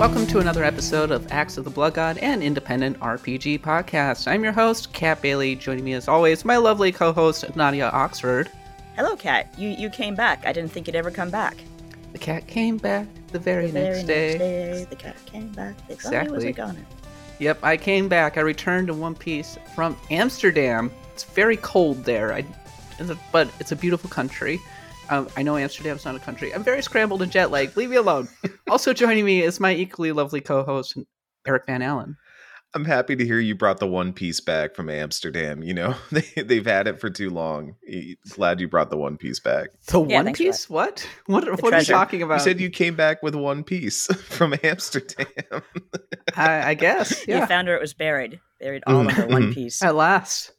Welcome 0.00 0.26
to 0.28 0.38
another 0.38 0.64
episode 0.64 1.10
of 1.10 1.30
Acts 1.30 1.58
of 1.58 1.64
the 1.64 1.70
Blood 1.70 1.92
God, 1.92 2.16
and 2.22 2.42
independent 2.42 2.98
RPG 3.00 3.60
podcast. 3.60 4.26
I'm 4.26 4.42
your 4.42 4.54
host, 4.54 4.94
Kat 4.94 5.20
Bailey. 5.20 5.54
Joining 5.54 5.84
me 5.84 5.92
as 5.92 6.08
always, 6.08 6.42
my 6.42 6.56
lovely 6.56 6.90
co-host, 6.90 7.54
Nadia 7.54 7.90
Oxford. 7.90 8.50
Hello, 8.96 9.14
Kat. 9.14 9.52
You 9.58 9.68
you 9.68 9.90
came 9.90 10.14
back. 10.14 10.46
I 10.46 10.54
didn't 10.54 10.72
think 10.72 10.86
you'd 10.86 10.96
ever 10.96 11.10
come 11.10 11.28
back. 11.28 11.58
The 12.12 12.18
cat 12.18 12.46
came 12.46 12.78
back 12.78 13.08
the 13.30 13.38
very, 13.38 13.66
The 13.66 13.72
very 13.72 13.94
next, 13.96 14.06
day. 14.06 14.38
day, 14.38 14.86
the 14.88 14.96
cat 14.96 15.16
came 15.26 15.48
back. 15.48 15.76
They 15.86 15.96
thought 15.96 16.22
he 16.22 16.30
was 16.30 16.44
Exactly. 16.44 16.82
Yep, 17.38 17.62
I 17.62 17.76
came 17.76 18.08
back. 18.08 18.38
I 18.38 18.40
returned 18.40 18.86
to 18.86 18.94
One 18.94 19.14
Piece 19.14 19.58
from 19.74 19.98
Amsterdam. 20.10 20.90
It's 21.12 21.24
very 21.24 21.58
cold 21.58 22.04
there, 22.04 22.32
I, 22.32 22.46
but 23.32 23.50
it's 23.60 23.70
a 23.70 23.76
beautiful 23.76 24.08
country. 24.08 24.60
Um, 25.10 25.28
I 25.36 25.42
know 25.42 25.56
Amsterdam's 25.56 26.04
not 26.04 26.14
a 26.14 26.20
country. 26.20 26.54
I'm 26.54 26.62
very 26.62 26.82
scrambled 26.82 27.20
and 27.22 27.32
jet 27.32 27.50
lagged. 27.50 27.76
Leave 27.76 27.90
me 27.90 27.96
alone. 27.96 28.28
also 28.70 28.92
joining 28.92 29.24
me 29.24 29.42
is 29.42 29.58
my 29.60 29.74
equally 29.74 30.12
lovely 30.12 30.40
co-host, 30.40 30.96
Eric 31.46 31.66
Van 31.66 31.82
Allen. 31.82 32.16
I'm 32.72 32.84
happy 32.84 33.16
to 33.16 33.24
hear 33.26 33.40
you 33.40 33.56
brought 33.56 33.80
the 33.80 33.88
One 33.88 34.12
Piece 34.12 34.40
back 34.40 34.76
from 34.76 34.88
Amsterdam. 34.88 35.64
You 35.64 35.74
know, 35.74 35.94
they, 36.12 36.42
they've 36.42 36.64
had 36.64 36.86
it 36.86 37.00
for 37.00 37.10
too 37.10 37.28
long. 37.28 37.74
Glad 38.28 38.60
you 38.60 38.68
brought 38.68 38.90
the 38.90 38.96
One 38.96 39.16
Piece 39.16 39.40
back. 39.40 39.70
The 39.88 40.00
Yeah, 40.04 40.22
One 40.22 40.32
Piece? 40.32 40.70
What? 40.70 41.04
What? 41.26 41.60
what 41.60 41.74
are 41.74 41.80
you 41.80 41.84
talking 41.84 42.22
about? 42.22 42.34
You 42.34 42.44
said 42.44 42.60
you 42.60 42.70
came 42.70 42.94
back 42.94 43.24
with 43.24 43.34
One 43.34 43.64
Piece 43.64 44.06
from 44.28 44.54
Amsterdam. 44.62 45.26
I, 46.36 46.70
I 46.70 46.74
guess. 46.74 47.26
You 47.26 47.44
found 47.46 47.66
her. 47.66 47.74
It 47.74 47.80
was 47.80 47.94
buried. 47.94 48.38
Buried 48.60 48.84
all 48.86 49.02
Mhm, 49.02 49.18
under 49.18 49.26
one 49.26 49.42
mhm. 49.50 49.54
piece. 49.54 49.82
At 49.82 49.96
last. 49.96 50.52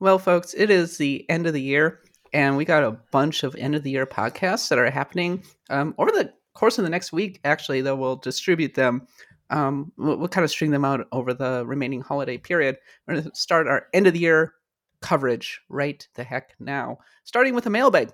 Well, 0.00 0.18
folks, 0.18 0.52
it 0.54 0.68
is 0.70 0.98
the 0.98 1.24
end 1.30 1.46
of 1.46 1.52
the 1.52 1.62
year, 1.62 2.00
and 2.32 2.56
we 2.56 2.64
got 2.64 2.84
a 2.84 2.98
bunch 3.10 3.42
of 3.42 3.54
end 3.56 3.74
of 3.74 3.82
the 3.82 3.90
year 3.90 4.06
podcasts 4.06 4.68
that 4.68 4.78
are 4.78 4.90
happening 4.90 5.42
um, 5.68 5.94
over 5.98 6.10
the 6.10 6.32
course 6.54 6.78
of 6.78 6.84
the 6.84 6.90
next 6.90 7.12
week, 7.12 7.40
actually, 7.44 7.80
that 7.82 7.96
we'll 7.96 8.16
distribute 8.16 8.74
them. 8.74 9.06
Um, 9.50 9.92
we'll, 9.96 10.16
we'll 10.16 10.28
kind 10.28 10.44
of 10.44 10.50
string 10.50 10.70
them 10.70 10.84
out 10.84 11.06
over 11.12 11.34
the 11.34 11.64
remaining 11.66 12.00
holiday 12.00 12.38
period. 12.38 12.76
We're 13.06 13.14
going 13.14 13.30
to 13.30 13.34
start 13.34 13.66
our 13.66 13.86
end 13.92 14.06
of 14.06 14.12
the 14.12 14.20
year 14.20 14.54
coverage 15.00 15.60
right 15.68 16.06
the 16.14 16.24
heck 16.24 16.54
now, 16.60 16.98
starting 17.24 17.54
with 17.54 17.66
a 17.66 17.70
mailbag 17.70 18.12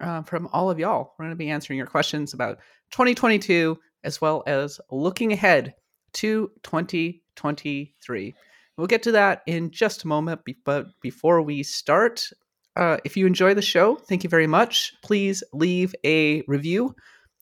uh, 0.00 0.22
from 0.22 0.48
all 0.52 0.70
of 0.70 0.78
y'all. 0.78 1.14
We're 1.18 1.24
going 1.24 1.32
to 1.32 1.36
be 1.36 1.50
answering 1.50 1.76
your 1.76 1.86
questions 1.86 2.32
about 2.32 2.58
2022 2.92 3.78
as 4.04 4.20
well 4.20 4.42
as 4.46 4.80
looking 4.90 5.32
ahead 5.32 5.74
to 6.14 6.50
2023. 6.62 8.34
We'll 8.76 8.86
get 8.86 9.02
to 9.02 9.12
that 9.12 9.42
in 9.46 9.70
just 9.70 10.04
a 10.04 10.08
moment, 10.08 10.40
but 10.64 10.86
before 11.00 11.42
we 11.42 11.62
start, 11.62 12.28
uh, 12.76 12.96
if 13.04 13.16
you 13.16 13.26
enjoy 13.26 13.54
the 13.54 13.62
show, 13.62 13.96
thank 13.96 14.24
you 14.24 14.30
very 14.30 14.46
much. 14.46 14.94
Please 15.02 15.42
leave 15.52 15.94
a 16.04 16.42
review 16.46 16.94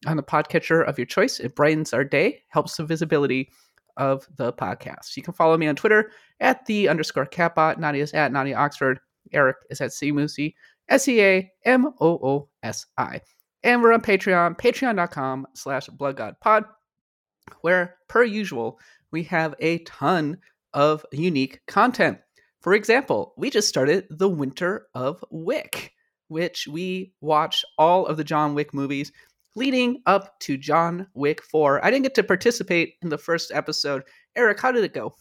on 0.06 0.16
the 0.16 0.22
podcatcher 0.22 0.86
of 0.86 0.98
your 0.98 1.06
choice. 1.06 1.40
It 1.40 1.54
brightens 1.54 1.92
our 1.92 2.04
day, 2.04 2.42
helps 2.48 2.76
the 2.76 2.84
visibility 2.84 3.50
of 3.96 4.26
the 4.36 4.52
podcast. 4.52 5.16
You 5.16 5.22
can 5.22 5.34
follow 5.34 5.56
me 5.56 5.68
on 5.68 5.76
Twitter 5.76 6.10
at 6.40 6.64
the 6.66 6.88
underscore 6.88 7.26
catbot. 7.26 7.78
Nadia's 7.78 8.12
at 8.12 8.32
Nadia 8.32 8.56
Oxford. 8.56 8.98
Eric 9.32 9.56
is 9.68 9.80
at 9.80 9.90
Seamoosi, 9.90 10.54
S 10.88 11.06
E 11.06 11.22
A 11.22 11.52
M 11.64 11.86
O 12.00 12.08
O 12.08 12.48
S 12.62 12.86
I. 12.98 13.20
And 13.62 13.82
we're 13.82 13.92
on 13.92 14.00
Patreon, 14.00 14.58
patreon.com 14.58 15.46
slash 15.54 15.88
bloodgodpod, 15.90 16.64
where, 17.60 17.96
per 18.08 18.24
usual, 18.24 18.80
we 19.12 19.22
have 19.24 19.54
a 19.60 19.78
ton 19.78 20.38
of 20.72 21.04
unique 21.12 21.60
content. 21.66 22.18
For 22.60 22.74
example, 22.74 23.32
we 23.36 23.50
just 23.50 23.68
started 23.68 24.06
The 24.10 24.28
Winter 24.28 24.86
of 24.94 25.24
Wick, 25.30 25.92
which 26.28 26.66
we 26.70 27.12
watch 27.20 27.64
all 27.78 28.06
of 28.06 28.16
the 28.16 28.24
John 28.24 28.54
Wick 28.54 28.74
movies 28.74 29.12
leading 29.56 30.02
up 30.06 30.38
to 30.40 30.56
John 30.56 31.06
Wick 31.14 31.42
4. 31.42 31.84
I 31.84 31.90
didn't 31.90 32.04
get 32.04 32.14
to 32.16 32.22
participate 32.22 32.94
in 33.02 33.08
the 33.08 33.18
first 33.18 33.50
episode. 33.52 34.02
Eric, 34.36 34.60
how 34.60 34.72
did 34.72 34.84
it 34.84 34.94
go? 34.94 35.14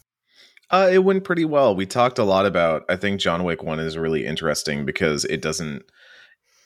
Uh, 0.69 0.89
it 0.91 0.99
went 1.03 1.23
pretty 1.23 1.45
well. 1.45 1.75
We 1.75 1.85
talked 1.87 2.19
a 2.19 2.23
lot 2.23 2.45
about. 2.45 2.83
I 2.89 2.95
think 2.95 3.19
John 3.19 3.43
Wick 3.43 3.63
One 3.63 3.79
is 3.79 3.97
really 3.97 4.25
interesting 4.25 4.85
because 4.85 5.25
it 5.25 5.41
doesn't. 5.41 5.83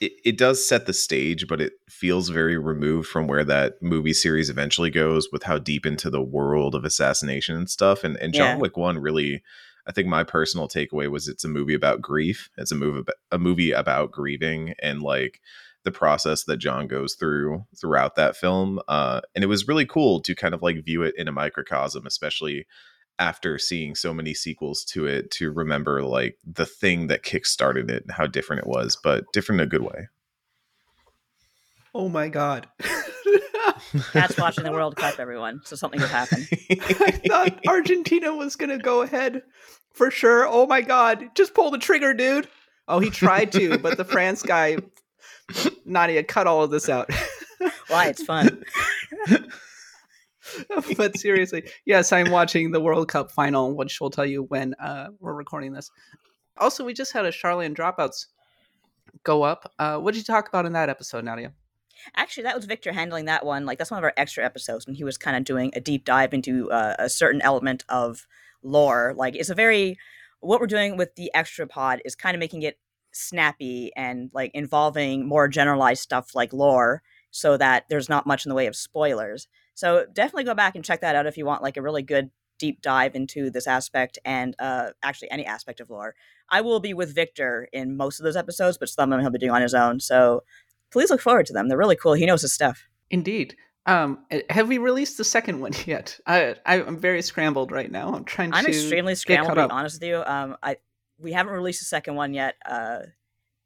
It, 0.01 0.11
it 0.25 0.37
does 0.37 0.67
set 0.67 0.87
the 0.87 0.93
stage, 0.93 1.47
but 1.47 1.61
it 1.61 1.73
feels 1.87 2.27
very 2.27 2.57
removed 2.57 3.07
from 3.07 3.27
where 3.27 3.45
that 3.45 3.81
movie 3.81 4.11
series 4.11 4.49
eventually 4.49 4.89
goes 4.89 5.29
with 5.31 5.43
how 5.43 5.57
deep 5.57 5.85
into 5.85 6.09
the 6.09 6.21
world 6.21 6.75
of 6.75 6.83
assassination 6.83 7.55
and 7.55 7.69
stuff. 7.69 8.03
And 8.03 8.17
and 8.17 8.33
John 8.33 8.57
Yeah. 8.57 8.61
Wick 8.61 8.75
One 8.75 8.97
really, 8.99 9.41
I 9.87 9.91
think 9.91 10.07
my 10.07 10.23
personal 10.23 10.67
takeaway 10.67 11.09
was 11.09 11.27
it's 11.27 11.43
a 11.43 11.49
movie 11.49 11.73
about 11.73 12.01
grief. 12.01 12.49
It's 12.57 12.71
a 12.71 12.75
movie 12.75 12.99
about, 12.99 13.15
a 13.31 13.37
movie 13.37 13.71
about 13.71 14.11
grieving 14.11 14.73
and 14.81 15.01
like 15.01 15.41
the 15.83 15.91
process 15.91 16.45
that 16.45 16.57
John 16.57 16.87
goes 16.87 17.15
through 17.15 17.65
throughout 17.75 18.15
that 18.15 18.37
film. 18.37 18.79
Uh, 18.87 19.21
and 19.35 19.43
it 19.43 19.47
was 19.47 19.67
really 19.67 19.85
cool 19.85 20.21
to 20.21 20.35
kind 20.35 20.53
of 20.53 20.61
like 20.61 20.83
view 20.83 21.03
it 21.03 21.15
in 21.17 21.27
a 21.27 21.33
microcosm, 21.33 22.05
especially 22.05 22.65
after 23.19 23.59
seeing 23.59 23.93
so 23.93 24.13
many 24.13 24.33
sequels 24.33 24.83
to 24.85 25.05
it 25.05 25.29
to 25.31 25.51
remember 25.51 26.01
like 26.01 26.37
the 26.45 26.65
thing 26.65 27.07
that 27.07 27.23
kickstarted 27.23 27.89
it 27.89 28.03
and 28.03 28.11
how 28.11 28.25
different 28.25 28.61
it 28.61 28.67
was, 28.67 28.97
but 29.03 29.25
different 29.33 29.61
in 29.61 29.67
a 29.67 29.69
good 29.69 29.83
way. 29.83 30.07
Oh 31.93 32.09
my 32.09 32.27
god. 32.27 32.67
Cat's 34.11 34.37
watching 34.37 34.63
the 34.63 34.71
World 34.71 34.95
Cup, 34.95 35.19
everyone. 35.19 35.61
So 35.65 35.75
something 35.75 35.99
could 35.99 36.09
happen. 36.09 36.47
I 36.71 37.11
thought 37.27 37.59
Argentina 37.67 38.33
was 38.33 38.55
going 38.55 38.69
to 38.69 38.77
go 38.77 39.01
ahead 39.01 39.43
for 39.93 40.11
sure. 40.11 40.47
Oh 40.47 40.65
my 40.65 40.81
god. 40.81 41.29
Just 41.35 41.53
pull 41.53 41.71
the 41.71 41.77
trigger, 41.77 42.13
dude. 42.13 42.47
Oh, 42.87 42.99
he 42.99 43.09
tried 43.09 43.51
to, 43.53 43.77
but 43.77 43.97
the 43.97 44.03
France 44.03 44.41
guy, 44.41 44.77
Nadia, 45.85 46.23
cut 46.23 46.47
all 46.47 46.63
of 46.63 46.71
this 46.71 46.89
out. 46.89 47.09
Why? 47.87 48.07
It's 48.07 48.23
fun. 48.23 48.63
but 50.97 51.17
seriously, 51.17 51.69
yes, 51.85 52.11
I'm 52.11 52.29
watching 52.29 52.71
the 52.71 52.81
World 52.81 53.07
Cup 53.07 53.31
final, 53.31 53.75
which 53.75 54.01
we'll 54.01 54.09
tell 54.09 54.25
you 54.25 54.43
when 54.43 54.73
uh, 54.75 55.07
we're 55.19 55.33
recording 55.33 55.71
this. 55.71 55.89
Also, 56.57 56.83
we 56.83 56.93
just 56.93 57.13
had 57.13 57.25
a 57.25 57.31
Charlene 57.31 57.75
dropouts 57.75 58.27
go 59.23 59.43
up. 59.43 59.71
Uh, 59.79 59.97
what 59.97 60.13
did 60.13 60.19
you 60.19 60.25
talk 60.25 60.49
about 60.49 60.65
in 60.65 60.73
that 60.73 60.89
episode, 60.89 61.23
Nadia? 61.23 61.53
Actually, 62.15 62.43
that 62.43 62.55
was 62.55 62.65
Victor 62.65 62.91
handling 62.91 63.25
that 63.25 63.45
one. 63.45 63.65
Like 63.65 63.77
that's 63.77 63.91
one 63.91 63.97
of 63.97 64.03
our 64.03 64.13
extra 64.17 64.45
episodes, 64.45 64.85
and 64.85 64.95
he 64.95 65.03
was 65.03 65.17
kind 65.17 65.37
of 65.37 65.43
doing 65.43 65.71
a 65.75 65.79
deep 65.79 66.05
dive 66.05 66.33
into 66.33 66.71
uh, 66.71 66.95
a 66.99 67.09
certain 67.09 67.41
element 67.41 67.83
of 67.89 68.27
lore. 68.61 69.13
Like 69.15 69.35
it's 69.35 69.49
a 69.49 69.55
very 69.55 69.97
what 70.39 70.59
we're 70.59 70.67
doing 70.67 70.97
with 70.97 71.15
the 71.15 71.31
extra 71.33 71.65
pod 71.67 72.01
is 72.05 72.15
kind 72.15 72.35
of 72.35 72.39
making 72.39 72.63
it 72.63 72.77
snappy 73.11 73.91
and 73.95 74.29
like 74.33 74.51
involving 74.53 75.27
more 75.27 75.47
generalized 75.47 76.01
stuff 76.01 76.35
like 76.35 76.51
lore, 76.53 77.01
so 77.31 77.57
that 77.57 77.85
there's 77.89 78.09
not 78.09 78.27
much 78.27 78.45
in 78.45 78.49
the 78.49 78.55
way 78.55 78.67
of 78.67 78.75
spoilers. 78.75 79.47
So 79.73 80.05
definitely 80.13 80.43
go 80.43 80.53
back 80.53 80.75
and 80.75 80.85
check 80.85 81.01
that 81.01 81.15
out 81.15 81.25
if 81.25 81.37
you 81.37 81.45
want 81.45 81.63
like 81.63 81.77
a 81.77 81.81
really 81.81 82.03
good 82.03 82.29
deep 82.59 82.81
dive 82.81 83.15
into 83.15 83.49
this 83.49 83.67
aspect 83.67 84.19
and 84.23 84.55
uh, 84.59 84.91
actually 85.01 85.31
any 85.31 85.45
aspect 85.45 85.79
of 85.79 85.89
lore. 85.89 86.15
I 86.49 86.61
will 86.61 86.79
be 86.79 86.93
with 86.93 87.13
Victor 87.13 87.67
in 87.73 87.97
most 87.97 88.19
of 88.19 88.23
those 88.23 88.35
episodes, 88.35 88.77
but 88.77 88.89
some 88.89 89.11
of 89.11 89.17
them 89.17 89.21
he'll 89.21 89.31
be 89.31 89.39
doing 89.39 89.51
on 89.51 89.61
his 89.61 89.73
own. 89.73 89.99
So 89.99 90.43
please 90.93 91.09
look 91.09 91.21
forward 91.21 91.45
to 91.47 91.53
them. 91.53 91.67
They're 91.67 91.77
really 91.77 91.95
cool. 91.95 92.13
He 92.13 92.25
knows 92.25 92.41
his 92.41 92.53
stuff. 92.53 92.87
Indeed. 93.09 93.55
Um, 93.85 94.19
uh, 94.31 94.39
have 94.49 94.69
we 94.69 94.77
released 94.77 95.17
the 95.17 95.23
second 95.23 95.59
one 95.59 95.73
yet? 95.85 96.19
I, 96.25 96.55
I 96.65 96.81
I'm 96.81 96.97
very 96.97 97.21
scrambled 97.21 97.71
right 97.71 97.91
now. 97.91 98.13
I'm 98.13 98.23
trying 98.23 98.51
to 98.51 98.57
I'm 98.57 98.65
to. 98.65 98.71
extremely 98.71 99.15
scrambled 99.15 99.55
to 99.55 99.67
be 99.67 99.71
honest 99.71 99.99
with 99.99 100.07
you. 100.07 100.23
Um, 100.25 100.55
I 100.63 100.77
we 101.19 101.33
haven't 101.33 101.53
released 101.53 101.81
the 101.81 101.85
second 101.85 102.15
one 102.15 102.33
yet. 102.33 102.55
Uh, 102.65 102.99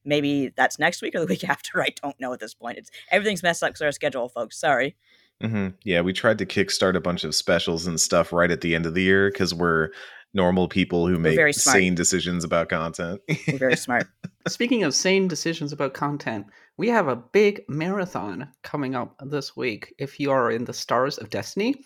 maybe 0.04 0.54
that's 0.56 0.80
next 0.80 1.02
week 1.02 1.14
or 1.16 1.20
the 1.20 1.26
week 1.28 1.44
after. 1.50 1.82
I 1.82 1.90
don't 2.02 2.20
know 2.20 2.34
at 2.34 2.40
this 2.40 2.54
point. 2.54 2.78
It's 2.78 2.90
everything's 3.12 3.44
messed 3.44 3.62
up 3.62 3.70
because 3.70 3.82
our 3.82 3.92
schedule, 3.92 4.30
folks. 4.30 4.60
Sorry. 4.60 4.96
hmm 5.42 5.70
Yeah, 5.84 6.02
we 6.02 6.14
tried 6.14 6.40
to 6.40 6.46
kickstart 6.46 6.96
a 6.96 7.02
bunch 7.02 7.24
of 7.24 7.36
specials 7.36 7.86
and 7.86 8.00
stuff 8.00 8.34
right 8.34 8.50
at 8.50 8.62
the 8.62 8.74
end 8.74 8.86
of 8.86 8.96
the 8.96 9.04
year 9.04 9.30
because 9.32 9.54
we're 9.54 9.90
normal 10.34 10.68
people 10.68 11.08
who 11.08 11.18
make 11.18 11.36
very 11.36 11.54
sane 11.54 11.96
decisions 11.96 12.44
about 12.44 12.70
content. 12.70 13.22
You're 13.48 13.58
very 13.58 13.76
smart. 13.76 14.08
Speaking 14.48 14.84
of 14.84 14.94
sane 14.94 15.28
decisions 15.28 15.72
about 15.72 15.94
content, 15.94 16.48
we 16.78 16.88
have 16.90 17.08
a 17.08 17.16
big 17.16 17.64
marathon 17.68 18.48
coming 18.62 18.94
up 18.94 19.16
this 19.26 19.58
week. 19.58 19.96
If 19.98 20.20
you 20.20 20.32
are 20.32 20.52
in 20.52 20.64
the 20.64 20.74
Stars 20.74 21.18
of 21.18 21.32
Destiny, 21.32 21.84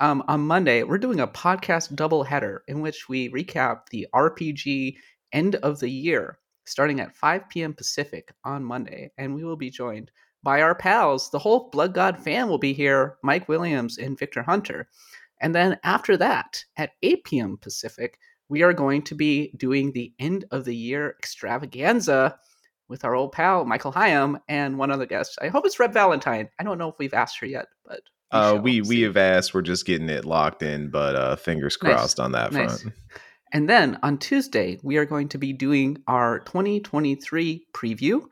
um, 0.00 0.24
on 0.26 0.40
Monday, 0.40 0.82
we're 0.82 0.98
doing 0.98 1.20
a 1.20 1.28
podcast 1.28 1.94
double 1.94 2.24
header 2.24 2.64
in 2.66 2.80
which 2.80 3.08
we 3.08 3.30
recap 3.30 3.82
the 3.90 4.08
RPG 4.12 4.96
end 5.32 5.54
of 5.56 5.78
the 5.78 5.88
year 5.88 6.38
starting 6.64 6.98
at 6.98 7.14
5 7.14 7.48
p.m. 7.50 7.72
Pacific 7.72 8.32
on 8.44 8.64
Monday. 8.64 9.12
And 9.16 9.32
we 9.32 9.44
will 9.44 9.56
be 9.56 9.70
joined 9.70 10.10
by 10.42 10.60
our 10.60 10.74
pals. 10.74 11.30
The 11.30 11.38
whole 11.38 11.70
Blood 11.70 11.94
God 11.94 12.18
fan 12.18 12.48
will 12.48 12.58
be 12.58 12.72
here 12.72 13.18
Mike 13.22 13.48
Williams 13.48 13.98
and 13.98 14.18
Victor 14.18 14.42
Hunter. 14.42 14.88
And 15.40 15.54
then 15.54 15.78
after 15.84 16.16
that, 16.16 16.64
at 16.76 16.92
8 17.02 17.24
p.m. 17.24 17.58
Pacific, 17.58 18.18
we 18.48 18.62
are 18.62 18.72
going 18.72 19.02
to 19.02 19.14
be 19.14 19.52
doing 19.56 19.92
the 19.92 20.12
end 20.18 20.46
of 20.50 20.64
the 20.64 20.74
year 20.74 21.14
extravaganza 21.18 22.38
with 22.92 23.04
our 23.06 23.14
old 23.16 23.32
pal 23.32 23.64
Michael 23.64 23.90
Hyam 23.90 24.38
and 24.48 24.78
one 24.78 24.90
other 24.90 25.06
guest. 25.06 25.38
I 25.40 25.48
hope 25.48 25.64
it's 25.64 25.80
Reb 25.80 25.94
Valentine. 25.94 26.50
I 26.60 26.62
don't 26.62 26.76
know 26.76 26.90
if 26.90 26.98
we've 26.98 27.14
asked 27.14 27.40
her 27.40 27.46
yet, 27.46 27.66
but 27.86 28.02
uh, 28.30 28.52
shall 28.52 28.60
we 28.60 28.82
we 28.82 29.00
have 29.00 29.16
asked. 29.16 29.54
We're 29.54 29.62
just 29.62 29.86
getting 29.86 30.10
it 30.10 30.26
locked 30.26 30.62
in, 30.62 30.90
but 30.90 31.16
uh, 31.16 31.36
fingers 31.36 31.76
Nice. 31.82 31.94
crossed 31.94 32.20
on 32.20 32.32
that 32.32 32.52
Nice. 32.52 32.82
front. 32.82 32.94
And 33.54 33.68
then 33.68 33.98
on 34.02 34.18
Tuesday, 34.18 34.78
we 34.82 34.98
are 34.98 35.04
going 35.06 35.28
to 35.30 35.38
be 35.38 35.52
doing 35.52 35.98
our 36.06 36.40
2023 36.40 37.66
preview. 37.74 38.22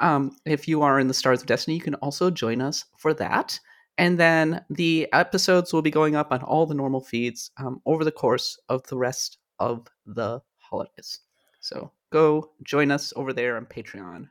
Um, 0.00 0.36
if 0.44 0.68
you 0.68 0.82
are 0.82 1.00
in 1.00 1.08
the 1.08 1.14
Stars 1.14 1.40
of 1.40 1.46
Destiny, 1.46 1.76
you 1.76 1.82
can 1.82 1.94
also 1.96 2.30
join 2.30 2.60
us 2.60 2.84
for 2.98 3.12
that. 3.14 3.58
And 3.98 4.18
then 4.18 4.64
the 4.70 5.08
episodes 5.12 5.72
will 5.72 5.82
be 5.82 5.90
going 5.90 6.14
up 6.14 6.32
on 6.32 6.42
all 6.42 6.64
the 6.64 6.74
normal 6.74 7.00
feeds 7.02 7.50
um, 7.58 7.80
over 7.84 8.04
the 8.04 8.12
course 8.12 8.58
of 8.70 8.86
the 8.86 8.96
rest 8.96 9.38
of 9.58 9.86
the 10.06 10.40
holidays. 10.56 11.20
So 11.60 11.92
go 12.10 12.50
join 12.64 12.90
us 12.90 13.12
over 13.16 13.32
there 13.32 13.56
on 13.56 13.66
Patreon. 13.66 14.28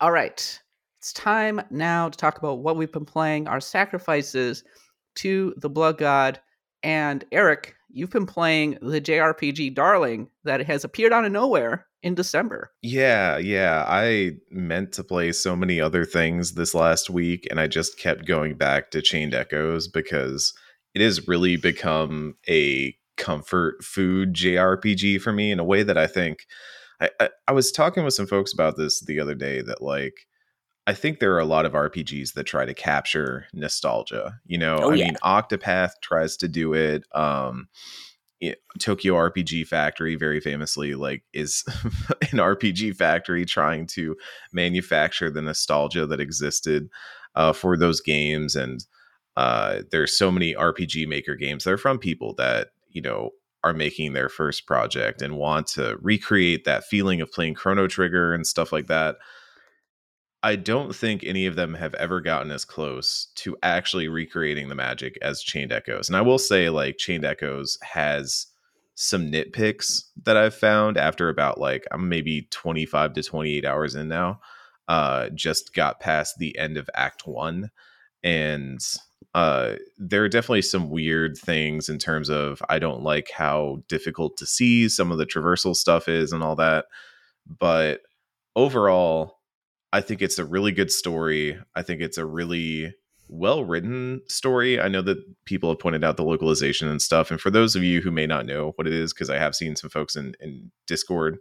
All 0.00 0.12
right. 0.12 0.60
It's 0.98 1.12
time 1.12 1.60
now 1.70 2.08
to 2.08 2.16
talk 2.16 2.38
about 2.38 2.60
what 2.60 2.76
we've 2.76 2.92
been 2.92 3.04
playing, 3.04 3.48
our 3.48 3.60
sacrifices 3.60 4.64
to 5.16 5.54
the 5.56 5.70
Blood 5.70 5.98
God. 5.98 6.40
And 6.82 7.24
Eric, 7.32 7.74
you've 7.90 8.10
been 8.10 8.26
playing 8.26 8.78
the 8.82 9.00
JRPG 9.00 9.74
Darling 9.74 10.28
that 10.44 10.64
has 10.66 10.84
appeared 10.84 11.12
out 11.12 11.24
of 11.24 11.32
nowhere 11.32 11.86
in 12.02 12.14
December. 12.14 12.72
Yeah, 12.82 13.38
yeah. 13.38 13.84
I 13.86 14.32
meant 14.50 14.92
to 14.92 15.04
play 15.04 15.32
so 15.32 15.54
many 15.54 15.80
other 15.80 16.04
things 16.04 16.54
this 16.54 16.74
last 16.74 17.10
week, 17.10 17.46
and 17.50 17.60
I 17.60 17.66
just 17.66 17.98
kept 17.98 18.26
going 18.26 18.54
back 18.54 18.90
to 18.90 19.02
Chained 19.02 19.34
Echoes 19.34 19.88
because 19.88 20.54
it 20.94 21.00
has 21.00 21.28
really 21.28 21.56
become 21.56 22.36
a 22.48 22.96
comfort 23.16 23.84
food 23.84 24.34
JRPG 24.34 25.20
for 25.20 25.32
me 25.32 25.52
in 25.52 25.58
a 25.58 25.64
way 25.64 25.82
that 25.82 25.98
I 25.98 26.06
think 26.06 26.46
I, 27.02 27.10
I, 27.20 27.28
I 27.48 27.52
was 27.52 27.72
talking 27.72 28.04
with 28.04 28.14
some 28.14 28.26
folks 28.26 28.52
about 28.52 28.76
this 28.76 29.00
the 29.00 29.20
other 29.20 29.34
day 29.34 29.60
that 29.62 29.82
like 29.82 30.14
I 30.86 30.94
think 30.94 31.18
there 31.18 31.34
are 31.34 31.38
a 31.40 31.44
lot 31.44 31.66
of 31.66 31.72
RPGs 31.72 32.32
that 32.34 32.44
try 32.44 32.64
to 32.64 32.74
capture 32.74 33.46
nostalgia. 33.52 34.40
You 34.46 34.58
know, 34.58 34.78
Oh, 34.82 34.90
I 34.90 34.94
yeah. 34.94 35.04
mean, 35.06 35.16
Octopath 35.22 35.90
tries 36.02 36.36
to 36.38 36.48
do 36.48 36.74
it. 36.74 37.04
Um, 37.14 37.68
yeah, 38.40 38.54
Tokyo 38.80 39.14
RPG 39.14 39.68
Factory, 39.68 40.16
very 40.16 40.40
famously, 40.40 40.94
like 40.94 41.22
is 41.32 41.62
an 42.32 42.38
RPG 42.38 42.96
factory 42.96 43.44
trying 43.44 43.86
to 43.88 44.16
manufacture 44.52 45.30
the 45.30 45.42
nostalgia 45.42 46.06
that 46.06 46.20
existed 46.20 46.88
uh, 47.36 47.52
for 47.52 47.76
those 47.76 48.00
games. 48.00 48.56
And 48.56 48.84
uh, 49.36 49.82
there's 49.92 50.18
so 50.18 50.32
many 50.32 50.54
RPG 50.54 51.06
Maker 51.06 51.36
games 51.36 51.62
that 51.64 51.72
are 51.72 51.78
from 51.78 51.98
people 52.00 52.34
that 52.34 52.70
you 52.88 53.00
know 53.00 53.30
are 53.64 53.72
making 53.72 54.12
their 54.12 54.28
first 54.28 54.66
project 54.66 55.22
and 55.22 55.36
want 55.36 55.66
to 55.68 55.96
recreate 56.00 56.64
that 56.64 56.84
feeling 56.84 57.20
of 57.20 57.32
playing 57.32 57.54
Chrono 57.54 57.86
Trigger 57.86 58.34
and 58.34 58.46
stuff 58.46 58.72
like 58.72 58.88
that. 58.88 59.16
I 60.42 60.56
don't 60.56 60.94
think 60.94 61.22
any 61.22 61.46
of 61.46 61.54
them 61.54 61.74
have 61.74 61.94
ever 61.94 62.20
gotten 62.20 62.50
as 62.50 62.64
close 62.64 63.28
to 63.36 63.56
actually 63.62 64.08
recreating 64.08 64.68
the 64.68 64.74
magic 64.74 65.16
as 65.22 65.40
Chained 65.40 65.72
Echoes. 65.72 66.08
And 66.08 66.16
I 66.16 66.22
will 66.22 66.38
say, 66.38 66.68
like, 66.68 66.98
Chained 66.98 67.24
Echoes 67.24 67.78
has 67.82 68.48
some 68.94 69.30
nitpicks 69.30 70.04
that 70.24 70.36
I've 70.36 70.54
found 70.54 70.96
after 70.96 71.28
about 71.28 71.58
like 71.58 71.86
I'm 71.90 72.08
maybe 72.08 72.48
25 72.50 73.14
to 73.14 73.22
28 73.22 73.64
hours 73.64 73.94
in 73.94 74.08
now. 74.08 74.40
Uh, 74.88 75.28
just 75.30 75.74
got 75.74 76.00
past 76.00 76.38
the 76.38 76.56
end 76.58 76.76
of 76.76 76.90
Act 76.94 77.26
One, 77.26 77.70
and 78.22 78.80
uh, 79.34 79.74
there 79.98 80.24
are 80.24 80.28
definitely 80.28 80.62
some 80.62 80.90
weird 80.90 81.36
things 81.36 81.88
in 81.88 81.98
terms 81.98 82.28
of 82.30 82.62
I 82.68 82.78
don't 82.78 83.02
like 83.02 83.30
how 83.34 83.82
difficult 83.88 84.36
to 84.38 84.46
see 84.46 84.88
some 84.88 85.12
of 85.12 85.18
the 85.18 85.26
traversal 85.26 85.74
stuff 85.74 86.08
is 86.08 86.32
and 86.32 86.42
all 86.42 86.56
that. 86.56 86.86
But 87.46 88.00
overall, 88.56 89.38
I 89.92 90.00
think 90.00 90.22
it's 90.22 90.38
a 90.38 90.44
really 90.44 90.72
good 90.72 90.90
story. 90.90 91.58
I 91.74 91.82
think 91.82 92.00
it's 92.00 92.18
a 92.18 92.24
really 92.26 92.94
well 93.28 93.64
written 93.64 94.20
story. 94.28 94.80
I 94.80 94.88
know 94.88 95.02
that 95.02 95.18
people 95.44 95.70
have 95.70 95.78
pointed 95.78 96.04
out 96.04 96.16
the 96.16 96.24
localization 96.24 96.88
and 96.88 97.00
stuff. 97.00 97.30
And 97.30 97.40
for 97.40 97.50
those 97.50 97.74
of 97.74 97.82
you 97.82 98.00
who 98.00 98.10
may 98.10 98.26
not 98.26 98.46
know 98.46 98.72
what 98.76 98.86
it 98.86 98.92
is, 98.92 99.12
because 99.12 99.30
I 99.30 99.38
have 99.38 99.54
seen 99.54 99.74
some 99.74 99.90
folks 99.90 100.16
in, 100.16 100.34
in 100.40 100.70
Discord 100.86 101.38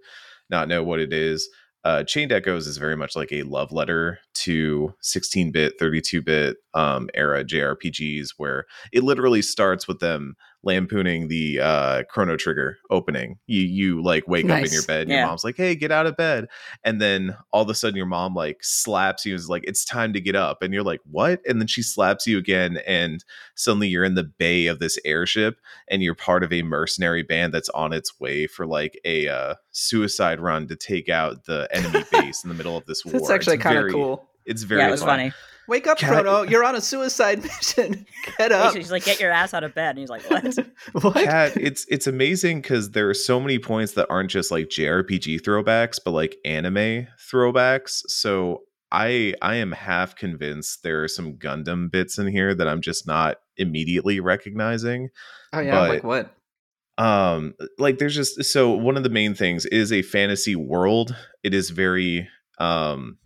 not 0.49 0.67
know 0.67 0.83
what 0.83 0.99
it 0.99 1.13
is, 1.13 1.49
uh, 1.83 2.03
Chained 2.03 2.31
Echoes 2.31 2.67
is 2.67 2.77
very 2.77 2.95
much 2.95 3.15
like 3.15 3.31
a 3.31 3.43
love 3.43 3.71
letter 3.71 4.19
to 4.35 4.93
16 5.01 5.51
bit, 5.51 5.79
32 5.79 6.21
bit 6.21 6.57
um, 6.73 7.09
era 7.13 7.43
JRPGs, 7.43 8.31
where 8.37 8.65
it 8.91 9.03
literally 9.03 9.41
starts 9.41 9.87
with 9.87 9.99
them 9.99 10.35
lampooning 10.63 11.27
the 11.27 11.59
uh, 11.59 12.03
Chrono 12.09 12.37
Trigger 12.37 12.77
opening. 12.89 13.39
You 13.47 13.61
you 13.61 14.03
like 14.03 14.27
wake 14.27 14.49
up 14.49 14.63
in 14.63 14.71
your 14.71 14.83
bed, 14.83 15.01
and 15.01 15.09
Yeah. 15.09 15.19
your 15.19 15.27
mom's 15.27 15.43
like, 15.43 15.57
"Hey, 15.57 15.75
get 15.75 15.91
out 15.91 16.05
of 16.05 16.15
bed," 16.17 16.47
and 16.83 17.01
then 17.01 17.35
all 17.51 17.63
of 17.63 17.69
a 17.69 17.73
sudden 17.75 17.95
your 17.97 18.05
mom 18.05 18.35
like 18.35 18.59
slaps 18.61 19.25
you 19.25 19.33
and 19.33 19.39
is 19.39 19.49
like, 19.49 19.63
"It's 19.65 19.83
time 19.83 20.13
to 20.13 20.21
get 20.21 20.35
up," 20.35 20.61
and 20.61 20.73
you're 20.73 20.83
like, 20.83 21.01
"What?" 21.09 21.41
And 21.47 21.59
then 21.59 21.67
she 21.67 21.81
slaps 21.81 22.27
you 22.27 22.37
again, 22.37 22.77
and 22.85 23.23
suddenly 23.55 23.87
you're 23.87 24.03
in 24.03 24.15
the 24.15 24.23
bay 24.23 24.67
of 24.67 24.79
this 24.79 24.99
airship, 25.05 25.57
and 25.87 26.03
you're 26.03 26.15
part 26.15 26.43
of 26.43 26.53
a 26.53 26.61
mercenary 26.61 27.23
band 27.23 27.53
that's 27.53 27.69
on 27.69 27.93
its 27.93 28.19
way 28.19 28.47
for 28.47 28.65
like 28.67 28.99
a 29.05 29.27
uh, 29.27 29.55
suicide 29.71 30.39
run 30.39 30.67
to 30.67 30.75
take 30.75 31.09
out 31.09 31.45
the 31.45 31.67
enemy 31.71 32.03
base 32.11 32.43
in 32.43 32.49
the 32.49 32.55
middle 32.55 32.77
of 32.77 32.85
this 32.85 33.03
war. 33.05 33.13
That's 33.13 33.29
actually 33.29 33.57
kind 33.57 33.77
of 33.79 33.91
cool. 33.91 34.27
It's 34.45 34.63
very 34.63 34.81
yeah, 34.81 34.87
it 34.87 34.91
was 34.91 35.01
fun. 35.01 35.09
funny. 35.09 35.31
Wake 35.67 35.87
up, 35.87 35.97
Cat- 35.97 36.23
Chrono. 36.23 36.41
You're 36.43 36.63
on 36.63 36.75
a 36.75 36.81
suicide 36.81 37.43
mission. 37.43 38.05
Get 38.37 38.51
up. 38.51 38.73
She's 38.73 38.91
like, 38.91 39.05
"Get 39.05 39.19
your 39.19 39.31
ass 39.31 39.53
out 39.53 39.63
of 39.63 39.73
bed," 39.73 39.91
and 39.91 39.99
he's 39.99 40.09
like, 40.09 40.23
"What?" 40.29 40.55
what? 41.03 41.13
Cat, 41.15 41.55
it's 41.55 41.85
it's 41.89 42.07
amazing 42.07 42.61
because 42.61 42.91
there 42.91 43.09
are 43.09 43.13
so 43.13 43.39
many 43.39 43.59
points 43.59 43.93
that 43.93 44.07
aren't 44.09 44.31
just 44.31 44.51
like 44.51 44.67
JRPG 44.67 45.41
throwbacks, 45.41 45.99
but 46.03 46.11
like 46.11 46.35
anime 46.45 47.07
throwbacks. 47.31 48.01
So 48.07 48.63
I 48.91 49.33
I 49.41 49.55
am 49.55 49.71
half 49.71 50.15
convinced 50.15 50.83
there 50.83 51.03
are 51.03 51.07
some 51.07 51.33
Gundam 51.33 51.91
bits 51.91 52.17
in 52.17 52.27
here 52.27 52.53
that 52.53 52.67
I'm 52.67 52.81
just 52.81 53.07
not 53.07 53.37
immediately 53.57 54.19
recognizing. 54.19 55.09
oh, 55.53 55.59
yeah. 55.59 55.79
like 55.79 56.03
what? 56.03 56.35
Um, 56.97 57.53
like 57.79 57.97
there's 57.97 58.15
just 58.15 58.43
so 58.43 58.71
one 58.71 58.97
of 58.97 59.03
the 59.03 59.09
main 59.09 59.33
things 59.33 59.65
is 59.67 59.91
a 59.91 60.01
fantasy 60.01 60.55
world. 60.55 61.15
It 61.43 61.53
is 61.53 61.69
very 61.69 62.27
um 62.59 63.17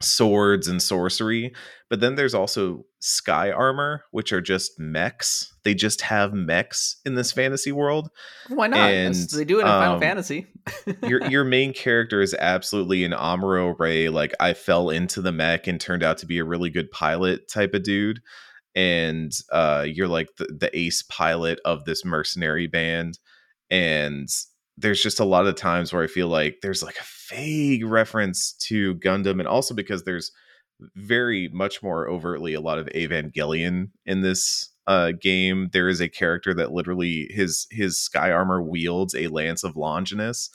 swords 0.00 0.68
and 0.68 0.82
sorcery 0.82 1.52
but 1.88 2.00
then 2.00 2.16
there's 2.16 2.34
also 2.34 2.84
sky 3.00 3.50
armor 3.50 4.04
which 4.10 4.32
are 4.32 4.40
just 4.40 4.78
mechs 4.78 5.54
they 5.66 5.74
just 5.74 6.02
have 6.02 6.32
mechs 6.32 7.00
in 7.04 7.16
this 7.16 7.32
fantasy 7.32 7.72
world 7.72 8.08
Why 8.48 8.68
not? 8.68 8.88
and, 8.88 9.14
they 9.14 9.44
do 9.44 9.58
it 9.58 9.62
in 9.62 9.66
Final 9.66 9.94
um, 9.94 10.00
Fantasy. 10.00 10.46
your 11.02 11.28
your 11.28 11.44
main 11.56 11.72
character 11.72 12.20
is 12.20 12.34
absolutely 12.34 13.02
an 13.02 13.10
Amuro 13.10 13.76
Ray. 13.76 14.08
Like 14.08 14.32
I 14.38 14.54
fell 14.54 14.90
into 14.90 15.20
the 15.20 15.32
mech 15.32 15.66
and 15.66 15.80
turned 15.80 16.04
out 16.04 16.18
to 16.18 16.26
be 16.26 16.38
a 16.38 16.44
really 16.44 16.70
good 16.70 16.90
pilot 16.92 17.48
type 17.48 17.74
of 17.74 17.82
dude. 17.82 18.20
And 18.76 19.32
uh, 19.50 19.86
you're 19.88 20.06
like 20.06 20.28
the, 20.36 20.44
the 20.44 20.70
ace 20.78 21.02
pilot 21.02 21.58
of 21.64 21.84
this 21.84 22.04
mercenary 22.04 22.68
band. 22.68 23.18
And 23.68 24.28
there's 24.76 25.02
just 25.02 25.20
a 25.20 25.24
lot 25.24 25.46
of 25.46 25.54
times 25.54 25.92
where 25.92 26.02
I 26.02 26.06
feel 26.06 26.28
like 26.28 26.58
there's 26.62 26.82
like 26.82 26.96
a 26.96 27.34
vague 27.34 27.84
reference 27.84 28.52
to 28.68 28.94
Gundam, 28.96 29.38
and 29.38 29.48
also 29.48 29.74
because 29.74 30.04
there's 30.04 30.32
very 30.94 31.48
much 31.52 31.82
more 31.82 32.08
overtly 32.08 32.54
a 32.54 32.60
lot 32.60 32.78
of 32.78 32.86
Evangelion 32.88 33.90
in 34.04 34.22
this 34.22 34.70
uh 34.86 35.12
game. 35.12 35.70
There 35.72 35.88
is 35.88 36.00
a 36.00 36.08
character 36.08 36.54
that 36.54 36.72
literally 36.72 37.28
his 37.30 37.66
his 37.70 37.98
sky 37.98 38.30
armor 38.30 38.62
wields 38.62 39.14
a 39.14 39.28
lance 39.28 39.64
of 39.64 39.76
longinus 39.76 40.50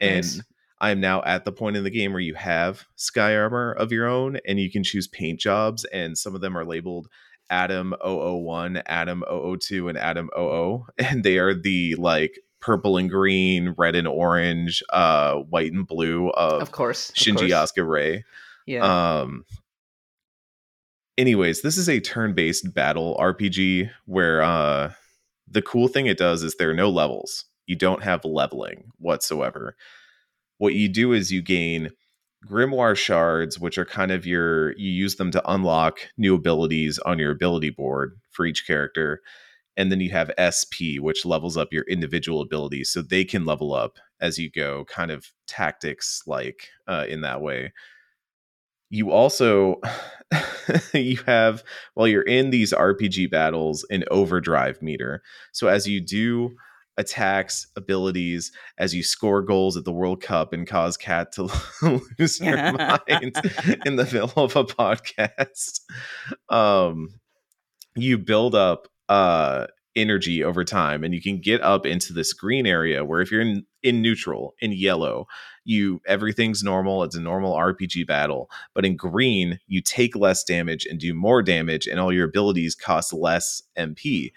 and 0.00 0.42
I 0.80 0.90
am 0.90 1.00
now 1.00 1.22
at 1.22 1.44
the 1.44 1.52
point 1.52 1.76
in 1.76 1.84
the 1.84 1.90
game 1.90 2.12
where 2.12 2.20
you 2.20 2.34
have 2.34 2.84
sky 2.96 3.34
armor 3.36 3.72
of 3.72 3.92
your 3.92 4.06
own 4.06 4.38
and 4.46 4.60
you 4.60 4.70
can 4.70 4.84
choose 4.84 5.08
paint 5.08 5.40
jobs 5.40 5.84
and 5.86 6.18
some 6.18 6.34
of 6.34 6.40
them 6.40 6.56
are 6.56 6.66
labeled 6.66 7.08
Adam 7.48 7.94
001, 8.04 8.82
Adam 8.86 9.22
002 9.30 9.88
and 9.88 9.96
Adam 9.96 10.28
00 10.34 10.86
and 10.98 11.24
they 11.24 11.38
are 11.38 11.54
the 11.54 11.94
like 11.96 12.38
purple 12.66 12.96
and 12.96 13.08
green, 13.08 13.74
red 13.78 13.94
and 13.94 14.08
orange, 14.08 14.82
uh 14.90 15.36
white 15.36 15.72
and 15.72 15.86
blue 15.86 16.30
of, 16.30 16.60
of 16.62 16.72
course. 16.72 17.10
of 17.10 17.14
Shinji 17.14 17.50
course. 17.50 17.72
Asuka 17.72 17.88
Ray. 17.88 18.24
Yeah. 18.66 18.82
Um 19.20 19.44
anyways, 21.16 21.62
this 21.62 21.78
is 21.78 21.88
a 21.88 22.00
turn-based 22.00 22.74
battle 22.74 23.16
RPG 23.20 23.90
where 24.06 24.42
uh 24.42 24.92
the 25.48 25.62
cool 25.62 25.86
thing 25.86 26.06
it 26.06 26.18
does 26.18 26.42
is 26.42 26.56
there 26.56 26.70
are 26.70 26.74
no 26.74 26.90
levels. 26.90 27.44
You 27.66 27.76
don't 27.76 28.02
have 28.02 28.24
leveling 28.24 28.90
whatsoever. 28.98 29.76
What 30.58 30.74
you 30.74 30.88
do 30.88 31.12
is 31.12 31.30
you 31.30 31.42
gain 31.42 31.90
grimoire 32.44 32.96
shards, 32.96 33.60
which 33.60 33.78
are 33.78 33.84
kind 33.84 34.10
of 34.10 34.26
your 34.26 34.72
you 34.76 34.90
use 34.90 35.16
them 35.16 35.30
to 35.30 35.50
unlock 35.50 35.98
new 36.18 36.34
abilities 36.34 36.98
on 36.98 37.20
your 37.20 37.30
ability 37.30 37.70
board 37.70 38.18
for 38.32 38.44
each 38.44 38.66
character. 38.66 39.20
And 39.76 39.92
then 39.92 40.00
you 40.00 40.10
have 40.10 40.30
SP, 40.38 40.98
which 40.98 41.24
levels 41.24 41.56
up 41.56 41.72
your 41.72 41.84
individual 41.84 42.40
abilities 42.40 42.90
so 42.90 43.02
they 43.02 43.24
can 43.24 43.44
level 43.44 43.74
up 43.74 43.98
as 44.20 44.38
you 44.38 44.50
go, 44.50 44.84
kind 44.86 45.10
of 45.10 45.32
tactics 45.46 46.22
like 46.26 46.70
uh, 46.86 47.04
in 47.08 47.20
that 47.20 47.40
way. 47.40 47.72
You 48.88 49.10
also 49.10 49.80
you 50.94 51.18
have 51.26 51.62
while 51.94 52.06
you're 52.06 52.22
in 52.22 52.50
these 52.50 52.72
rpg 52.72 53.30
battles 53.30 53.84
an 53.90 54.04
overdrive 54.10 54.80
meter. 54.80 55.22
So 55.52 55.66
as 55.66 55.86
you 55.86 56.00
do 56.00 56.56
attacks 56.96 57.66
abilities 57.76 58.52
as 58.78 58.94
you 58.94 59.02
score 59.02 59.42
goals 59.42 59.76
at 59.76 59.84
the 59.84 59.92
world 59.92 60.22
cup 60.22 60.52
and 60.52 60.66
cause 60.66 60.96
cat 60.96 61.32
to 61.32 61.42
lose 62.18 62.38
her 62.40 62.72
mind 63.10 63.36
in 63.84 63.96
the 63.96 64.04
middle 64.04 64.32
of 64.36 64.56
a 64.56 64.64
podcast 64.64 65.80
um 66.48 67.08
you 67.96 68.16
build 68.16 68.54
up 68.54 68.88
uh 69.08 69.66
energy 69.96 70.44
over 70.44 70.62
time 70.62 71.02
and 71.02 71.14
you 71.14 71.22
can 71.22 71.38
get 71.40 71.60
up 71.62 71.86
into 71.86 72.12
this 72.12 72.34
green 72.34 72.66
area 72.66 73.02
where 73.02 73.22
if 73.22 73.30
you're 73.30 73.40
in 73.40 73.64
in 73.82 74.02
neutral 74.02 74.54
in 74.60 74.70
yellow 74.72 75.26
you 75.64 76.00
everything's 76.06 76.62
normal 76.62 77.02
it's 77.02 77.16
a 77.16 77.20
normal 77.20 77.54
rpg 77.54 78.06
battle 78.06 78.50
but 78.74 78.84
in 78.84 78.94
green 78.94 79.58
you 79.68 79.80
take 79.80 80.14
less 80.14 80.44
damage 80.44 80.84
and 80.84 81.00
do 81.00 81.14
more 81.14 81.42
damage 81.42 81.86
and 81.86 81.98
all 81.98 82.12
your 82.12 82.26
abilities 82.26 82.74
cost 82.74 83.12
less 83.12 83.62
mp 83.78 84.30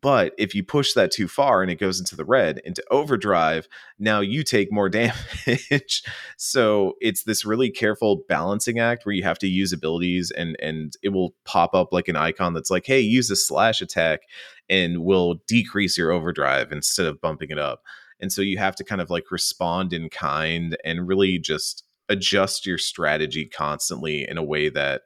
but 0.00 0.34
if 0.36 0.54
you 0.54 0.64
push 0.64 0.92
that 0.94 1.10
too 1.10 1.28
far 1.28 1.62
and 1.62 1.70
it 1.70 1.78
goes 1.78 2.00
into 2.00 2.16
the 2.16 2.24
red, 2.24 2.60
into 2.64 2.82
overdrive, 2.90 3.68
now 3.98 4.20
you 4.20 4.42
take 4.42 4.72
more 4.72 4.88
damage. 4.90 6.02
so 6.36 6.94
it's 7.00 7.24
this 7.24 7.44
really 7.44 7.70
careful 7.70 8.24
balancing 8.28 8.78
act 8.78 9.06
where 9.06 9.14
you 9.14 9.22
have 9.22 9.38
to 9.38 9.48
use 9.48 9.72
abilities 9.72 10.30
and 10.30 10.56
and 10.60 10.94
it 11.02 11.10
will 11.10 11.34
pop 11.44 11.74
up 11.74 11.92
like 11.92 12.08
an 12.08 12.16
icon 12.16 12.54
that's 12.54 12.70
like, 12.70 12.86
hey, 12.86 13.00
use 13.00 13.30
a 13.30 13.36
slash 13.36 13.80
attack 13.80 14.20
and 14.68 15.04
will 15.04 15.36
decrease 15.46 15.96
your 15.96 16.10
overdrive 16.10 16.72
instead 16.72 17.06
of 17.06 17.20
bumping 17.20 17.50
it 17.50 17.58
up. 17.58 17.82
And 18.18 18.32
so 18.32 18.42
you 18.42 18.58
have 18.58 18.74
to 18.76 18.84
kind 18.84 19.00
of 19.00 19.10
like 19.10 19.30
respond 19.30 19.92
in 19.92 20.08
kind 20.08 20.76
and 20.84 21.06
really 21.06 21.38
just 21.38 21.84
adjust 22.08 22.66
your 22.66 22.78
strategy 22.78 23.46
constantly 23.46 24.28
in 24.28 24.38
a 24.38 24.44
way 24.44 24.68
that 24.68 25.02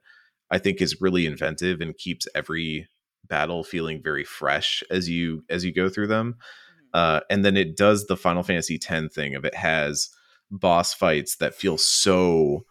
I 0.51 0.59
think 0.59 0.81
is 0.81 1.01
really 1.01 1.27
inventive 1.27 1.81
and 1.81 1.97
keeps 1.97 2.27
every 2.35 2.89
battle 3.31 3.65
feeling 3.65 4.03
very 4.03 4.25
fresh 4.25 4.83
as 4.91 5.09
you 5.09 5.45
as 5.49 5.65
you 5.65 5.73
go 5.73 5.89
through 5.89 6.09
them. 6.09 6.35
Mm-hmm. 6.35 6.89
Uh, 6.93 7.21
and 7.31 7.45
then 7.45 7.57
it 7.57 7.77
does 7.77 8.07
the 8.07 8.17
Final 8.17 8.43
Fantasy 8.43 8.79
X 8.85 9.15
thing 9.15 9.35
of 9.35 9.45
it 9.45 9.55
has 9.55 10.11
boss 10.51 10.93
fights 10.93 11.37
that 11.37 11.55
feel 11.55 11.79
so 11.79 12.67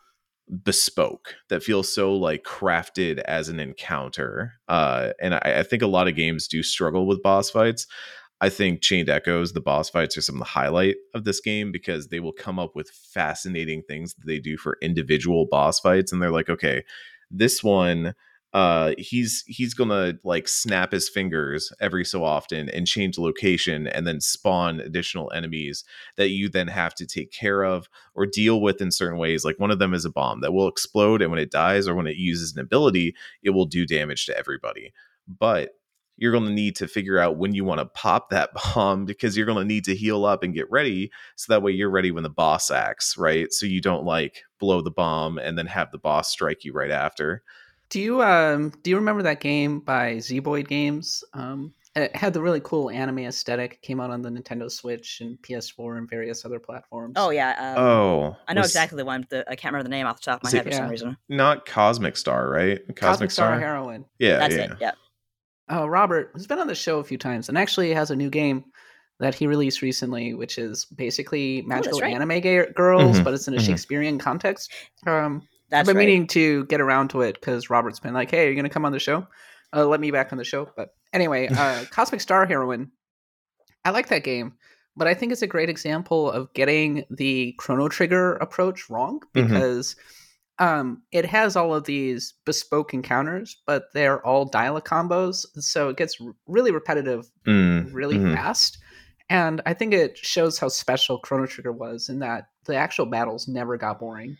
bespoke, 0.63 1.35
that 1.49 1.63
feel 1.63 1.83
so 1.83 2.13
like 2.13 2.43
crafted 2.43 3.19
as 3.19 3.49
an 3.49 3.59
encounter. 3.59 4.53
Uh, 4.67 5.11
and 5.21 5.35
I, 5.35 5.41
I 5.59 5.63
think 5.63 5.81
a 5.81 5.87
lot 5.87 6.07
of 6.07 6.15
games 6.15 6.47
do 6.47 6.61
struggle 6.63 7.07
with 7.07 7.23
boss 7.23 7.49
fights. 7.49 7.87
I 8.41 8.49
think 8.49 8.81
Chained 8.81 9.09
Echoes, 9.09 9.51
the 9.51 9.61
boss 9.61 9.89
fights 9.89 10.17
are 10.17 10.21
some 10.21 10.35
of 10.35 10.39
the 10.39 10.45
highlight 10.45 10.95
of 11.13 11.25
this 11.25 11.41
game 11.41 11.71
because 11.71 12.07
they 12.07 12.21
will 12.21 12.31
come 12.31 12.57
up 12.57 12.75
with 12.75 12.89
fascinating 12.89 13.83
things 13.83 14.13
that 14.13 14.25
they 14.25 14.39
do 14.39 14.57
for 14.57 14.77
individual 14.81 15.45
boss 15.45 15.79
fights. 15.79 16.11
And 16.11 16.21
they're 16.21 16.31
like, 16.31 16.49
okay, 16.49 16.83
this 17.29 17.63
one 17.63 18.15
uh 18.53 18.93
he's 18.97 19.43
he's 19.45 19.73
gonna 19.73 20.13
like 20.23 20.47
snap 20.47 20.91
his 20.91 21.07
fingers 21.07 21.71
every 21.79 22.03
so 22.03 22.23
often 22.23 22.67
and 22.69 22.87
change 22.87 23.17
location 23.17 23.85
and 23.87 24.07
then 24.07 24.19
spawn 24.19 24.79
additional 24.79 25.31
enemies 25.35 25.83
that 26.17 26.29
you 26.29 26.49
then 26.49 26.67
have 26.67 26.95
to 26.95 27.05
take 27.05 27.31
care 27.31 27.63
of 27.63 27.87
or 28.15 28.25
deal 28.25 28.59
with 28.59 28.81
in 28.81 28.91
certain 28.91 29.19
ways 29.19 29.45
like 29.45 29.59
one 29.59 29.69
of 29.69 29.77
them 29.77 29.93
is 29.93 30.03
a 30.03 30.09
bomb 30.09 30.41
that 30.41 30.53
will 30.53 30.67
explode 30.67 31.21
and 31.21 31.29
when 31.29 31.39
it 31.39 31.51
dies 31.51 31.87
or 31.87 31.93
when 31.93 32.07
it 32.07 32.17
uses 32.17 32.55
an 32.55 32.59
ability 32.59 33.13
it 33.43 33.51
will 33.51 33.65
do 33.65 33.85
damage 33.85 34.25
to 34.25 34.37
everybody. 34.37 34.93
But 35.27 35.71
you're 36.17 36.33
going 36.33 36.45
to 36.45 36.51
need 36.51 36.75
to 36.75 36.87
figure 36.87 37.17
out 37.17 37.37
when 37.37 37.53
you 37.53 37.63
want 37.63 37.79
to 37.79 37.85
pop 37.85 38.29
that 38.29 38.49
bomb 38.75 39.05
because 39.05 39.37
you're 39.37 39.45
going 39.45 39.57
to 39.57 39.73
need 39.73 39.85
to 39.85 39.95
heal 39.95 40.25
up 40.25 40.43
and 40.43 40.53
get 40.53 40.69
ready 40.69 41.11
so 41.35 41.51
that 41.51 41.61
way 41.63 41.71
you're 41.71 41.89
ready 41.89 42.11
when 42.11 42.23
the 42.23 42.29
boss 42.29 42.69
acts 42.69 43.17
right? 43.17 43.51
So 43.53 43.65
you 43.65 43.81
don't 43.81 44.05
like 44.05 44.43
blow 44.59 44.81
the 44.81 44.91
bomb 44.91 45.37
and 45.37 45.57
then 45.57 45.67
have 45.67 45.91
the 45.91 45.97
boss 45.97 46.29
strike 46.29 46.65
you 46.65 46.73
right 46.73 46.91
after 46.91 47.43
do 47.89 47.99
you 47.99 48.21
um 48.21 48.71
do 48.83 48.89
you 48.89 48.95
remember 48.95 49.23
that 49.23 49.41
game 49.41 49.79
by 49.79 50.15
Zeboyd 50.15 50.67
Games? 50.67 51.23
Um, 51.33 51.73
it 51.95 52.15
had 52.15 52.33
the 52.33 52.41
really 52.41 52.61
cool 52.61 52.89
anime 52.89 53.19
aesthetic. 53.19 53.73
It 53.73 53.81
came 53.81 53.99
out 53.99 54.11
on 54.11 54.21
the 54.21 54.29
Nintendo 54.29 54.71
Switch 54.71 55.21
and 55.21 55.37
PS4 55.41 55.97
and 55.97 56.09
various 56.09 56.45
other 56.45 56.59
platforms. 56.59 57.13
Oh 57.15 57.31
yeah. 57.31 57.75
Um, 57.75 57.83
oh, 57.83 58.37
I 58.47 58.53
know 58.53 58.61
was, 58.61 58.69
exactly 58.69 58.97
the 58.97 59.05
one. 59.05 59.25
The, 59.29 59.43
I 59.49 59.55
can't 59.55 59.73
remember 59.73 59.83
the 59.83 59.95
name 59.95 60.05
off 60.05 60.21
the 60.21 60.31
top 60.31 60.39
of 60.39 60.43
my 60.43 60.51
head 60.51 60.63
for 60.63 60.69
yeah. 60.69 60.77
some 60.77 60.89
reason. 60.89 61.17
Not 61.29 61.65
Cosmic 61.65 62.15
Star, 62.15 62.49
right? 62.49 62.77
Cosmic, 62.79 62.97
Cosmic 62.97 63.31
Star? 63.31 63.47
Star 63.47 63.59
Heroine. 63.59 64.05
Yeah, 64.19 64.37
that's 64.37 64.55
yeah. 64.55 64.63
it. 64.63 64.71
Yeah. 64.79 64.91
Oh, 65.69 65.87
Robert 65.87 66.31
has 66.35 66.47
been 66.47 66.59
on 66.59 66.67
the 66.67 66.75
show 66.75 66.99
a 66.99 67.03
few 67.03 67.17
times 67.17 67.49
and 67.49 67.57
actually 67.57 67.93
has 67.93 68.11
a 68.11 68.15
new 68.15 68.29
game 68.29 68.65
that 69.19 69.35
he 69.35 69.47
released 69.47 69.81
recently, 69.81 70.33
which 70.33 70.57
is 70.57 70.85
basically 70.85 71.63
oh, 71.63 71.67
magical 71.67 71.97
oh, 71.97 72.01
right. 72.01 72.15
anime 72.15 72.39
ga- 72.39 72.71
girls, 72.73 73.15
mm-hmm. 73.15 73.23
but 73.23 73.33
it's 73.33 73.47
in 73.47 73.53
a 73.53 73.57
mm-hmm. 73.57 73.65
Shakespearean 73.65 74.17
context. 74.17 74.71
Um, 75.05 75.47
that's 75.69 75.81
I've 75.81 75.85
been 75.93 75.97
right. 75.97 76.07
meaning 76.07 76.27
to 76.27 76.65
get 76.65 76.81
around 76.81 77.09
to 77.09 77.21
it 77.21 77.35
because 77.35 77.69
Robert's 77.69 77.99
been 77.99 78.13
like, 78.13 78.31
"Hey, 78.31 78.45
are 78.45 78.49
you 78.49 78.55
going 78.55 78.63
to 78.63 78.69
come 78.69 78.85
on 78.85 78.91
the 78.91 78.99
show? 78.99 79.27
Uh, 79.73 79.85
let 79.85 79.99
me 79.99 80.11
back 80.11 80.31
on 80.31 80.37
the 80.37 80.43
show." 80.43 80.69
But 80.75 80.89
anyway, 81.13 81.47
uh, 81.47 81.85
Cosmic 81.91 82.21
Star 82.21 82.45
Heroine. 82.45 82.91
I 83.85 83.91
like 83.91 84.09
that 84.09 84.23
game, 84.23 84.53
but 84.97 85.07
I 85.07 85.13
think 85.13 85.31
it's 85.31 85.41
a 85.41 85.47
great 85.47 85.69
example 85.69 86.29
of 86.29 86.53
getting 86.53 87.05
the 87.09 87.55
Chrono 87.57 87.87
Trigger 87.87 88.33
approach 88.35 88.89
wrong 88.89 89.21
mm-hmm. 89.35 89.47
because 89.47 89.95
mm-hmm. 90.59 90.65
um, 90.65 91.03
it 91.11 91.25
has 91.25 91.55
all 91.55 91.73
of 91.73 91.85
these 91.85 92.33
bespoke 92.45 92.93
encounters, 92.93 93.61
but 93.65 93.85
they're 93.93 94.25
all 94.25 94.45
dialogue 94.45 94.85
combos, 94.85 95.45
so 95.59 95.89
it 95.89 95.97
gets 95.97 96.17
really 96.47 96.71
repetitive, 96.71 97.29
mm, 97.47 97.93
really 97.93 98.17
mm-hmm. 98.17 98.33
fast. 98.33 98.79
And 99.29 99.61
I 99.65 99.75
think 99.75 99.93
it 99.93 100.17
shows 100.17 100.57
how 100.57 100.69
special 100.69 101.19
Chrono 101.19 101.45
Trigger 101.45 101.71
was 101.71 102.09
in 102.09 102.19
that 102.19 102.45
the 102.65 102.75
actual 102.75 103.05
battles 103.05 103.47
never 103.47 103.77
got 103.77 103.99
boring 103.99 104.35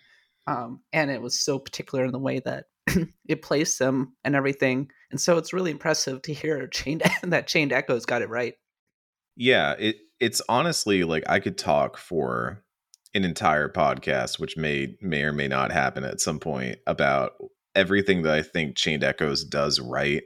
um, 0.50 0.82
and 0.92 1.12
it 1.12 1.22
was 1.22 1.40
so 1.40 1.60
particular 1.60 2.06
in 2.06 2.12
the 2.12 2.20
way 2.20 2.40
that 2.40 2.66
it 3.28 3.42
placed 3.44 3.78
them 3.78 4.16
and 4.24 4.36
everything. 4.36 4.90
And 5.12 5.22
so 5.22 5.38
it's 5.38 5.54
really 5.54 5.70
impressive 5.70 6.24
to 6.24 6.34
hear 6.34 6.68
chained 6.68 7.04
that 7.24 7.48
chained 7.48 7.72
echoes 7.72 8.06
got 8.06 8.24
it 8.24 8.30
right. 8.30 8.56
Yeah, 9.36 9.76
it 9.78 9.98
it's 10.20 10.42
honestly 10.50 11.04
like 11.04 11.24
I 11.30 11.40
could 11.40 11.58
talk 11.58 11.98
for 11.98 12.64
an 13.14 13.24
entire 13.24 13.70
podcast, 13.70 14.40
which 14.40 14.58
may 14.58 14.98
may 15.02 15.24
or 15.24 15.34
may 15.34 15.48
not 15.48 15.72
happen 15.72 16.04
at 16.04 16.20
some 16.20 16.40
point 16.40 16.80
about 16.88 17.34
everything 17.76 18.24
that 18.24 18.34
I 18.34 18.42
think 18.42 18.76
Chained 18.76 19.04
Echoes 19.04 19.46
does 19.46 19.80
right. 19.80 20.24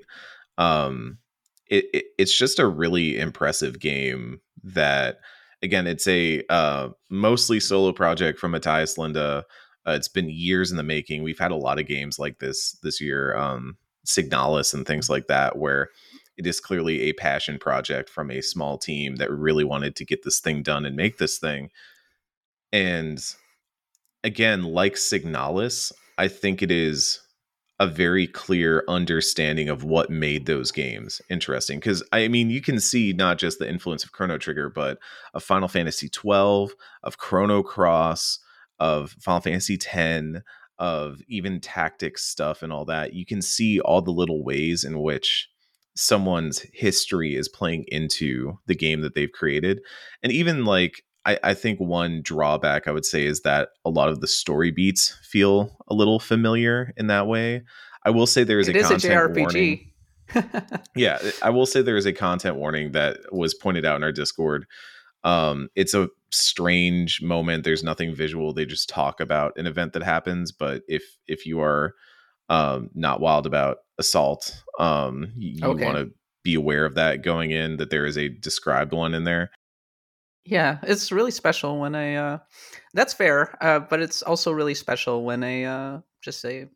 Um, 0.58 1.20
it, 1.68 1.86
it 1.94 2.06
it's 2.18 2.36
just 2.36 2.60
a 2.60 2.68
really 2.68 3.20
impressive 3.20 3.80
game 3.80 4.39
that 4.63 5.20
again 5.62 5.86
it's 5.86 6.08
a 6.08 6.44
uh, 6.50 6.89
mostly 7.10 7.60
solo 7.60 7.92
project 7.92 8.39
from 8.39 8.51
Matthias 8.51 8.98
Linda 8.98 9.46
uh, 9.88 9.92
it's 9.92 10.08
been 10.08 10.30
years 10.30 10.72
in 10.72 10.78
the 10.78 10.84
making. 10.84 11.24
We've 11.24 11.40
had 11.40 11.52
a 11.52 11.56
lot 11.56 11.80
of 11.80 11.88
games 11.88 12.20
like 12.20 12.40
this 12.40 12.74
this 12.84 13.02
year, 13.02 13.36
um, 13.36 13.78
Signalis 14.06 14.74
and 14.74 14.86
things 14.86 15.10
like 15.10 15.28
that, 15.28 15.58
where 15.58 15.90
it 16.38 16.48
is 16.48 16.60
clearly 16.60 17.02
a 17.02 17.13
passion 17.13 17.60
project 17.60 18.10
from 18.10 18.32
a 18.32 18.42
small 18.42 18.78
team 18.78 19.18
that 19.18 19.32
really 19.32 19.63
wanted 19.63 19.96
to 19.96 20.06
get 20.06 20.24
this 20.24 20.40
thing 20.40 20.63
done 20.63 20.86
and 20.86 20.96
make 20.96 21.18
this 21.18 21.38
thing. 21.38 21.70
And 22.72 23.24
again, 24.24 24.63
like 24.63 24.96
Signalis, 24.96 25.92
I 26.18 26.28
think 26.28 26.62
it 26.62 26.72
is 26.72 27.20
a 27.80 27.88
very 27.88 28.28
clear 28.28 28.84
understanding 28.88 29.68
of 29.68 29.84
what 29.84 30.10
made 30.10 30.46
those 30.46 30.72
games 30.72 31.22
interesting. 31.30 31.80
Because 31.80 32.04
I 32.12 32.28
mean, 32.28 32.50
you 32.50 32.62
can 32.62 32.80
see 32.80 33.13
not 33.13 33.38
just 33.38 33.60
the 33.60 33.70
influence 33.70 34.04
of 34.04 34.12
Chrono 34.12 34.38
Trigger, 34.38 34.70
but 34.70 35.00
of 35.34 35.44
Final 35.44 35.68
Fantasy 35.68 36.10
twelve, 36.10 36.72
of 37.04 37.18
Chrono 37.18 37.62
Cross, 37.62 38.40
of 38.84 39.12
Final 39.22 39.40
Fantasy 39.40 39.80
X, 39.82 40.44
of 40.78 41.22
even 41.30 41.62
tactics 41.62 42.25
stuff 42.25 42.62
and 42.62 42.74
all 42.74 42.84
that, 42.84 43.13
you 43.13 43.25
can 43.25 43.42
see 43.42 43.80
all 43.80 44.02
the 44.02 44.12
little 44.12 44.44
ways 44.44 44.84
in 44.84 45.02
which 45.02 45.48
someone's 45.96 46.66
history 46.74 47.36
is 47.36 47.48
playing 47.48 47.86
into 47.88 48.60
the 48.68 48.75
game 48.75 49.00
that 49.00 49.16
they've 49.16 49.32
created. 49.32 49.80
And 50.22 50.34
even 50.34 50.66
like 50.66 51.04
I, 51.25 51.40
I, 51.42 51.54
think 51.54 51.80
one 51.80 52.22
drawback 52.22 52.86
I 52.86 52.92
would 52.92 53.06
say 53.06 53.25
is 53.25 53.42
that 53.42 53.70
a 53.86 53.90
lot 53.90 54.10
of 54.10 54.20
the 54.20 54.28
story 54.28 54.72
beats 54.72 55.18
feel 55.24 55.78
a 55.88 55.94
little 55.94 56.20
familiar 56.20 56.92
in 56.98 57.08
that 57.08 57.28
way. 57.28 57.62
I 58.04 58.10
will 58.10 58.28
say 58.28 58.44
there 58.44 58.60
is 58.60 58.68
it 58.68 58.75
a 58.75 58.80
is 58.80 58.88
content 58.88 59.38
a 59.38 59.40
warning. 59.40 59.92
yeah, 60.96 61.20
I 61.42 61.52
will 61.52 61.66
say 61.66 61.82
there 61.82 61.96
is 61.96 62.06
a 62.06 62.12
content 62.12 62.58
warning 62.58 62.92
that 62.92 63.20
was 63.32 63.54
pointed 63.54 63.86
out 63.86 63.96
in 63.96 64.04
our 64.04 64.12
Discord 64.12 64.66
um, 65.24 65.70
it's 65.75 65.94
a 65.94 66.10
strange 66.32 67.22
moment. 67.22 67.63
There's 67.63 67.84
nothing 67.84 68.13
visual. 68.13 68.53
They 68.53 68.65
just 68.65 68.89
talk 68.89 69.20
about 69.20 69.58
an 69.58 69.68
event 69.68 69.94
that 69.94 70.03
happens. 70.03 70.51
But 70.51 70.84
if 70.88 71.03
if 71.27 71.46
you 71.46 71.62
are 71.62 71.94
um, 72.50 72.89
not 72.94 73.22
wild 73.22 73.46
about 73.46 73.77
assault, 73.98 74.63
um, 74.80 75.32
you, 75.38 75.65
okay. 75.65 75.86
want 75.86 75.98
to 75.98 76.12
be 76.44 76.56
aware 76.56 76.86
of 76.86 76.96
that 76.96 77.24
going 77.24 77.51
in. 77.51 77.77
That 77.77 77.89
there 77.89 78.06
is 78.06 78.18
a 78.18 78.30
described 78.30 78.94
one 78.94 79.13
in 79.13 79.24
there. 79.24 79.51
Yeah, 80.46 80.80
it's 80.84 81.12
really 81.12 81.32
special 81.32 81.80
when 81.80 81.96
a 81.96 82.18
uh, 82.18 82.38
that's 82.94 83.13
fair, 83.13 83.58
uh, 83.63 83.80
but 83.80 84.01
it's 84.01 84.22
also 84.22 84.51
really 84.51 84.75
special 84.75 85.24
when 85.24 85.44
a 85.44 85.65
uh, 85.65 86.00
just 86.22 86.44
a 86.44 86.68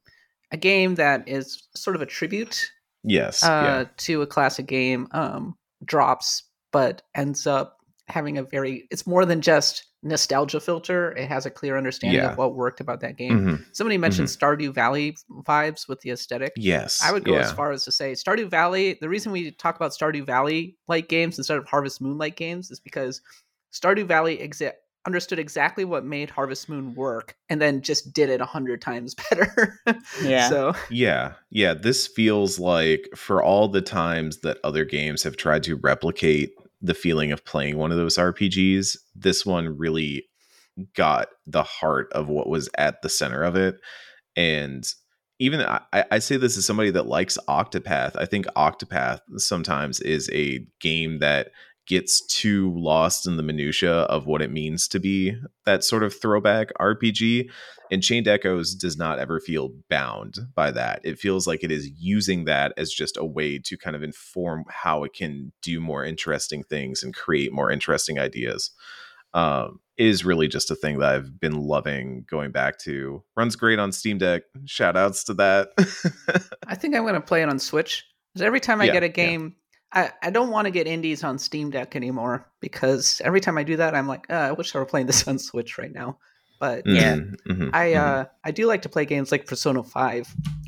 a 0.51 0.57
game 0.57 0.95
that 0.95 1.27
is 1.27 1.67
sort 1.75 1.97
of 1.97 2.01
a 2.01 2.05
tribute, 2.05 2.71
yes, 3.03 3.43
uh, 3.43 3.47
yeah. 3.47 3.85
to 3.97 4.21
a 4.21 4.27
classic 4.27 4.67
game 4.67 5.09
um, 5.11 5.57
drops, 5.83 6.43
but 6.71 7.01
ends 7.13 7.45
up 7.45 7.76
having 8.07 8.37
a 8.37 8.43
very 8.43 8.87
it's 8.89 9.05
more 9.05 9.25
than 9.25 9.41
just 9.41 9.85
nostalgia 10.03 10.59
filter 10.59 11.11
it 11.17 11.27
has 11.27 11.45
a 11.45 11.49
clear 11.49 11.77
understanding 11.77 12.21
yeah. 12.21 12.31
of 12.31 12.37
what 12.37 12.55
worked 12.55 12.79
about 12.79 13.01
that 13.01 13.17
game 13.17 13.39
mm-hmm. 13.39 13.63
somebody 13.73 13.97
mentioned 13.97 14.27
mm-hmm. 14.27 14.45
stardew 14.45 14.73
valley 14.73 15.15
vibes 15.43 15.87
with 15.89 15.99
the 16.01 16.11
aesthetic 16.11 16.53
yes 16.55 17.01
i 17.03 17.11
would 17.11 17.25
go 17.25 17.33
yeah. 17.33 17.39
as 17.39 17.51
far 17.51 17.71
as 17.71 17.83
to 17.83 17.91
say 17.91 18.13
stardew 18.13 18.49
valley 18.49 18.97
the 19.01 19.09
reason 19.09 19.31
we 19.31 19.51
talk 19.51 19.75
about 19.75 19.91
stardew 19.91 20.25
valley 20.25 20.77
like 20.87 21.09
games 21.09 21.37
instead 21.37 21.57
of 21.57 21.65
harvest 21.65 22.01
moon 22.01 22.17
like 22.17 22.37
games 22.37 22.71
is 22.71 22.79
because 22.79 23.21
stardew 23.73 24.05
valley 24.05 24.37
exi- 24.37 24.73
understood 25.07 25.39
exactly 25.39 25.85
what 25.85 26.03
made 26.03 26.29
Harvest 26.29 26.67
Moon 26.67 26.93
work 26.93 27.35
and 27.49 27.61
then 27.61 27.81
just 27.81 28.11
did 28.11 28.29
it 28.29 28.41
a 28.41 28.45
hundred 28.45 28.81
times 28.81 29.15
better. 29.29 29.79
Yeah. 30.21 30.49
So 30.49 30.73
Yeah, 30.91 31.33
yeah. 31.49 31.73
This 31.73 32.05
feels 32.05 32.59
like 32.59 33.07
for 33.15 33.41
all 33.41 33.69
the 33.69 33.81
times 33.81 34.41
that 34.41 34.57
other 34.63 34.83
games 34.83 35.23
have 35.23 35.37
tried 35.37 35.63
to 35.63 35.77
replicate 35.77 36.53
the 36.81 36.93
feeling 36.93 37.31
of 37.31 37.45
playing 37.45 37.77
one 37.77 37.91
of 37.91 37.97
those 37.97 38.17
RPGs, 38.17 38.97
this 39.15 39.45
one 39.45 39.77
really 39.77 40.25
got 40.95 41.29
the 41.45 41.63
heart 41.63 42.11
of 42.13 42.27
what 42.27 42.49
was 42.49 42.69
at 42.77 43.01
the 43.01 43.09
center 43.09 43.43
of 43.43 43.55
it. 43.55 43.75
And 44.35 44.87
even 45.39 45.61
I, 45.61 45.81
I 45.93 46.19
say 46.19 46.37
this 46.37 46.57
as 46.57 46.65
somebody 46.65 46.91
that 46.91 47.07
likes 47.07 47.37
Octopath. 47.47 48.15
I 48.15 48.25
think 48.25 48.45
Octopath 48.55 49.19
sometimes 49.37 49.99
is 49.99 50.29
a 50.33 50.65
game 50.79 51.19
that 51.19 51.49
gets 51.87 52.21
too 52.25 52.73
lost 52.77 53.25
in 53.25 53.37
the 53.37 53.43
minutia 53.43 53.91
of 53.91 54.25
what 54.25 54.41
it 54.41 54.51
means 54.51 54.87
to 54.89 54.99
be 54.99 55.35
that 55.65 55.83
sort 55.83 56.03
of 56.03 56.19
throwback 56.19 56.69
RPG. 56.79 57.49
And 57.89 58.03
Chained 58.03 58.27
Echoes 58.27 58.75
does 58.75 58.97
not 58.97 59.17
ever 59.17 59.39
feel 59.39 59.71
bound 59.89 60.39
by 60.53 60.71
that. 60.71 60.99
It 61.05 61.17
feels 61.17 61.47
like 61.47 61.63
it 61.63 61.71
is 61.71 61.89
using 61.97 62.43
that 62.45 62.73
as 62.75 62.91
just 62.91 63.15
a 63.17 63.25
way 63.25 63.59
to 63.59 63.77
kind 63.77 63.95
of 63.95 64.03
inform 64.03 64.65
how 64.67 65.05
it 65.05 65.13
can 65.13 65.53
do 65.61 65.79
more 65.79 66.03
interesting 66.03 66.63
things 66.63 67.01
and 67.01 67.15
create 67.15 67.53
more 67.53 67.71
interesting 67.71 68.19
ideas. 68.19 68.71
Um, 69.33 69.79
it 69.97 70.05
is 70.05 70.25
really 70.25 70.47
just 70.47 70.69
a 70.69 70.75
thing 70.75 70.99
that 70.99 71.13
I've 71.13 71.39
been 71.39 71.61
loving 71.61 72.25
going 72.29 72.51
back 72.51 72.77
to. 72.79 73.23
Runs 73.35 73.55
great 73.55 73.79
on 73.79 73.91
Steam 73.91 74.17
Deck. 74.17 74.43
Shout 74.65 74.97
outs 74.97 75.23
to 75.25 75.33
that. 75.35 75.69
I 76.67 76.75
think 76.75 76.95
I'm 76.95 77.03
going 77.03 77.13
to 77.13 77.21
play 77.21 77.41
it 77.41 77.49
on 77.49 77.59
Switch. 77.59 78.05
Because 78.33 78.45
every 78.45 78.59
time 78.59 78.81
I 78.81 78.85
Yeah, 78.85 78.93
get 78.93 79.03
a 79.03 79.09
game, 79.09 79.55
I, 79.93 80.11
I 80.21 80.29
don't 80.29 80.49
want 80.51 80.65
to 80.65 80.71
get 80.71 80.85
indies 80.87 81.23
on 81.23 81.37
Steam 81.39 81.69
Deck 81.69 81.95
anymore 81.95 82.49
because 82.59 83.21
every 83.23 83.39
time 83.39 83.57
I 83.57 83.63
do 83.63 83.77
that, 83.77 83.95
I'm 83.95 84.07
like, 84.07 84.29
uh, 84.29 84.33
I 84.33 84.51
wish 84.51 84.75
I 84.75 84.79
were 84.79 84.85
playing 84.85 85.07
this 85.07 85.27
on 85.27 85.39
Switch 85.39 85.77
right 85.77 85.91
now. 85.93 86.17
But 86.59 86.83
Yeah. 86.87 87.15
Mhm, 87.15 87.35
mhm, 87.47 87.69
I 87.73 87.85
mhm. 87.91 87.97
uh 87.97 88.25
I 88.43 88.51
do 88.51 88.65
like 88.65 88.81
to 88.81 88.89
play 88.89 89.05
games 89.05 89.31
like 89.31 89.45
Persona 89.45 89.83
5 89.83 90.27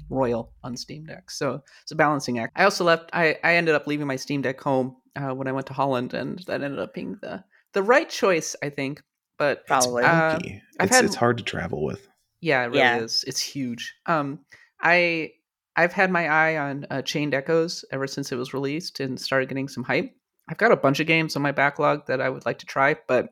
Royal 0.09 0.53
on 0.63 0.77
Steam 0.77 1.05
Deck. 1.05 1.31
So 1.31 1.61
it's 1.81 1.91
a 1.91 1.95
balancing 1.95 2.39
act. 2.39 2.53
I 2.55 2.63
also 2.63 2.83
left 2.83 3.09
I, 3.13 3.37
I 3.43 3.55
ended 3.55 3.73
up 3.75 3.87
leaving 3.87 4.05
my 4.07 4.15
Steam 4.15 4.41
Deck 4.41 4.61
home 4.61 4.95
uh, 5.15 5.33
when 5.33 5.47
I 5.47 5.51
went 5.51 5.65
to 5.67 5.73
Holland 5.73 6.13
and 6.13 6.39
that 6.47 6.61
ended 6.61 6.79
up 6.79 6.93
being 6.93 7.17
the 7.21 7.43
the 7.73 7.83
right 7.83 8.07
choice, 8.09 8.55
I 8.63 8.69
think. 8.69 9.01
But 9.37 9.65
Probably. 9.67 10.03
uh, 10.03 10.37
I've 10.79 10.87
it's, 10.87 10.95
had- 10.95 11.05
it's 11.05 11.15
hard 11.15 11.37
to 11.39 11.43
travel 11.43 11.83
with. 11.83 12.07
yeah, 12.41 12.61
it 12.63 12.67
really 12.67 12.77
Yeah. 12.79 12.99
is. 12.99 13.23
It's 13.27 13.41
huge. 13.41 13.95
Um 14.05 14.39
I 14.81 15.31
I've 15.79 15.93
had 15.93 16.11
my 16.11 16.27
eye 16.27 16.57
on 16.57 16.85
uh, 16.89 17.01
Chained 17.01 17.33
Echoes 17.33 17.85
ever 17.93 18.05
since 18.05 18.31
it 18.31 18.35
was 18.35 18.53
released 18.53 18.99
and 18.99 19.19
started 19.19 19.47
getting 19.47 19.69
some 19.69 19.83
hype. 19.85 20.13
I've 20.49 20.57
got 20.57 20.73
a 20.73 20.75
bunch 20.75 20.99
of 20.99 21.07
games 21.07 21.35
on 21.37 21.41
my 21.41 21.51
backlog 21.53 22.05
that 22.07 22.19
I 22.19 22.29
would 22.29 22.45
like 22.45 22.59
to 22.59 22.65
try, 22.65 22.95
but 23.07 23.29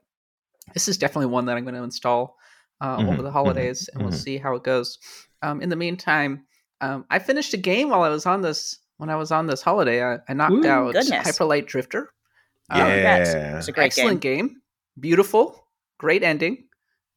this 0.73 0.87
is 0.87 0.97
definitely 0.97 1.25
one 1.27 1.45
that 1.47 1.57
I'm 1.57 1.63
going 1.63 1.75
to 1.75 1.83
install 1.83 2.37
uh, 2.79 2.97
Mhm, 2.97 3.09
over 3.09 3.21
the 3.21 3.29
mhm, 3.29 3.33
holidays, 3.33 3.89
and 3.91 4.01
we'll 4.01 4.11
mhm. 4.11 4.15
see 4.23 4.37
how 4.37 4.55
it 4.55 4.63
goes. 4.63 4.97
Um, 5.41 5.61
in 5.61 5.69
the 5.69 5.75
meantime, 5.75 6.45
um, 6.79 7.05
I 7.09 7.19
finished 7.19 7.53
a 7.53 7.57
game 7.57 7.89
while 7.89 8.03
I 8.03 8.09
was 8.09 8.25
on 8.25 8.41
this 8.41 8.79
when 8.97 9.09
I 9.09 9.15
was 9.15 9.31
on 9.31 9.47
this 9.47 9.61
holiday. 9.61 10.03
I, 10.03 10.19
I 10.29 10.33
knocked 10.33 10.53
Ooh, 10.53 10.67
out 10.67 10.93
goodness. 10.93 11.25
Hyperlight 11.27 11.67
Drifter. 11.67 12.11
Um, 12.69 12.91
congrats. 12.91 13.33
Yeah. 13.33 13.57
It's 13.57 13.67
a 13.67 13.71
great 13.73 13.85
excellent 13.87 14.21
game. 14.21 14.47
game. 14.47 14.61
beautiful, 14.99 15.67
great 15.99 16.23
ending. 16.23 16.66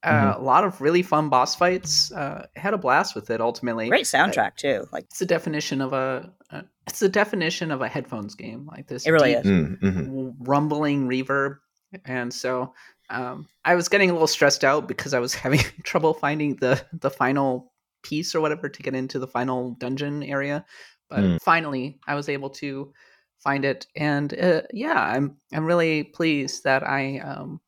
Uh, 0.02 0.10
Mm-hmm. 0.32 0.40
A 0.40 0.44
lot 0.44 0.64
of 0.64 0.80
really 0.80 1.02
fun 1.02 1.28
boss 1.28 1.54
fights. 1.54 2.10
Uh, 2.12 2.46
had 2.56 2.72
a 2.72 2.78
blast 2.78 3.14
with 3.14 3.28
it. 3.30 3.40
Ultimately, 3.40 3.88
Great 3.88 4.06
soundtrack 4.06 4.56
too. 4.56 4.86
Like 4.92 5.04
it's 5.04 5.18
the 5.18 5.26
definition 5.26 5.80
of 5.82 5.92
a. 5.92 6.32
Uh, 6.50 6.62
it's 6.86 7.00
the 7.00 7.08
definition 7.08 7.70
of 7.70 7.82
a 7.82 7.88
headphones 7.88 8.34
game. 8.34 8.66
Like 8.66 8.86
this, 8.88 9.06
It 9.06 9.10
really 9.10 9.34
deep, 9.34 9.44
is. 9.44 9.46
Mm, 9.46 9.80
mhm. 9.80 10.34
rumbling 10.40 11.06
reverb, 11.06 11.58
and 12.06 12.32
so 12.32 12.72
um, 13.10 13.46
I 13.64 13.74
was 13.74 13.88
getting 13.88 14.08
a 14.08 14.12
little 14.14 14.26
stressed 14.26 14.64
out 14.64 14.88
because 14.88 15.12
I 15.12 15.18
was 15.18 15.34
having 15.44 15.60
trouble 15.84 16.14
finding 16.14 16.56
the 16.56 16.82
the 16.92 17.10
final 17.10 17.72
piece 18.02 18.34
or 18.34 18.40
whatever 18.40 18.68
to 18.70 18.82
get 18.82 18.94
into 18.94 19.18
the 19.18 19.26
final 19.28 19.72
dungeon 19.72 20.22
area. 20.22 20.64
But 21.10 21.20
Mm. 21.20 21.42
finally, 21.42 21.98
I 22.06 22.14
was 22.14 22.28
able 22.30 22.48
to 22.50 22.92
find 23.38 23.64
it, 23.66 23.86
and 23.96 24.32
uh, 24.40 24.62
yeah, 24.72 24.98
I'm 24.98 25.36
I'm 25.52 25.66
really 25.66 26.04
pleased 26.04 26.64
that 26.64 26.82
I 26.88 27.18
um, 27.18 27.60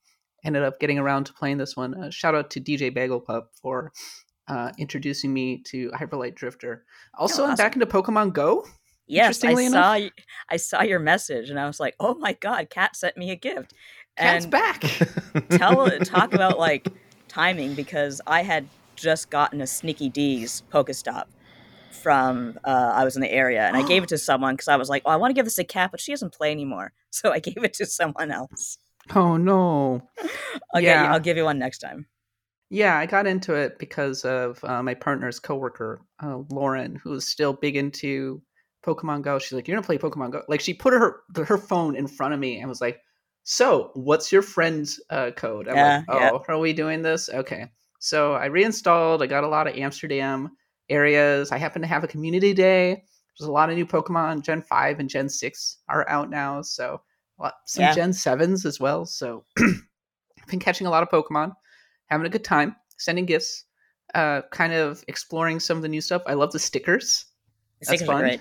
ended 0.44 0.62
up 0.62 0.80
getting 0.80 0.98
around 0.98 1.24
to 1.24 1.32
playing 1.32 1.58
this 1.58 1.76
one. 1.76 1.94
Uh, 1.94 2.10
shout 2.10 2.34
out 2.34 2.50
to 2.50 2.60
DJ 2.60 2.92
Bagel 2.92 3.20
Pup 3.20 3.50
for 3.60 3.92
uh, 4.48 4.72
introducing 4.78 5.32
me 5.32 5.58
to 5.66 5.90
Hyperlight 5.90 6.34
Drifter. 6.34 6.84
Also, 7.18 7.44
Oh, 7.44 7.46
I'm 7.46 7.56
back 7.56 7.74
into 7.74 7.86
Pokemon 7.86 8.32
Go. 8.32 8.64
yes, 9.06 9.42
I 9.44 9.48
Interestingly 9.50 9.68
saw 9.68 9.94
enough- 9.94 10.10
y- 10.16 10.22
I 10.50 10.56
saw 10.56 10.82
your 10.82 10.98
message 10.98 11.48
and 11.50 11.58
I 11.60 11.66
was 11.66 11.78
like, 11.80 11.94
oh 12.00 12.14
my 12.14 12.32
god, 12.34 12.70
Cat 12.70 12.96
sent 12.96 13.16
me 13.16 13.30
a 13.30 13.36
gift. 13.36 13.72
Cat's 14.18 14.44
and 14.44 14.50
back. 14.52 14.80
tell 15.50 15.88
talk 16.00 16.34
about 16.34 16.58
like 16.58 16.86
timing 17.28 17.74
because 17.74 18.20
I 18.26 18.42
had 18.42 18.66
just 18.96 19.30
gotten 19.30 19.60
a 19.62 19.66
Sneaky 19.66 20.08
D's 20.10 20.62
Pokestop 20.70 21.24
from 21.90 22.58
uh, 22.64 22.92
I 22.94 23.04
was 23.04 23.16
in 23.16 23.22
the 23.22 23.30
area 23.32 23.62
and 23.66 23.76
I 23.76 23.82
gave 23.86 24.02
it 24.02 24.08
to 24.10 24.18
someone 24.18 24.54
because 24.54 24.68
I 24.68 24.76
was 24.76 24.88
like, 24.88 25.02
oh, 25.06 25.10
I 25.10 25.16
want 25.16 25.30
to 25.30 25.34
give 25.34 25.44
this 25.46 25.54
to 25.56 25.64
Kat, 25.64 25.90
but 25.90 26.00
she 26.00 26.12
doesn't 26.12 26.32
play 26.34 26.50
anymore, 26.50 26.92
so 27.10 27.32
I 27.32 27.38
gave 27.38 27.62
it 27.62 27.74
to 27.74 27.86
someone 27.86 28.30
else. 28.30 28.78
Oh 29.14 29.36
no. 29.36 30.08
I'll 30.74 30.82
Yeah. 30.82 31.12
I'll 31.12 31.20
give 31.20 31.36
you 31.36 31.44
one 31.44 31.58
next 31.58 31.78
time. 31.78 32.06
Yeah, 32.70 32.96
I 32.96 33.04
got 33.06 33.26
into 33.26 33.54
it 33.54 33.78
because 33.78 34.24
of 34.24 34.62
uh, 34.64 34.82
my 34.82 34.94
partner's 34.94 35.38
coworker, 35.38 36.00
uh, 36.22 36.38
Lauren, 36.48 36.96
who 36.96 37.12
is 37.12 37.28
still 37.28 37.52
big 37.52 37.76
into 37.76 38.40
Pokemon 38.84 39.22
Go. 39.22 39.38
She's 39.38 39.52
like, 39.52 39.68
"You're 39.68 39.76
gonna 39.76 39.86
play 39.86 39.98
Pokemon 39.98 40.32
Go?" 40.32 40.42
Like, 40.48 40.60
she 40.62 40.72
put 40.72 40.94
her 40.94 41.20
her 41.36 41.58
phone 41.58 41.96
in 41.96 42.06
front 42.06 42.32
of 42.32 42.40
me 42.40 42.58
and 42.60 42.68
was 42.68 42.80
like, 42.80 43.00
"So, 43.44 43.90
what's 43.94 44.32
your 44.32 44.40
friend's 44.42 45.00
uh, 45.10 45.32
code?" 45.32 45.68
I'm 45.68 45.76
Yeah, 45.76 45.98
like, 45.98 46.04
yeah. 46.08 46.30
"Oh, 46.30 46.44
are 46.48 46.58
we 46.58 46.72
doing 46.72 47.02
this?" 47.02 47.28
Okay. 47.28 47.66
So 47.98 48.32
I 48.32 48.46
reinstalled. 48.46 49.22
I 49.22 49.26
got 49.26 49.44
a 49.44 49.48
lot 49.48 49.66
of 49.66 49.76
Amsterdam 49.76 50.50
areas. 50.88 51.52
I 51.52 51.58
happen 51.58 51.82
to 51.82 51.88
have 51.88 52.04
a 52.04 52.08
community 52.08 52.54
day. 52.54 53.04
There's 53.38 53.48
a 53.48 53.52
lot 53.52 53.68
of 53.70 53.76
new 53.76 53.86
Pokemon. 53.86 54.42
Gen 54.44 54.62
five 54.62 54.98
and 54.98 55.10
Gen 55.10 55.28
six 55.28 55.78
are 55.88 56.08
out 56.08 56.30
now. 56.30 56.62
So 56.62 57.02
lot, 57.42 57.54
some 57.66 57.82
Yeah. 57.82 57.94
Gen 57.94 58.12
sevens 58.12 58.64
as 58.64 58.80
well. 58.80 59.04
So 59.06 59.44
I've 59.58 60.46
been 60.48 60.60
catching 60.60 60.86
a 60.86 60.90
lot 60.90 61.02
of 61.02 61.10
Pokemon 61.10 61.52
having 62.08 62.26
a 62.26 62.30
good 62.30 62.44
time, 62.44 62.76
sending 62.98 63.26
gifts, 63.26 63.64
uh, 64.14 64.42
kind 64.50 64.72
of 64.72 65.02
exploring 65.08 65.58
some 65.60 65.76
of 65.78 65.82
the 65.82 65.88
new 65.88 66.00
stuff. 66.00 66.22
I 66.26 66.34
love 66.34 66.52
the 66.52 66.58
stickers. 66.58 67.26
The 67.80 67.86
That's 67.86 68.00
stickers 68.00 68.08
are 68.08 68.28
fun. 68.28 68.40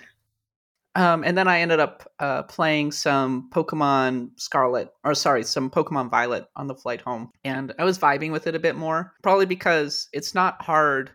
Um, 0.94 1.24
and 1.24 1.38
then 1.38 1.48
I 1.48 1.62
ended 1.62 1.80
up 1.80 2.12
uh, 2.20 2.44
playing 2.44 2.92
some 2.92 3.50
Pokemon 3.54 4.32
Scarlet, 4.36 4.90
or 5.06 5.16
sorry, 5.16 5.44
some 5.44 5.70
Pokemon 5.70 6.10
Violet 6.12 6.48
on 6.58 6.68
the 6.68 6.76
flight 6.76 7.00
home. 7.00 7.32
And 7.46 7.74
I 7.80 7.86
was 7.86 7.98
vibing 7.98 8.32
with 8.32 8.46
it 8.46 8.56
a 8.56 8.60
bit 8.60 8.76
more, 8.76 9.14
probably 9.24 9.46
because 9.46 10.10
it's 10.12 10.36
not 10.36 10.62
hard 10.62 11.12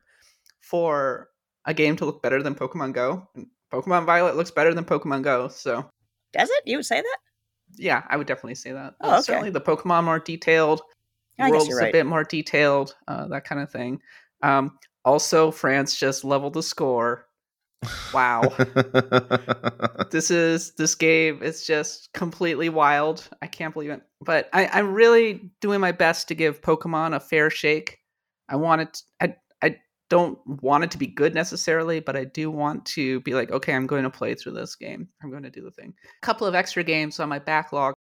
for 0.62 1.28
a 1.66 1.74
game 1.74 1.94
to 1.96 2.06
look 2.06 2.22
better 2.22 2.42
than 2.42 2.54
Pokemon 2.54 2.94
Go. 2.94 3.28
Pokemon 3.70 4.06
Violet 4.06 4.36
looks 4.36 4.50
better 4.50 4.72
than 4.72 4.84
Pokemon 4.84 5.22
Go. 5.22 5.48
So, 5.48 5.84
Does 6.32 6.48
it? 6.48 6.62
You 6.64 6.78
would 6.78 6.86
say 6.86 7.02
that? 7.02 7.18
Yeah, 7.76 8.02
I 8.08 8.16
would 8.16 8.26
definitely 8.26 8.54
say 8.54 8.72
that. 8.72 8.94
Oh, 9.00 9.10
Uh, 9.10 9.12
okay. 9.14 9.22
Certainly 9.22 9.50
the 9.50 9.60
Pokemon 9.60 10.04
more 10.04 10.18
detailed, 10.18 10.82
I 11.38 11.44
guess 11.44 11.50
world's 11.50 11.68
you're 11.68 11.80
a 11.84 11.92
bit 11.92 12.06
more 12.06 12.24
detailed, 12.24 12.94
uh, 13.08 13.28
that 13.28 13.44
kind 13.44 13.60
of 13.60 13.70
thing. 13.70 14.00
Um, 14.42 14.78
also, 15.04 15.50
France 15.50 15.98
just 15.98 16.24
leveled 16.24 16.54
the 16.54 16.62
score. 16.62 17.26
Wow. 18.12 18.42
this 20.10 20.30
is 20.30 20.72
this 20.72 20.94
game 20.94 21.42
is 21.42 21.66
just 21.66 22.12
completely 22.12 22.68
wild. 22.68 23.28
I 23.42 23.46
can't 23.46 23.72
believe 23.72 23.90
it. 23.90 24.02
But 24.20 24.48
I, 24.52 24.66
I'm 24.66 24.92
really 24.94 25.50
doing 25.60 25.80
my 25.80 25.92
best 25.92 26.28
to 26.28 26.34
give 26.34 26.62
Pokemon 26.62 27.14
a 27.14 27.20
fair 27.20 27.50
shake. 27.50 27.98
I 28.48 28.56
want 28.56 28.80
it. 28.82 29.02
I 29.20 29.26
I 29.26 29.34
don't 30.08 30.38
want 30.62 30.84
it 30.84 30.90
to 30.92 30.98
be 30.98 31.06
good 31.06 31.34
necessarily, 31.34 32.00
but 32.00 32.16
I 32.16 32.24
do 32.24 32.50
want 32.50 32.84
to 32.86 33.20
be 33.20 33.34
like, 33.34 33.50
okay, 33.50 33.74
I'm 33.74 33.86
going 33.86 34.04
to 34.04 34.10
play 34.10 34.34
through 34.34 34.52
this 34.52 34.76
game. 34.76 35.08
I'm 35.22 35.30
going 35.30 35.42
to 35.42 35.50
do 35.50 35.62
the 35.62 35.70
thing. 35.70 35.94
A 36.22 36.26
couple 36.26 36.46
of 36.46 36.54
extra 36.54 36.84
games 36.84 37.18
on 37.18 37.28
my 37.28 37.38
backlog 37.38 37.94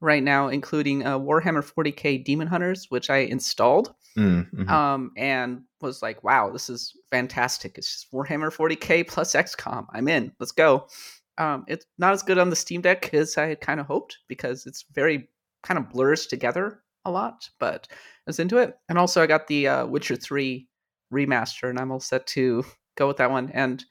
right 0.00 0.22
now, 0.22 0.48
including 0.48 1.06
uh, 1.06 1.18
Warhammer 1.18 1.64
40k 1.64 2.24
Demon 2.24 2.48
Hunters, 2.48 2.86
which 2.88 3.10
I 3.10 3.18
installed 3.18 3.94
Mm, 4.18 4.50
mhm. 4.52 4.68
um, 4.68 5.12
and 5.16 5.62
was 5.80 6.02
like, 6.02 6.24
wow, 6.24 6.50
this 6.50 6.68
is 6.68 6.92
fantastic. 7.10 7.78
It's 7.78 7.92
just 7.92 8.12
Warhammer 8.12 8.52
40k 8.52 9.06
plus 9.06 9.34
XCOM. 9.34 9.86
I'm 9.92 10.08
in. 10.08 10.32
Let's 10.40 10.52
go. 10.52 10.88
Um, 11.36 11.64
it's 11.68 11.86
not 11.98 12.12
as 12.12 12.24
good 12.24 12.38
on 12.38 12.50
the 12.50 12.56
Steam 12.56 12.80
Deck 12.80 13.14
as 13.14 13.38
I 13.38 13.46
had 13.46 13.60
kind 13.60 13.78
of 13.78 13.86
hoped 13.86 14.18
because 14.26 14.66
it's 14.66 14.84
very 14.92 15.28
kind 15.62 15.78
of 15.78 15.90
blurs 15.90 16.26
together 16.26 16.82
a 17.04 17.12
lot, 17.12 17.48
but 17.60 17.86
I 17.90 17.94
was 18.26 18.40
into 18.40 18.58
it. 18.58 18.76
And 18.88 18.98
also, 18.98 19.22
I 19.22 19.26
got 19.26 19.46
the 19.46 19.68
uh, 19.68 19.86
Witcher 19.86 20.16
3 20.16 20.67
remaster, 21.12 21.68
and 21.70 21.78
I'm 21.78 21.90
all 21.92 22.00
set 22.00 22.26
to 22.28 22.64
go 22.96 23.06
with 23.08 23.18
that 23.18 23.30
one. 23.30 23.50
And 23.54 23.84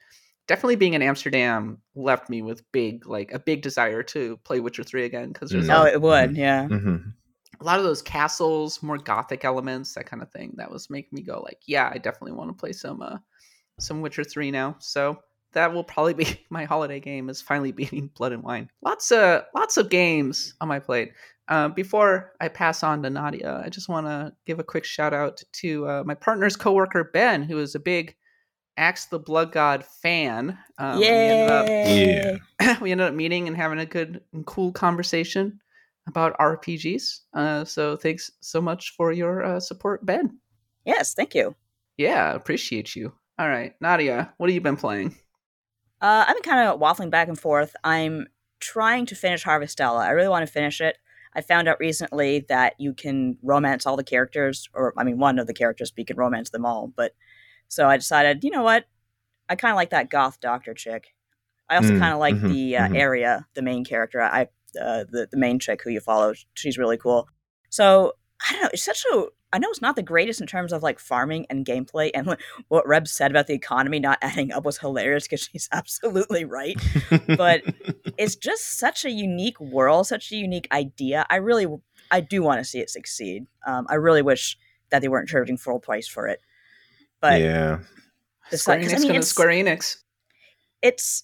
definitely 0.47 0.75
being 0.77 0.93
in 0.93 1.01
Amsterdam 1.01 1.81
left 1.95 2.29
me 2.29 2.41
with 2.41 2.63
big, 2.71 3.05
like 3.07 3.31
a 3.33 3.39
big 3.39 3.61
desire 3.61 4.03
to 4.03 4.37
play 4.43 4.59
Witcher 4.59 4.83
3 4.83 5.05
again 5.05 5.31
because 5.31 5.51
there's 5.51 5.67
Mm. 5.67 5.73
a 5.75 5.81
Oh, 5.81 5.85
it 5.85 6.01
would. 6.01 6.31
Mhm. 6.31 6.37
Yeah. 6.37 6.67
Mhm. 6.69 7.13
a 7.59 7.63
lot 7.63 7.79
of 7.79 7.83
those 7.85 8.01
castles, 8.03 8.83
more 8.83 8.97
gothic 8.99 9.43
elements, 9.43 9.95
that 9.95 10.05
kind 10.05 10.21
of 10.21 10.31
thing. 10.31 10.53
That 10.57 10.69
was 10.69 10.89
making 10.91 11.15
me 11.15 11.23
go 11.23 11.41
like, 11.41 11.59
yeah, 11.65 11.89
I 11.91 11.97
definitely 11.97 12.33
want 12.33 12.49
to 12.49 12.53
play 12.59 12.71
some 12.71 13.01
uh 13.01 13.17
some 13.79 14.01
Witcher 14.01 14.23
3 14.23 14.51
now. 14.51 14.75
So 14.79 15.19
that 15.53 15.73
will 15.73 15.83
probably 15.83 16.13
be 16.13 16.45
my 16.49 16.65
holiday 16.65 16.99
game. 16.99 17.29
Is 17.29 17.41
finally 17.41 17.71
beating 17.79 18.11
Blood 18.15 18.31
and 18.33 18.43
Wine. 18.43 18.69
Lots 18.83 19.11
of 19.11 19.43
lots 19.55 19.77
of 19.77 19.89
games 19.89 20.53
on 20.61 20.67
my 20.67 20.79
plate. 20.79 21.13
Uh, 21.49 21.69
before 21.69 22.33
I 22.41 22.49
pass 22.49 22.83
on 22.83 23.03
to 23.03 23.09
Nadia, 23.09 23.61
I 23.63 23.69
just 23.69 23.87
want 23.87 24.07
to 24.07 24.33
give 24.45 24.59
a 24.59 24.63
quick 24.63 24.83
shout 24.83 25.13
out 25.13 25.41
to 25.53 25.87
uh, 25.87 26.03
my 26.05 26.13
partner's 26.13 26.55
coworker 26.55 27.05
Ben, 27.13 27.43
who 27.43 27.59
is 27.59 27.73
a 27.73 27.79
big 27.79 28.15
Acts 28.75 29.05
the 29.05 29.19
Blood 29.19 29.51
God 29.51 29.85
fan. 29.85 30.57
Um, 30.77 31.01
yeah. 31.01 32.37
yeah. 32.59 32.77
we 32.81 32.91
ended 32.91 33.07
up 33.07 33.13
meeting 33.13 33.47
and 33.47 33.55
having 33.55 33.79
a 33.79 33.85
good 33.85 34.21
and 34.33 34.45
cool 34.45 34.71
conversation 34.71 35.59
about 36.07 36.37
RPGs. 36.37 37.21
Uh, 37.33 37.65
so 37.65 37.95
thanks 37.95 38.31
so 38.41 38.61
much 38.61 38.93
for 38.95 39.11
your 39.11 39.43
uh, 39.43 39.59
support, 39.59 40.05
Ben. 40.05 40.37
Yes, 40.85 41.13
thank 41.13 41.33
you. 41.35 41.55
Yeah, 41.97 42.33
appreciate 42.33 42.95
you. 42.95 43.13
All 43.39 43.47
right, 43.47 43.73
Nadia, 43.81 44.33
what 44.37 44.49
have 44.49 44.53
you 44.53 44.61
been 44.61 44.77
playing? 44.77 45.15
Uh, 46.01 46.25
I've 46.27 46.35
been 46.35 46.43
kind 46.43 46.67
of 46.67 46.79
waffling 46.79 47.09
back 47.09 47.27
and 47.27 47.39
forth. 47.39 47.75
I'm 47.83 48.27
trying 48.59 49.05
to 49.07 49.15
finish 49.15 49.43
Harvestella. 49.43 49.99
I 49.99 50.11
really 50.11 50.29
want 50.29 50.45
to 50.45 50.51
finish 50.51 50.81
it. 50.81 50.97
I 51.35 51.41
found 51.41 51.67
out 51.67 51.79
recently 51.79 52.45
that 52.49 52.73
you 52.77 52.93
can 52.93 53.37
romance 53.43 53.85
all 53.85 53.97
the 53.97 54.03
characters, 54.03 54.69
or 54.73 54.93
I 54.97 55.03
mean, 55.03 55.19
one 55.19 55.39
of 55.39 55.47
the 55.47 55.53
characters, 55.53 55.91
but 55.91 55.99
you 55.99 56.05
can 56.05 56.17
romance 56.17 56.49
them 56.49 56.65
all. 56.65 56.91
But 56.95 57.13
so 57.67 57.87
I 57.87 57.97
decided, 57.97 58.43
you 58.43 58.51
know 58.51 58.63
what? 58.63 58.85
I 59.49 59.55
kind 59.55 59.71
of 59.71 59.75
like 59.75 59.91
that 59.91 60.09
goth 60.09 60.39
doctor 60.39 60.73
chick. 60.73 61.13
I 61.69 61.75
also 61.75 61.91
mm, 61.91 61.99
kind 61.99 62.13
of 62.13 62.19
like 62.19 62.35
mm-hmm, 62.35 62.47
the 62.47 62.77
uh, 62.77 62.83
mm-hmm. 62.83 62.95
Aria, 62.95 63.45
the 63.53 63.61
main 63.61 63.83
character. 63.83 64.21
I 64.21 64.47
uh, 64.79 65.05
the 65.09 65.27
the 65.29 65.37
main 65.37 65.59
chick 65.59 65.81
who 65.83 65.89
you 65.89 65.99
follow. 65.99 66.33
She's 66.53 66.77
really 66.77 66.97
cool. 66.97 67.27
So 67.69 68.13
I 68.47 68.53
don't 68.53 68.63
know. 68.63 68.69
It's 68.73 68.83
such 68.83 69.03
a. 69.13 69.25
I 69.53 69.59
know 69.59 69.69
it's 69.69 69.81
not 69.81 69.95
the 69.95 70.03
greatest 70.03 70.41
in 70.41 70.47
terms 70.47 70.73
of 70.73 70.83
like 70.83 70.99
farming 70.99 71.45
and 71.49 71.65
gameplay, 71.65 72.11
and 72.13 72.37
what 72.67 72.87
Reb 72.87 73.07
said 73.07 73.31
about 73.31 73.47
the 73.47 73.53
economy 73.53 73.99
not 73.99 74.19
adding 74.21 74.51
up 74.51 74.65
was 74.65 74.77
hilarious 74.77 75.23
because 75.23 75.49
she's 75.51 75.69
absolutely 75.71 76.45
right. 76.45 76.75
but 77.37 77.63
it's 78.17 78.35
just 78.35 78.77
such 78.77 79.05
a 79.05 79.09
unique 79.09 79.59
world, 79.59 80.07
such 80.07 80.31
a 80.31 80.35
unique 80.35 80.67
idea. 80.71 81.25
I 81.29 81.37
really, 81.37 81.67
I 82.11 82.21
do 82.21 82.43
want 82.43 82.59
to 82.59 82.65
see 82.65 82.79
it 82.79 82.89
succeed. 82.89 83.47
Um, 83.65 83.87
I 83.89 83.95
really 83.95 84.21
wish 84.21 84.57
that 84.89 85.01
they 85.01 85.07
weren't 85.07 85.29
charging 85.29 85.57
full 85.57 85.79
price 85.79 86.07
for 86.07 86.27
it. 86.27 86.41
But 87.19 87.41
yeah, 87.41 87.79
Square 88.51 88.79
Enix 88.79 88.95
I 88.95 88.99
mean, 88.99 89.15
it's, 89.15 89.27
Square 89.27 89.49
Enix. 89.49 89.97
It's, 90.81 91.23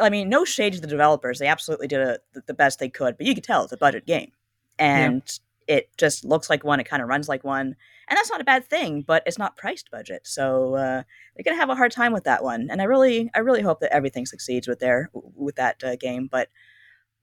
I 0.00 0.10
mean, 0.10 0.28
no 0.28 0.44
shade 0.44 0.72
to 0.72 0.80
the 0.80 0.86
developers. 0.86 1.38
They 1.38 1.46
absolutely 1.46 1.86
did 1.86 2.00
a, 2.00 2.18
the 2.46 2.54
best 2.54 2.78
they 2.78 2.88
could, 2.88 3.16
but 3.16 3.26
you 3.26 3.34
could 3.34 3.44
tell 3.44 3.62
it's 3.64 3.72
a 3.72 3.76
budget 3.76 4.06
game, 4.06 4.32
and 4.78 5.22
yeah. 5.24 5.49
It 5.70 5.88
just 5.96 6.24
looks 6.24 6.50
like 6.50 6.64
one. 6.64 6.80
It 6.80 6.88
kind 6.88 7.00
of 7.00 7.08
runs 7.08 7.28
like 7.28 7.44
one, 7.44 7.76
and 8.08 8.16
that's 8.16 8.28
not 8.28 8.40
a 8.40 8.44
bad 8.44 8.66
thing. 8.66 9.02
But 9.02 9.22
it's 9.24 9.38
not 9.38 9.56
priced 9.56 9.88
budget, 9.88 10.22
so 10.26 10.74
uh, 10.74 11.02
they're 11.34 11.44
gonna 11.44 11.56
have 11.56 11.70
a 11.70 11.76
hard 11.76 11.92
time 11.92 12.12
with 12.12 12.24
that 12.24 12.42
one. 12.42 12.66
And 12.70 12.82
I 12.82 12.84
really, 12.84 13.30
I 13.36 13.38
really 13.38 13.62
hope 13.62 13.78
that 13.80 13.94
everything 13.94 14.26
succeeds 14.26 14.66
with 14.66 14.80
their 14.80 15.10
with 15.14 15.54
that 15.54 15.82
uh, 15.84 15.94
game. 15.94 16.28
But 16.30 16.48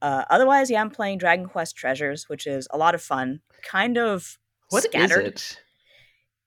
uh, 0.01 0.23
otherwise, 0.29 0.71
yeah, 0.71 0.79
I'm 0.79 0.89
playing 0.89 1.17
Dragon 1.17 1.47
Quest 1.47 1.75
Treasures, 1.75 2.29
which 2.29 2.47
is 2.47 2.69
a 2.71 2.77
lot 2.77 2.95
of 2.95 3.01
fun. 3.01 3.41
Kind 3.63 3.97
of 3.97 4.37
what 4.69 4.83
scattered. 4.83 5.35
Is 5.35 5.57
it? 5.57 5.61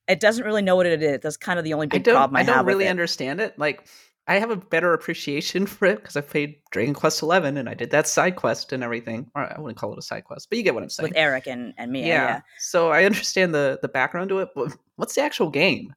it 0.09 0.21
doesn't 0.21 0.45
really 0.45 0.63
know 0.63 0.77
what 0.77 0.87
it 0.87 1.03
is. 1.03 1.21
That's 1.21 1.37
kind 1.37 1.59
of 1.59 1.67
the 1.67 1.75
only 1.75 1.87
big 1.87 2.09
I 2.09 2.13
problem 2.13 2.37
I, 2.37 2.41
have. 2.41 2.49
I 2.49 2.57
don't 2.57 2.67
really 2.67 2.89
understand 2.89 3.41
it. 3.41 3.59
Like 3.59 3.87
I 4.31 4.39
have 4.39 4.51
a 4.51 4.57
better 4.57 4.95
appreciation 4.95 5.67
for 5.67 5.87
it 5.87 5.97
because 5.97 6.17
I 6.17 6.21
played 6.21 6.61
Dragon 6.71 6.95
Quest 6.95 7.21
Eleven 7.21 7.57
and 7.57 7.69
I 7.69 7.75
did 7.75 7.91
that 7.91 8.07
side 8.07 8.37
quest 8.37 8.73
and 8.73 8.85
everything. 8.85 9.29
Or 9.35 9.43
I 9.43 9.61
wouldn't 9.61 9.77
call 9.77 9.93
it 9.93 9.99
a 9.99 10.03
side 10.03 10.25
quest, 10.25 10.49
but 10.49 10.57
you 10.57 10.63
get 10.63 10.73
what 10.73 10.85
I'm 10.85 10.89
saying. 10.89 11.09
With 11.11 11.17
Eric 11.17 11.49
and, 11.49 11.75
and 11.77 11.91
Mia. 11.91 12.07
Yeah. 12.07 12.15
yeah. 12.15 12.41
So 12.61 12.91
I 12.93 13.05
understand 13.05 13.53
the 13.53 13.81
the 13.83 13.89
background 13.89 14.29
to 14.29 14.39
it, 14.39 14.51
but 14.55 14.77
what's 14.95 15.17
the 15.17 15.23
actual 15.23 15.51
game? 15.51 15.93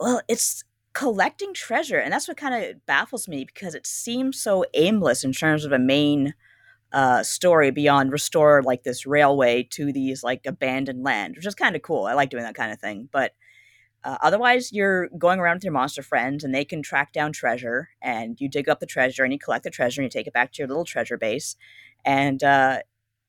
Well, 0.00 0.22
it's 0.26 0.64
collecting 0.94 1.52
treasure, 1.52 1.98
and 1.98 2.10
that's 2.10 2.26
what 2.26 2.38
kind 2.38 2.64
of 2.64 2.86
baffles 2.86 3.28
me 3.28 3.44
because 3.44 3.74
it 3.74 3.86
seems 3.86 4.40
so 4.40 4.64
aimless 4.72 5.22
in 5.22 5.32
terms 5.32 5.66
of 5.66 5.72
a 5.72 5.78
main 5.78 6.32
uh, 6.92 7.22
story 7.22 7.70
beyond 7.70 8.10
restore 8.10 8.62
like 8.62 8.84
this 8.84 9.04
railway 9.04 9.64
to 9.64 9.92
these 9.92 10.22
like 10.22 10.46
abandoned 10.46 11.02
land, 11.02 11.36
which 11.36 11.46
is 11.46 11.54
kind 11.54 11.76
of 11.76 11.82
cool. 11.82 12.06
I 12.06 12.14
like 12.14 12.30
doing 12.30 12.44
that 12.44 12.54
kind 12.54 12.72
of 12.72 12.80
thing. 12.80 13.08
But 13.12 13.32
uh, 14.04 14.18
otherwise, 14.20 14.72
you're 14.72 15.08
going 15.16 15.40
around 15.40 15.56
with 15.56 15.64
your 15.64 15.72
monster 15.72 16.02
friends, 16.02 16.44
and 16.44 16.54
they 16.54 16.64
can 16.64 16.82
track 16.82 17.12
down 17.12 17.32
treasure, 17.32 17.88
and 18.02 18.38
you 18.40 18.48
dig 18.48 18.68
up 18.68 18.80
the 18.80 18.86
treasure, 18.86 19.24
and 19.24 19.32
you 19.32 19.38
collect 19.38 19.64
the 19.64 19.70
treasure, 19.70 20.00
and 20.00 20.06
you 20.06 20.10
take 20.10 20.26
it 20.26 20.32
back 20.34 20.52
to 20.52 20.58
your 20.58 20.68
little 20.68 20.84
treasure 20.84 21.16
base, 21.16 21.56
and 22.04 22.44
uh, 22.44 22.80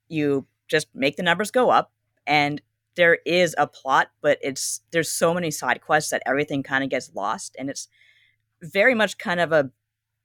you 0.09 0.45
just 0.67 0.87
make 0.93 1.15
the 1.15 1.23
numbers 1.23 1.49
go 1.49 1.69
up. 1.69 1.93
And 2.27 2.61
there 2.95 3.19
is 3.25 3.55
a 3.57 3.67
plot, 3.67 4.11
but 4.21 4.37
it's 4.41 4.81
there's 4.91 5.09
so 5.09 5.33
many 5.33 5.49
side 5.51 5.81
quests 5.81 6.11
that 6.11 6.23
everything 6.25 6.61
kind 6.61 6.83
of 6.83 6.89
gets 6.89 7.13
lost, 7.15 7.55
and 7.57 7.69
it's 7.69 7.87
very 8.61 8.95
much 8.95 9.17
kind 9.17 9.39
of 9.39 9.51
a 9.51 9.71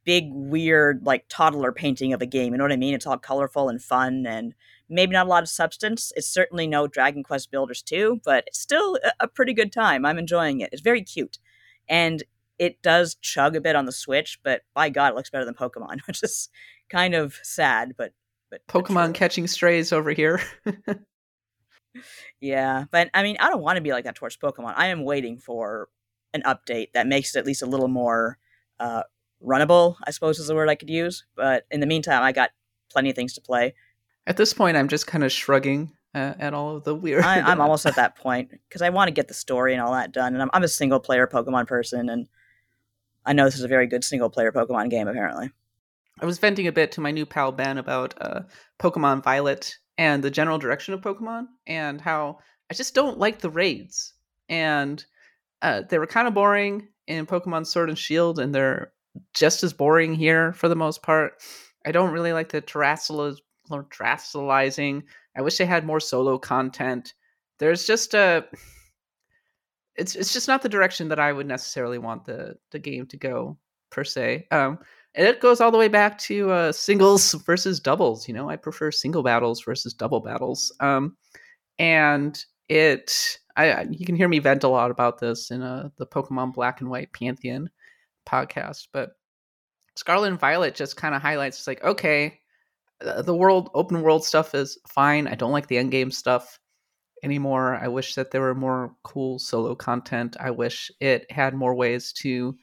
big 0.04 0.30
weird 0.30 1.04
like 1.04 1.26
toddler 1.28 1.72
painting 1.72 2.12
of 2.12 2.22
a 2.22 2.26
game 2.26 2.52
you 2.52 2.58
know 2.58 2.64
what 2.64 2.72
i 2.72 2.76
mean 2.76 2.94
it's 2.94 3.06
all 3.06 3.18
colorful 3.18 3.68
and 3.68 3.82
fun 3.82 4.24
and 4.26 4.54
maybe 4.90 5.12
not 5.12 5.26
a 5.26 5.28
lot 5.28 5.42
of 5.42 5.48
substance. 5.48 6.12
It's 6.16 6.28
certainly 6.28 6.66
no 6.66 6.86
dragon 6.86 7.22
quest 7.22 7.50
builders 7.50 7.82
2 7.82 8.20
but 8.24 8.44
it's 8.46 8.58
still 8.60 8.98
a 9.20 9.28
pretty 9.28 9.54
good 9.54 9.72
time. 9.72 10.04
I'm 10.04 10.18
enjoying 10.18 10.60
it. 10.60 10.70
It's 10.72 10.82
very 10.82 11.02
cute. 11.02 11.38
And 11.88 12.22
it 12.58 12.82
does 12.82 13.14
chug 13.16 13.56
a 13.56 13.60
bit 13.60 13.74
on 13.74 13.86
the 13.86 13.92
switch 13.92 14.38
but 14.42 14.60
by 14.74 14.90
god 14.90 15.12
it 15.12 15.16
looks 15.16 15.30
better 15.30 15.46
than 15.46 15.54
pokemon 15.54 15.98
which 16.06 16.22
is 16.22 16.50
kind 16.90 17.14
of 17.14 17.38
sad 17.42 17.94
but 17.96 18.12
but 18.50 18.60
pokemon 18.66 19.06
but 19.06 19.14
catching 19.14 19.46
strays 19.46 19.92
over 19.92 20.10
here. 20.10 20.40
Yeah 22.40 22.84
but 22.92 23.10
i 23.14 23.22
mean 23.24 23.36
i 23.40 23.50
don't 23.50 23.62
want 23.62 23.76
to 23.76 23.82
be 23.82 23.90
like 23.90 24.04
that 24.04 24.14
towards 24.14 24.36
pokemon. 24.36 24.74
I 24.76 24.86
am 24.86 25.04
waiting 25.04 25.38
for 25.38 25.88
an 26.32 26.42
update 26.42 26.92
that 26.92 27.06
makes 27.06 27.34
it 27.34 27.40
at 27.40 27.46
least 27.46 27.62
a 27.62 27.66
little 27.66 27.88
more 27.88 28.38
uh, 28.78 29.02
runnable, 29.44 29.96
I 30.04 30.10
suppose 30.10 30.38
is 30.38 30.46
the 30.46 30.54
word 30.54 30.68
I 30.68 30.74
could 30.74 30.90
use. 30.90 31.24
But 31.36 31.64
in 31.70 31.80
the 31.80 31.86
meantime, 31.86 32.22
I 32.22 32.32
got 32.32 32.50
plenty 32.90 33.10
of 33.10 33.16
things 33.16 33.34
to 33.34 33.40
play. 33.40 33.74
At 34.26 34.36
this 34.36 34.52
point, 34.52 34.76
I'm 34.76 34.88
just 34.88 35.06
kind 35.06 35.24
of 35.24 35.32
shrugging 35.32 35.92
uh, 36.14 36.34
at 36.38 36.54
all 36.54 36.76
of 36.76 36.84
the 36.84 36.94
weird. 36.94 37.24
I, 37.24 37.50
am 37.50 37.60
almost 37.60 37.86
at 37.86 37.96
that 37.96 38.16
point 38.16 38.50
because 38.50 38.82
I 38.82 38.90
want 38.90 39.08
to 39.08 39.12
get 39.12 39.28
the 39.28 39.34
story 39.34 39.72
and 39.72 39.82
all 39.82 39.92
that 39.92 40.12
done. 40.12 40.34
And 40.34 40.42
I'm, 40.42 40.50
I'm 40.52 40.62
a 40.62 40.68
single 40.68 41.00
player 41.00 41.26
Pokemon 41.26 41.66
person, 41.66 42.08
and 42.08 42.28
I 43.24 43.32
know 43.32 43.44
this 43.44 43.56
is 43.56 43.64
a 43.64 43.68
very 43.68 43.86
good 43.86 44.04
single 44.04 44.30
player 44.30 44.52
Pokemon 44.52 44.90
game. 44.90 45.08
Apparently, 45.08 45.50
I 46.20 46.26
was 46.26 46.38
venting 46.38 46.66
a 46.66 46.72
bit 46.72 46.92
to 46.92 47.00
my 47.00 47.10
new 47.10 47.26
pal 47.26 47.52
Ben 47.52 47.78
about 47.78 48.14
uh, 48.20 48.42
Pokemon 48.78 49.22
Violet 49.22 49.76
and 49.98 50.24
the 50.24 50.30
general 50.30 50.58
direction 50.58 50.94
of 50.94 51.00
Pokemon, 51.00 51.46
and 51.66 52.00
how 52.00 52.38
I 52.70 52.74
just 52.74 52.94
don't 52.94 53.18
like 53.18 53.40
the 53.40 53.50
raids, 53.50 54.14
and 54.48 55.04
uh, 55.62 55.82
they 55.88 55.98
were 55.98 56.06
kind 56.06 56.28
of 56.28 56.34
boring 56.34 56.88
in 57.06 57.26
Pokemon 57.26 57.66
Sword 57.66 57.88
and 57.88 57.98
Shield, 57.98 58.38
and 58.38 58.54
they're 58.54 58.92
just 59.34 59.62
as 59.62 59.72
boring 59.72 60.14
here 60.14 60.52
for 60.52 60.68
the 60.68 60.76
most 60.76 61.02
part. 61.02 61.34
I 61.84 61.92
don't 61.92 62.12
really 62.12 62.32
like 62.32 62.50
the 62.50 62.60
terastallizing. 63.70 65.02
I 65.36 65.42
wish 65.42 65.58
they 65.58 65.66
had 65.66 65.86
more 65.86 66.00
solo 66.00 66.38
content. 66.38 67.14
There's 67.58 67.86
just 67.86 68.14
a 68.14 68.46
it's 69.96 70.14
it's 70.14 70.32
just 70.32 70.48
not 70.48 70.62
the 70.62 70.68
direction 70.68 71.08
that 71.08 71.20
I 71.20 71.32
would 71.32 71.46
necessarily 71.46 71.98
want 71.98 72.24
the 72.24 72.56
the 72.70 72.78
game 72.78 73.06
to 73.06 73.16
go 73.16 73.58
per 73.90 74.04
se. 74.04 74.46
Um, 74.50 74.78
and 75.14 75.26
it 75.26 75.40
goes 75.40 75.60
all 75.60 75.72
the 75.72 75.78
way 75.78 75.88
back 75.88 76.18
to 76.18 76.50
uh, 76.50 76.72
singles 76.72 77.32
versus 77.44 77.80
doubles. 77.80 78.28
You 78.28 78.34
know, 78.34 78.48
I 78.48 78.56
prefer 78.56 78.92
single 78.92 79.22
battles 79.22 79.62
versus 79.62 79.92
double 79.92 80.20
battles. 80.20 80.72
Um, 80.78 81.16
and 81.78 82.42
it, 82.68 83.38
I, 83.56 83.82
you 83.90 84.06
can 84.06 84.14
hear 84.14 84.28
me 84.28 84.38
vent 84.38 84.62
a 84.62 84.68
lot 84.68 84.92
about 84.92 85.18
this 85.18 85.50
in 85.50 85.62
uh, 85.62 85.88
the 85.96 86.06
Pokemon 86.06 86.54
Black 86.54 86.80
and 86.80 86.88
White 86.88 87.12
Pantheon 87.12 87.68
podcast, 88.28 88.88
but 88.92 89.12
Scarlet 89.96 90.28
and 90.28 90.38
Violet 90.38 90.76
just 90.76 90.96
kind 90.96 91.14
of 91.14 91.22
highlights 91.22 91.66
like, 91.66 91.82
okay, 91.82 92.38
the 93.00 93.34
world 93.34 93.70
open 93.74 94.02
world 94.02 94.24
stuff 94.24 94.54
is 94.54 94.78
fine. 94.88 95.26
I 95.26 95.34
don't 95.34 95.52
like 95.52 95.66
the 95.66 95.78
end 95.78 95.90
game 95.90 96.10
stuff 96.10 96.58
anymore. 97.22 97.74
I 97.74 97.88
wish 97.88 98.14
that 98.14 98.30
there 98.30 98.40
were 98.40 98.54
more 98.54 98.94
cool 99.02 99.38
solo 99.38 99.74
content. 99.74 100.36
I 100.40 100.50
wish 100.50 100.90
it 101.00 101.30
had 101.30 101.54
more 101.54 101.74
ways 101.74 102.12
to 102.14 102.56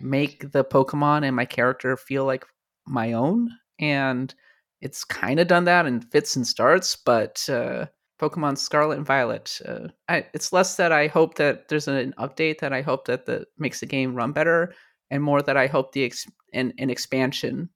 make 0.00 0.50
the 0.52 0.64
Pokemon 0.64 1.24
and 1.24 1.36
my 1.36 1.44
character 1.44 1.96
feel 1.96 2.24
like 2.24 2.44
my 2.86 3.12
own. 3.12 3.50
And 3.78 4.34
it's 4.80 5.04
kind 5.04 5.40
of 5.40 5.46
done 5.46 5.64
that 5.64 5.86
in 5.86 6.00
fits 6.00 6.36
and 6.36 6.46
starts, 6.46 6.96
but 6.96 7.48
uh, 7.48 7.86
Pokemon 8.20 8.58
Scarlet 8.58 8.98
and 8.98 9.06
Violet, 9.06 9.60
uh, 9.66 9.88
I, 10.08 10.26
it's 10.34 10.52
less 10.52 10.76
that 10.76 10.92
I 10.92 11.06
hope 11.06 11.36
that 11.36 11.68
there's 11.68 11.88
an 11.88 12.14
update 12.18 12.58
that 12.58 12.72
I 12.72 12.82
hope 12.82 13.06
that 13.06 13.26
the 13.26 13.46
makes 13.58 13.80
the 13.80 13.86
game 13.86 14.14
run 14.14 14.32
better 14.32 14.74
and 15.10 15.22
more 15.22 15.42
that 15.42 15.56
I 15.56 15.66
hope 15.66 15.92
the 15.92 16.04
ex- 16.04 16.26
an, 16.52 16.72
an 16.78 16.90
expansion. 16.90 17.68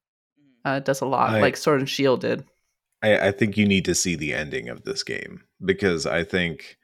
Uh, 0.66 0.80
does 0.80 1.00
a 1.00 1.06
lot, 1.06 1.30
I, 1.30 1.40
like 1.40 1.56
Sword 1.56 1.78
and 1.78 1.88
Shield 1.88 2.20
did. 2.20 2.44
I, 3.00 3.28
I 3.28 3.30
think 3.30 3.56
you 3.56 3.66
need 3.66 3.84
to 3.84 3.94
see 3.94 4.16
the 4.16 4.34
ending 4.34 4.68
of 4.68 4.82
this 4.82 5.04
game 5.04 5.44
because 5.64 6.06
I 6.06 6.24
think, 6.24 6.76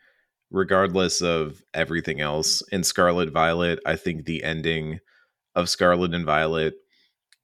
regardless 0.52 1.20
of 1.20 1.62
everything 1.74 2.20
else 2.20 2.62
in 2.70 2.84
Scarlet 2.84 3.32
Violet, 3.32 3.80
I 3.84 3.96
think 3.96 4.24
the 4.24 4.44
ending 4.44 5.00
of 5.56 5.68
Scarlet 5.68 6.14
and 6.14 6.24
Violet 6.24 6.74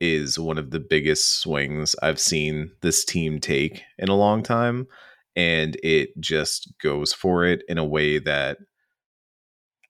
is 0.00 0.38
one 0.38 0.58
of 0.58 0.70
the 0.70 0.78
biggest 0.78 1.40
swings 1.40 1.96
I've 2.02 2.20
seen 2.20 2.70
this 2.82 3.04
team 3.04 3.40
take 3.40 3.82
in 3.98 4.08
a 4.08 4.14
long 4.14 4.44
time. 4.44 4.86
And 5.34 5.76
it 5.82 6.10
just 6.20 6.72
goes 6.80 7.12
for 7.12 7.44
it 7.44 7.62
in 7.68 7.78
a 7.78 7.84
way 7.84 8.20
that 8.20 8.58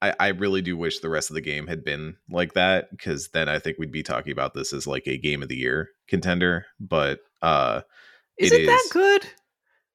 I, 0.01 0.15
I 0.21 0.29
really 0.29 0.63
do 0.63 0.77
wish 0.77 1.01
the 1.01 1.09
rest 1.09 1.31
of 1.31 1.35
the 1.35 1.41
game 1.41 1.67
had 1.67 1.83
been 1.85 2.17
like 2.31 2.55
that 2.55 2.91
because 2.91 3.29
then 3.31 3.49
I 3.49 3.59
think 3.59 3.79
we'd 3.79 3.91
be 3.93 4.03
talking 4.05 4.33
about 4.33 4.55
this 4.55 4.73
as 4.73 4.87
like 4.87 5.07
a 5.07 5.19
game 5.19 5.43
of 5.43 5.49
the 5.49 5.57
year 5.57 5.91
contender. 6.09 6.67
But 6.79 7.21
uh, 7.43 7.81
Is 8.39 8.53
It 8.53 8.63
it, 8.63 8.67
that 8.67 8.83
is- 8.87 8.93
good? 8.93 9.27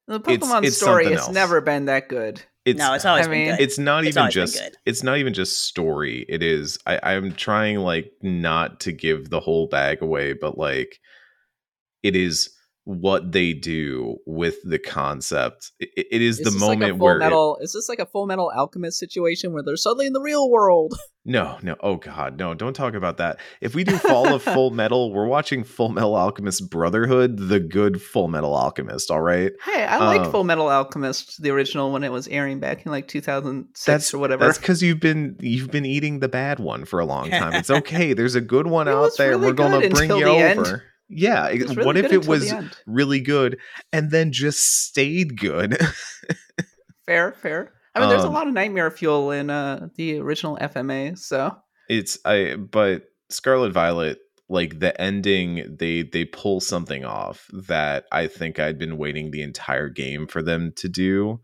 The 0.07 0.19
Pokemon 0.19 0.65
it's 0.65 0.75
story 0.77 1.05
something 1.05 1.17
has 1.17 1.27
else. 1.27 1.33
never 1.33 1.61
been 1.61 1.85
that 1.85 2.09
good. 2.09 2.41
it's 2.65 2.77
no, 2.77 2.93
it's 2.93 3.05
always 3.05 3.25
I 3.25 3.29
been 3.29 3.39
mean- 3.47 3.55
good. 3.55 3.61
it's 3.63 3.77
not 3.77 4.03
It's 4.05 4.17
even 4.17 4.29
just 4.31 4.61
it's 4.85 5.01
not 5.03 5.17
even 5.17 5.33
just 5.33 5.59
story 5.63 6.25
it 6.27 6.43
is 6.43 6.77
I, 6.85 6.99
i'm 7.15 7.31
trying 7.33 7.77
like 7.79 8.11
not 8.21 8.81
to 8.81 8.91
give 8.91 9.29
the 9.29 9.39
whole 9.39 9.67
bag 9.67 10.01
away 10.01 10.33
but 10.33 10.57
like 10.57 10.99
it 12.03 12.15
is 12.17 12.49
what 12.85 13.31
they 13.31 13.53
do 13.53 14.17
with 14.25 14.55
the 14.65 14.77
concept 14.77 15.71
it, 15.79 15.89
it 16.11 16.21
is 16.21 16.39
Is 16.39 16.45
the 16.45 16.51
like 16.65 16.77
moment 16.79 16.97
full 16.97 17.05
where 17.05 17.15
it- 17.15 17.19
metal, 17.19 17.57
is 17.61 17.71
this 17.73 17.87
like 17.87 17.99
a 17.99 18.05
full 18.05 18.25
metal 18.25 18.51
alchemist 18.53 18.99
situation 18.99 19.53
where 19.53 19.63
they're 19.63 19.77
suddenly 19.77 20.05
in 20.07 20.13
the 20.13 20.21
real 20.21 20.49
world? 20.49 20.93
no 21.25 21.57
no 21.63 21.77
oh 21.79 21.95
god 21.95 22.37
no 22.37 22.53
don't 22.53 22.73
talk 22.73 22.93
about 22.95 23.15
that 23.15 23.39
if 23.61 23.73
we 23.73 23.85
do 23.85 23.97
fall 23.97 24.33
of 24.33 24.43
full 24.43 24.71
metal 24.81 25.13
we're 25.13 25.25
watching 25.25 25.63
full 25.63 25.87
metal 25.87 26.17
alchemist 26.17 26.69
brotherhood 26.69 27.37
the 27.47 27.61
good 27.61 28.01
full 28.01 28.27
metal 28.27 28.53
alchemist 28.53 29.09
all 29.09 29.21
right 29.21 29.53
Hey, 29.63 29.85
I 29.85 29.99
like 30.05 30.19
Um, 30.21 30.31
Full 30.31 30.43
Metal 30.43 30.67
Alchemist, 30.69 31.41
the 31.41 31.51
original 31.51 31.91
when 31.93 32.03
it 32.03 32.11
was 32.11 32.27
airing 32.27 32.59
back 32.59 32.85
in 32.85 32.91
like 32.91 33.07
2006 33.07 33.85
that's 33.85 34.13
or 34.13 34.17
whatever. 34.19 34.43
That's 34.45 34.57
because 34.57 34.83
you've 34.83 34.99
been 34.99 35.37
you've 35.39 35.71
been 35.71 35.85
eating 35.85 36.19
the 36.19 36.27
bad 36.27 36.59
one 36.59 36.83
for 36.85 36.99
a 36.99 37.05
long 37.05 37.29
time. 37.29 37.53
It's 37.53 37.69
okay. 37.79 38.11
There's 38.13 38.35
a 38.35 38.41
good 38.41 38.67
one 38.67 38.87
It 38.89 38.91
out 38.91 39.11
there. 39.17 39.31
really 39.31 39.47
We're 39.47 39.53
gonna 39.53 39.89
bring 39.89 40.09
you 40.09 40.25
over. 40.25 40.43
end. 40.75 40.81
Yeah. 41.15 41.47
It 41.49 41.61
it- 41.61 41.67
was 41.67 41.75
really 41.77 41.85
what 41.85 41.97
if 41.97 42.11
it 42.11 42.27
was 42.27 42.53
really 42.85 43.19
good 43.21 43.59
and 43.91 44.11
then 44.11 44.31
just 44.31 44.85
stayed 44.87 45.39
good? 45.39 45.77
fair, 47.05 47.33
fair. 47.33 47.73
I 47.95 47.99
mean, 47.99 48.09
there's 48.09 48.23
a 48.23 48.27
Um, 48.27 48.33
lot 48.33 48.47
of 48.47 48.53
nightmare 48.53 48.89
fuel 48.89 49.31
in 49.31 49.49
uh, 49.49 49.89
the 49.95 50.19
original 50.19 50.57
FMA, 50.59 51.15
so 51.17 51.55
it's 51.89 52.17
I 52.25 52.55
but 52.55 53.03
Scarlet 53.29 53.71
Violet 53.71 54.17
like 54.49 54.79
the 54.79 54.99
ending 54.99 55.75
they 55.79 56.01
they 56.03 56.25
pull 56.25 56.59
something 56.59 57.05
off 57.05 57.47
that 57.67 58.05
I 58.11 58.27
think 58.27 58.59
I'd 58.59 58.79
been 58.79 58.97
waiting 58.97 59.29
the 59.31 59.41
entire 59.43 59.89
game 59.89 60.27
for 60.27 60.41
them 60.41 60.71
to 60.77 60.89
do 60.89 61.39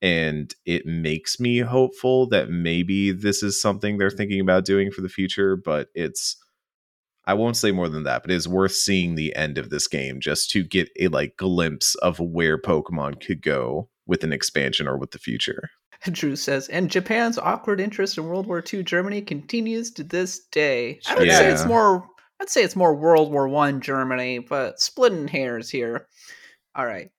and 0.00 0.52
it 0.66 0.84
makes 0.86 1.38
me 1.38 1.60
hopeful 1.60 2.28
that 2.28 2.50
maybe 2.50 3.12
this 3.12 3.42
is 3.42 3.60
something 3.60 3.96
they're 3.98 4.10
thinking 4.10 4.40
about 4.40 4.64
doing 4.64 4.90
for 4.90 5.00
the 5.00 5.08
future 5.08 5.56
but 5.56 5.88
it's 5.94 6.36
I 7.24 7.34
won't 7.34 7.56
say 7.56 7.70
more 7.72 7.88
than 7.88 8.02
that 8.04 8.22
but 8.22 8.30
it's 8.32 8.46
worth 8.48 8.72
seeing 8.72 9.14
the 9.14 9.34
end 9.36 9.58
of 9.58 9.70
this 9.70 9.86
game 9.88 10.20
just 10.20 10.50
to 10.50 10.62
get 10.64 10.88
a 10.98 11.08
like 11.08 11.36
glimpse 11.36 11.94
of 11.96 12.18
where 12.18 12.58
Pokemon 12.58 13.24
could 13.24 13.42
go 13.42 13.88
with 14.06 14.24
an 14.24 14.32
expansion 14.32 14.88
or 14.88 14.96
with 14.98 15.12
the 15.12 15.18
future. 15.18 15.70
Drew 16.10 16.34
says, 16.34 16.68
and 16.68 16.90
Japan's 16.90 17.38
awkward 17.38 17.80
interest 17.80 18.18
in 18.18 18.24
World 18.24 18.46
War 18.48 18.60
II 18.72 18.82
Germany 18.82 19.22
continues 19.22 19.90
to 19.92 20.02
this 20.02 20.40
day. 20.46 20.98
I 21.06 21.14
would 21.14 21.28
Yeah. 21.28 21.38
say 21.38 21.52
it's 21.52 21.64
more. 21.64 22.08
I'd 22.40 22.50
say 22.50 22.64
it's 22.64 22.74
more 22.74 22.92
World 22.92 23.30
War 23.30 23.46
One 23.46 23.80
Germany, 23.80 24.40
but 24.40 24.80
splitting 24.80 25.28
hairs 25.28 25.70
here. 25.70 26.08
All 26.74 26.86
right, 26.86 27.12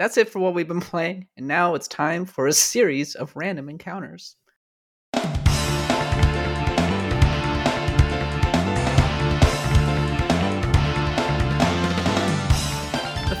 that's 0.00 0.16
it 0.16 0.28
for 0.28 0.40
what 0.40 0.52
we've 0.52 0.66
been 0.66 0.80
playing, 0.92 1.28
and 1.36 1.46
now 1.46 1.76
it's 1.76 1.86
time 1.86 2.24
for 2.24 2.48
a 2.48 2.52
series 2.52 3.14
of 3.14 3.36
random 3.36 3.68
encounters. 3.68 4.34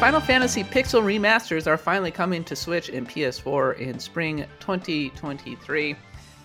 Final 0.04 0.20
Fantasy 0.20 0.62
Pixel 0.62 1.02
remasters 1.02 1.66
are 1.66 1.78
finally 1.78 2.10
coming 2.10 2.44
to 2.44 2.54
Switch 2.54 2.90
and 2.90 3.08
PS4 3.08 3.78
in 3.78 3.98
spring 3.98 4.44
2023. 4.60 5.96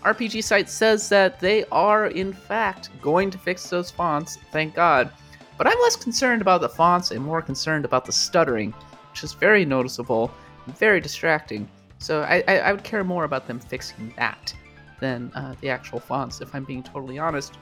RPG 0.06 0.42
Site 0.46 0.70
says 0.70 1.10
that 1.10 1.42
they 1.42 1.66
are, 1.66 2.08
in 2.08 2.32
fact, 2.32 2.90
going 3.02 3.30
to 3.30 3.38
fix 3.38 3.70
those 3.70 3.92
fonts, 3.92 4.38
thank 4.54 4.76
God. 4.76 5.12
But 5.58 5.68
I'm 5.68 5.78
less 5.82 5.98
concerned 5.98 6.42
about 6.42 6.62
the 6.62 6.70
fonts 6.70 7.12
and 7.12 7.22
more 7.22 7.42
concerned 7.42 7.84
about 7.84 8.06
the 8.06 8.14
stuttering, 8.14 8.74
which 9.12 9.26
is 9.26 9.34
very 9.34 9.66
noticeable 9.66 10.32
and 10.66 10.78
very 10.78 11.02
distracting. 11.02 11.68
So 11.98 12.22
I, 12.22 12.42
I, 12.48 12.60
I 12.60 12.72
would 12.72 12.86
care 12.86 13.04
more 13.04 13.26
about 13.26 13.46
them 13.46 13.60
fixing 13.60 14.14
that 14.16 14.54
than 15.02 15.34
uh, 15.36 15.56
the 15.60 15.70
actual 15.70 16.00
fonts, 16.00 16.40
if 16.40 16.56
I'm 16.56 16.64
being 16.64 16.82
totally 16.82 17.20
honest. 17.20 17.58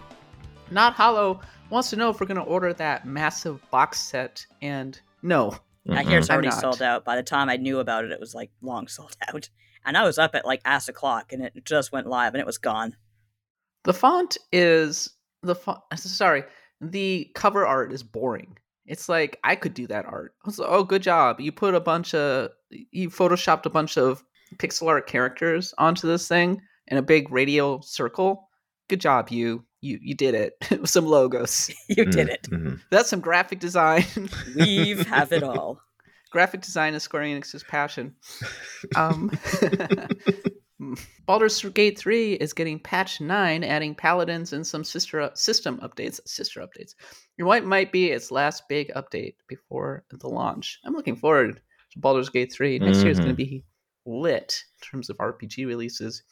Not 0.69 0.93
Hollow 0.93 1.41
wants 1.71 1.89
to 1.89 1.95
know 1.95 2.11
if 2.11 2.21
we're 2.21 2.27
going 2.27 2.37
to 2.37 2.43
order 2.43 2.71
that 2.71 3.07
massive 3.07 3.67
box 3.71 3.99
set, 3.99 4.45
and 4.61 5.01
no, 5.23 5.57
I 5.89 6.03
hear 6.03 6.19
it's 6.19 6.29
I'm 6.29 6.35
already 6.35 6.51
sold 6.51 6.81
out. 6.81 7.05
By 7.05 7.15
the 7.15 7.23
time 7.23 7.49
I 7.49 7.57
knew 7.57 7.79
about 7.79 8.05
it, 8.05 8.11
it 8.11 8.19
was 8.19 8.35
like 8.35 8.51
long 8.61 8.87
sold 8.87 9.15
out. 9.27 9.49
And 9.85 9.97
I 9.97 10.03
was 10.03 10.17
up 10.17 10.35
at 10.35 10.45
like 10.45 10.61
ass 10.65 10.89
o'clock, 10.89 11.31
and 11.31 11.43
it 11.43 11.65
just 11.65 11.91
went 11.91 12.07
live, 12.07 12.33
and 12.33 12.41
it 12.41 12.45
was 12.45 12.57
gone. 12.57 12.95
The 13.83 13.93
font 13.93 14.37
is 14.51 15.09
the 15.43 15.55
font. 15.55 15.79
Sorry, 15.95 16.43
the 16.81 17.31
cover 17.35 17.65
art 17.65 17.93
is 17.93 18.03
boring. 18.03 18.57
It's 18.85 19.07
like 19.09 19.39
I 19.43 19.55
could 19.55 19.73
do 19.73 19.87
that 19.87 20.05
art. 20.05 20.33
I 20.43 20.47
was 20.47 20.59
like, 20.59 20.69
oh, 20.69 20.83
good 20.83 21.03
job! 21.03 21.39
You 21.39 21.51
put 21.51 21.75
a 21.75 21.79
bunch 21.79 22.13
of 22.13 22.51
you 22.69 23.09
photoshopped 23.09 23.65
a 23.65 23.69
bunch 23.69 23.97
of 23.97 24.23
pixel 24.55 24.87
art 24.87 25.07
characters 25.07 25.73
onto 25.77 26.07
this 26.07 26.27
thing 26.27 26.61
in 26.87 26.97
a 26.97 27.01
big 27.01 27.31
radial 27.31 27.81
circle. 27.81 28.49
Good 28.89 29.01
job, 29.01 29.29
you. 29.29 29.65
You 29.81 29.99
you 30.01 30.15
did 30.15 30.33
it. 30.35 30.53
With 30.81 30.89
some 30.89 31.05
logos. 31.05 31.69
you 31.87 32.05
did 32.05 32.29
it. 32.29 32.47
Mhm. 32.49 32.79
That's 32.89 33.09
some 33.09 33.19
graphic 33.21 33.59
design. 33.59 34.05
We 34.55 34.95
have 35.03 35.31
it 35.31 35.43
all. 35.43 35.79
graphic 36.31 36.61
design 36.61 36.93
is 36.93 37.03
Square 37.03 37.23
Enix's 37.23 37.63
passion. 37.63 38.15
Um, 38.95 39.31
Baldur's 41.25 41.59
Gate 41.63 41.97
3 41.97 42.33
is 42.33 42.53
getting 42.53 42.79
patch 42.79 43.19
9, 43.19 43.63
adding 43.63 43.95
paladins 43.95 44.53
and 44.53 44.65
some 44.65 44.83
sister 44.83 45.31
system 45.33 45.79
updates. 45.79 46.19
Sister 46.27 46.61
updates. 46.61 46.93
Your 47.37 47.47
white 47.47 47.65
might 47.65 47.91
be 47.91 48.11
its 48.11 48.29
last 48.31 48.63
big 48.69 48.91
update 48.95 49.35
before 49.47 50.03
the 50.11 50.27
launch. 50.27 50.79
I'm 50.85 50.93
looking 50.93 51.15
forward 51.15 51.59
to 51.93 51.99
Baldur's 51.99 52.29
Gate 52.29 52.53
3. 52.53 52.79
Next 52.79 52.99
year 53.01 53.09
is 53.11 53.17
going 53.19 53.31
to 53.31 53.35
be 53.35 53.65
lit 54.05 54.63
in 54.81 54.87
terms 54.91 55.09
of 55.09 55.17
RPG 55.17 55.65
releases. 55.65 56.23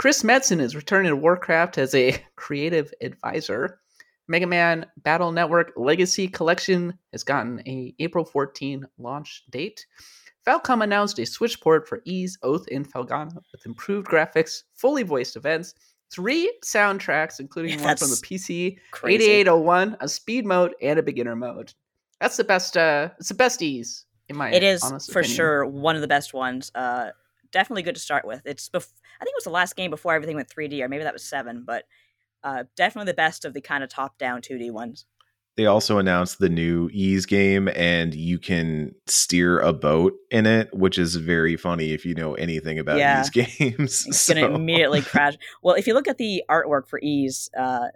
Chris 0.00 0.22
Metzen 0.22 0.60
is 0.62 0.74
returning 0.74 1.10
to 1.10 1.16
Warcraft 1.16 1.76
as 1.76 1.94
a 1.94 2.16
creative 2.36 2.90
advisor. 3.02 3.80
Mega 4.28 4.46
Man 4.46 4.86
Battle 5.02 5.30
Network 5.30 5.72
Legacy 5.76 6.26
Collection 6.26 6.94
has 7.12 7.22
gotten 7.22 7.60
a 7.68 7.94
April 7.98 8.24
14 8.24 8.86
launch 8.96 9.42
date. 9.50 9.84
Falcom 10.46 10.82
announced 10.82 11.18
a 11.18 11.26
Switch 11.26 11.60
port 11.60 11.86
for 11.86 12.00
Ys, 12.06 12.38
Oath, 12.42 12.64
and 12.72 12.90
Felghana 12.90 13.34
with 13.52 13.66
improved 13.66 14.08
graphics, 14.08 14.62
fully 14.74 15.02
voiced 15.02 15.36
events, 15.36 15.74
three 16.10 16.50
soundtracks, 16.64 17.38
including 17.38 17.78
Yeah, 17.78 17.84
one 17.84 17.96
from 17.98 18.08
the 18.08 18.16
PC, 18.16 18.78
Crazy. 18.92 19.22
8801, 19.22 19.98
a 20.00 20.08
speed 20.08 20.46
mode, 20.46 20.74
and 20.80 20.98
a 20.98 21.02
beginner 21.02 21.36
mode. 21.36 21.74
That's 22.22 22.38
the 22.38 22.44
best. 22.44 22.74
Uh, 22.74 23.10
it's 23.18 23.28
the 23.28 23.34
best 23.34 23.60
Ys 23.60 24.06
in 24.30 24.36
my. 24.36 24.50
It 24.50 24.62
is 24.62 24.80
for 24.82 25.20
opinion. 25.20 25.36
sure 25.36 25.66
one 25.66 25.94
of 25.94 26.00
the 26.00 26.08
best 26.08 26.32
ones. 26.32 26.72
Uh, 26.74 27.10
definitely 27.52 27.82
good 27.82 27.94
to 27.94 28.00
start 28.00 28.26
with. 28.26 28.42
It's 28.44 28.68
bef- 28.68 28.92
I 29.20 29.24
think 29.24 29.32
it 29.34 29.36
was 29.38 29.44
the 29.44 29.50
last 29.50 29.76
game 29.76 29.90
before 29.90 30.14
everything 30.14 30.36
went 30.36 30.48
3D, 30.48 30.80
or 30.82 30.88
maybe 30.88 31.04
that 31.04 31.12
was 31.12 31.24
seven, 31.24 31.64
but 31.66 31.84
uh, 32.42 32.64
definitely 32.76 33.10
the 33.10 33.16
best 33.16 33.44
of 33.44 33.54
the 33.54 33.60
kind 33.60 33.84
of 33.84 33.90
top-down 33.90 34.40
2D 34.40 34.70
ones. 34.70 35.04
They 35.56 35.66
also 35.66 35.98
announced 35.98 36.38
the 36.38 36.48
new 36.48 36.88
Ys 36.92 37.26
game, 37.26 37.68
and 37.74 38.14
you 38.14 38.38
can 38.38 38.94
steer 39.06 39.58
a 39.60 39.72
boat 39.72 40.14
in 40.30 40.46
it, 40.46 40.72
which 40.72 40.96
is 40.96 41.16
very 41.16 41.56
funny 41.56 41.92
if 41.92 42.06
you 42.06 42.14
know 42.14 42.34
anything 42.34 42.78
about 42.78 42.98
Yeah. 42.98 43.20
Ys 43.20 43.30
games. 43.58 44.06
It's 44.06 44.20
So- 44.20 44.34
gonna 44.34 44.54
immediately 44.54 45.02
crash. 45.02 45.34
Well, 45.62 45.74
if 45.74 45.86
you 45.86 45.92
look 45.94 46.08
at 46.08 46.18
the 46.18 46.44
artwork 46.48 46.88
for 46.88 46.98
Ys 47.02 47.50
uh, 47.58 47.88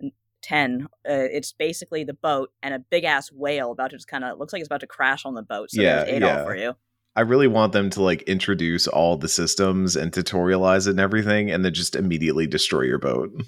10, 0.42 0.88
uh, 1.08 1.12
it's 1.12 1.52
basically 1.52 2.04
the 2.04 2.12
boat 2.12 2.50
and 2.62 2.74
a 2.74 2.80
big 2.80 3.04
ass 3.04 3.32
whale 3.32 3.70
about 3.72 3.90
to 3.92 3.96
just 3.96 4.08
kind 4.08 4.24
of 4.24 4.38
looks 4.38 4.52
like 4.52 4.60
it's 4.60 4.68
about 4.68 4.80
to 4.80 4.86
crash 4.86 5.24
on 5.24 5.32
the 5.34 5.42
boat. 5.42 5.70
So 5.70 5.80
Yeah, 5.80 6.04
there's 6.04 6.18
Adol 6.18 6.20
yeah. 6.20 6.44
for 6.44 6.56
you. 6.56 6.74
I 7.16 7.20
really 7.20 7.46
want 7.48 7.72
them 7.72 7.90
to 7.90 8.02
like 8.02 8.22
introduce 8.22 8.86
all 8.88 9.16
the 9.16 9.28
systems 9.28 9.94
and 9.96 10.10
tutorialize 10.12 10.86
it 10.86 10.90
and 10.90 11.00
everything, 11.00 11.50
and 11.50 11.64
then 11.64 11.72
just 11.74 11.94
immediately 11.96 12.46
destroy 12.46 12.82
your 12.82 12.98
boat. 12.98 13.30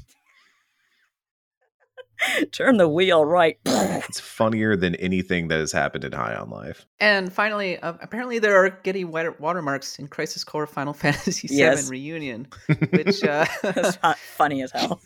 Turn 2.52 2.76
the 2.78 2.88
wheel 2.88 3.24
right. 3.24 3.58
It's 4.08 4.20
funnier 4.20 4.76
than 4.76 4.94
anything 4.96 5.48
that 5.48 5.58
has 5.58 5.72
happened 5.72 6.04
in 6.04 6.12
High 6.12 6.34
on 6.36 6.48
Life. 6.48 6.86
And 7.00 7.32
finally, 7.32 7.76
uh, 7.78 7.94
apparently 8.00 8.38
there 8.38 8.56
are 8.64 8.70
getting 8.70 9.10
water- 9.10 9.34
watermarks 9.40 9.98
in 9.98 10.06
Crisis 10.06 10.44
Core 10.44 10.66
Final 10.66 10.92
Fantasy 10.94 11.48
VII 11.48 11.56
Yes. 11.56 11.90
Reunion, 11.90 12.46
which 12.90 13.24
uh, 13.24 13.46
It's 13.64 13.96
funny 14.36 14.62
as 14.62 14.70
hell. 14.70 15.00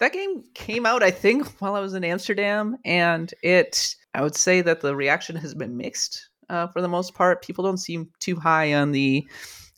that 0.00 0.12
game 0.14 0.44
came 0.54 0.86
out, 0.86 1.02
I 1.02 1.10
think, 1.10 1.46
while 1.60 1.74
I 1.74 1.80
was 1.80 1.92
in 1.94 2.04
Amsterdam, 2.04 2.78
and 2.86 3.32
it. 3.42 3.94
I 4.14 4.22
would 4.22 4.34
say 4.36 4.62
that 4.62 4.80
the 4.80 4.96
reaction 4.96 5.36
has 5.36 5.54
been 5.54 5.76
mixed 5.76 6.27
uh, 6.48 6.66
for 6.68 6.80
the 6.80 6.88
most 6.88 7.14
part. 7.14 7.42
People 7.42 7.64
don't 7.64 7.78
seem 7.78 8.10
too 8.20 8.36
high 8.36 8.74
on 8.74 8.92
the 8.92 9.26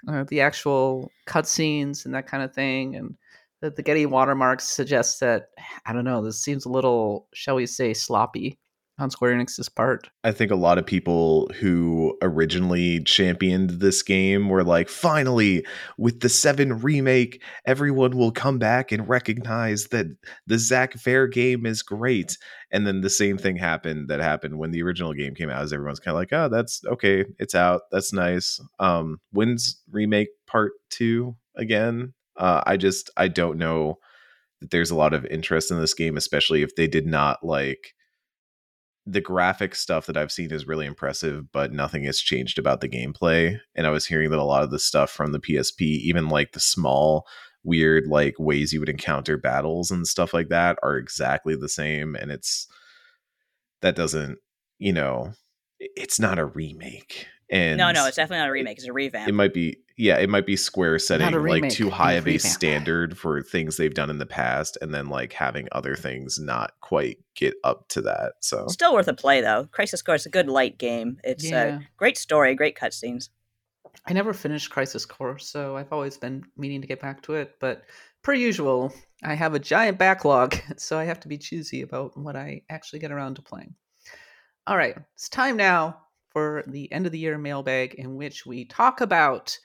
uh, 0.09 0.25
the 0.29 0.41
actual 0.41 1.11
cutscenes 1.27 2.05
and 2.05 2.15
that 2.15 2.27
kind 2.27 2.43
of 2.43 2.55
thing, 2.55 2.97
and 2.97 3.17
the, 3.61 3.71
the 3.71 3.83
Getty 3.83 4.07
watermarks 4.07 4.65
suggest 4.65 5.21
that 5.21 5.49
I 5.87 5.93
don't 5.93 6.05
know. 6.05 6.23
This 6.23 6.43
seems 6.43 6.65
a 6.65 6.71
little, 6.71 7.29
shall 7.35 7.57
we 7.57 7.67
say, 7.67 7.95
sloppy 7.95 8.59
on 9.01 9.11
Square 9.11 9.35
Enix's 9.35 9.69
part. 9.69 10.09
I 10.25 10.33
think 10.33 10.51
a 10.51 10.57
lot 10.57 10.79
of 10.79 10.87
people 10.87 11.51
who 11.59 12.17
originally 12.23 13.03
championed 13.03 13.71
this 13.71 14.03
game 14.03 14.49
were 14.49 14.65
like, 14.65 14.89
finally, 14.89 15.65
with 15.99 16.21
the 16.21 16.29
7 16.29 16.81
remake, 16.81 17.43
everyone 17.67 18.17
will 18.17 18.33
come 18.33 18.59
back 18.59 18.93
and 18.93 19.09
recognize 19.09 19.89
that 19.89 20.07
the 20.47 20.59
Zack 20.59 20.95
Fair 20.95 21.27
game 21.27 21.67
is 21.67 21.83
great. 21.83 22.37
And 22.71 22.87
then 22.87 23.01
the 23.01 23.11
same 23.11 23.39
thing 23.39 23.57
happened 23.57 24.09
that 24.09 24.21
happened 24.21 24.59
when 24.59 24.71
the 24.71 24.83
original 24.83 25.15
game 25.15 25.35
came 25.35 25.51
out, 25.51 25.63
as 25.63 25.73
everyone's 25.73 26.01
kind 26.01 26.15
of 26.15 26.21
like, 26.21 26.33
oh, 26.33 26.49
that's 26.49 26.83
okay, 26.87 27.25
it's 27.39 27.55
out, 27.55 27.83
that's 27.91 28.13
nice. 28.13 28.61
Um, 28.79 29.21
when's 29.33 29.83
remake 29.91 30.29
part 30.47 30.73
two 30.91 31.37
again? 31.57 32.15
Uh, 32.37 32.63
I 32.67 32.77
just 32.77 33.11
I 33.17 33.29
don't 33.29 33.59
know 33.59 33.99
that 34.61 34.71
there's 34.71 34.91
a 34.91 34.97
lot 34.97 35.15
of 35.15 35.27
interest 35.27 35.71
in 35.71 35.81
this 35.81 35.95
game, 35.95 36.17
especially 36.17 36.63
if 36.63 36.77
they 36.77 36.87
did 36.87 37.07
not 37.07 37.45
like 37.45 37.95
the 39.07 39.21
graphic 39.21 39.75
stuff 39.75 40.07
that 40.07 40.17
I've 40.17 40.33
seen 40.33 40.53
is 40.53 40.67
really 40.67 40.87
impressive, 40.87 41.51
but 41.53 41.73
nothing 41.73 42.05
has 42.05 42.21
changed 42.21 42.59
about 42.59 42.81
the 42.81 42.89
gameplay. 42.89 43.59
And 43.75 43.87
I 43.87 43.91
was 43.91 44.07
hearing 44.07 44.31
that 44.31 44.39
a 44.39 44.45
lot 44.45 44.63
of 44.63 44.71
the 44.71 44.79
stuff 44.79 45.11
from 45.11 45.33
the 45.33 45.41
PSP, 45.41 45.81
even 45.81 46.29
like 46.29 46.53
the 46.53 46.61
small, 46.61 47.27
weird, 47.65 48.07
like 48.07 48.35
ways 48.39 48.73
you 48.73 48.81
would 48.81 48.89
encounter 48.89 49.37
battles 49.37 49.91
and 49.91 50.07
stuff 50.07 50.35
like 50.35 50.49
that, 50.49 50.79
are 50.83 50.97
exactly 50.97 51.57
the 51.57 51.69
same. 51.69 52.15
And 52.15 52.31
it's 52.31 52.67
that 53.81 53.97
doesn't, 53.97 54.39
you 54.79 54.93
know, 54.93 55.33
it's 55.79 56.21
not 56.21 56.39
a 56.39 56.45
remake. 56.45 57.27
And 57.51 57.79
no, 57.79 57.91
no, 57.91 58.07
it's 58.07 58.17
definitely 58.17 58.43
not 58.43 58.49
a 58.49 58.53
remake. 58.53 58.79
It's 58.79 58.87
a 58.87 58.93
revamp. 58.93 59.29
It 59.29 59.33
might 59.33 59.55
be, 59.55 59.79
yeah, 60.01 60.17
it 60.19 60.31
might 60.31 60.47
be 60.47 60.57
Square 60.57 60.99
setting 61.01 61.31
like 61.45 61.69
too 61.71 61.91
high 61.91 62.15
of 62.15 62.25
a 62.27 62.33
revamp. 62.33 62.55
standard 62.55 63.19
for 63.19 63.43
things 63.43 63.77
they've 63.77 63.93
done 63.95 64.11
in 64.11 64.19
the 64.19 64.27
past, 64.27 64.79
and 64.81 64.95
then 64.95 65.09
like 65.09 65.33
having 65.33 65.69
other 65.73 65.95
things 65.95 66.39
not 66.39 66.73
quite 66.81 67.19
get 67.35 67.55
up 67.65 67.89
to 67.91 68.01
that. 68.03 68.33
So 68.41 68.67
Still 68.69 68.95
worth 68.95 69.09
a 69.09 69.15
play 69.15 69.41
though. 69.41 69.67
Crisis 69.71 70.03
Core 70.03 70.15
is 70.15 70.27
a 70.27 70.31
good 70.31 70.49
light 70.49 70.79
game. 70.79 71.19
It's 71.23 71.45
Yeah. 71.51 71.79
a 71.79 71.81
great 71.97 72.17
story, 72.17 72.55
great 72.55 72.77
cutscenes. 72.77 73.29
I 74.07 74.13
never 74.13 74.33
finished 74.33 74.71
Crisis 74.71 75.05
Core, 75.05 75.39
so 75.39 75.77
I've 75.77 75.93
always 75.93 76.17
been 76.17 76.45
meaning 76.57 76.81
to 76.81 76.87
get 76.87 77.01
back 77.01 77.23
to 77.25 77.35
it. 77.35 77.57
But 77.61 77.83
per 78.23 78.33
usual, 78.33 78.93
I 79.23 79.35
have 79.35 79.55
a 79.55 79.59
giant 79.59 79.99
backlog, 79.99 80.57
so 80.77 80.99
I 80.99 81.05
have 81.05 81.21
to 81.21 81.29
be 81.29 81.37
choosy 81.39 81.83
about 81.83 82.17
what 82.17 82.37
I 82.37 82.63
actually 82.71 83.01
get 83.01 83.13
around 83.13 83.35
to 83.37 83.43
playing. 83.43 83.75
All 84.67 84.77
right, 84.77 84.97
it's 85.15 85.29
time 85.29 85.57
now 85.57 86.03
for 86.31 86.63
the 86.67 86.91
end 86.93 87.07
of 87.07 87.13
the 87.13 87.19
year 87.19 87.37
mailbag, 87.37 87.95
in 87.95 88.15
which 88.15 88.47
we 88.47 88.65
talk 88.65 89.01
about 89.01 89.59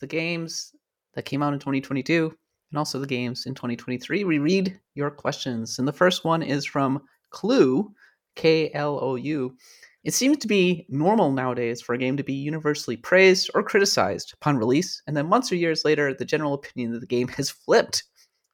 the 0.00 0.06
games 0.06 0.72
that 1.14 1.24
came 1.24 1.42
out 1.42 1.52
in 1.52 1.58
2022 1.58 2.34
and 2.70 2.78
also 2.78 2.98
the 2.98 3.06
games 3.06 3.46
in 3.46 3.54
2023. 3.54 4.24
We 4.24 4.38
read 4.38 4.78
your 4.94 5.10
questions, 5.10 5.78
and 5.78 5.86
the 5.86 5.92
first 5.92 6.24
one 6.24 6.42
is 6.42 6.64
from 6.64 7.02
Clue, 7.30 7.92
K 8.36 8.70
L 8.74 8.98
O 9.02 9.16
U. 9.16 9.56
It 10.02 10.14
seems 10.14 10.38
to 10.38 10.48
be 10.48 10.86
normal 10.88 11.30
nowadays 11.30 11.82
for 11.82 11.94
a 11.94 11.98
game 11.98 12.16
to 12.16 12.24
be 12.24 12.32
universally 12.32 12.96
praised 12.96 13.50
or 13.54 13.62
criticized 13.62 14.32
upon 14.34 14.56
release, 14.56 15.02
and 15.06 15.16
then 15.16 15.28
months 15.28 15.52
or 15.52 15.56
years 15.56 15.84
later, 15.84 16.14
the 16.14 16.24
general 16.24 16.54
opinion 16.54 16.94
of 16.94 17.00
the 17.00 17.06
game 17.06 17.28
has 17.36 17.50
flipped. 17.50 18.04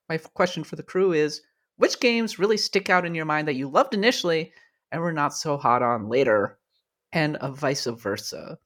My 0.08 0.18
question 0.18 0.64
for 0.64 0.76
the 0.76 0.82
crew 0.82 1.12
is 1.12 1.42
which 1.76 2.00
games 2.00 2.38
really 2.38 2.56
stick 2.56 2.88
out 2.88 3.04
in 3.04 3.14
your 3.14 3.26
mind 3.26 3.46
that 3.48 3.54
you 3.54 3.68
loved 3.68 3.92
initially 3.92 4.52
and 4.92 5.00
were 5.00 5.12
not 5.12 5.34
so 5.34 5.56
hot 5.56 5.82
on 5.82 6.08
later, 6.08 6.58
and 7.12 7.36
uh, 7.36 7.52
vice 7.52 7.84
versa? 7.84 8.58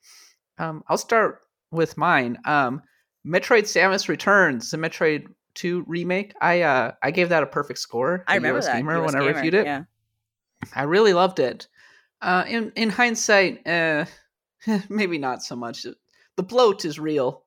Um, 0.58 0.84
I'll 0.88 0.98
start 0.98 1.40
with 1.70 1.96
mine. 1.96 2.38
Um, 2.44 2.83
Metroid 3.26 3.64
Samus 3.64 4.09
Returns, 4.09 4.70
the 4.70 4.76
Metroid 4.76 5.26
2 5.54 5.85
remake. 5.87 6.33
I 6.40 6.62
uh, 6.62 6.92
I 7.02 7.11
gave 7.11 7.28
that 7.28 7.42
a 7.42 7.46
perfect 7.46 7.78
score. 7.78 8.24
I 8.26 8.37
remember 8.37 8.59
US 8.59 8.66
that. 8.66 8.76
Gamer 8.76 9.02
US 9.02 9.06
when 9.12 9.22
I 9.22 9.28
reviewed 9.28 9.54
it. 9.54 9.66
Yeah. 9.66 9.83
I 10.74 10.83
really 10.83 11.12
loved 11.12 11.38
it. 11.38 11.68
Uh, 12.22 12.44
in 12.48 12.72
in 12.76 12.90
hindsight, 12.90 13.66
uh, 13.66 14.04
maybe 14.88 15.18
not 15.18 15.42
so 15.42 15.56
much. 15.56 15.87
The 16.37 16.42
bloat 16.42 16.85
is 16.85 16.98
real 16.98 17.44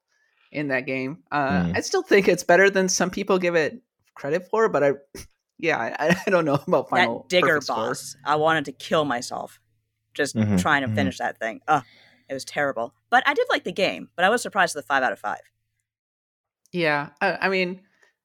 in 0.52 0.68
that 0.70 0.86
game. 0.86 1.24
Uh, 1.32 1.64
Mm. 1.64 1.78
I 1.78 1.82
still 1.82 2.04
think 2.04 2.28
it's 2.28 2.44
better 2.44 2.70
than 2.70 2.90
some 2.90 3.10
people 3.10 3.40
give 3.40 3.56
it 3.56 3.82
credit 4.16 4.48
for, 4.50 4.70
but 4.70 4.84
I, 4.84 4.92
yeah, 5.60 5.78
I, 6.00 6.16
I 6.26 6.30
don't 6.30 6.46
know 6.46 6.60
about 6.68 6.90
final 6.90 7.24
that 7.24 7.30
digger 7.30 7.56
perfect 7.56 7.66
score. 7.66 7.88
boss. 7.90 8.16
I 8.26 8.36
wanted 8.36 8.66
to 8.66 8.72
kill 8.72 9.06
myself 9.06 9.60
just 10.14 10.36
Mhm, 10.36 10.60
trying 10.62 10.82
to 10.82 10.88
mhm. 10.88 10.96
finish 10.96 11.18
that 11.18 11.38
thing. 11.40 11.62
Ugh, 11.68 11.84
it 12.34 12.36
was 12.36 12.46
terrible. 12.46 12.94
But 13.10 13.24
I 13.28 13.34
did 13.34 13.48
like 13.50 13.64
the 13.64 13.72
game, 13.72 14.10
but 14.16 14.26
I 14.26 14.30
was 14.30 14.42
surprised 14.42 14.76
with 14.76 14.84
the 14.84 14.88
five 14.88 15.04
out 15.04 15.14
of 15.14 15.20
five. 15.20 15.42
Yeah, 16.72 17.10
I, 17.22 17.38
I 17.42 17.50
mean, 17.50 17.82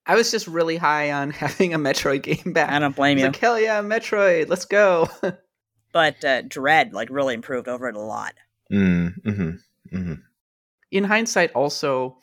I 0.07 0.15
was 0.15 0.31
just 0.31 0.49
really 0.49 0.77
high 0.79 1.13
on 1.13 1.31
having 1.45 1.75
a 1.75 1.79
Metroid 1.79 2.23
game 2.23 2.53
back. 2.53 2.71
I 2.71 2.79
don't 2.79 2.93
I 2.93 2.97
blame 2.97 3.17
was 3.17 3.23
you. 3.23 3.29
like, 3.29 3.37
hell 3.37 3.61
yeah, 3.61 3.81
Metroid, 3.83 4.49
let's 4.49 4.65
go. 4.65 5.09
But 5.91 6.23
uh, 6.23 6.43
Dread 6.43 6.93
like 6.93 7.09
really 7.11 7.33
improved 7.35 7.67
over 7.67 7.89
it 7.89 7.97
a 7.97 8.01
lot. 8.01 8.35
Mm, 8.71 9.15
mm-hmm, 9.23 9.97
mm-hmm. 9.97 10.15
in 10.91 11.05
hindsight, 11.05 11.51
also, 11.53 12.19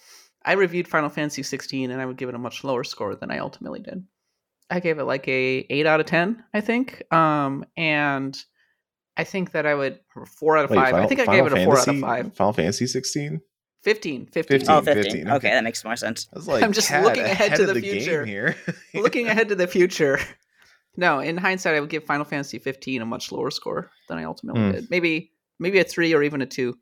I 0.45 0.53
reviewed 0.53 0.87
Final 0.87 1.09
Fantasy 1.09 1.41
16 1.41 1.89
and 1.89 1.99
I 1.99 2.05
would 2.05 2.17
give 2.17 2.29
it 2.29 2.35
a 2.35 2.39
much 2.39 2.63
lower 2.63 2.83
score 2.83 3.15
than 3.15 3.31
I 3.31 3.39
ultimately 3.39 3.79
did. 3.79 4.05
I 4.69 4.79
gave 4.79 4.99
it 4.99 5.05
like 5.05 5.27
a 5.27 5.65
8 5.67 5.87
out 5.87 5.99
of 5.99 6.05
10, 6.05 6.43
I 6.53 6.61
think. 6.61 7.11
Um, 7.11 7.65
and 7.75 8.37
I 9.17 9.23
think 9.23 9.51
that 9.51 9.65
I 9.65 9.73
would, 9.75 9.99
4 10.27 10.57
out 10.57 10.65
of 10.65 10.71
5. 10.71 10.93
I 10.93 11.05
think 11.07 11.21
I 11.21 11.25
gave 11.25 11.45
it 11.45 11.53
a 11.53 11.63
4 11.65 11.79
out 11.79 11.87
of 11.87 11.99
5. 11.99 12.33
Final 12.33 12.53
Fantasy 12.53 12.85
16. 12.87 13.41
15. 13.83 14.25
15. 14.25 14.59
15. 14.59 14.69
Oh, 14.69 14.81
15. 14.81 15.03
15, 15.03 15.21
Okay. 15.27 15.35
okay. 15.35 15.49
that 15.49 15.63
makes 15.63 15.83
more 15.85 15.95
sense. 15.95 16.27
I 16.33 16.37
was 16.37 16.47
like, 16.47 16.63
I'm 16.65 16.73
just 16.73 16.91
looking 16.91 17.23
ahead 17.23 17.55
to 17.55 17.69
of 17.69 17.75
the 17.75 17.81
future." 17.81 18.25
here. 18.25 18.55
Looking 18.93 19.27
ahead 19.27 19.49
to 19.49 19.55
the 19.55 19.67
future. 19.67 20.19
No, 20.97 21.19
in 21.19 21.35
hindsight, 21.35 21.75
I 21.75 21.81
would 21.81 21.89
give 21.89 22.05
Final 22.05 22.23
Fantasy 22.23 22.57
15 22.57 23.01
a 23.01 23.05
much 23.05 23.29
lower 23.29 23.51
score 23.51 23.91
than 24.07 24.17
I 24.17 24.23
ultimately 24.23 24.61
Hmm. 24.61 24.71
did. 24.71 24.89
Maybe 24.89 25.33
maybe 25.59 25.77
a 25.79 25.83
3 25.83 26.13
or 26.13 26.23
even 26.23 26.41
a 26.41 26.45
2. 26.45 26.73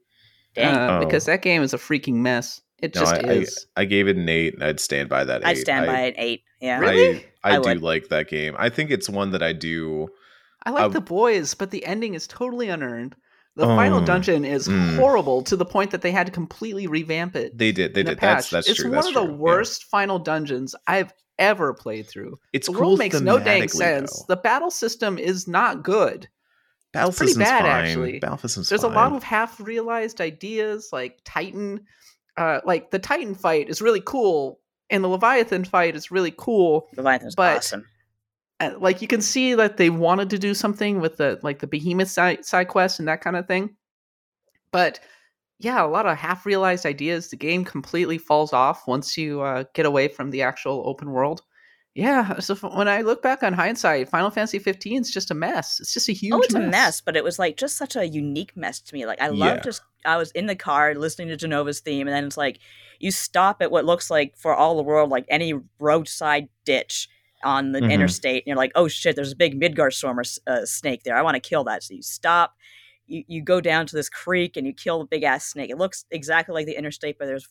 Dang. 0.54 0.76
Uh, 0.76 1.00
Oh. 1.02 1.06
Because 1.06 1.26
that 1.26 1.42
game 1.42 1.64
is 1.64 1.74
a 1.74 1.78
freaking 1.80 2.18
mess. 2.18 2.62
It 2.80 2.94
No, 2.94 3.02
just 3.02 3.16
I, 3.16 3.18
I, 3.18 3.32
is. 3.32 3.66
I 3.76 3.86
gave 3.86 4.08
it 4.08 4.16
an 4.18 4.30
eight, 4.30 4.54
and 4.54 4.64
I'd 4.64 4.80
stand 4.80 5.10
by 5.10 5.24
that. 5.24 5.44
I'd 5.44 5.58
eight. 5.58 5.62
stand 5.62 5.86
I, 5.86 5.88
by 5.88 6.00
an 6.02 6.14
eight. 6.18 6.44
Yeah. 6.62 6.78
Really? 6.78 7.26
I, 7.44 7.54
I, 7.54 7.56
I 7.56 7.60
do 7.60 7.70
would. 7.70 7.82
like 7.82 8.10
that 8.10 8.28
game. 8.30 8.56
I 8.60 8.70
think 8.70 8.92
it's 8.92 9.10
one 9.10 9.32
that 9.32 9.42
I 9.42 9.52
do. 9.52 10.10
I 10.66 10.72
like 10.72 10.86
Uh, 10.86 10.90
the 10.90 11.02
boys, 11.02 11.54
but 11.54 11.72
the 11.72 11.86
ending 11.86 12.14
is 12.14 12.28
totally 12.28 12.70
unearned. 12.70 13.16
The 13.56 13.66
final 13.68 14.00
Um, 14.00 14.06
dungeon 14.06 14.46
is 14.46 14.68
mm. 14.68 14.96
horrible 14.96 15.44
to 15.44 15.56
the 15.56 15.66
point 15.66 15.92
that 15.92 16.02
they 16.02 16.12
had 16.12 16.26
to 16.26 16.32
completely 16.32 16.88
revamp 16.88 17.36
it. 17.36 17.56
They 17.56 17.72
did. 17.72 17.94
They 17.94 18.02
in 18.02 18.08
a 18.08 18.10
did. 18.12 18.20
That's 18.20 18.46
patch. 18.48 18.52
that's 18.52 18.68
it's 18.70 18.80
true. 18.80 18.90
one 18.90 18.96
that's 18.96 19.08
of 19.10 19.14
the 19.14 19.22
true, 19.26 19.32
yeah. 19.32 19.38
worst 19.38 19.84
final 19.86 20.18
dungeons 20.18 20.74
I've 20.88 21.14
ever 21.38 21.74
played 21.74 22.08
through. 22.08 22.40
It's 22.54 22.68
the 22.68 22.74
cool 22.74 22.82
world 22.82 23.00
makes 23.00 23.20
no 23.22 23.38
dang 23.38 23.68
sense. 23.68 24.20
though. 24.24 24.36
The 24.36 24.42
battle 24.42 24.72
system 24.72 25.20
is 25.20 25.48
not 25.48 25.84
good. 25.84 26.28
Battle 26.94 27.10
it's 27.10 27.18
pretty 27.20 27.34
system's 27.34 27.50
bad, 27.50 27.62
fine. 27.62 27.86
actually. 27.86 28.20
Battle 28.20 28.38
system's 28.40 28.70
There's 28.70 28.82
fine. 28.82 28.92
a 28.92 28.96
lot 28.96 29.14
of 29.14 29.24
half-realized 29.24 30.20
ideas, 30.22 30.90
like 30.92 31.20
Titan. 31.26 31.82
Uh, 32.38 32.60
like 32.66 32.90
the 32.90 32.98
Titan 33.00 33.36
fight 33.36 33.70
is 33.70 33.82
really 33.82 34.02
cool, 34.04 34.60
and 34.90 35.04
the 35.04 35.08
Leviathan 35.08 35.64
fight 35.66 35.96
is 35.96 36.10
really 36.10 36.34
cool. 36.36 36.88
Leviathan's 36.98 37.36
but- 37.36 37.58
awesome. 37.58 37.86
Uh, 38.60 38.72
like 38.80 39.02
you 39.02 39.08
can 39.08 39.22
see 39.22 39.56
that 39.56 39.78
they 39.78 39.90
wanted 39.90 40.30
to 40.30 40.40
do 40.40 40.54
something 40.54 41.00
with 41.02 41.18
the 41.18 41.40
like 41.44 41.60
the 41.60 41.68
behemoth 41.68 42.10
side, 42.10 42.46
side 42.46 42.68
quest 42.68 43.00
and 43.00 43.08
that 43.08 43.22
kind 43.22 43.36
of 43.36 43.48
thing 43.48 43.76
but 44.72 45.00
yeah 45.60 45.84
a 45.84 45.88
lot 45.88 46.06
of 46.06 46.18
half 46.18 46.46
realized 46.46 46.86
ideas 46.86 47.30
the 47.30 47.36
game 47.36 47.64
completely 47.66 48.18
falls 48.18 48.54
off 48.54 48.88
once 48.88 49.18
you 49.18 49.42
uh, 49.42 49.64
get 49.74 49.86
away 49.86 50.08
from 50.08 50.30
the 50.30 50.42
actual 50.42 50.84
open 50.86 51.12
world 51.12 51.42
yeah 51.96 52.40
so 52.40 52.54
f- 52.54 52.76
when 52.76 52.88
i 52.88 53.02
look 53.02 53.22
back 53.22 53.44
on 53.44 53.54
hindsight 53.54 54.10
final 54.10 54.30
fantasy 54.30 54.60
15 54.60 55.02
is 55.02 55.12
just 55.12 55.32
a 55.32 55.36
mess 55.36 55.80
it's 55.80 55.94
just 55.94 56.10
a 56.10 56.14
huge 56.14 56.34
Oh, 56.34 56.42
it's 56.42 56.56
a 56.56 56.60
mess, 56.60 57.02
but 57.02 57.16
it 57.16 57.24
was 57.24 57.38
like 57.38 57.56
just 57.58 57.78
such 57.78 57.96
a 57.96 58.08
unique 58.08 58.58
mess 58.58 58.80
to 58.82 58.96
me. 58.96 59.06
Like 59.06 59.22
I 59.22 59.28
love 59.28 59.58
Yeah. 59.58 59.62
just 59.64 59.82
I 60.06 60.18
was 60.18 60.32
in 60.32 60.48
the 60.48 60.56
car 60.56 60.96
listening 60.96 61.28
to 61.30 61.38
Jenova's 61.38 61.80
theme, 61.82 62.08
and 62.08 62.16
then 62.16 62.26
it's 62.26 62.38
like 62.38 62.60
you 63.00 63.12
stop 63.12 63.62
at 63.62 63.72
what 63.72 63.86
looks 63.86 64.10
like 64.10 64.36
for 64.38 64.56
all 64.56 64.76
the 64.76 64.84
world 64.84 65.10
like 65.12 65.26
any 65.30 65.54
roadside 65.80 66.50
ditch 66.66 67.10
on 67.44 67.72
the 67.72 67.82
Mhm. 67.82 67.92
interstate, 67.92 68.44
and 68.44 68.48
you're 68.48 68.58
like, 68.58 68.72
oh 68.76 68.88
shit, 68.88 69.16
there's 69.16 69.32
a 69.32 69.36
big 69.36 69.60
Midgardsormr 69.60 70.40
or 70.48 70.52
uh, 70.54 70.66
snake 70.66 71.04
there. 71.04 71.16
I 71.16 71.22
want 71.22 71.36
to 71.36 71.42
kill 71.42 71.64
that. 71.66 71.84
So 71.84 71.94
you 71.94 72.02
stop. 72.04 72.54
You, 73.06 73.24
you 73.28 73.42
go 73.42 73.60
down 73.60 73.86
to 73.88 73.96
this 73.96 74.10
creek 74.10 74.56
and 74.56 74.66
you 74.66 74.74
kill 74.74 75.00
the 75.00 75.06
big 75.06 75.24
ass 75.24 75.46
snake. 75.46 75.70
It 75.70 75.78
looks 75.78 76.06
exactly 76.10 76.54
like 76.54 76.66
the 76.66 76.78
interstate, 76.78 77.18
but 77.20 77.26
there's 77.26 77.48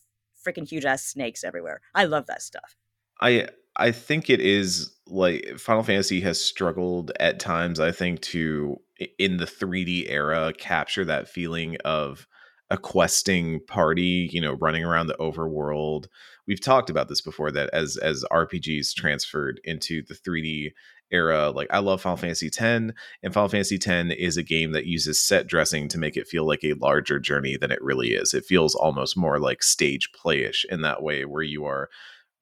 freaking 0.47 0.67
huge 0.69 0.85
ass 0.85 1.05
snakes 1.05 1.45
everywhere. 1.45 1.81
I 1.95 2.05
love 2.05 2.27
that 2.27 2.43
stuff. 2.43 2.77
I 3.21 3.49
I 3.77 3.91
think 3.93 4.29
it 4.29 4.41
is 4.41 4.95
like 5.07 5.59
Final 5.59 5.83
Fantasy 5.83 6.21
has 6.21 6.43
struggled 6.43 7.13
at 7.21 7.39
times. 7.39 7.81
I 7.81 7.93
think 7.93 8.21
to 8.23 8.77
in 9.19 9.37
the 9.39 9.47
3D 9.47 10.09
era 10.09 10.53
capture 10.57 11.05
that 11.05 11.29
feeling 11.29 11.77
of 11.85 12.27
a 12.71 12.79
questing 12.79 13.61
party, 13.67 14.29
you 14.33 14.41
know, 14.41 14.55
running 14.55 14.85
around 14.85 15.07
the 15.07 15.17
overworld. 15.21 16.07
We've 16.47 16.61
talked 16.61 16.91
about 16.91 17.09
this 17.09 17.21
before 17.21 17.51
that 17.53 17.71
as 17.73 17.97
as 17.97 18.25
RPGs 18.33 18.61
mm-hmm. 18.61 19.01
transferred 19.01 19.61
into 19.65 20.03
the 20.03 20.15
3D 20.15 20.73
era, 21.11 21.51
like 21.51 21.69
I 21.71 21.79
love 21.79 22.01
Final 22.01 22.17
Fantasy 22.17 22.47
X, 22.47 22.61
and 22.61 22.95
Final 23.31 23.49
Fantasy 23.49 23.77
X 23.77 24.15
is 24.19 24.37
a 24.37 24.43
game 24.43 24.73
that 24.73 24.87
uses 24.87 25.21
set 25.21 25.47
dressing 25.47 25.89
to 25.89 25.99
make 25.99 26.17
it 26.17 26.27
feel 26.27 26.47
like 26.47 26.65
a 26.65 26.75
larger 26.75 27.19
journey 27.19 27.57
than 27.57 27.71
it 27.71 27.83
really 27.83 28.15
is. 28.15 28.35
It 28.35 28.45
feels 28.45 28.75
almost 28.75 29.17
more 29.17 29.39
like 29.39 29.63
stage 29.63 30.09
playish 30.13 30.65
in 30.71 30.83
that 30.83 31.03
way, 31.03 31.25
where 31.25 31.43
you 31.43 31.65
are 31.65 31.91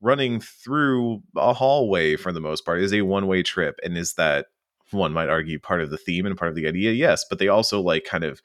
running 0.00 0.40
through 0.40 1.22
a 1.36 1.52
hallway 1.52 2.16
for 2.16 2.32
the 2.32 2.40
most 2.40 2.64
part. 2.64 2.78
It 2.78 2.84
is 2.84 2.94
a 2.94 3.02
one 3.02 3.26
way 3.26 3.42
trip, 3.42 3.78
and 3.82 3.98
is 3.98 4.14
that 4.14 4.46
one 4.92 5.12
might 5.12 5.28
argue 5.28 5.58
part 5.58 5.80
of 5.80 5.90
the 5.90 5.98
theme 5.98 6.26
and 6.26 6.36
part 6.36 6.48
of 6.48 6.56
the 6.56 6.66
idea 6.66 6.92
yes 6.92 7.24
but 7.28 7.38
they 7.38 7.48
also 7.48 7.80
like 7.80 8.04
kind 8.04 8.24
of 8.24 8.42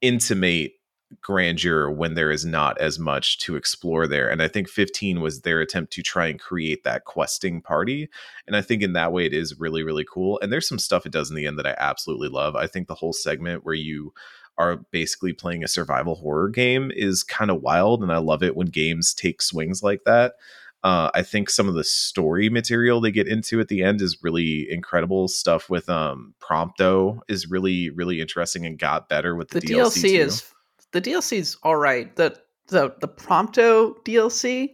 intimate 0.00 0.72
grandeur 1.20 1.90
when 1.90 2.14
there 2.14 2.30
is 2.30 2.44
not 2.44 2.78
as 2.78 2.98
much 2.98 3.38
to 3.38 3.56
explore 3.56 4.06
there 4.06 4.28
and 4.28 4.42
i 4.42 4.48
think 4.48 4.68
15 4.68 5.20
was 5.20 5.40
their 5.40 5.60
attempt 5.60 5.92
to 5.92 6.02
try 6.02 6.26
and 6.26 6.40
create 6.40 6.82
that 6.82 7.04
questing 7.04 7.60
party 7.60 8.08
and 8.46 8.56
i 8.56 8.60
think 8.60 8.82
in 8.82 8.94
that 8.94 9.12
way 9.12 9.24
it 9.24 9.32
is 9.32 9.58
really 9.58 9.82
really 9.82 10.04
cool 10.10 10.40
and 10.40 10.52
there's 10.52 10.68
some 10.68 10.78
stuff 10.78 11.06
it 11.06 11.12
does 11.12 11.30
in 11.30 11.36
the 11.36 11.46
end 11.46 11.58
that 11.58 11.66
i 11.66 11.74
absolutely 11.78 12.28
love 12.28 12.56
i 12.56 12.66
think 12.66 12.88
the 12.88 12.94
whole 12.94 13.12
segment 13.12 13.64
where 13.64 13.74
you 13.74 14.12
are 14.56 14.76
basically 14.90 15.32
playing 15.32 15.62
a 15.62 15.68
survival 15.68 16.16
horror 16.16 16.48
game 16.48 16.90
is 16.94 17.22
kind 17.22 17.50
of 17.50 17.62
wild 17.62 18.02
and 18.02 18.12
i 18.12 18.18
love 18.18 18.42
it 18.42 18.56
when 18.56 18.66
games 18.66 19.14
take 19.14 19.40
swings 19.40 19.82
like 19.82 20.02
that 20.04 20.34
uh, 20.82 21.10
I 21.14 21.22
think 21.22 21.48
some 21.48 21.66
of 21.66 21.74
the 21.74 21.82
story 21.82 22.50
material 22.50 23.00
they 23.00 23.10
get 23.10 23.26
into 23.26 23.58
at 23.58 23.68
the 23.68 23.82
end 23.82 24.02
is 24.02 24.18
really 24.22 24.70
incredible. 24.70 25.28
Stuff 25.28 25.70
with 25.70 25.88
um, 25.88 26.34
Prompto 26.40 27.20
is 27.26 27.50
really 27.50 27.88
really 27.88 28.20
interesting 28.20 28.66
and 28.66 28.78
got 28.78 29.08
better 29.08 29.34
with 29.34 29.48
the, 29.48 29.60
the 29.60 29.66
DLC. 29.68 30.02
DLC, 30.02 30.18
is 30.18 30.53
the 30.94 31.02
DLC 31.02 31.38
is 31.38 31.56
all 31.64 31.76
right. 31.76 32.14
The 32.16 32.38
the 32.68 32.94
the 33.00 33.08
Prompto 33.08 33.96
DLC 34.04 34.70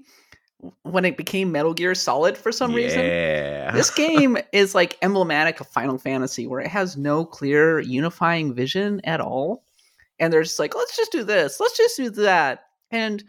when 0.82 1.06
it 1.06 1.16
became 1.16 1.50
Metal 1.50 1.72
Gear 1.72 1.94
Solid 1.94 2.36
for 2.36 2.52
some 2.52 2.74
reason. 2.74 3.00
Yeah. 3.00 3.72
This 3.72 3.90
game 3.94 4.36
is 4.52 4.74
like 4.74 4.98
emblematic 5.00 5.60
of 5.60 5.66
Final 5.68 5.96
Fantasy 5.98 6.46
where 6.46 6.60
it 6.60 6.68
has 6.68 6.98
no 6.98 7.24
clear 7.24 7.80
unifying 7.80 8.54
vision 8.54 9.00
at 9.04 9.20
all. 9.20 9.64
And 10.18 10.30
they're 10.30 10.42
just 10.42 10.58
like, 10.58 10.76
let's 10.76 10.94
just 10.94 11.10
do 11.10 11.24
this, 11.24 11.58
let's 11.58 11.76
just 11.78 11.96
do 11.96 12.10
that. 12.10 12.64
And 12.90 13.24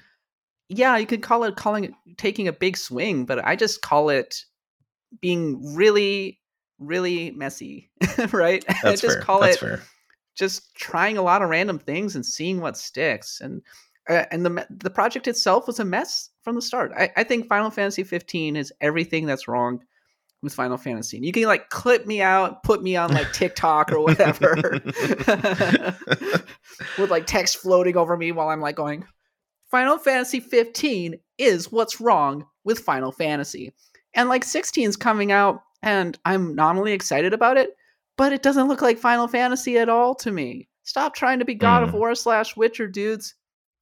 yeah, 0.68 0.98
you 0.98 1.06
could 1.06 1.22
call 1.22 1.46
it 1.46 1.56
calling 1.56 1.86
it 1.86 1.94
taking 2.18 2.50
a 2.50 2.54
big 2.54 2.76
swing, 2.76 3.26
but 3.26 3.44
I 3.46 3.56
just 3.56 3.82
call 3.82 4.10
it 4.10 4.44
being 5.22 5.76
really, 5.76 6.42
really 6.78 7.32
messy, 7.32 7.90
right? 8.34 8.66
I 8.68 8.76
That's 8.84 9.02
just 9.02 9.16
fair. 9.16 9.24
call 9.24 9.40
That's 9.40 9.56
it 9.56 9.60
fair. 9.60 9.82
Just 10.42 10.76
trying 10.76 11.18
a 11.18 11.22
lot 11.22 11.44
of 11.44 11.50
random 11.50 11.78
things 11.78 12.16
and 12.16 12.26
seeing 12.26 12.60
what 12.60 12.76
sticks. 12.76 13.40
And 13.40 13.62
uh, 14.10 14.26
and 14.32 14.44
the 14.44 14.66
the 14.70 14.90
project 14.90 15.28
itself 15.28 15.68
was 15.68 15.80
a 15.80 15.86
mess 15.86 16.32
from 16.42 16.56
the 16.56 16.62
start. 16.62 16.92
I, 16.98 17.12
I 17.16 17.24
think 17.24 17.48
Final 17.48 17.70
Fantasy 17.70 18.04
15 18.04 18.56
is 18.56 18.74
everything 18.82 19.28
that's 19.28 19.48
wrong 19.48 19.82
with 20.42 20.56
Final 20.56 20.78
Fantasy. 20.78 21.18
And 21.18 21.26
you 21.26 21.32
can 21.32 21.44
like 21.44 21.70
clip 21.70 22.08
me 22.08 22.24
out, 22.24 22.64
put 22.64 22.82
me 22.82 22.96
on 22.96 23.14
like 23.14 23.32
TikTok 23.32 23.92
or 23.92 24.02
whatever, 24.02 24.56
with 26.98 27.12
like 27.12 27.28
text 27.28 27.58
floating 27.58 27.96
over 27.96 28.18
me 28.18 28.32
while 28.32 28.50
I'm 28.50 28.62
like 28.62 28.76
going, 28.76 29.06
Final 29.70 30.00
Fantasy 30.00 30.40
15 30.40 31.20
is 31.38 31.72
what's 31.72 32.02
wrong 32.02 32.48
with 32.64 32.80
Final 32.80 33.12
Fantasy. 33.12 33.72
And 34.16 34.28
like 34.28 34.44
16 34.44 34.90
is 34.90 34.98
coming 34.98 35.32
out, 35.32 35.62
and 35.84 36.18
I'm 36.26 36.56
not 36.56 36.76
only 36.76 36.94
excited 36.94 37.34
about 37.34 37.58
it, 37.58 37.70
but 38.22 38.32
it 38.32 38.44
doesn't 38.44 38.68
look 38.68 38.84
like 38.84 39.00
Final 39.00 39.28
Fantasy 39.28 39.80
at 39.80 39.90
all 39.90 40.14
to 40.14 40.32
me. 40.32 40.68
Stop 40.84 41.16
trying 41.16 41.40
to 41.40 41.46
be 41.46 41.56
God 41.56 41.82
of 41.82 41.90
Mm. 41.90 41.94
War 41.94 42.14
slash 42.14 42.56
Witcher, 42.56 42.88
dudes. 42.88 43.34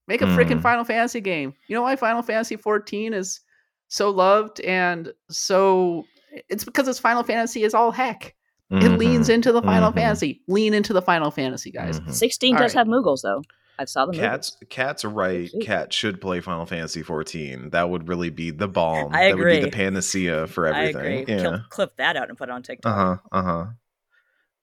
Make 0.07 0.21
a 0.21 0.25
freaking 0.27 0.59
Mm. 0.59 0.61
Final 0.61 0.85
Fantasy 0.85 1.19
game. 1.19 1.53
You 1.67 1.75
know 1.75 1.81
why 1.81 1.97
Final 1.97 2.21
Fantasy 2.21 2.55
14 2.55 3.13
is 3.13 3.41
so 3.89 4.09
loved 4.09 4.61
and 4.61 5.11
so 5.29 6.05
it's 6.47 6.63
because 6.63 6.87
it's 6.87 6.99
Final 6.99 7.23
Fantasy 7.23 7.63
is 7.63 7.73
all 7.73 7.91
heck. 7.91 8.33
It 8.71 8.97
leans 8.97 9.27
Mhm. 9.27 9.33
into 9.33 9.51
the 9.51 9.61
Final 9.61 9.91
Mhm. 9.91 9.95
Fantasy. 9.95 10.41
Lean 10.47 10.73
into 10.73 10.93
the 10.93 11.01
Final 11.01 11.31
Fantasy, 11.31 11.69
guys. 11.71 11.99
Mhm. 11.99 12.13
16 12.13 12.55
All 12.55 12.61
does 12.61 12.75
right. 12.75 12.79
have 12.79 12.87
Moogles, 12.87 13.23
though. 13.23 13.41
I 13.77 13.83
saw 13.85 14.05
the 14.05 14.13
Cats, 14.13 14.55
cats 14.69 15.03
are 15.03 15.09
right. 15.09 15.49
Sweet. 15.49 15.65
Kat 15.65 15.91
should 15.93 16.21
play 16.21 16.39
Final 16.39 16.65
Fantasy 16.65 17.01
14. 17.01 17.69
That 17.71 17.89
would 17.89 18.07
really 18.07 18.29
be 18.29 18.51
the 18.51 18.67
balm. 18.69 19.13
I 19.13 19.29
That 19.29 19.37
would 19.37 19.45
be 19.45 19.51
agree. 19.57 19.59
the 19.65 19.71
panacea 19.71 20.47
for 20.47 20.67
I 20.67 20.69
everything. 20.87 21.19
agree. 21.21 21.35
Yeah. 21.35 21.41
Kill, 21.41 21.59
clip 21.69 21.95
that 21.97 22.15
out 22.17 22.29
and 22.29 22.37
put 22.37 22.49
it 22.49 22.51
on 22.51 22.61
TikTok. 22.63 22.91
Uh 22.91 22.95
huh. 22.95 23.17
Uh 23.31 23.43
huh. 23.43 23.65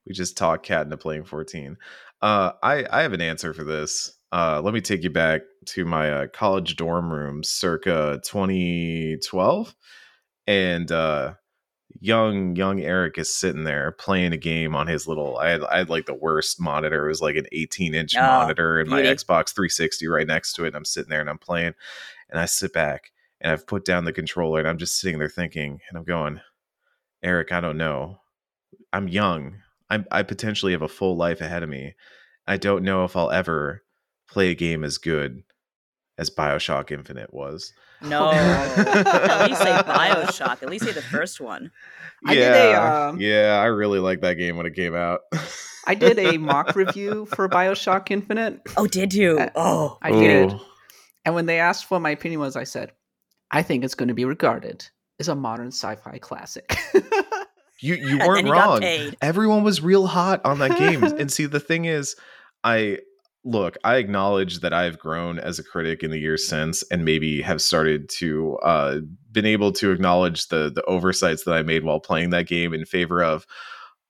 We 0.07 0.13
just 0.13 0.37
talked 0.37 0.65
Kat 0.67 0.85
into 0.85 0.97
playing 0.97 1.25
14. 1.25 1.77
Uh, 2.23 2.53
I 2.63 2.87
I 2.91 3.03
have 3.03 3.13
an 3.13 3.21
answer 3.21 3.53
for 3.53 3.65
this. 3.65 4.13
Uh, 4.33 4.61
let 4.63 4.75
me 4.75 4.81
take 4.81 5.03
you 5.03 5.11
back 5.11 5.43
to 5.67 5.85
my 5.85 6.11
uh, 6.11 6.27
college 6.29 6.77
dorm 6.77 7.13
room, 7.13 7.43
circa 7.43 8.21
2012, 8.25 9.75
and 10.47 10.91
uh, 10.93 11.35
young 12.01 12.57
young 12.57 12.81
Eric 12.81 13.19
is 13.19 13.35
sitting 13.35 13.65
there 13.65 13.93
playing 13.93 14.33
a 14.33 14.37
game 14.37 14.75
on 14.75 14.87
his 14.87 15.07
little. 15.07 15.39
I 15.39 15.51
had 15.51 15.63
I 15.65 15.79
had 15.79 15.91
like 15.91 16.07
the 16.07 16.15
worst 16.15 16.61
monitor. 16.61 17.07
It 17.07 17.09
was 17.09 17.21
like 17.23 17.37
an 17.37 17.47
18 17.53 17.95
inch 17.95 18.17
Oh, 18.17 18.21
monitor, 18.23 18.81
and 18.81 18.91
my. 18.91 19.03
Xbox 19.03 19.55
360 19.55 20.07
right 20.09 20.27
next 20.27 20.55
to 20.55 20.65
it. 20.65 20.69
And 20.69 20.77
I'm 20.77 20.85
sitting 20.85 21.11
there 21.11 21.21
and 21.21 21.31
I'm 21.31 21.39
playing, 21.39 21.75
and 22.31 22.41
I 22.41 22.47
sit 22.47 22.73
back 22.73 23.13
and 23.41 23.53
I've 23.53 23.67
put 23.67 23.85
down 23.85 24.05
the 24.05 24.13
controller 24.13 24.59
and 24.61 24.69
I'm 24.69 24.79
just 24.79 24.99
sitting 24.99 25.19
there 25.19 25.29
thinking, 25.29 25.81
and 25.89 25.99
I'm 25.99 26.05
going, 26.05 26.41
Eric, 27.23 27.53
I 27.53 27.61
don't 27.61 27.79
know. 27.79 28.21
I'm 28.93 29.09
young. 29.09 29.59
I'm, 29.91 30.05
I 30.11 30.23
potentially 30.23 30.73
have 30.73 30.83
a 30.83 30.89
full 30.89 31.17
life 31.17 31.41
ahead 31.41 31.63
of 31.63 31.69
me. 31.69 31.95
I 32.47 32.57
don't 32.57 32.85
know 32.85 33.05
if 33.05 33.17
I'll 33.17 33.31
ever 33.31 33.83
play 34.29 34.51
a 34.51 34.55
game 34.55 34.85
as 34.85 34.99
good 34.99 35.43
as 36.19 36.31
Bioshock 36.31 36.91
Infinite 36.91 37.33
was. 37.33 37.73
No. 38.03 38.31
At 38.33 39.49
least 39.49 39.63
say 39.63 39.73
Bioshock. 39.73 40.63
At 40.63 40.71
least 40.71 40.85
say 40.85 40.93
the 40.93 41.03
first 41.11 41.41
one. 41.41 41.71
I 42.27 42.35
did 42.35 42.53
a, 42.53 42.75
um, 42.83 43.21
yeah, 43.21 43.59
I 43.61 43.67
really 43.67 43.99
liked 43.99 44.23
that 44.23 44.35
game 44.35 44.57
when 44.57 44.67
it 44.67 44.75
came 44.75 44.95
out. 44.95 45.21
I 45.87 45.95
did 45.95 46.19
a 46.19 46.37
mock 46.39 46.75
review 46.75 47.27
for 47.27 47.49
Bioshock 47.49 48.11
Infinite. 48.11 48.61
Oh, 48.77 48.87
did 48.87 49.15
you? 49.15 49.39
Uh, 49.39 49.51
Oh. 49.55 49.99
I 50.03 50.11
did. 50.11 50.53
Ooh. 50.53 50.61
And 51.25 51.35
when 51.35 51.47
they 51.47 51.59
asked 51.61 51.91
what 51.91 52.03
my 52.03 52.11
opinion 52.11 52.41
was, 52.41 52.57
I 52.57 52.65
said, 52.65 52.93
I 53.51 53.63
think 53.63 53.85
it's 53.85 53.95
going 53.95 54.09
to 54.09 54.15
be 54.15 54.25
regarded 54.25 54.89
as 55.21 55.29
a 55.29 55.35
modern 55.35 55.69
sci 55.69 55.95
fi 55.97 56.19
classic. 56.19 56.77
You 57.81 57.95
you 57.95 58.19
weren't 58.19 58.49
wrong. 58.49 58.83
Everyone 59.21 59.63
was 59.63 59.81
real 59.83 60.07
hot 60.07 60.41
on 60.45 60.59
that 60.59 60.79
game. 60.79 61.03
and 61.19 61.31
see, 61.31 61.47
the 61.47 61.61
thing 61.61 61.85
is, 61.85 62.17
I 62.65 62.99
look, 63.45 63.77
I 63.85 63.97
acknowledge 63.97 64.61
that 64.61 64.73
I've 64.73 64.99
grown 64.99 65.39
as 65.39 65.59
a 65.59 65.65
critic 65.65 66.03
in 66.03 66.11
the 66.11 66.19
years 66.19 66.47
since, 66.47 66.83
and 66.91 67.05
maybe 67.05 67.43
have 67.43 67.63
started 67.63 68.09
to 68.19 68.57
uh, 68.59 68.99
been 69.31 69.47
able 69.47 69.73
to 69.73 69.93
acknowledge 69.93 70.49
the 70.49 70.71
the 70.75 70.83
oversights 70.85 71.45
that 71.45 71.53
I 71.55 71.63
made 71.63 71.85
while 71.85 72.01
playing 72.01 72.31
that 72.31 72.47
game 72.47 72.75
in 72.75 72.85
favor 72.85 73.23
of. 73.23 73.47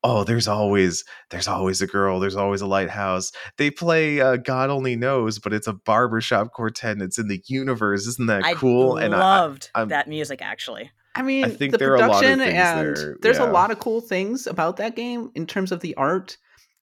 Oh, 0.05 0.23
there's 0.23 0.47
always 0.47 1.05
there's 1.31 1.49
always 1.49 1.83
a 1.83 1.87
girl. 1.87 2.21
There's 2.21 2.37
always 2.37 2.61
a 2.61 2.67
lighthouse. 2.67 3.33
They 3.59 3.71
play 3.71 4.21
uh, 4.21 4.37
God 4.37 4.71
only 4.71 4.95
knows, 4.95 5.39
but 5.41 5.53
it's 5.53 5.67
a 5.67 5.73
barbershop 5.73 6.53
quartet. 6.53 6.93
and 6.93 7.03
It's 7.03 7.19
in 7.19 7.27
the 7.29 7.43
universe. 7.47 8.07
Isn't 8.07 8.27
that 8.29 8.45
I 8.45 8.55
cool? 8.55 8.99
and 8.99 9.14
I, 9.14 9.19
loved 9.19 9.71
that 9.75 10.09
music, 10.09 10.43
actually. 10.43 10.93
I 11.17 11.23
mean, 11.23 11.51
think 11.51 11.73
the 11.73 11.79
there 11.79 11.93
are 11.93 11.97
a 11.97 12.01
lot 12.01 12.11
of 12.11 12.14
production 12.21 12.39
things 12.39 12.59
and 12.59 12.97
there, 12.97 13.17
there's 13.23 13.39
yeah. 13.39 13.51
a 13.51 13.53
lot 13.53 13.71
of 13.71 13.79
cool 13.79 14.01
things 14.01 14.47
about 14.47 14.77
that 14.77 14.97
game 14.97 15.31
in 15.35 15.47
terms 15.47 15.73
of 15.73 15.81
the 15.81 15.95
art. 15.97 16.37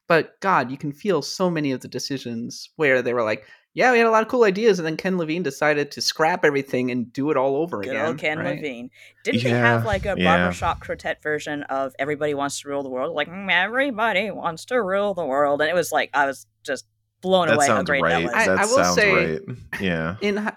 But 0.06 0.38
God, 0.40 0.70
you 0.70 0.76
can 0.76 0.92
feel 0.92 1.22
so 1.22 1.50
many 1.50 1.72
of 1.72 1.80
the 1.80 1.88
decisions 1.88 2.68
where 2.76 3.00
they 3.00 3.14
were 3.14 3.22
like, 3.22 3.46
"Yeah, 3.72 3.90
we 3.92 3.98
had 3.98 4.06
a 4.06 4.10
lot 4.10 4.22
of 4.22 4.28
cool 4.28 4.44
ideas," 4.44 4.78
and 4.78 4.86
then 4.86 4.98
Ken 4.98 5.16
Levine 5.16 5.42
decided 5.42 5.90
to 5.92 6.02
scrap 6.02 6.44
everything 6.44 6.90
and 6.90 7.10
do 7.12 7.30
it 7.30 7.38
all 7.38 7.56
over 7.56 7.80
Good 7.80 7.90
again. 7.90 8.06
old 8.06 8.18
Ken 8.18 8.38
right? 8.38 8.56
Levine. 8.56 8.90
Didn't 9.22 9.44
they 9.44 9.50
have 9.50 9.86
like 9.86 10.04
a 10.04 10.14
yeah. 10.18 10.36
barbershop 10.36 10.80
quartet 10.80 11.22
version 11.22 11.62
of 11.64 11.94
Everybody 11.98 12.34
Wants 12.34 12.60
to 12.60 12.68
Rule 12.68 12.82
the 12.82 12.90
World? 12.90 13.14
Like, 13.14 13.28
"Mm, 13.28 13.50
everybody 13.50 14.30
wants 14.30 14.66
to 14.66 14.82
rule 14.82 15.14
the 15.14 15.24
world. 15.24 15.62
And 15.62 15.70
it 15.70 15.74
was 15.74 15.90
like, 15.90 16.10
I 16.12 16.26
was 16.26 16.46
just 16.62 16.84
blown 17.22 17.48
that 17.48 17.56
away 17.56 17.66
how 17.66 17.76
sounds 17.76 17.88
great 17.88 18.02
right. 18.02 18.10
that 18.10 18.22
was. 18.24 18.32
I- 18.34 18.46
that 18.46 18.58
I 18.58 18.66
will 18.66 18.84
sounds 18.84 18.94
say- 18.94 19.14
right. 19.14 19.40
Yeah. 19.80 20.16
in 20.20 20.52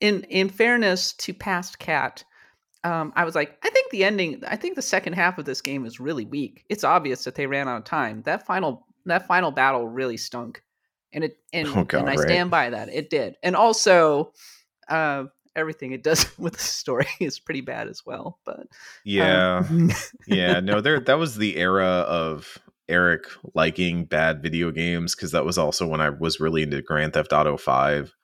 in 0.00 0.24
in 0.24 0.48
fairness 0.48 1.12
to 1.14 1.32
past 1.32 1.78
Kat 1.78 2.24
um 2.84 3.12
i 3.16 3.24
was 3.24 3.34
like 3.34 3.58
i 3.64 3.70
think 3.70 3.90
the 3.90 4.04
ending 4.04 4.42
i 4.46 4.56
think 4.56 4.74
the 4.76 4.82
second 4.82 5.12
half 5.12 5.38
of 5.38 5.44
this 5.44 5.60
game 5.60 5.84
is 5.84 6.00
really 6.00 6.24
weak 6.24 6.64
it's 6.68 6.84
obvious 6.84 7.24
that 7.24 7.34
they 7.34 7.46
ran 7.46 7.68
out 7.68 7.78
of 7.78 7.84
time 7.84 8.22
that 8.22 8.46
final 8.46 8.86
that 9.06 9.26
final 9.26 9.50
battle 9.50 9.86
really 9.88 10.16
stunk 10.16 10.62
and 11.12 11.24
it 11.24 11.38
and, 11.52 11.68
Oh, 11.68 11.84
God, 11.84 12.00
and 12.00 12.08
i 12.10 12.14
right. 12.14 12.20
stand 12.20 12.50
by 12.50 12.70
that 12.70 12.88
it 12.88 13.10
did 13.10 13.36
and 13.42 13.54
also 13.56 14.32
uh 14.88 15.24
everything 15.56 15.92
it 15.92 16.02
does 16.02 16.26
with 16.38 16.54
the 16.54 16.60
story 16.60 17.06
is 17.20 17.38
pretty 17.38 17.60
bad 17.60 17.88
as 17.88 18.06
well 18.06 18.38
but 18.44 18.66
Yeah. 19.04 19.64
um, 19.68 19.90
yeah. 20.26 20.60
No, 20.60 20.80
there 20.80 21.00
that 21.00 21.18
was 21.18 21.36
the 21.36 21.56
era 21.56 21.84
of 21.84 22.56
Eric 22.88 23.24
liking 23.54 24.04
bad 24.04 24.42
video 24.42 24.70
games 24.70 25.14
because 25.14 25.32
that 25.32 25.44
was 25.44 25.58
also 25.58 25.86
when 25.86 26.00
I 26.00 26.10
was 26.10 26.40
really 26.40 26.62
into 26.62 26.82
Grand 26.82 27.12
Theft 27.12 27.32
Auto 27.32 27.56
5. 27.56 28.14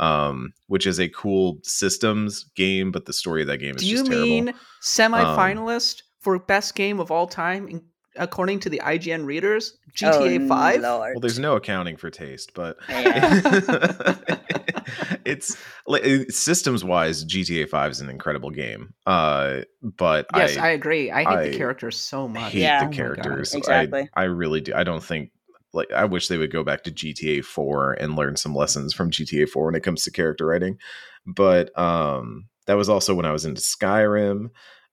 Um, 0.00 0.52
which 0.68 0.86
is 0.86 1.00
a 1.00 1.08
cool 1.08 1.58
systems 1.64 2.44
game, 2.54 2.92
but 2.92 3.04
the 3.06 3.12
story 3.12 3.40
of 3.40 3.48
that 3.48 3.58
game 3.58 3.74
is 3.74 3.82
do 3.82 3.88
you 3.88 4.04
mean 4.04 4.44
terrible. 4.46 4.60
semi-finalist 4.80 6.02
for 6.20 6.38
best 6.38 6.76
game 6.76 7.00
of 7.00 7.10
all 7.10 7.26
time 7.26 7.66
in, 7.66 7.82
according 8.14 8.60
to 8.60 8.70
the 8.70 8.80
ign 8.84 9.24
readers 9.24 9.76
gta 9.96 10.44
Oh, 10.44 10.48
5 10.48 10.80
Lord. 10.80 11.14
Well, 11.14 11.20
there's 11.20 11.38
no 11.40 11.56
accounting 11.56 11.96
for 11.96 12.10
taste, 12.10 12.52
but 12.54 12.76
Yeah. 12.88 14.16
it's 15.24 15.56
like 15.86 16.04
systems 16.30 16.84
wise, 16.84 17.24
GTA 17.24 17.68
5 17.68 17.90
is 17.90 18.00
an 18.00 18.08
incredible 18.08 18.50
game. 18.50 18.94
Uh, 19.06 19.62
but 19.82 20.26
Yes, 20.34 20.56
I, 20.56 20.66
I, 20.66 20.70
agree. 20.70 21.10
I 21.10 21.18
hate 21.24 21.26
I 21.28 21.48
the 21.48 21.56
characters 21.56 21.96
so 21.96 22.28
much. 22.28 22.52
hate 22.52 22.62
Yeah. 22.62 22.84
the 22.84 22.86
Oh 22.86 22.96
characters. 22.96 23.54
Exactly. 23.54 24.08
I, 24.14 24.22
I 24.22 24.24
really 24.24 24.60
do. 24.60 24.74
I 24.74 24.84
don't 24.84 25.02
think 25.02 25.30
like 25.72 25.90
I 25.92 26.04
wish 26.04 26.28
they 26.28 26.38
would 26.38 26.52
go 26.52 26.64
back 26.64 26.84
to 26.84 26.90
GTA 26.90 27.44
4 27.44 27.94
and 27.94 28.16
learn 28.16 28.36
some 28.36 28.54
lessons 28.54 28.94
from 28.94 29.10
GTA 29.10 29.48
4 29.48 29.66
when 29.66 29.74
it 29.74 29.82
comes 29.82 30.04
to 30.04 30.10
character 30.10 30.46
writing. 30.46 30.78
But 31.26 31.76
um 31.78 32.46
that 32.66 32.76
was 32.76 32.88
also 32.88 33.14
when 33.14 33.26
I 33.26 33.32
was 33.32 33.44
into 33.44 33.60
Skyrim. 33.60 34.50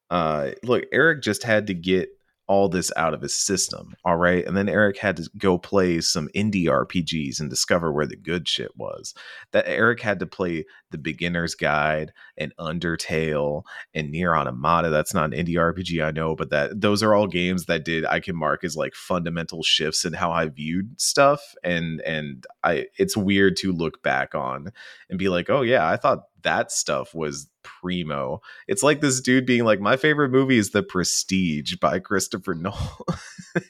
Uh 0.09 0.51
look, 0.63 0.83
Eric 0.91 1.21
just 1.21 1.43
had 1.43 1.67
to 1.67 1.73
get 1.73 2.09
all 2.47 2.69
this 2.69 2.91
out 2.95 3.13
of 3.13 3.21
his 3.21 3.35
system. 3.35 3.95
All 4.05 4.17
right. 4.17 4.45
And 4.45 4.55
then 4.55 4.69
Eric 4.69 4.97
had 4.97 5.17
to 5.17 5.29
go 5.37 5.57
play 5.57 5.99
some 6.01 6.29
indie 6.35 6.65
RPGs 6.65 7.39
and 7.39 7.49
discover 7.49 7.91
where 7.91 8.05
the 8.05 8.15
good 8.15 8.47
shit 8.47 8.75
was. 8.77 9.13
That 9.51 9.67
Eric 9.67 10.01
had 10.01 10.19
to 10.19 10.27
play 10.27 10.65
The 10.91 10.97
Beginner's 10.99 11.55
Guide 11.55 12.13
and 12.37 12.55
Undertale 12.59 13.63
and 13.93 14.11
Nier 14.11 14.35
Automata. 14.35 14.89
That's 14.89 15.13
not 15.13 15.33
an 15.33 15.45
indie 15.45 15.55
RPG, 15.55 16.05
I 16.05 16.11
know, 16.11 16.35
but 16.35 16.51
that 16.51 16.79
those 16.79 17.01
are 17.01 17.15
all 17.15 17.27
games 17.27 17.65
that 17.65 17.83
did 17.83 18.05
I 18.05 18.19
can 18.19 18.35
mark 18.35 18.63
as 18.63 18.75
like 18.75 18.93
fundamental 18.93 19.63
shifts 19.63 20.05
in 20.05 20.13
how 20.13 20.31
I 20.31 20.47
viewed 20.47 21.01
stuff. 21.01 21.41
And 21.63 22.01
and 22.01 22.45
I 22.63 22.85
it's 22.97 23.17
weird 23.17 23.57
to 23.57 23.73
look 23.73 24.03
back 24.03 24.35
on 24.35 24.71
and 25.09 25.17
be 25.17 25.29
like, 25.29 25.49
oh 25.49 25.61
yeah, 25.61 25.87
I 25.87 25.97
thought 25.97 26.25
that 26.43 26.71
stuff 26.71 27.15
was 27.15 27.47
primo. 27.81 28.41
It's 28.67 28.83
like 28.83 29.01
this 29.01 29.19
dude 29.21 29.45
being 29.45 29.63
like, 29.65 29.79
my 29.79 29.97
favorite 29.97 30.29
movie 30.29 30.57
is 30.57 30.71
The 30.71 30.83
Prestige 30.83 31.75
by 31.77 31.99
Christopher 31.99 32.53
Nolan. 32.55 32.77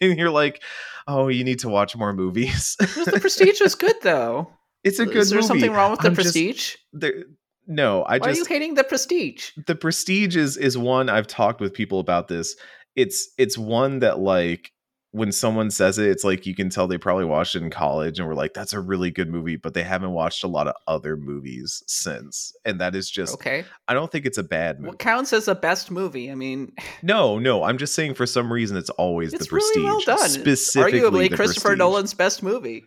and 0.02 0.18
you're 0.18 0.30
like, 0.30 0.62
oh, 1.08 1.28
you 1.28 1.44
need 1.44 1.60
to 1.60 1.70
watch 1.70 1.96
more 1.96 2.14
movies. 2.14 2.76
the 2.80 3.18
Prestige 3.20 3.62
was 3.62 3.76
good 3.76 3.96
though. 4.02 4.52
It's 4.84 5.00
a 5.00 5.06
good 5.06 5.16
Is 5.18 5.30
there 5.32 5.38
movie. 5.38 5.48
something 5.48 5.72
wrong 5.72 5.92
with 5.92 6.02
The 6.02 6.10
I'm 6.10 6.16
Prestige? 6.16 6.76
there, 6.94 7.24
no, 7.68 8.04
I 8.04 8.20
Why 8.20 8.28
just 8.28 8.42
are 8.42 8.44
you 8.44 8.46
hating 8.46 8.76
The 8.76 8.84
Prestige? 8.84 9.50
the 9.66 9.74
prestige 9.76 10.36
is 10.36 10.56
is 10.58 10.78
one 10.78 11.10
I've 11.10 11.26
talked 11.26 11.60
with 11.60 11.74
people 11.74 12.00
about 12.00 12.28
this. 12.28 12.56
It's 12.96 13.30
it's 13.40 13.58
one 13.58 14.00
that 14.00 14.20
like 14.20 14.72
when 15.16 15.32
someone 15.32 15.72
says 15.72 15.98
it, 15.98 16.10
it's 16.10 16.24
like 16.26 16.46
you 16.46 16.54
can 16.54 16.70
tell 16.70 16.88
they 16.88 16.98
probably 16.98 17.24
watched 17.24 17.56
it 17.56 17.64
in 17.64 17.70
college 17.70 18.20
and 18.20 18.28
were 18.28 18.36
like, 18.36 18.54
that's 18.54 18.74
a 18.74 18.80
really 18.82 19.12
good 19.12 19.30
movie, 19.30 19.56
but 19.56 19.74
they 19.74 19.82
haven't 19.84 20.12
watched 20.12 20.44
a 20.44 20.48
lot 20.48 20.68
of 20.68 20.76
other 20.88 21.16
movies 21.16 21.84
since. 21.88 22.54
And 22.66 22.82
that 22.82 22.96
is 22.96 23.10
just 23.10 23.34
Okay. 23.36 23.64
I 23.88 23.94
don't 23.94 24.12
think 24.12 24.26
it's 24.26 24.38
a 24.38 24.44
bad 24.44 24.80
movie. 24.80 24.90
What 24.90 25.00
counts 25.00 25.32
as 25.32 25.48
a 25.48 25.56
best 25.56 25.90
movie? 25.90 26.30
I 26.30 26.36
mean, 26.36 26.74
No, 27.02 27.40
no, 27.40 27.64
I'm 27.64 27.78
just 27.78 27.96
saying 27.96 28.16
for 28.16 28.26
some 28.26 28.52
reason 28.52 28.76
it's 28.76 28.90
always 28.92 29.34
it's 29.34 29.46
the 29.46 29.50
prestige. 29.50 29.76
really 29.78 29.86
well 29.88 30.02
done. 30.02 30.30
Specifically 30.30 31.00
Arguably 31.00 31.30
the 31.30 31.36
Christopher 31.38 31.70
Prestige. 31.70 31.78
Nolan's 31.80 32.14
best 32.14 32.44
movie. 32.44 32.84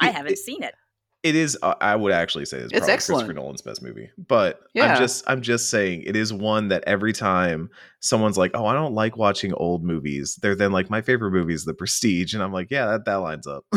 I 0.00 0.10
haven't 0.10 0.32
it- 0.32 0.38
seen 0.38 0.62
it. 0.62 0.74
It 1.22 1.34
is. 1.36 1.58
Uh, 1.62 1.74
I 1.82 1.96
would 1.96 2.12
actually 2.12 2.46
say 2.46 2.56
it's, 2.58 2.66
It's 2.72 2.78
probably 2.78 2.92
excellent. 2.94 3.18
Christopher 3.26 3.34
Nolan's 3.40 3.60
best 3.60 3.82
movie. 3.82 4.08
But 4.16 4.60
Yeah. 4.72 4.86
I'm 4.94 4.98
just, 4.98 5.22
I'm 5.26 5.42
just 5.42 5.68
saying, 5.68 6.04
it 6.06 6.16
is 6.16 6.32
one 6.32 6.68
that 6.68 6.82
every 6.86 7.12
time 7.12 7.68
someone's 8.00 8.38
like, 8.38 8.52
"Oh, 8.54 8.64
I 8.64 8.72
don't 8.72 8.94
like 8.94 9.18
watching 9.18 9.52
old 9.52 9.84
movies," 9.84 10.38
they're 10.40 10.54
then 10.54 10.72
like, 10.72 10.88
"My 10.88 11.02
favorite 11.02 11.32
movie 11.32 11.52
is 11.52 11.66
The 11.66 11.74
Prestige," 11.74 12.32
and 12.32 12.42
I'm 12.42 12.52
like, 12.54 12.68
"Yeah, 12.70 12.86
that 12.86 13.04
that 13.04 13.16
lines 13.16 13.46
up." 13.46 13.66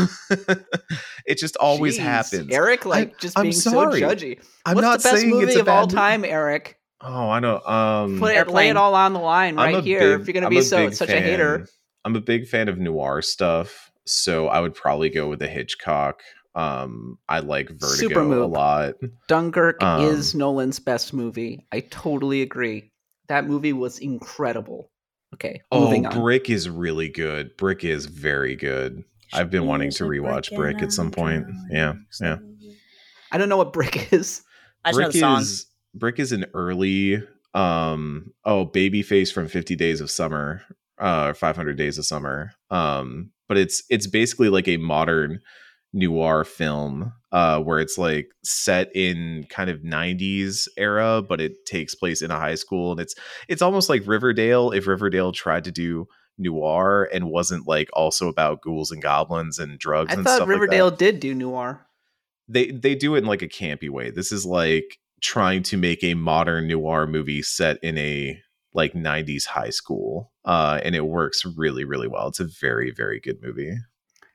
it 1.25 1.37
just 1.37 1.57
always 1.57 1.97
Jeez, 1.97 2.01
happens. 2.03 2.51
Eric, 2.53 2.85
like 2.85 3.19
just 3.19 3.37
I'm 3.37 3.43
being 3.43 3.53
sorry. 3.53 3.99
so 3.99 4.07
judgy. 4.07 4.39
I'm 4.65 4.75
What's 4.75 4.85
not 4.85 4.99
the 4.99 5.09
best 5.09 5.17
saying 5.21 5.29
movie 5.29 5.45
it's 5.47 5.55
a 5.55 5.61
of 5.61 5.67
all 5.67 5.87
bad 5.87 5.91
movie. 5.93 5.95
time, 5.97 6.25
Eric? 6.25 6.79
Oh, 7.01 7.29
I 7.29 7.39
know. 7.41 7.59
Um, 7.59 8.19
Put 8.19 8.33
it, 8.35 8.47
lay 8.47 8.69
it 8.69 8.77
all 8.77 8.95
on 8.95 9.11
the 9.11 9.19
line 9.19 9.57
right 9.57 9.83
here. 9.83 10.17
big- 10.17 10.21
if 10.21 10.27
you're 10.27 10.33
gonna 10.41 10.49
be 10.49 10.61
so 10.61 10.85
big 10.85 10.93
such 10.93 11.09
a 11.09 11.19
hater. 11.19 11.67
I'm 12.05 12.15
a 12.15 12.21
big 12.21 12.47
fan 12.47 12.69
of 12.69 12.77
noir 12.77 13.21
stuff, 13.21 13.91
so 14.05 14.47
I 14.47 14.59
would 14.61 14.73
probably 14.75 15.09
go 15.09 15.27
with 15.29 15.39
the 15.39 15.47
Hitchcock. 15.47 16.21
Um, 16.55 17.17
I 17.27 17.39
like 17.39 17.69
Super 17.81 18.21
Vertigo 18.21 18.45
a 18.45 18.47
lot. 18.47 18.93
Dunkirk 19.27 19.81
Um, 19.81 20.03
is 20.05 20.35
Nolan's 20.35 20.79
best 20.79 21.13
movie. 21.13 21.65
I 21.71 21.79
totally 21.81 22.41
agree. 22.41 22.91
That 23.27 23.47
movie 23.47 23.73
was 23.73 23.99
incredible. 23.99 24.91
Okay, 25.33 25.61
Oh, 25.71 25.85
moving 25.85 26.05
on. 26.05 26.13
Brick 26.19 26.49
is 26.49 26.69
really 26.69 27.09
good. 27.09 27.57
Brick 27.57 27.83
is 27.83 28.05
very 28.05 28.55
good. 28.55 29.03
I've 29.33 29.49
been 29.49 29.65
wanting 29.65 29.89
to 29.91 30.03
rewatch 30.03 30.55
Brick 30.55 30.83
at 30.83 30.91
some 30.91 31.09
point. 31.09 31.47
Yeah, 31.71 31.93
yeah. 32.21 32.37
I 33.31 33.39
don't 33.39 33.49
know 33.49 33.57
what 33.57 33.73
Brick 33.73 34.13
is. 34.13 34.43
I 34.85 34.89
just 34.91 34.99
know 34.99 35.05
Brick 35.05 35.13
the 35.13 35.19
song. 35.19 35.41
is 35.41 35.65
Brick 35.95 36.19
is 36.19 36.31
an 36.33 36.45
early 36.53 37.23
um 37.55 38.31
oh 38.45 38.65
Babyface 38.67 39.31
from 39.33 39.47
50 39.47 39.75
Days 39.75 40.01
of 40.01 40.11
Summer, 40.11 40.61
uh 40.99 41.33
500 41.33 41.77
Days 41.77 41.97
of 41.97 42.05
Summer. 42.05 42.51
Um 42.69 43.31
but 43.47 43.57
it's 43.57 43.81
it's 43.89 44.05
basically 44.05 44.49
like 44.49 44.67
a 44.67 44.77
modern 44.77 45.39
noir 45.93 46.43
film 46.43 47.13
uh 47.31 47.59
where 47.59 47.79
it's 47.79 47.99
like 47.99 48.29
set 48.43 48.89
in 48.95 49.45
kind 49.49 49.69
of 49.69 49.81
90s 49.81 50.67
era 50.75 51.21
but 51.21 51.39
it 51.39 51.65
takes 51.67 51.93
place 51.93 52.21
in 52.21 52.31
a 52.31 52.39
high 52.39 52.55
school 52.55 52.91
and 52.91 52.99
it's 52.99 53.13
it's 53.47 53.61
almost 53.61 53.89
like 53.89 54.01
Riverdale 54.07 54.71
if 54.71 54.87
Riverdale 54.87 55.31
tried 55.31 55.63
to 55.65 55.71
do 55.71 56.07
noir 56.37 57.07
and 57.13 57.29
wasn't 57.29 57.67
like 57.67 57.89
also 57.93 58.27
about 58.27 58.61
ghouls 58.61 58.91
and 58.91 59.01
goblins 59.01 59.59
and 59.59 59.77
drugs 59.77 60.11
I 60.11 60.15
and 60.15 60.23
thought 60.23 60.37
stuff 60.37 60.47
like 60.47 60.55
that 60.55 60.61
Riverdale 60.61 60.91
did 60.91 61.19
do 61.19 61.33
noir. 61.35 61.85
they 62.47 62.71
they 62.71 62.95
do 62.95 63.15
it 63.15 63.19
in 63.19 63.25
like 63.25 63.43
a 63.43 63.47
campy 63.47 63.89
way. 63.89 64.09
This 64.09 64.31
is 64.31 64.45
like 64.45 64.97
trying 65.21 65.63
to 65.63 65.77
make 65.77 66.03
a 66.03 66.15
modern 66.15 66.67
noir 66.67 67.05
movie 67.07 67.43
set 67.43 67.77
in 67.83 67.97
a 67.97 68.39
like 68.73 68.93
90s 68.93 69.45
high 69.45 69.69
school. 69.69 70.31
Uh 70.43 70.79
and 70.83 70.95
it 70.95 71.05
works 71.05 71.45
really 71.45 71.83
really 71.83 72.07
well. 72.07 72.27
It's 72.29 72.39
a 72.39 72.49
very 72.59 72.89
very 72.91 73.19
good 73.19 73.37
movie. 73.43 73.75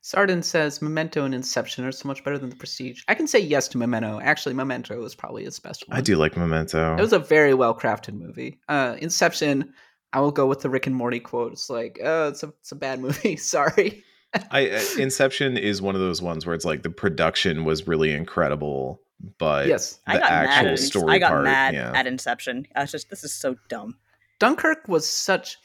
Sardin 0.08 0.42
says 0.42 0.80
Memento 0.80 1.26
and 1.26 1.34
Inception 1.34 1.84
are 1.84 1.92
so 1.92 2.08
much 2.08 2.24
better 2.24 2.38
than 2.38 2.48
The 2.48 2.56
Prestige. 2.56 3.02
I 3.08 3.14
can 3.14 3.26
say 3.26 3.38
yes 3.38 3.68
to 3.68 3.76
Memento. 3.76 4.18
Actually, 4.22 4.54
Memento 4.54 5.04
is 5.04 5.14
probably 5.14 5.44
his 5.44 5.58
best 5.58 5.86
one. 5.86 5.98
I 5.98 6.00
do 6.00 6.16
like 6.16 6.34
Memento. 6.34 6.96
It 6.96 7.00
was 7.02 7.12
a 7.12 7.18
very 7.18 7.52
well 7.52 7.74
crafted 7.74 8.14
movie. 8.14 8.58
Uh, 8.70 8.96
Inception, 9.02 9.74
I 10.14 10.20
will 10.20 10.30
go 10.30 10.46
with 10.46 10.62
the 10.62 10.70
Rick 10.70 10.86
and 10.86 10.96
Morty 10.96 11.20
quote. 11.20 11.52
It's 11.52 11.68
like, 11.68 12.00
oh, 12.02 12.28
it's 12.28 12.42
a 12.42 12.46
it's 12.60 12.72
a 12.72 12.76
bad 12.76 13.00
movie. 13.02 13.36
Sorry. 13.36 14.02
I 14.50 14.70
uh, 14.70 14.82
Inception 14.98 15.58
is 15.58 15.82
one 15.82 15.94
of 15.94 16.00
those 16.00 16.22
ones 16.22 16.46
where 16.46 16.54
it's 16.54 16.64
like 16.64 16.84
the 16.84 16.88
production 16.88 17.66
was 17.66 17.86
really 17.86 18.14
incredible, 18.14 19.02
but 19.36 19.66
yes, 19.66 19.98
the 20.06 20.12
I 20.12 20.18
got 20.20 20.30
mad. 20.30 20.46
actual 20.48 20.72
At, 20.72 20.78
story 20.78 21.14
I 21.16 21.18
got 21.18 21.32
part, 21.32 21.44
mad 21.44 21.74
yeah. 21.74 21.92
at 21.94 22.06
Inception. 22.06 22.66
I 22.74 22.80
was 22.80 22.92
just, 22.92 23.10
this 23.10 23.24
is 23.24 23.34
so 23.34 23.56
dumb. 23.68 23.98
Dunkirk 24.38 24.88
was 24.88 25.06
such 25.06 25.58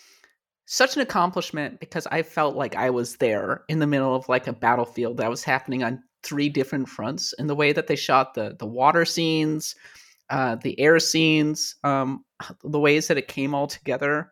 such 0.66 0.96
an 0.96 1.02
accomplishment 1.02 1.80
because 1.80 2.08
I 2.08 2.24
felt 2.24 2.56
like 2.56 2.76
I 2.76 2.90
was 2.90 3.18
there 3.18 3.64
in 3.68 3.80
the 3.80 3.88
middle 3.88 4.16
of 4.16 4.30
like 4.30 4.48
a 4.48 4.54
battlefield 4.54 5.18
that 5.18 5.30
was 5.30 5.44
happening 5.44 5.84
on 5.84 6.02
three 6.24 6.50
different 6.50 6.88
fronts. 6.88 7.34
And 7.38 7.50
the 7.50 7.56
way 7.56 7.74
that 7.74 7.88
they 7.88 7.96
shot 7.96 8.34
the 8.34 8.56
the 8.58 8.66
water 8.66 9.06
scenes, 9.06 9.76
uh, 10.30 10.56
the 10.56 10.80
air 10.80 11.00
scenes, 11.00 11.76
um, 11.84 12.24
the 12.64 12.80
ways 12.80 13.08
that 13.08 13.18
it 13.18 13.28
came 13.28 13.54
all 13.54 13.68
together, 13.68 14.32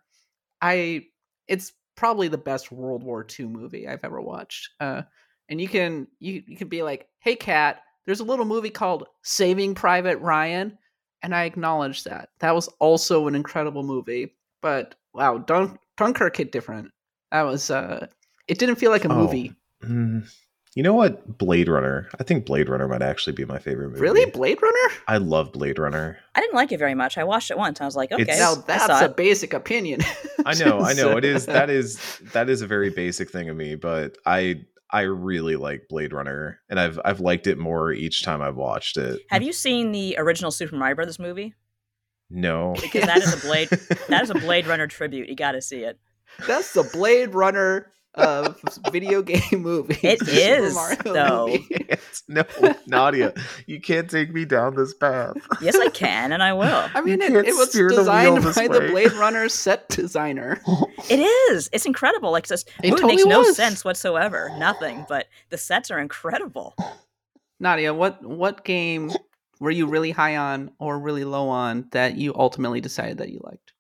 I 0.61 1.05
it's 1.47 1.73
probably 1.95 2.29
the 2.29 2.38
best 2.38 2.71
World 2.71 3.03
War 3.03 3.25
II 3.39 3.47
movie 3.47 3.88
I've 3.88 4.03
ever 4.03 4.21
watched. 4.21 4.69
Uh, 4.79 5.03
and 5.49 5.59
you 5.59 5.67
can 5.67 6.07
you 6.19 6.43
you 6.47 6.55
can 6.57 6.69
be 6.69 6.82
like, 6.82 7.07
hey, 7.19 7.36
Kat, 7.36 7.82
there's 8.05 8.21
a 8.21 8.25
little 8.25 8.45
movie 8.45 8.69
called 8.69 9.07
Saving 9.23 9.75
Private 9.75 10.19
Ryan, 10.19 10.77
and 11.21 11.36
I 11.36 11.43
acknowledge 11.43 12.05
that 12.05 12.29
that 12.39 12.55
was 12.55 12.69
also 12.79 13.27
an 13.27 13.36
incredible 13.36 13.84
movie. 13.84 14.36
But 14.61 14.95
wow, 15.13 15.39
Dun- 15.39 15.77
Dunkirk 16.02 16.36
hit 16.38 16.52
different. 16.52 16.91
That 17.32 17.43
was 17.43 17.70
uh, 17.72 18.08
it 18.47 18.60
didn't 18.60 18.76
feel 18.76 18.91
like 18.91 19.06
a 19.06 19.12
Oh, 19.12 19.16
movie. 19.16 19.54
Mm, 19.84 20.30
you 20.76 20.84
know 20.84 20.93
what? 20.93 21.38
Blade 21.38 21.68
Runner. 21.68 22.10
I 22.20 22.24
think 22.24 22.45
Blade 22.45 22.70
Runner 22.70 22.88
might 22.88 23.02
actually 23.02 23.34
be 23.34 23.45
my 23.45 23.60
favorite 23.60 23.89
movie. 23.89 24.02
Really, 24.02 24.26
Blade 24.30 24.62
Runner? 24.62 24.93
I 25.08 25.18
love 25.18 25.52
Blade 25.52 25.80
Runner. 25.80 26.18
I 26.36 26.41
didn't 26.41 26.56
like 26.56 26.72
it 26.72 26.78
very 26.78 26.93
much. 26.95 27.18
I 27.18 27.24
watched 27.24 27.52
it 27.52 27.58
once. 27.58 27.82
I 27.82 27.86
was 27.86 27.95
like, 27.95 28.12
okay, 28.12 28.22
It's- 28.24 28.39
Now 28.39 28.56
that's 28.56 29.02
a 29.02 29.06
it. 29.06 29.16
basic 29.18 29.54
opinion. 29.54 30.02
I 30.45 30.54
know, 30.56 30.80
I 30.82 30.93
know. 30.93 31.18
It 31.18 31.26
is 31.26 31.45
that 31.47 31.70
is 31.80 31.99
that 32.34 32.49
is 32.49 32.62
a 32.62 32.68
very 32.68 32.89
basic 32.89 33.30
thing 33.32 33.49
of 33.49 33.56
me, 33.58 33.76
but 33.76 34.18
I 34.26 34.62
I 34.93 35.02
really 35.02 35.56
like 35.56 35.84
Blade 35.89 36.12
Runner, 36.14 36.60
and 36.70 36.80
I've 36.80 36.99
I've 37.06 37.20
liked 37.22 37.47
it 37.47 37.58
more 37.58 37.91
each 37.93 38.24
time 38.24 38.41
I've 38.41 38.58
watched 38.58 38.97
it. 38.97 39.22
Have 39.30 39.41
you 39.41 39.54
seen 39.54 39.91
the 39.93 40.16
original 40.20 40.52
Super 40.52 40.76
Mario 40.76 40.95
Brothers 40.95 41.18
movie? 41.20 41.54
No, 42.34 42.73
Because 42.82 43.05
that 43.05 43.17
is 43.17 43.34
a 43.34 43.38
Blade 43.47 43.69
that 44.07 44.23
is 44.23 44.29
a 44.29 44.34
Blade 44.36 44.65
Runner 44.67 44.88
tribute. 44.88 45.27
You 45.29 45.36
got 45.36 45.51
to 45.51 45.61
see 45.61 45.79
it. 45.84 45.99
That's 46.47 46.73
the 46.73 46.84
Blade 46.84 47.34
Runner 47.36 47.91
uh, 48.15 48.53
of 48.65 48.91
video 48.91 49.21
game 49.23 49.41
movie. 49.61 49.97
It 50.01 50.21
is 50.21 50.27
The 50.27 50.36
Super 50.36 50.65
is, 50.65 50.73
Mario 50.73 51.13
though. 51.13 51.47
movie. 51.47 51.67
It's- 51.91 52.23
no, 52.29 52.43
Nadia, 52.88 53.34
you 53.67 53.82
can't 53.82 54.09
take 54.09 54.32
me 54.34 54.45
down 54.45 54.75
this 54.75 54.93
path. 54.93 55.36
Yes, 55.61 55.75
I 55.77 55.89
can, 55.89 56.32
and 56.32 56.41
I 56.41 56.53
will. 56.53 56.89
I 56.93 57.01
mean, 57.01 57.21
it, 57.21 57.27
can't 57.32 57.45
it 57.47 57.53
was 57.55 57.69
steer 57.71 57.89
the 57.89 57.95
designed 57.97 58.43
wheel 58.43 58.53
by 58.53 58.67
the. 58.69 58.88
Blade 58.89 59.11
Runner 59.13 59.49
set 59.49 59.89
designer. 59.89 60.61
It 61.09 61.19
is. 61.19 61.69
It's 61.73 61.86
incredible. 61.86 62.32
Like 62.32 62.47
this 62.47 62.63
It 62.82 62.91
movie 62.91 63.01
totally 63.01 63.15
makes 63.17 63.25
no 63.27 63.43
sense 63.51 63.84
whatsoever. 63.84 64.49
Nothing. 64.57 65.05
But 65.09 65.27
the 65.49 65.57
sets 65.57 65.91
are 65.91 65.99
incredible. 65.99 66.75
Nadia, 67.59 67.93
what 67.93 68.23
what 68.25 68.63
game 68.63 69.11
were 69.62 69.72
you 69.72 69.86
really 69.86 70.09
high 70.09 70.38
on 70.38 70.72
or 70.80 70.99
really 70.99 71.24
low 71.24 71.47
on 71.47 71.86
that 71.91 72.18
you 72.18 72.34
ultimately 72.36 72.82
decided 72.82 73.20
that 73.20 73.30
you 73.30 73.39
liked? 73.43 73.74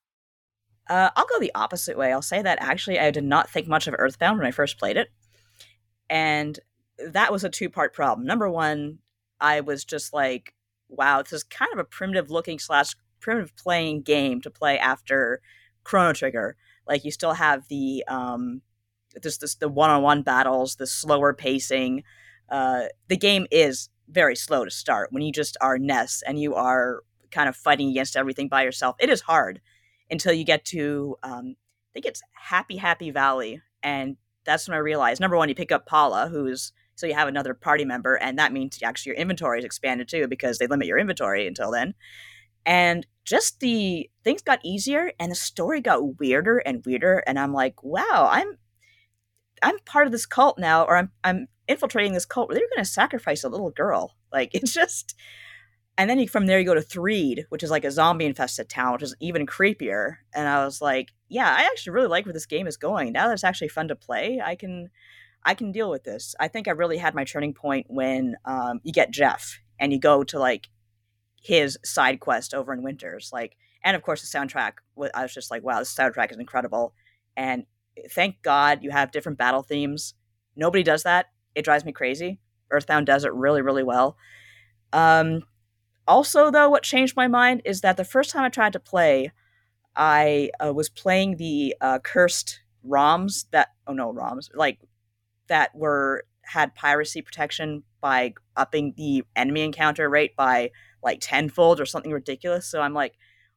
Uh, 0.87 1.09
I'll 1.15 1.25
go 1.25 1.39
the 1.39 1.51
opposite 1.55 1.97
way. 1.97 2.13
I'll 2.13 2.21
say 2.21 2.39
that 2.39 2.59
actually 2.61 2.99
I 2.99 3.09
did 3.09 3.23
not 3.23 3.49
think 3.49 3.67
much 3.67 3.87
of 3.87 3.95
Earthbound 3.97 4.37
when 4.37 4.45
I 4.45 4.51
first 4.51 4.77
played 4.77 4.95
it. 4.95 5.07
And 6.07 6.59
that 7.03 7.31
was 7.31 7.43
a 7.43 7.49
two 7.49 7.67
part 7.67 7.95
problem. 7.95 8.27
Number 8.27 8.47
one, 8.47 8.99
I 9.39 9.61
was 9.61 9.83
just 9.83 10.13
like, 10.13 10.53
wow, 10.87 11.23
this 11.23 11.33
is 11.33 11.43
kind 11.43 11.73
of 11.73 11.79
a 11.79 11.83
primitive 11.83 12.29
looking 12.29 12.59
slash 12.59 12.93
primitive 13.19 13.55
playing 13.55 14.03
game 14.03 14.39
to 14.41 14.51
play 14.51 14.77
after 14.77 15.41
Chrono 15.83 16.13
Trigger. 16.13 16.57
Like 16.87 17.03
you 17.03 17.09
still 17.09 17.33
have 17.33 17.67
the 17.69 18.03
um 18.07 18.61
this 19.19 19.39
this 19.39 19.55
the 19.55 19.67
one 19.67 19.89
on 19.89 20.03
one 20.03 20.21
battles, 20.21 20.75
the 20.75 20.85
slower 20.85 21.33
pacing. 21.33 22.03
Uh 22.49 22.83
the 23.07 23.17
game 23.17 23.47
is 23.49 23.89
very 24.11 24.35
slow 24.35 24.65
to 24.65 24.71
start 24.71 25.09
when 25.11 25.23
you 25.23 25.31
just 25.31 25.57
are 25.61 25.77
Ness 25.77 26.21
and 26.25 26.39
you 26.39 26.55
are 26.55 27.01
kind 27.31 27.47
of 27.47 27.55
fighting 27.55 27.89
against 27.89 28.17
everything 28.17 28.47
by 28.47 28.63
yourself. 28.63 28.95
It 28.99 29.09
is 29.09 29.21
hard 29.21 29.61
until 30.09 30.33
you 30.33 30.43
get 30.43 30.65
to 30.65 31.17
um, 31.23 31.55
I 31.91 31.93
think 31.93 32.05
it's 32.05 32.21
Happy 32.31 32.77
Happy 32.77 33.11
Valley, 33.11 33.61
and 33.83 34.15
that's 34.45 34.67
when 34.67 34.75
I 34.75 34.79
realized 34.79 35.19
number 35.19 35.35
one, 35.35 35.49
you 35.49 35.55
pick 35.55 35.71
up 35.71 35.85
Paula, 35.85 36.29
who's 36.29 36.71
so 36.95 37.07
you 37.07 37.13
have 37.13 37.27
another 37.27 37.53
party 37.53 37.83
member, 37.83 38.15
and 38.15 38.37
that 38.39 38.53
means 38.53 38.79
actually 38.83 39.11
your 39.11 39.17
inventory 39.17 39.59
is 39.59 39.65
expanded 39.65 40.07
too 40.07 40.27
because 40.27 40.57
they 40.57 40.67
limit 40.67 40.87
your 40.87 40.99
inventory 40.99 41.47
until 41.47 41.71
then. 41.71 41.93
And 42.65 43.07
just 43.25 43.59
the 43.59 44.09
things 44.23 44.41
got 44.41 44.59
easier, 44.63 45.11
and 45.19 45.31
the 45.31 45.35
story 45.35 45.81
got 45.81 46.19
weirder 46.19 46.59
and 46.59 46.85
weirder, 46.85 47.23
and 47.27 47.37
I'm 47.37 47.53
like, 47.53 47.83
wow, 47.83 48.29
I'm 48.31 48.57
I'm 49.61 49.79
part 49.79 50.05
of 50.05 50.11
this 50.11 50.25
cult 50.25 50.57
now, 50.57 50.85
or 50.85 50.95
I'm 50.95 51.11
I'm 51.23 51.47
infiltrating 51.71 52.13
this 52.13 52.25
cult 52.25 52.49
where 52.49 52.55
they're 52.55 52.69
going 52.75 52.83
to 52.83 52.89
sacrifice 52.89 53.43
a 53.43 53.49
little 53.49 53.71
girl. 53.71 54.15
Like 54.31 54.51
it's 54.53 54.73
just, 54.73 55.15
and 55.97 56.09
then 56.09 56.19
you, 56.19 56.27
from 56.27 56.45
there 56.45 56.59
you 56.59 56.65
go 56.65 56.73
to 56.73 56.81
Threed, 56.81 57.45
which 57.49 57.63
is 57.63 57.71
like 57.71 57.85
a 57.85 57.91
zombie 57.91 58.25
infested 58.25 58.69
town, 58.69 58.93
which 58.93 59.03
is 59.03 59.15
even 59.19 59.45
creepier. 59.45 60.17
And 60.33 60.47
I 60.47 60.63
was 60.63 60.81
like, 60.81 61.09
yeah, 61.27 61.53
I 61.53 61.63
actually 61.63 61.93
really 61.93 62.07
like 62.07 62.25
where 62.25 62.33
this 62.33 62.45
game 62.45 62.67
is 62.67 62.77
going. 62.77 63.13
Now 63.13 63.27
that 63.27 63.33
it's 63.33 63.43
actually 63.43 63.69
fun 63.69 63.87
to 63.87 63.95
play, 63.95 64.41
I 64.43 64.55
can 64.55 64.89
I 65.43 65.55
can 65.55 65.71
deal 65.71 65.89
with 65.89 66.03
this. 66.03 66.35
I 66.39 66.47
think 66.47 66.67
I 66.67 66.71
really 66.71 66.97
had 66.97 67.15
my 67.15 67.23
turning 67.23 67.53
point 67.53 67.87
when 67.89 68.35
um, 68.45 68.79
you 68.83 68.93
get 68.93 69.11
Jeff 69.11 69.59
and 69.79 69.91
you 69.91 69.99
go 69.99 70.23
to 70.23 70.39
like 70.39 70.69
his 71.41 71.79
side 71.83 72.19
quest 72.19 72.53
over 72.53 72.71
in 72.73 72.83
Winters, 72.83 73.31
like, 73.33 73.57
and 73.83 73.95
of 73.95 74.03
course 74.03 74.21
the 74.21 74.37
soundtrack. 74.37 74.73
I 75.15 75.23
was 75.23 75.33
just 75.33 75.49
like, 75.49 75.63
wow, 75.63 75.79
this 75.79 75.95
soundtrack 75.95 76.31
is 76.31 76.37
incredible, 76.37 76.93
and 77.35 77.65
thank 78.11 78.41
God 78.43 78.83
you 78.83 78.91
have 78.91 79.11
different 79.11 79.39
battle 79.39 79.63
themes. 79.63 80.13
Nobody 80.55 80.83
does 80.83 81.03
that. 81.03 81.27
It 81.55 81.65
drives 81.65 81.85
me 81.85 81.91
crazy. 81.91 82.39
Earthbound 82.69 83.05
does 83.05 83.25
it 83.25 83.33
really, 83.33 83.61
really 83.61 83.83
well. 83.83 84.17
Um, 84.93 85.43
also, 86.07 86.51
though, 86.51 86.69
what 86.69 86.83
changed 86.83 87.15
my 87.15 87.27
mind 87.27 87.61
is 87.65 87.81
that 87.81 87.97
the 87.97 88.05
first 88.05 88.31
time 88.31 88.43
I 88.43 88.49
tried 88.49 88.73
to 88.73 88.79
play, 88.79 89.31
I 89.95 90.51
uh, 90.63 90.73
was 90.73 90.89
playing 90.89 91.37
the 91.37 91.75
uh, 91.81 91.99
cursed 91.99 92.61
ROMs 92.87 93.45
that 93.51 93.69
oh 93.87 93.93
no 93.93 94.11
ROMs 94.11 94.49
like 94.55 94.79
that 95.47 95.75
were 95.75 96.23
had 96.43 96.73
piracy 96.75 97.21
protection 97.21 97.83
by 97.99 98.33
upping 98.57 98.93
the 98.97 99.23
enemy 99.35 99.61
encounter 99.61 100.09
rate 100.09 100.35
by 100.35 100.71
like 101.03 101.19
tenfold 101.21 101.79
or 101.79 101.85
something 101.85 102.11
ridiculous. 102.11 102.67
So 102.67 102.81
I'm 102.81 102.93
like, 102.93 103.13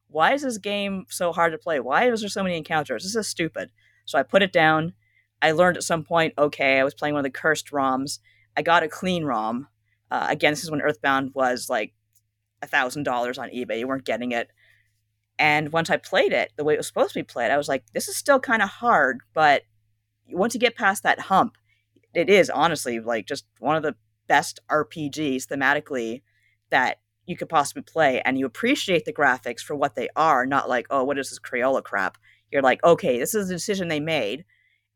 why 0.07 0.33
is 0.33 0.43
this 0.43 0.57
game 0.57 1.05
so 1.09 1.31
hard 1.33 1.51
to 1.51 1.57
play? 1.57 1.79
Why 1.79 2.09
is 2.09 2.21
there 2.21 2.29
so 2.29 2.43
many 2.43 2.57
encounters? 2.57 3.03
This 3.03 3.15
is 3.15 3.27
stupid. 3.27 3.71
So 4.05 4.19
I 4.19 4.23
put 4.23 4.43
it 4.43 4.53
down. 4.53 4.93
I 5.41 5.51
learned 5.51 5.77
at 5.77 5.83
some 5.83 6.03
point, 6.03 6.33
okay, 6.37 6.79
I 6.79 6.83
was 6.83 6.93
playing 6.93 7.13
one 7.13 7.19
of 7.19 7.31
the 7.31 7.37
cursed 7.37 7.71
ROMs. 7.71 8.19
I 8.57 8.61
got 8.61 8.83
a 8.83 8.87
clean 8.87 9.25
ROM. 9.25 9.67
Uh, 10.09 10.27
again, 10.29 10.53
this 10.53 10.63
is 10.63 10.71
when 10.71 10.81
Earthbound 10.81 11.31
was 11.33 11.69
like 11.69 11.93
a 12.61 12.67
thousand 12.67 13.03
dollars 13.03 13.37
on 13.37 13.49
eBay. 13.49 13.79
You 13.79 13.87
weren't 13.87 14.05
getting 14.05 14.31
it. 14.31 14.49
And 15.37 15.73
once 15.73 15.89
I 15.89 15.97
played 15.97 16.31
it 16.31 16.53
the 16.55 16.63
way 16.63 16.73
it 16.73 16.77
was 16.77 16.87
supposed 16.87 17.13
to 17.13 17.19
be 17.19 17.23
played, 17.23 17.51
I 17.51 17.57
was 17.57 17.67
like, 17.67 17.83
this 17.93 18.07
is 18.07 18.15
still 18.15 18.39
kind 18.39 18.61
of 18.61 18.69
hard, 18.69 19.19
but 19.33 19.63
once 20.29 20.53
you 20.53 20.59
get 20.59 20.75
past 20.75 21.03
that 21.03 21.19
hump, 21.19 21.57
it 22.13 22.29
is 22.29 22.49
honestly 22.49 22.99
like 22.99 23.27
just 23.27 23.45
one 23.59 23.75
of 23.75 23.83
the 23.83 23.95
best 24.27 24.59
RPGs 24.71 25.45
thematically 25.47 26.21
that 26.69 26.99
you 27.25 27.35
could 27.35 27.49
possibly 27.49 27.83
play 27.83 28.21
and 28.23 28.37
you 28.37 28.45
appreciate 28.45 29.05
the 29.05 29.13
graphics 29.13 29.61
for 29.61 29.75
what 29.75 29.95
they 29.95 30.09
are 30.15 30.45
not 30.45 30.69
like 30.69 30.85
oh 30.89 31.03
what 31.03 31.17
is 31.17 31.29
this 31.29 31.39
crayola 31.39 31.83
crap 31.83 32.17
you're 32.51 32.61
like 32.61 32.83
okay 32.83 33.17
this 33.17 33.33
is 33.33 33.47
the 33.47 33.55
decision 33.55 33.87
they 33.87 33.99
made 33.99 34.45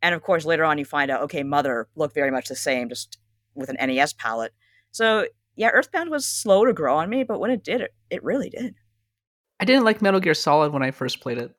and 0.02 0.16
of 0.16 0.22
course 0.22 0.46
later 0.46 0.64
on 0.66 0.78
you 0.78 0.86
find 0.86 1.12
out 1.12 1.22
okay 1.22 1.44
mother 1.44 1.88
looked 1.96 2.16
very 2.16 2.32
much 2.32 2.48
the 2.48 2.56
same 2.56 2.90
just 2.90 3.18
with 3.56 3.70
an 3.70 3.78
nes 3.88 4.14
palette 4.14 4.54
so 4.92 5.26
yeah 5.56 5.70
earthbound 5.70 6.10
was 6.10 6.26
slow 6.26 6.66
to 6.66 6.74
grow 6.74 6.98
on 6.98 7.10
me 7.10 7.24
but 7.24 7.40
when 7.40 7.52
it 7.52 7.64
did 7.64 7.82
it, 7.82 7.94
it 8.10 8.24
really 8.24 8.50
did 8.50 8.76
i 9.60 9.66
didn't 9.66 9.84
like 9.86 10.02
metal 10.02 10.20
gear 10.20 10.34
solid 10.34 10.72
when 10.72 10.84
i 10.84 10.92
first 10.92 11.20
played 11.20 11.38
it 11.38 11.54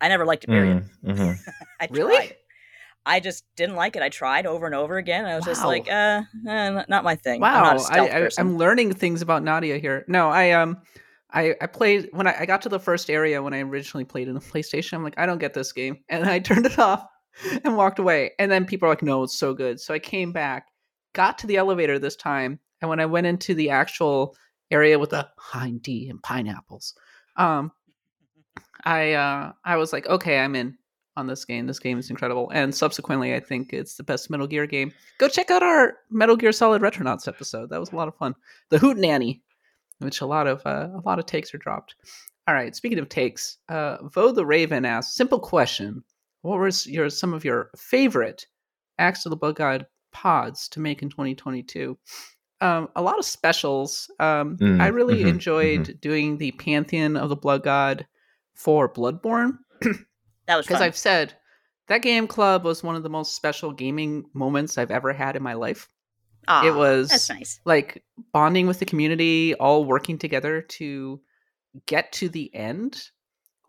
i 0.00 0.08
never 0.08 0.24
liked 0.24 0.44
it 0.44 0.48
period 0.48 0.84
Mm, 1.04 1.16
mhm. 1.18 1.38
I 1.80 1.86
Really? 1.90 2.14
tried. 2.16 2.36
I 3.04 3.18
just 3.18 3.44
didn't 3.56 3.74
like 3.74 3.96
it. 3.96 4.02
I 4.02 4.08
tried 4.08 4.46
over 4.46 4.64
and 4.66 4.74
over 4.76 4.96
again. 4.96 5.24
I 5.24 5.34
was 5.34 5.44
just 5.44 5.64
like, 5.64 5.88
uh, 5.90 6.22
eh, 6.48 6.70
not- 6.70 6.88
not 6.88 7.02
my 7.02 7.16
thing. 7.16 7.42
I'm 7.42 7.50
Wow, 7.52 7.62
not 7.64 7.76
a 7.76 7.78
stealth 7.80 8.10
I, 8.12 8.16
I, 8.16 8.20
person. 8.20 8.46
I'm 8.46 8.56
learning 8.56 8.94
things 8.94 9.22
about 9.22 9.42
Nadia 9.42 9.78
here. 9.78 10.04
No, 10.06 10.30
I 10.30 10.52
um, 10.52 10.80
I 11.32 11.56
I 11.60 11.66
played 11.66 12.10
when 12.12 12.28
I, 12.28 12.36
I 12.40 12.46
got 12.46 12.62
to 12.62 12.68
the 12.68 12.78
first 12.78 13.10
area 13.10 13.42
when 13.42 13.52
I 13.52 13.58
originally 13.62 14.04
played 14.04 14.28
in 14.28 14.34
the 14.34 14.40
PlayStation. 14.40 14.92
I'm 14.92 15.02
like, 15.02 15.18
I 15.18 15.26
don't 15.26 15.38
get 15.38 15.52
this 15.54 15.72
game, 15.72 15.98
and 16.08 16.24
I 16.28 16.38
turned 16.48 16.66
it 16.66 16.78
off 16.78 17.04
and 17.64 17.76
walked 17.76 17.98
away. 17.98 18.32
And 18.38 18.50
then 18.50 18.64
people 18.64 18.86
are 18.86 18.92
like, 18.92 19.02
No, 19.02 19.22
it's 19.22 19.36
so 19.36 19.54
good. 19.54 19.80
So 19.80 19.94
I 19.94 19.98
came 19.98 20.32
back, 20.32 20.68
got 21.12 21.38
to 21.38 21.46
the 21.46 21.56
elevator 21.56 21.98
this 21.98 22.16
time, 22.16 22.58
and 22.80 22.88
when 22.88 23.00
I 23.00 23.06
went 23.06 23.26
into 23.26 23.54
the 23.54 23.70
actual 23.70 24.36
area 24.70 24.98
with 24.98 25.10
the 25.10 25.28
hind 25.36 25.82
D 25.82 26.08
and 26.08 26.22
pineapples, 26.22 26.94
um, 27.36 27.72
I 28.84 29.12
uh, 29.12 29.52
I 29.64 29.76
was 29.76 29.92
like, 29.92 30.06
okay, 30.06 30.38
I'm 30.38 30.56
in 30.56 30.76
on 31.16 31.26
this 31.26 31.44
game. 31.44 31.66
This 31.66 31.78
game 31.78 31.98
is 31.98 32.10
incredible, 32.10 32.50
and 32.52 32.74
subsequently, 32.74 33.34
I 33.34 33.40
think 33.40 33.72
it's 33.72 33.94
the 33.94 34.02
best 34.02 34.30
Metal 34.30 34.46
Gear 34.46 34.66
game. 34.66 34.92
Go 35.18 35.28
check 35.28 35.50
out 35.50 35.62
our 35.62 35.94
Metal 36.10 36.36
Gear 36.36 36.52
Solid 36.52 36.82
Retronauts 36.82 37.28
episode. 37.28 37.70
That 37.70 37.80
was 37.80 37.92
a 37.92 37.96
lot 37.96 38.08
of 38.08 38.16
fun. 38.16 38.34
The 38.70 38.78
Hoot 38.78 38.96
Nanny, 38.96 39.42
which 39.98 40.20
a 40.20 40.26
lot 40.26 40.46
of 40.46 40.62
uh, 40.66 40.88
a 40.94 41.02
lot 41.04 41.18
of 41.18 41.26
takes 41.26 41.54
are 41.54 41.58
dropped. 41.58 41.94
All 42.48 42.54
right, 42.54 42.74
speaking 42.74 42.98
of 42.98 43.08
takes, 43.08 43.58
uh, 43.68 43.98
Vo 44.08 44.32
the 44.32 44.44
Raven 44.44 44.84
asks, 44.84 45.14
simple 45.14 45.38
question: 45.38 46.02
What 46.42 46.58
was 46.58 46.86
your 46.86 47.08
some 47.10 47.32
of 47.34 47.44
your 47.44 47.70
favorite 47.76 48.46
Axe 48.98 49.24
of 49.26 49.30
the 49.30 49.36
Blood 49.36 49.56
God 49.56 49.86
pods 50.12 50.68
to 50.70 50.80
make 50.80 51.02
in 51.02 51.08
2022? 51.08 51.98
Um, 52.60 52.88
a 52.94 53.02
lot 53.02 53.18
of 53.18 53.24
specials. 53.24 54.10
Um, 54.20 54.56
Mm, 54.58 54.80
I 54.80 54.88
really 54.88 55.24
mhm, 55.24 55.28
enjoyed 55.28 56.00
doing 56.00 56.38
the 56.38 56.52
Pantheon 56.52 57.16
of 57.16 57.28
the 57.28 57.36
Blood 57.36 57.62
God 57.64 58.06
for 58.54 58.92
Bloodborne 58.92 59.58
that 60.46 60.56
was 60.56 60.66
because. 60.66 60.80
I've 60.80 60.96
said 60.96 61.34
that 61.88 62.02
game 62.02 62.26
club 62.26 62.64
was 62.64 62.82
one 62.82 62.94
of 62.96 63.02
the 63.02 63.10
most 63.10 63.34
special 63.34 63.72
gaming 63.72 64.24
moments 64.34 64.78
I've 64.78 64.90
ever 64.90 65.12
had 65.12 65.36
in 65.36 65.42
my 65.42 65.54
life. 65.54 65.88
Aw, 66.48 66.66
it 66.66 66.74
was 66.74 67.08
That's 67.08 67.28
nice. 67.30 67.60
like 67.64 68.04
bonding 68.32 68.66
with 68.66 68.78
the 68.78 68.84
community, 68.84 69.54
all 69.54 69.84
working 69.84 70.18
together 70.18 70.62
to 70.62 71.20
get 71.86 72.12
to 72.12 72.28
the 72.28 72.54
end 72.54 73.10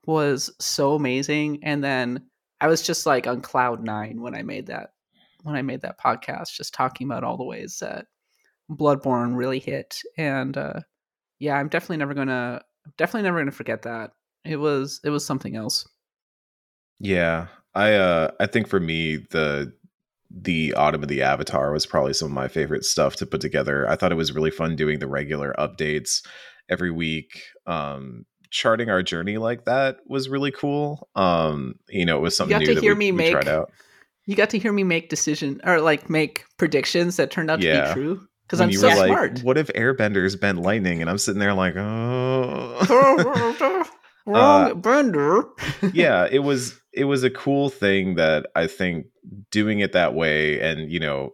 was 0.05 0.53
so 0.59 0.93
amazing. 0.95 1.63
And 1.63 1.83
then 1.83 2.25
I 2.63 2.67
was 2.67 2.81
just 2.81 3.05
like 3.05 3.27
on 3.27 3.41
cloud 3.41 3.83
nine 3.83 4.21
when 4.21 4.33
I 4.33 4.41
made 4.41 4.67
that 4.67 4.91
when 5.41 5.57
I 5.57 5.61
made 5.61 5.81
that 5.81 5.99
podcast, 5.99 6.53
just 6.53 6.73
talking 6.73 7.05
about 7.05 7.25
all 7.25 7.35
the 7.35 7.43
ways 7.43 7.79
that 7.81 8.05
Bloodborne 8.71 9.35
really 9.35 9.59
hit. 9.59 9.99
And 10.17 10.57
uh 10.57 10.79
yeah, 11.39 11.57
I'm 11.57 11.67
definitely 11.67 11.97
never 11.97 12.13
gonna 12.13 12.61
definitely 12.97 13.23
never 13.23 13.39
gonna 13.39 13.51
forget 13.51 13.81
that. 13.81 14.11
It 14.45 14.55
was 14.55 15.01
it 15.03 15.09
was 15.09 15.25
something 15.25 15.57
else. 15.57 15.85
Yeah, 16.99 17.47
I 17.75 17.95
uh 17.95 18.31
I 18.39 18.45
think 18.45 18.69
for 18.69 18.79
me 18.79 19.17
the 19.31 19.73
the 20.31 20.73
autumn 20.75 21.03
of 21.03 21.09
the 21.09 21.21
avatar 21.21 21.73
was 21.73 21.85
probably 21.85 22.13
some 22.13 22.27
of 22.27 22.33
my 22.33 22.47
favorite 22.47 22.85
stuff 22.85 23.17
to 23.17 23.25
put 23.25 23.41
together. 23.41 23.89
I 23.89 23.97
thought 23.97 24.13
it 24.13 24.15
was 24.15 24.33
really 24.33 24.51
fun 24.51 24.77
doing 24.77 24.99
the 24.99 25.07
regular 25.07 25.53
updates 25.59 26.25
every 26.69 26.91
week. 26.91 27.43
Um 27.67 28.25
charting 28.53 28.87
our 28.89 29.01
journey 29.01 29.37
like 29.39 29.65
that 29.65 29.97
was 30.07 30.29
really 30.29 30.51
cool. 30.51 31.09
Um 31.15 31.75
you 31.89 32.05
know, 32.05 32.17
it 32.17 32.21
was 32.21 32.37
something 32.37 32.61
you 32.61 32.67
got 32.67 32.69
new 32.69 32.75
to 32.75 32.81
hear 32.81 32.93
we, 32.93 32.99
me 32.99 33.11
we 33.11 33.17
make 33.17 33.31
tried 33.31 33.47
out. 33.47 33.71
You 34.25 34.35
got 34.35 34.51
to 34.51 34.59
hear 34.59 34.71
me 34.71 34.83
make 34.83 35.09
decision 35.09 35.59
or 35.65 35.81
like 35.81 36.07
make 36.09 36.45
predictions 36.57 37.17
that 37.17 37.31
turned 37.31 37.49
out 37.51 37.59
to 37.59 37.85
be 37.87 37.93
true 37.93 38.25
because 38.45 38.61
I'm 38.61 38.71
so 38.71 38.87
like, 38.87 39.07
smart. 39.07 39.43
what 39.43 39.57
if 39.57 39.67
airbenders 39.69 40.39
bend 40.39 40.61
lightning? 40.61 41.01
And 41.01 41.09
I'm 41.09 41.17
sitting 41.17 41.39
there 41.39 41.55
like, 41.55 41.73
oh 41.75 42.77
Wrong 44.25 44.71
Uh, 44.71 44.73
bender. 44.75 45.43
yeah 45.91 46.27
it 46.31 46.39
was 46.49 46.79
it 46.93 47.05
was 47.05 47.23
a 47.23 47.29
cool 47.29 47.69
thing 47.69 48.15
that 48.15 48.47
i 48.55 48.67
think 48.67 49.07
doing 49.51 49.79
it 49.79 49.93
that 49.93 50.13
way 50.13 50.59
and 50.61 50.91
you 50.91 50.99
know 50.99 51.31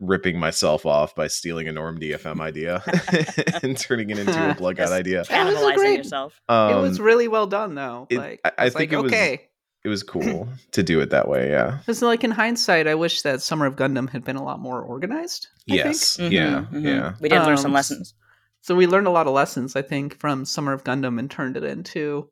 ripping 0.00 0.38
myself 0.38 0.86
off 0.86 1.14
by 1.14 1.26
stealing 1.26 1.66
a 1.68 1.72
norm 1.72 1.98
dfm 1.98 2.40
idea 2.50 2.82
and 3.62 3.76
turning 3.76 4.10
it 4.10 4.18
into 4.18 4.50
a 4.50 4.54
blood 4.54 4.76
god 4.76 4.92
idea 4.92 5.24
That 5.28 5.52
was 5.52 5.76
great- 5.76 5.98
yourself. 5.98 6.40
um, 6.48 6.78
it 6.78 6.80
was 6.80 7.00
really 7.00 7.28
well 7.28 7.46
done 7.46 7.74
though. 7.74 8.06
it- 8.10 8.18
like 8.18 8.40
I- 8.44 8.52
I 8.58 8.64
was 8.66 8.74
think 8.74 8.92
like, 8.92 8.98
it 8.98 9.02
was- 9.02 9.12
okay. 9.12 9.48
it 9.84 9.88
was 9.88 10.02
cool 10.02 10.48
to 10.72 10.82
do 10.82 11.00
it 11.00 11.10
that 11.10 11.28
way 11.28 11.50
yeah 11.50 11.78
Because 11.80 12.00
like 12.02 12.22
in 12.24 12.30
hindsight, 12.30 12.86
I 12.86 12.94
wish 12.94 13.22
that 13.22 13.42
Summer 13.42 13.66
of 13.66 13.74
Gundam 13.76 14.08
had 14.10 14.24
been 14.24 14.36
a 14.36 14.42
lot 14.44 14.60
more 14.60 14.80
organized. 14.82 15.48
I 15.68 15.72
think. 15.72 15.84
yes 15.84 16.16
Mhm, 16.18 16.30
yeah 16.32 16.64
mhm. 16.72 16.84
yeah 16.84 17.12
We 17.20 17.28
did 17.28 17.42
learn 17.42 17.56
some 17.56 17.70
Um, 17.72 17.74
lessons. 17.74 18.14
So 18.60 18.74
we 18.74 18.86
learned 18.86 19.06
a 19.06 19.10
lot 19.10 19.26
of 19.28 19.32
lessons, 19.34 19.76
I 19.76 19.82
think, 19.82 20.18
from 20.18 20.44
Summer 20.44 20.72
of 20.72 20.82
Gundam 20.84 21.18
and 21.18 21.30
turned 21.30 21.56
it 21.56 21.62
into, 21.64 22.28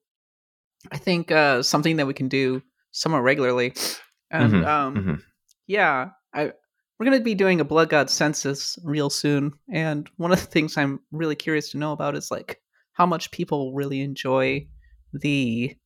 I 0.93 0.99
think, 0.99 1.31
uh, 1.31 1.63
something 1.63 1.97
that 1.97 2.07
we 2.07 2.15
can 2.15 2.29
do 2.29 2.63
somewhat 2.91 3.21
regularly. 3.23 3.75
And 4.31 4.53
Mhm, 4.53 4.67
um, 4.67 4.95
mhm. 4.97 5.23
yeah, 5.69 6.11
I 6.35 6.53
we're 6.99 7.05
gonna 7.07 7.21
be 7.21 7.35
doing 7.35 7.61
a 7.61 7.65
Blood 7.65 7.89
God 7.89 8.11
census 8.11 8.79
real 8.85 9.11
soon, 9.11 9.53
and 9.71 10.09
one 10.17 10.33
of 10.33 10.41
the 10.41 10.47
things 10.47 10.77
I'm 10.77 11.01
really 11.13 11.37
curious 11.37 11.71
to 11.71 11.79
know 11.79 11.93
about 11.93 12.17
is 12.17 12.31
like 12.31 12.61
how 12.93 13.07
much 13.07 13.31
people 13.31 13.75
really 13.75 14.01
enjoy 14.01 14.67
the, 15.13 15.77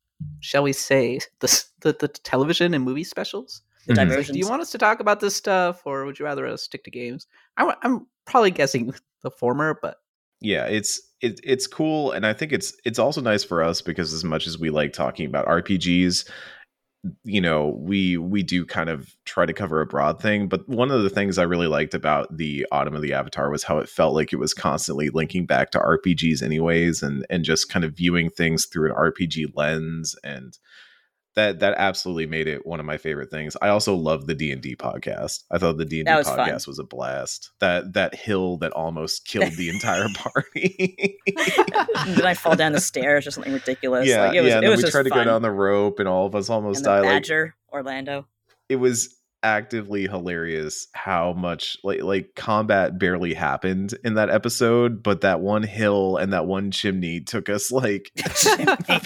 shall 0.41 0.63
we 0.63 0.73
say, 0.73 1.21
the 1.41 1.65
the, 1.81 1.93
the 1.93 2.09
television 2.09 2.75
and 2.75 2.85
movie 2.85 3.05
specials. 3.05 3.63
The 3.87 3.95
Mhm. 3.95 3.97
Diversions. 3.97 4.35
do 4.35 4.39
you 4.39 4.49
want 4.49 4.63
us 4.63 4.71
to 4.73 4.79
talk 4.79 5.01
about 5.01 5.21
this 5.21 5.35
stuff, 5.35 5.83
or 5.87 6.05
would 6.05 6.19
you 6.19 6.25
rather 6.25 6.47
us 6.47 6.63
stick 6.63 6.85
to 6.85 6.91
games? 6.91 7.27
I'm, 7.57 7.75
I'm 7.83 8.07
probably 8.27 8.51
guessing 8.51 8.95
the 9.23 9.31
former, 9.31 9.79
but 9.81 9.97
yeah 10.41 10.65
it's 10.65 11.01
it, 11.21 11.39
it's 11.45 11.67
cool 11.67 12.13
and 12.13 12.27
i 12.27 12.33
think 12.33 12.53
it's 12.53 12.75
it's 12.85 12.99
also 12.99 13.21
nice 13.21 13.45
for 13.45 13.63
us 13.63 13.83
because 13.83 14.13
as 14.13 14.25
much 14.25 14.47
as 14.47 14.59
we 14.59 14.71
like 14.71 14.93
talking 14.93 15.27
about 15.27 15.47
rpgs 15.47 16.29
you 17.24 17.40
know 17.40 17.68
we 17.78 18.18
we 18.18 18.42
do 18.42 18.66
kind 18.66 18.90
of 18.90 19.14
try 19.24 19.46
to 19.46 19.55
cover 19.55 19.80
a 19.80 19.86
broad 19.86 20.20
thing 20.20 20.48
but 20.48 20.68
one 20.68 20.90
of 20.90 21.03
the 21.03 21.09
things 21.09 21.38
i 21.38 21.42
really 21.42 21.66
liked 21.66 21.94
about 21.94 22.36
the 22.36 22.66
autumn 22.72 22.94
of 22.94 23.01
the 23.01 23.14
avatar 23.14 23.51
was 23.51 23.62
how 23.62 23.78
it 23.78 23.88
felt 23.88 24.14
like 24.14 24.32
it 24.32 24.38
was 24.38 24.53
constantly 24.53 25.09
linking 25.09 25.46
back 25.46 25.70
to 25.70 25.78
rpgs 25.78 26.42
anyways 26.42 27.03
and 27.03 27.24
and 27.30 27.44
just 27.44 27.70
kind 27.70 27.86
of 27.86 27.94
viewing 27.94 28.28
things 28.28 28.66
through 28.66 28.90
an 28.90 28.96
rpg 28.96 29.46
lens 29.57 30.14
and 30.24 30.59
that 31.37 31.61
that 31.61 31.74
absolutely 31.76 32.26
made 32.26 32.49
it 32.49 32.66
one 32.66 32.81
of 32.81 32.87
my 32.87 32.97
favorite 32.97 33.31
things. 33.31 33.57
I 33.62 33.68
also 33.68 33.95
love 33.95 34.26
the 34.26 34.35
D 34.35 34.51
and 34.51 34.61
D 34.61 34.74
podcast. 34.74 35.45
I 35.51 35.59
thought 35.59 35.76
the 35.76 35.85
D 35.85 36.01
and 36.01 36.07
D 36.07 36.12
podcast 36.12 36.64
fun. 36.64 36.64
was 36.66 36.78
a 36.78 36.85
blast. 36.85 37.53
That 37.61 37.93
that 37.93 38.14
hill 38.14 38.57
that 38.59 38.72
almost 38.72 39.24
killed 39.26 39.53
the 39.53 39.68
entire 39.68 40.09
party. 40.14 41.18
Did 41.26 42.24
I 42.24 42.35
fall 42.35 42.57
down 42.57 42.72
the 42.72 42.81
stairs 42.81 43.26
or 43.26 43.31
something 43.31 43.53
ridiculous? 43.53 44.09
Yeah, 44.09 44.26
like, 44.26 44.37
it 44.37 44.41
was, 44.41 44.51
yeah. 44.51 44.61
It 44.61 44.68
was 44.68 44.83
we 44.83 44.91
tried 44.91 45.05
to 45.05 45.11
fun. 45.11 45.18
go 45.20 45.31
down 45.31 45.43
the 45.43 45.51
rope, 45.51 46.01
and 46.01 46.09
all 46.09 46.26
of 46.26 46.35
us 46.35 46.51
almost 46.51 46.78
and 46.78 46.85
died. 46.87 47.03
Badger, 47.03 47.55
like, 47.72 47.74
Orlando. 47.74 48.26
It 48.68 48.76
was 48.76 49.16
actively 49.43 50.03
hilarious 50.07 50.86
how 50.93 51.32
much 51.32 51.76
like 51.82 52.03
like 52.03 52.34
combat 52.36 52.99
barely 52.99 53.32
happened 53.32 53.95
in 54.05 54.14
that 54.14 54.28
episode 54.28 55.03
but 55.03 55.22
that 55.22 55.41
one 55.41 55.62
hill 55.62 56.16
and 56.18 56.32
that 56.32 56.47
one 56.47 56.70
chimney 56.70 57.20
took 57.20 57.49
us 57.49 57.70
like 57.72 58.11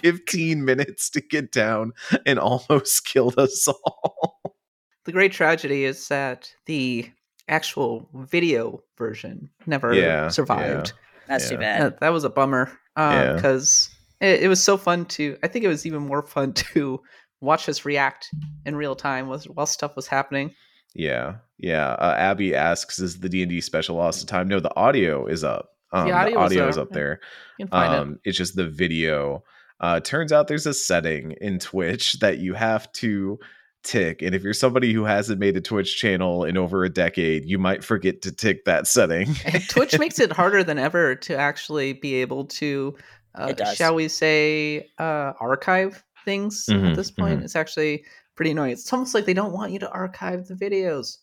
15 0.02 0.64
minutes 0.64 1.08
to 1.10 1.20
get 1.20 1.52
down 1.52 1.92
and 2.26 2.38
almost 2.38 3.04
killed 3.06 3.38
us 3.38 3.68
all 3.68 4.40
the 5.04 5.12
great 5.12 5.32
tragedy 5.32 5.84
is 5.84 6.08
that 6.08 6.52
the 6.66 7.08
actual 7.48 8.08
video 8.14 8.82
version 8.98 9.50
never 9.66 9.94
Yeah, 9.94 10.28
survived 10.28 10.92
That's 11.28 11.48
too 11.48 11.58
bad. 11.58 11.82
that, 11.82 12.00
that 12.00 12.12
was 12.12 12.24
a 12.24 12.30
bummer 12.30 12.72
uh, 12.96 13.10
Yeah. 13.12 13.32
because 13.36 13.88
it, 14.20 14.42
it 14.44 14.48
was 14.48 14.62
so 14.62 14.76
fun 14.76 15.04
to 15.06 15.36
i 15.42 15.48
think 15.48 15.64
it 15.64 15.68
was 15.68 15.86
even 15.86 16.02
more 16.02 16.22
fun 16.22 16.52
to 16.74 17.00
watch 17.44 17.68
us 17.68 17.84
react 17.84 18.30
in 18.64 18.76
real 18.76 18.96
time 18.96 19.28
was, 19.28 19.48
while 19.48 19.66
stuff 19.66 19.96
was 19.96 20.06
happening. 20.06 20.54
Yeah 20.94 21.36
yeah 21.58 21.92
uh, 21.92 22.14
abby 22.16 22.54
asks 22.54 22.98
is 22.98 23.20
the 23.20 23.28
d&d 23.28 23.60
special 23.60 23.96
lost 23.96 24.22
of 24.22 24.28
time? 24.28 24.48
No 24.48 24.60
the 24.60 24.74
audio 24.76 25.26
is 25.26 25.44
up. 25.44 25.70
Um, 25.92 26.08
the 26.08 26.14
audio 26.14 26.38
audio, 26.38 26.68
is 26.68 26.74
is 26.74 26.78
up, 26.78 26.84
up 26.84 26.88
yeah. 26.90 26.94
there. 26.94 27.20
You 27.58 27.66
can 27.66 27.70
find 27.70 27.94
it. 27.94 27.98
Um 27.98 28.18
it's 28.24 28.38
just 28.38 28.56
the 28.56 28.68
video. 28.68 29.44
Uh 29.80 30.00
turns 30.00 30.32
out 30.32 30.48
there's 30.48 30.66
a 30.66 30.74
setting 30.74 31.32
in 31.40 31.58
twitch 31.58 32.14
that 32.14 32.38
you 32.38 32.54
have 32.54 32.90
to 32.92 33.38
tick 33.82 34.22
and 34.22 34.34
if 34.34 34.42
you're 34.42 34.54
somebody 34.54 34.94
who 34.94 35.04
hasn't 35.04 35.38
made 35.38 35.56
a 35.56 35.60
twitch 35.60 35.98
channel 35.98 36.44
in 36.44 36.56
over 36.56 36.84
a 36.84 36.88
decade 36.88 37.44
you 37.44 37.58
might 37.58 37.84
forget 37.84 38.22
to 38.22 38.32
tick 38.32 38.64
that 38.64 38.86
setting. 38.86 39.34
Twitch 39.68 39.98
makes 39.98 40.18
it 40.18 40.32
harder 40.32 40.64
than 40.64 40.78
ever 40.78 41.14
to 41.16 41.36
actually 41.36 41.92
be 41.92 42.14
able 42.14 42.46
to, 42.46 42.96
uh, 43.34 43.52
shall 43.74 43.94
we 43.94 44.08
say, 44.08 44.90
uh, 44.98 45.34
archive 45.38 46.02
things 46.24 46.66
Mhm, 46.68 46.90
at 46.90 46.96
this 46.96 47.10
point. 47.10 47.40
mhm. 47.40 47.44
It's 47.44 47.56
actually 47.56 48.04
pretty 48.34 48.50
annoying. 48.50 48.72
It's 48.72 48.92
almost 48.92 49.14
like 49.14 49.24
they 49.26 49.34
don't 49.34 49.52
want 49.52 49.72
you 49.72 49.78
to 49.80 49.90
archive 49.90 50.46
the 50.46 50.54
videos. 50.54 51.18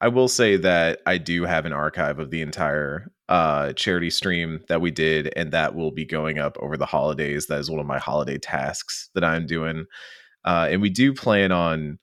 I 0.00 0.08
will 0.08 0.28
say 0.28 0.56
that 0.56 1.00
I 1.06 1.18
do 1.18 1.44
have 1.44 1.64
an 1.64 1.72
archive 1.72 2.18
of 2.18 2.30
the 2.30 2.42
entire 2.42 3.12
uh, 3.28 3.72
charity 3.74 4.10
stream 4.10 4.60
that 4.68 4.80
we 4.80 4.90
did, 4.90 5.32
and 5.36 5.52
that 5.52 5.74
will 5.74 5.92
be 5.92 6.04
going 6.04 6.38
up 6.38 6.58
over 6.60 6.76
the 6.76 6.86
holidays. 6.86 7.46
That 7.46 7.60
is 7.60 7.70
one 7.70 7.78
of 7.80 7.86
my 7.86 7.98
holiday 7.98 8.36
tasks 8.36 9.10
that 9.14 9.22
I'm 9.24 9.46
doing. 9.46 9.86
Uh, 10.44 10.66
and 10.70 10.82
we 10.82 10.90
do 10.90 11.14
plan 11.14 11.52
on 11.52 11.98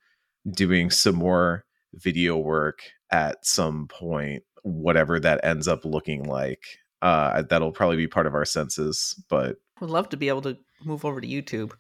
doing 0.52 0.90
some 0.90 1.16
more 1.16 1.66
video 1.94 2.38
work 2.38 2.80
at 3.12 3.46
some 3.46 3.88
point, 3.90 4.44
whatever 4.64 5.20
that 5.20 5.42
ends 5.44 5.68
up 5.68 5.84
looking 5.84 6.24
like. 6.24 6.64
Uh, 7.02 7.42
that'll 7.44 7.72
probably 7.74 7.98
be 7.98 8.08
part 8.08 8.28
of 8.28 8.34
our 8.34 8.46
census, 8.46 9.14
but 9.30 9.58
Would 9.82 9.90
love 9.90 10.10
to 10.10 10.18
be 10.18 10.30
able 10.30 10.42
to 10.44 10.58
move 10.84 11.04
over 11.06 11.20
to 11.20 11.28
YouTube 11.28 11.74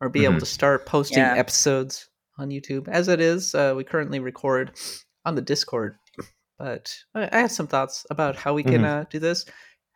or 0.00 0.08
be 0.08 0.24
able 0.24 0.34
Mhm. 0.36 0.40
to 0.40 0.46
start 0.46 0.86
posting 0.86 1.18
Yeah. 1.18 1.34
episodes 1.36 2.08
on 2.38 2.50
YouTube. 2.50 2.88
As 2.88 3.08
it 3.08 3.20
is, 3.20 3.54
uh, 3.54 3.74
we 3.76 3.84
currently 3.84 4.20
record 4.20 4.72
on 5.24 5.34
the 5.34 5.42
Discord, 5.42 5.98
but 6.58 6.96
I, 7.14 7.28
I 7.32 7.38
have 7.40 7.50
some 7.52 7.66
thoughts 7.66 8.06
about 8.10 8.36
how 8.36 8.54
we 8.54 8.62
can 8.62 8.84
uh, 8.84 9.04
do 9.10 9.18
this. 9.18 9.44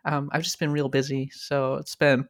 Um, 0.05 0.29
I've 0.33 0.43
just 0.43 0.59
been 0.59 0.73
real 0.73 0.89
busy, 0.89 1.31
so 1.31 1.75
it's 1.77 1.95
been 1.95 2.29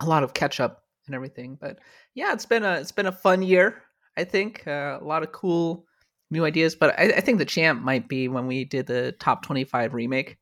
a 0.00 0.06
lot 0.06 0.22
of 0.24 0.34
catch 0.34 0.58
up 0.60 0.84
and 1.06 1.14
everything. 1.14 1.56
But 1.60 1.78
yeah, 2.14 2.32
it's 2.32 2.46
been 2.46 2.64
a 2.64 2.74
it's 2.80 2.92
been 2.92 3.06
a 3.06 3.12
fun 3.12 3.42
year. 3.42 3.82
I 4.16 4.24
think 4.24 4.66
uh, 4.66 4.98
a 5.00 5.04
lot 5.04 5.22
of 5.22 5.30
cool 5.30 5.86
new 6.32 6.44
ideas. 6.44 6.74
But 6.74 6.98
I, 6.98 7.04
I 7.16 7.20
think 7.20 7.38
the 7.38 7.44
champ 7.44 7.82
might 7.82 8.08
be 8.08 8.26
when 8.28 8.46
we 8.48 8.64
did 8.64 8.86
the 8.86 9.12
top 9.20 9.44
twenty 9.44 9.62
five 9.64 9.94
remake. 9.94 10.38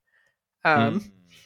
Um, 0.64 0.94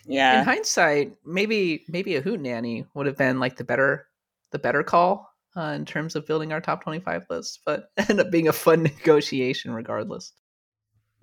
in 0.06 0.12
Yeah. 0.14 0.44
hindsight, 0.44 1.16
maybe 1.24 1.84
maybe 1.88 2.14
a 2.16 2.20
hoot 2.20 2.40
nanny 2.40 2.86
would 2.94 3.06
have 3.06 3.16
been 3.16 3.40
like 3.40 3.56
the 3.56 3.64
better 3.64 4.06
the 4.52 4.58
better 4.58 4.82
call 4.82 5.28
uh, 5.56 5.72
in 5.76 5.84
terms 5.84 6.14
of 6.16 6.26
building 6.26 6.52
our 6.52 6.60
top 6.60 6.82
twenty 6.82 7.00
five 7.00 7.26
list, 7.30 7.60
but 7.66 7.90
ended 7.96 8.20
up 8.20 8.30
being 8.30 8.48
a 8.48 8.52
fun 8.52 8.82
negotiation 8.98 9.72
regardless. 9.72 10.32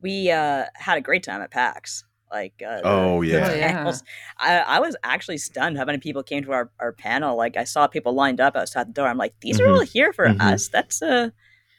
We 0.01 0.31
uh, 0.31 0.65
had 0.75 0.97
a 0.97 1.01
great 1.01 1.23
time 1.23 1.41
at 1.41 1.51
PAX. 1.51 2.05
Like, 2.31 2.61
uh, 2.65 2.81
Oh, 2.83 3.21
yeah. 3.21 3.49
Oh, 3.49 3.55
yeah. 3.55 3.91
I, 4.37 4.59
I 4.59 4.79
was 4.79 4.95
actually 5.03 5.39
stunned 5.39 5.77
how 5.77 5.85
many 5.85 5.97
people 5.97 6.21
came 6.23 6.43
to 6.43 6.51
our, 6.53 6.71
our 6.79 6.93
panel. 6.93 7.35
Like, 7.35 7.57
I 7.57 7.63
saw 7.63 7.87
people 7.87 8.13
lined 8.13 8.39
up 8.39 8.55
outside 8.55 8.87
the 8.87 8.93
door. 8.93 9.07
I'm 9.07 9.17
like, 9.17 9.33
these 9.41 9.59
are 9.59 9.63
Mhm. 9.65 9.73
all 9.75 9.81
here 9.81 10.13
for 10.13 10.25
Mhm. 10.27 10.39
us. 10.39 10.69
That's 10.69 11.01
uh, 11.01 11.31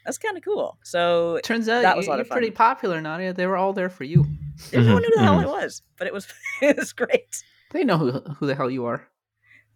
that's 0.05 0.18
kind 0.18 0.36
of 0.36 0.42
cool. 0.44 0.76
So 0.82 1.38
Turns 1.44 1.68
out 1.68 1.82
That 1.82 1.92
you, 1.92 1.96
was 1.98 2.07
a 2.09 2.11
lot 2.11 2.16
you're 2.16 2.22
of 2.22 2.26
fun. 2.28 2.38
pretty 2.38 2.51
popular, 2.51 3.01
Nadia. 3.01 3.32
They 3.32 3.46
were 3.46 3.57
all 3.57 3.72
there 3.72 3.88
for 3.90 4.05
you. 4.05 4.26
everyone 4.72 5.03
Mhm, 5.03 5.03
knew 5.03 5.11
who 5.11 5.16
the 5.16 5.22
hell 5.22 5.38
mhm. 5.38 5.42
it 5.44 5.48
was, 5.48 5.82
but 5.96 6.07
it 6.07 6.12
was 6.12 6.26
it 6.62 6.76
was 6.76 6.92
great. 6.92 7.42
They 7.70 7.84
know 7.84 7.96
who 7.96 8.11
who 8.11 8.46
the 8.46 8.55
hell 8.57 8.70
you 8.70 8.84
are. 8.86 9.07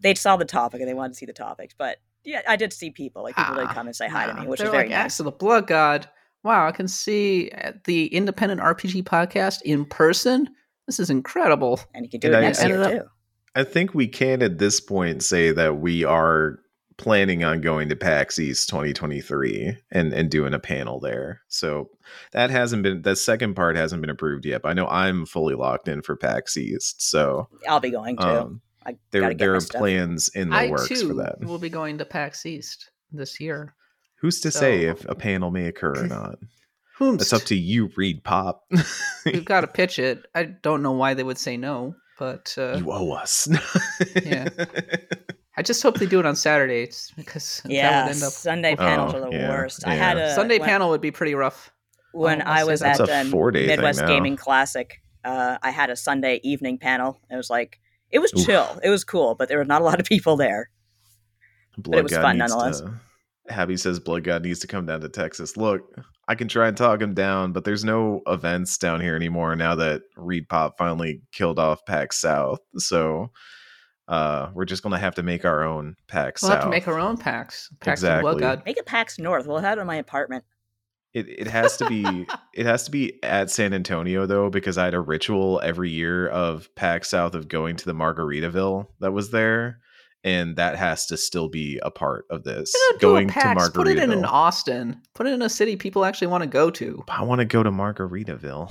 They 0.01 0.15
saw 0.15 0.37
the 0.37 0.45
topic 0.45 0.81
and 0.81 0.89
they 0.89 0.95
wanted 0.95 1.11
to 1.11 1.15
see 1.17 1.27
the 1.27 1.33
topics, 1.33 1.75
but 1.77 1.99
yeah, 2.25 2.43
I 2.49 2.57
did 2.57 2.73
see 2.73 2.91
people. 2.91 3.23
Like 3.23 3.37
people 3.37 3.55
did 3.55 3.65
Ah, 3.69 3.75
come 3.75 3.87
and 3.87 3.95
say 3.97 4.09
hi 4.09 4.27
to 4.27 4.35
me, 4.35 4.47
which 4.47 4.59
they're 4.59 4.69
was 4.69 4.73
very 4.73 4.85
like, 4.85 4.91
nice. 4.91 5.05
Axe 5.05 5.21
of 5.21 5.25
the 5.25 5.33
Blood 5.33 5.67
God. 5.67 6.09
Wow, 6.43 6.67
I 6.67 6.73
can 6.73 6.89
see 6.89 7.51
uh, 7.51 7.73
the 7.85 8.07
independent 8.09 8.61
RPG 8.61 9.05
podcast 9.05 9.63
in 9.63 9.85
person. 9.87 10.49
This 10.87 10.99
is 11.01 11.09
incredible. 11.11 11.81
And 11.95 12.05
you 12.05 12.11
can 12.11 12.21
do 12.21 12.29
And 12.29 12.35
it 12.35 12.39
I 12.39 12.41
next 12.43 12.65
year 12.65 12.83
ended 12.83 13.01
too. 13.03 13.09
I 13.55 13.65
think 13.65 13.95
we 13.95 14.09
can 14.09 14.43
at 14.43 14.59
this 14.59 14.81
point 14.81 15.23
say 15.23 15.53
that 15.53 15.79
we 15.79 16.05
are 16.05 16.59
planning 16.97 17.43
on 17.45 17.61
going 17.61 17.89
to 17.89 17.97
PAX 17.97 18.39
East 18.39 18.69
2023 18.69 19.77
and 19.91 20.13
and 20.13 20.31
doing 20.31 20.55
a 20.55 20.59
panel 20.59 21.01
there. 21.01 21.43
So 21.49 21.91
that 22.33 22.51
hasn't 22.51 22.83
been 22.83 23.03
the 23.03 23.17
second 23.17 23.55
part 23.55 23.77
hasn't 23.77 24.01
been 24.01 24.11
approved 24.11 24.45
yet. 24.47 24.63
But 24.63 24.71
I 24.71 24.73
know 24.75 24.87
I'm 24.89 25.27
fully 25.27 25.55
locked 25.55 25.89
in 25.89 26.03
for 26.03 26.17
PAX 26.17 26.57
East. 26.57 27.03
So 27.09 27.49
I'll 27.69 27.81
be 27.81 27.91
going 27.91 28.17
too. 28.17 28.25
um, 28.25 28.61
I 28.87 28.97
there 29.11 29.33
there 29.35 29.55
are 29.55 29.61
stuff. 29.61 29.79
plans 29.81 30.29
in 30.35 30.51
the 30.51 30.57
I 30.57 30.71
works 30.71 30.89
too 30.89 31.09
for 31.09 31.15
that. 31.15 31.41
We 31.41 31.47
will 31.47 31.59
be 31.59 31.69
going 31.71 31.99
to 31.99 32.05
PAX 32.05 32.45
East 32.47 32.91
this 33.13 33.41
year. 33.41 33.75
Who's 34.21 34.41
to 34.41 34.51
say 34.51 34.85
if 34.85 35.05
a 35.09 35.15
panel 35.15 35.51
may 35.51 35.67
occur 35.67 35.95
or 36.05 36.07
not? 36.07 36.37
Whomst. 36.99 37.21
It's 37.23 37.33
up 37.33 37.43
to 37.45 37.57
you, 37.57 37.91
Reed 37.97 38.23
Pop. 38.25 38.65
We've 39.27 39.45
got 39.45 39.63
to 39.63 39.67
pitch 39.67 39.99
it. 39.99 40.27
I 40.35 40.45
don't 40.45 40.83
know 40.83 40.93
why 40.93 41.15
they 41.15 41.25
would 41.25 41.39
say 41.39 41.57
no, 41.57 41.95
but 42.19 42.55
uh, 42.57 42.77
you 42.77 42.91
owe 42.93 43.11
us. 43.13 43.49
Yeah. 44.25 44.49
I 45.57 45.63
just 45.63 45.83
hope 45.83 45.99
they 45.99 46.07
do 46.07 46.19
it 46.21 46.27
on 46.27 46.35
Saturdays 46.37 47.13
because 47.17 47.63
Yeah, 47.67 47.91
that 47.91 48.05
would 48.07 48.15
end 48.17 48.23
up. 48.25 48.33
Sunday 48.33 48.77
panels 48.77 49.13
Oh, 49.15 49.19
are 49.19 49.31
the 49.31 49.37
yeah, 49.37 49.49
worst. 49.51 49.87
I 49.87 49.95
had 49.95 50.17
a 50.19 50.35
Sunday 50.35 50.59
when, 50.59 50.69
panel 50.69 50.91
would 50.91 51.01
be 51.01 51.11
pretty 51.11 51.35
rough. 51.35 51.71
when 52.13 52.41
Oh, 52.43 52.45
I'll 52.45 52.53
I 52.53 52.59
say 52.61 52.65
was 52.71 52.83
at 52.83 52.99
That's 52.99 53.11
a 53.11 53.21
um, 53.37 53.53
Midwest. 53.53 54.07
Gaming 54.07 54.37
Classic. 54.37 55.01
Uh, 55.25 55.59
I 55.63 55.71
had 55.71 55.91
a 55.91 55.97
Sunday 55.97 56.41
evening 56.43 56.79
panel. 56.79 57.21
It 57.31 57.37
was 57.37 57.51
like 57.51 57.81
it 58.15 58.21
was 58.21 58.33
Oof. 58.39 58.47
chill. 58.47 58.81
It 58.83 58.91
was 58.91 59.05
cool, 59.05 59.35
but 59.35 59.49
there 59.49 59.59
were 59.59 59.65
not 59.65 59.83
a 59.83 59.85
lot 59.85 59.99
of 60.01 60.07
people 60.07 60.37
there. 60.37 60.71
Blood 61.77 61.99
it 61.99 62.03
was 62.05 62.13
God 62.13 62.23
fun 62.23 62.39
needs 62.39 62.55
nonetheless. 62.55 62.81
To, 62.81 62.95
Abby 63.51 63.77
says 63.77 63.99
Blood 63.99 64.23
God 64.23 64.45
needs 64.45 64.61
to 64.61 64.69
come 64.69 64.87
down 64.87 65.01
to 65.01 65.09
Texas. 65.09 65.57
Look, 65.57 65.83
I 66.29 66.37
can 66.37 66.47
try 66.47 66.69
and 66.69 66.77
talk 66.77 67.03
him 67.03 67.13
down, 67.13 67.53
but 67.53 67.65
there's 67.65 67.85
no 67.85 68.23
events 68.29 68.79
down 68.79 69.01
here 69.01 69.17
anymore 69.17 69.57
now 69.57 69.75
that 69.75 70.03
Reed 70.17 70.49
Pop 70.49 70.79
finally 70.79 71.23
killed 71.33 71.59
off 71.59 71.85
PAX 71.87 72.21
South. 72.21 72.61
So 72.79 73.31
uh 74.07 74.51
we're 74.55 74.67
just 74.67 74.83
gonna 74.83 74.99
have 74.99 75.15
to 75.17 75.23
make 75.23 75.45
our 75.45 75.65
own 75.65 75.97
packs. 76.07 76.43
We'll 76.43 76.51
South. 76.51 76.59
have 76.59 76.65
to 76.67 76.71
make 76.71 76.87
our 76.87 77.01
own 77.01 77.17
packs. 77.17 77.69
Packs 77.81 78.03
of 78.03 78.09
Exactly. 78.09 78.23
Blood 78.23 78.41
God. 78.41 78.63
Make 78.65 78.77
it 78.77 78.87
packs 78.87 79.19
North. 79.19 79.47
We'll 79.47 79.59
have 79.59 79.79
it 79.79 79.81
in 79.81 79.87
my 79.87 79.97
apartment. 79.97 80.45
It 81.15 81.29
it 81.29 81.47
has 81.47 81.77
to 81.79 81.89
be 81.89 82.27
it 82.55 82.67
has 82.67 82.85
to 82.85 82.91
be 82.91 83.23
at 83.23 83.51
San 83.51 83.73
Antonio 83.73 84.27
though 84.27 84.51
because 84.51 84.77
I 84.77 84.85
had 84.87 84.95
a 84.95 85.01
ritual 85.01 85.61
every 85.63 85.91
year 85.91 86.27
of 86.29 86.69
PAX 86.75 87.09
South 87.11 87.35
of 87.35 87.49
going 87.49 87.77
to 87.77 87.85
the 87.87 87.95
Margaritaville 87.95 88.89
that 89.01 89.13
was 89.13 89.31
there, 89.31 89.79
and 90.25 90.57
that 90.57 90.77
has 90.77 91.07
to 91.07 91.17
still 91.17 91.49
be 91.49 91.79
a 91.83 91.91
part 91.91 92.25
of 92.31 92.43
this. 92.45 92.73
Why 92.75 92.89
not 92.93 93.01
do 93.01 93.07
a 93.07 93.11
Going 93.13 93.29
to 93.29 93.35
PAX? 93.35 93.69
Put 93.71 93.87
it 93.89 93.99
in 93.99 94.11
an 94.11 94.25
Austin. 94.25 95.01
Put 95.15 95.27
it 95.29 95.33
in 95.35 95.43
a 95.43 95.49
city 95.49 95.77
people 95.77 96.05
actually 96.05 96.27
want 96.27 96.43
to 96.43 96.49
go 96.49 96.69
to. 96.71 97.05
I 97.09 97.23
want 97.23 97.39
to 97.39 97.45
go 97.45 97.63
to 97.63 97.71
Margaritaville. 97.71 98.69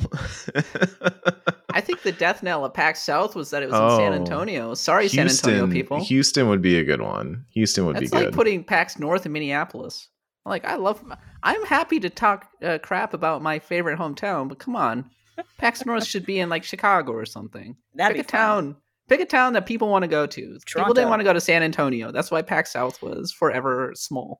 I 1.75 1.81
think 1.81 2.03
the 2.03 2.11
death 2.11 2.43
knell 2.43 2.65
of 2.65 2.73
PAX 2.73 3.01
South 3.01 3.35
was 3.35 3.49
that 3.49 3.63
it 3.63 3.69
was 3.71 3.79
in 3.93 3.97
San 3.99 4.11
Oh. 4.11 4.15
Antonio. 4.15 4.73
Sorry, 4.75 5.07
San 5.07 5.27
Antonio 5.27 5.65
people. 5.67 6.03
Houston 6.03 6.47
would 6.49 6.61
be 6.61 6.77
a 6.77 6.83
good 6.83 7.01
one. 7.01 7.45
Houston 7.49 7.85
would 7.87 7.95
That's 7.95 8.11
be 8.11 8.15
like 8.17 8.25
good. 8.27 8.33
putting 8.35 8.63
PAX 8.63 8.99
North 8.99 9.25
in 9.25 9.31
Minneapolis. 9.31 10.07
Like 10.45 10.65
I 10.65 10.75
love, 10.75 11.01
I'm 11.41 11.65
happy 11.65 11.99
to 12.01 12.09
talk 12.09 12.49
uh, 12.61 12.77
crap 12.81 13.13
about 13.13 13.41
my 13.41 13.59
favorite 13.59 13.97
hometown, 13.97 14.49
but 14.49 14.59
come 14.59 14.75
on, 14.75 15.09
PAX 15.57 15.85
North 15.85 16.05
should 16.05 16.25
be 16.25 16.39
in 16.39 16.49
like 16.49 16.63
Chicago 16.63 17.13
or 17.13 17.25
something. 17.25 17.77
That'd 17.95 18.17
pick 18.17 18.27
a 18.27 18.29
fun. 18.29 18.39
town. 18.39 18.75
Pick 19.09 19.19
a 19.21 19.25
town 19.25 19.53
that 19.53 19.65
people 19.65 19.89
want 19.89 20.03
to 20.03 20.07
go 20.07 20.25
to. 20.25 20.57
People 20.65 20.93
didn't 20.93 21.09
want 21.09 21.19
to 21.19 21.25
go 21.25 21.33
to 21.33 21.41
San 21.41 21.61
Antonio. 21.63 22.11
That's 22.11 22.31
why 22.31 22.41
PAX 22.41 22.71
South 22.71 23.01
was 23.01 23.31
forever 23.31 23.91
small. 23.95 24.39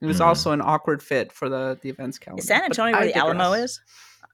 It 0.00 0.06
was 0.06 0.18
Mhm. 0.20 0.26
also 0.26 0.52
an 0.52 0.60
awkward 0.62 1.02
fit 1.02 1.32
for 1.32 1.48
the 1.48 1.78
the 1.82 1.88
events 1.88 2.18
calendar. 2.18 2.40
Is 2.40 2.46
San 2.46 2.60
But 2.60 2.66
Antonio 2.78 2.96
I 2.96 3.00
where 3.00 3.08
the 3.12 3.16
Alamo 3.18 3.52
is? 3.54 3.80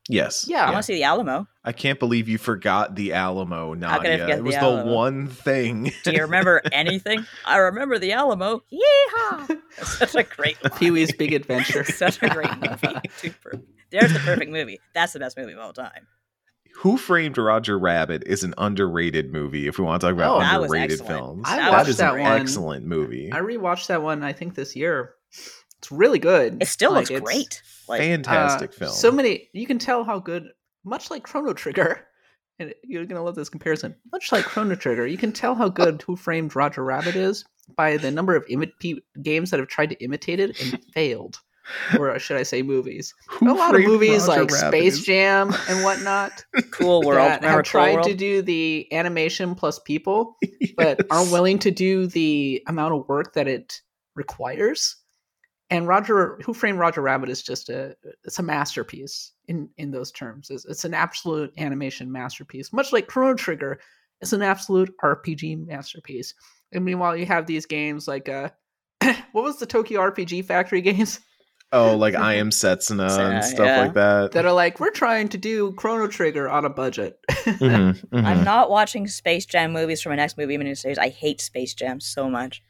Yes. 0.08 0.46
Yeah. 0.48 0.66
I 0.66 0.70
want 0.70 0.78
to 0.78 0.82
see 0.82 0.94
the 0.94 1.04
Alamo. 1.04 1.46
I 1.64 1.72
can't 1.72 1.98
believe 1.98 2.28
you 2.28 2.36
forgot 2.36 2.94
the 2.94 3.14
Alamo, 3.14 3.72
Nadia. 3.72 3.88
How 3.88 3.98
could 4.02 4.10
I 4.10 4.18
forget 4.18 4.38
it 4.38 4.44
was 4.44 4.54
the 4.54 4.82
the, 4.82 4.92
one 4.92 5.28
thing. 5.28 5.92
Do 6.04 6.12
you 6.12 6.22
remember 6.22 6.60
anything? 6.72 7.24
I 7.46 7.56
remember 7.56 7.98
the 7.98 8.12
Alamo. 8.12 8.62
Yeehaw! 8.72 9.46
That's 9.78 9.98
such 9.98 10.14
a 10.14 10.22
great. 10.24 10.58
Pee 10.78 10.90
Wee's 10.90 11.12
Big 11.12 11.32
Adventure. 11.32 11.84
Such 11.84 12.22
a 12.22 12.28
great 12.28 12.50
movie. 12.58 13.00
Super. 13.16 13.60
There's 13.90 14.12
the 14.12 14.18
perfect 14.18 14.50
movie. 14.50 14.80
That's 14.92 15.14
the 15.14 15.20
best 15.20 15.38
movie 15.38 15.52
of 15.52 15.58
all 15.58 15.72
time. 15.72 16.06
Who 16.78 16.96
Framed 16.98 17.38
Roger 17.38 17.78
Rabbit 17.78 18.24
is 18.26 18.42
an 18.42 18.52
underrated 18.58 19.32
movie. 19.32 19.68
If 19.68 19.78
we 19.78 19.84
want 19.84 20.00
to 20.00 20.08
talk 20.08 20.14
about 20.14 20.36
Oh, 20.36 20.40
that 20.40 20.60
was 20.60 20.70
underrated 20.72 21.06
films, 21.06 21.44
I 21.46 21.56
that 21.56 21.70
watched 21.70 21.88
is 21.88 21.96
that 21.98 22.14
an 22.14 22.20
one. 22.20 22.40
excellent 22.42 22.84
movie. 22.84 23.32
I 23.32 23.38
rewatched 23.38 23.86
that 23.86 24.02
one. 24.02 24.22
I 24.24 24.32
think 24.32 24.54
this 24.54 24.74
year. 24.76 25.14
It's 25.84 25.92
really 25.92 26.18
good. 26.18 26.62
It 26.62 26.66
still 26.68 26.92
Like, 26.92 27.10
looks 27.10 27.10
it's, 27.10 27.20
great. 27.20 27.62
Like 27.88 28.00
Fantastic 28.00 28.70
uh, 28.70 28.72
film. 28.72 28.92
So 28.92 29.12
many. 29.12 29.48
You 29.52 29.66
can 29.66 29.78
tell 29.78 30.02
how 30.04 30.18
good. 30.18 30.48
Much 30.86 31.10
like 31.10 31.22
Chrono 31.22 31.52
Trigger, 31.52 32.06
and 32.58 32.72
you're 32.82 33.04
gonna 33.04 33.22
love 33.22 33.34
this 33.34 33.48
comparison. 33.50 33.94
Much 34.12 34.32
like 34.32 34.44
Chrono 34.44 34.74
Trigger, 34.74 35.06
you 35.06 35.18
can 35.18 35.32
tell 35.32 35.54
how 35.54 35.68
good 35.68 36.02
Who 36.06 36.16
Framed 36.16 36.56
Roger 36.56 36.82
Rabbit 36.84 37.16
is 37.16 37.44
by 37.76 37.96
the 37.98 38.10
number 38.10 38.34
of 38.36 38.46
imi- 38.46 38.72
pe- 38.80 39.00
games 39.22 39.50
that 39.50 39.60
have 39.60 39.68
tried 39.68 39.90
to 39.90 40.02
imitate 40.04 40.40
it 40.40 40.60
and 40.60 40.78
failed, 40.94 41.38
or 41.98 42.18
should 42.18 42.36
I 42.36 42.42
say, 42.42 42.62
movies. 42.62 43.14
Who 43.28 43.50
a 43.50 43.56
lot 43.56 43.74
of 43.74 43.80
movies 43.82 44.26
Roger 44.28 44.42
like 44.42 44.50
Rabbit 44.52 44.68
Space 44.78 44.94
is- 44.94 45.04
Jam 45.04 45.54
and 45.68 45.82
whatnot 45.84 46.44
Cool 46.70 47.02
World. 47.02 47.18
that 47.18 47.42
have 47.42 47.62
tried 47.64 47.94
World? 47.94 48.06
to 48.08 48.14
do 48.14 48.42
the 48.42 48.86
animation 48.92 49.54
plus 49.54 49.78
people, 49.78 50.36
but 50.76 51.00
aren't 51.10 51.32
willing 51.32 51.58
to 51.60 51.70
do 51.70 52.06
the 52.06 52.62
amount 52.66 52.94
of 52.94 53.08
work 53.08 53.32
that 53.34 53.48
it 53.48 53.80
requires. 54.14 54.96
And 55.74 55.88
Roger, 55.88 56.38
Who 56.44 56.54
Framed 56.54 56.78
Roger 56.78 57.00
Rabbit, 57.00 57.28
is 57.28 57.42
just 57.42 57.68
a 57.68 57.96
it's 58.22 58.38
a 58.38 58.44
masterpiece 58.44 59.32
in 59.48 59.68
in 59.76 59.90
those 59.90 60.12
terms. 60.12 60.48
It's, 60.48 60.64
it's 60.64 60.84
an 60.84 60.94
absolute 60.94 61.52
animation 61.58 62.12
masterpiece, 62.12 62.72
much 62.72 62.92
like 62.92 63.08
Chrono 63.08 63.34
Trigger 63.34 63.80
is 64.20 64.32
an 64.32 64.40
absolute 64.40 64.94
RPG 65.02 65.66
masterpiece. 65.66 66.32
And 66.70 66.84
meanwhile, 66.84 67.16
you 67.16 67.26
have 67.26 67.46
these 67.46 67.66
games 67.66 68.06
like 68.06 68.28
uh, 68.28 68.50
what 69.32 69.42
was 69.42 69.58
the 69.58 69.66
Tokyo 69.66 70.00
RPG 70.00 70.44
Factory 70.44 70.80
games 70.80 71.18
Oh, 71.72 71.96
like 71.96 72.14
I 72.30 72.34
Am 72.34 72.50
Setsuna 72.50 73.08
Setsuna, 73.08 73.34
and 73.34 73.44
stuff 73.44 73.66
yeah. 73.66 73.80
like 73.80 73.94
that. 73.94 74.32
that 74.32 74.46
are 74.46 74.52
like 74.52 74.78
we're 74.78 74.90
trying 74.90 75.28
to 75.30 75.38
do 75.38 75.72
Chrono 75.72 76.06
Trigger 76.06 76.48
on 76.48 76.64
a 76.64 76.70
budget. 76.70 77.18
Mhm, 77.28 78.00
mhm. 78.06 78.06
I'm 78.24 78.44
not 78.44 78.70
watching 78.70 79.08
Space 79.08 79.44
Jam 79.44 79.72
movies 79.72 80.00
for 80.02 80.10
my 80.10 80.14
next 80.14 80.38
movie 80.38 80.56
miniseries. 80.56 80.98
I 80.98 81.08
hate 81.08 81.40
Space 81.40 81.74
Jam 81.74 81.98
so 81.98 82.30
much. 82.30 82.62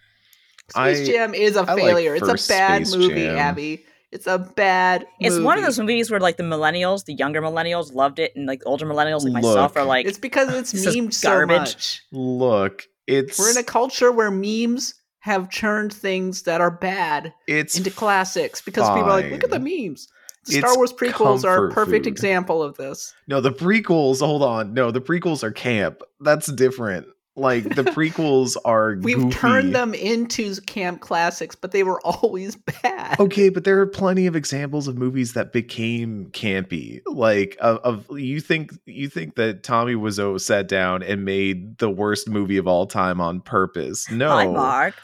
Space 0.70 1.08
I- 1.08 1.12
Jam 1.12 1.34
is 1.34 1.56
a 1.56 1.60
I 1.60 1.74
like 1.74 1.82
failure. 1.82 2.14
it's 2.14 2.28
a 2.28 2.48
bad 2.52 2.86
Space 2.86 2.96
movie, 2.96 3.22
Jam. 3.24 3.36
Abby. 3.38 3.84
It's 4.12 4.26
a 4.28 4.38
bad. 4.38 5.06
It's 5.18 5.38
one 5.40 5.58
of 5.58 5.64
those 5.64 5.78
movies 5.78 6.08
where 6.10 6.20
like 6.20 6.36
the 6.36 6.44
millennials, 6.44 7.04
the 7.04 7.14
younger 7.14 7.42
millennials, 7.42 7.92
loved 7.92 8.20
it, 8.20 8.32
and 8.36 8.46
like 8.46 8.60
the 8.60 8.66
older 8.66 8.86
millennials 8.86 9.24
like 9.24 9.32
myself 9.32 9.76
are 9.76 9.84
like, 9.84 10.06
It's 10.06 10.18
because 10.18 10.54
it's 10.54 10.70
This 10.70 10.86
is 10.86 10.94
memed 10.96 11.12
so 11.14 11.28
garbage. 11.30 11.58
much. 11.58 12.02
Look, 12.12 12.86
it's 13.08 13.38
We're 13.38 13.50
in 13.50 13.56
a 13.56 13.64
culture 13.64 14.12
where 14.12 14.30
memes 14.30 14.94
have 15.18 15.50
churned 15.50 15.92
things 15.92 16.42
that 16.42 16.60
are 16.60 16.70
bad 16.70 17.32
it's 17.48 17.76
into 17.76 17.90
classics 17.90 18.60
because 18.62 18.86
people 18.90 19.04
are 19.10 19.20
like, 19.20 19.30
look 19.32 19.42
at 19.42 19.50
the 19.50 19.58
memes. 19.58 20.06
The 20.46 20.58
Star 20.58 20.76
Wars 20.76 20.92
prequels 20.92 21.42
are 21.44 21.68
a 21.68 21.72
perfect 21.72 22.04
food. 22.04 22.12
example 22.12 22.62
of 22.62 22.76
this. 22.76 23.14
no 23.26 23.40
the 23.40 23.50
prequels. 23.50 24.20
Hold 24.20 24.42
on, 24.42 24.74
no 24.74 24.90
the 24.92 25.00
prequels 25.00 25.42
are 25.42 25.50
camp. 25.50 26.02
That's 26.20 26.52
different. 26.52 27.06
Like 27.36 27.64
the 27.64 27.82
prequels 27.82 28.56
are. 28.64 28.96
We've 29.00 29.18
goofy. 29.18 29.30
turned 29.36 29.74
them 29.74 29.92
into 29.92 30.54
camp 30.62 31.00
classics, 31.00 31.56
but 31.56 31.72
they 31.72 31.82
were 31.82 32.00
always 32.04 32.56
bad. 32.56 33.18
Okay, 33.18 33.48
but 33.48 33.64
there 33.64 33.80
are 33.80 33.86
plenty 33.86 34.26
of 34.26 34.36
examples 34.36 34.86
of 34.86 34.96
movies 34.96 35.32
that 35.32 35.52
became 35.52 36.26
campy. 36.32 37.00
Like 37.06 37.56
of, 37.60 37.78
of 37.78 38.18
you 38.18 38.40
think 38.40 38.72
you 38.86 39.08
think 39.08 39.34
that 39.34 39.62
Tommy 39.64 39.94
Wiseau 39.94 40.40
sat 40.40 40.68
down 40.68 41.02
and 41.02 41.24
made 41.24 41.78
the 41.78 41.90
worst 41.90 42.28
movie 42.28 42.56
of 42.56 42.68
all 42.68 42.86
time 42.86 43.20
on 43.20 43.40
purpose. 43.40 44.10
No. 44.10 44.28
"Hi, 44.30 44.46
Mark." 44.46 44.94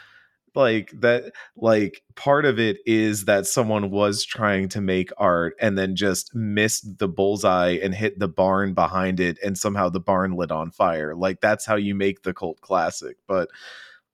Like 0.55 0.91
that 0.99 1.31
like 1.55 2.01
part 2.15 2.45
of 2.45 2.59
it 2.59 2.77
is 2.85 3.25
that 3.25 3.47
someone 3.47 3.89
was 3.89 4.25
trying 4.25 4.67
to 4.69 4.81
make 4.81 5.09
art 5.17 5.55
and 5.59 5.77
then 5.77 5.95
just 5.95 6.35
missed 6.35 6.97
the 6.97 7.07
bullseye 7.07 7.77
and 7.81 7.95
hit 7.95 8.19
the 8.19 8.27
barn 8.27 8.73
behind 8.73 9.19
it 9.19 9.37
and 9.43 9.57
somehow 9.57 9.89
the 9.89 9.99
barn 9.99 10.33
lit 10.33 10.51
on 10.51 10.69
fire 10.69 11.15
like 11.15 11.39
that's 11.41 11.65
how 11.65 11.75
you 11.75 11.95
make 11.95 12.23
the 12.23 12.33
cult 12.33 12.59
classic 12.61 13.17
but 13.27 13.49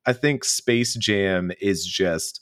i 0.05 0.13
think 0.13 0.43
space 0.43 0.93
jam 0.95 1.51
is 1.59 1.85
just 1.85 2.41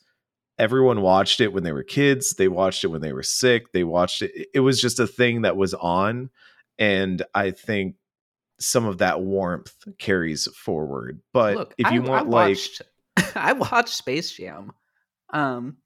everyone 0.59 1.01
watched 1.01 1.39
it 1.39 1.53
when 1.53 1.63
they 1.63 1.71
were 1.71 1.83
kids 1.83 2.35
they 2.35 2.47
watched 2.47 2.83
it 2.83 2.87
when 2.87 3.01
they 3.01 3.13
were 3.13 3.23
sick 3.23 3.71
they 3.71 3.83
watched 3.83 4.21
it 4.21 4.49
it 4.53 4.59
was 4.59 4.81
just 4.81 4.99
a 4.99 5.07
thing 5.07 5.43
that 5.43 5.55
was 5.55 5.73
on 5.75 6.29
and 6.77 7.23
i 7.33 7.51
think 7.51 7.95
some 8.57 8.85
of 8.85 8.99
that 8.99 9.21
warmth 9.21 9.73
carries 9.99 10.47
forward 10.53 11.21
but 11.33 11.55
Look, 11.55 11.73
if 11.77 11.91
you 11.91 12.03
I, 12.03 12.09
want 12.09 12.27
I 12.27 12.29
like 12.29 12.49
watched, 12.49 12.81
I 13.43 13.53
watched 13.53 13.89
Space 13.95 14.31
Jam 14.31 14.71
um, 15.31 15.77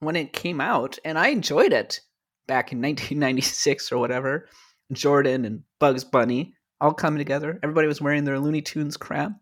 when 0.00 0.16
it 0.16 0.32
came 0.32 0.60
out, 0.60 0.98
and 1.04 1.18
I 1.18 1.28
enjoyed 1.28 1.72
it 1.72 2.00
back 2.46 2.72
in 2.72 2.78
1996 2.82 3.92
or 3.92 3.98
whatever. 3.98 4.48
Jordan 4.92 5.44
and 5.44 5.62
Bugs 5.80 6.04
Bunny 6.04 6.54
all 6.80 6.92
coming 6.92 7.18
together. 7.18 7.58
Everybody 7.62 7.88
was 7.88 8.00
wearing 8.00 8.24
their 8.24 8.38
Looney 8.38 8.60
Tunes 8.62 8.96
crap, 8.96 9.32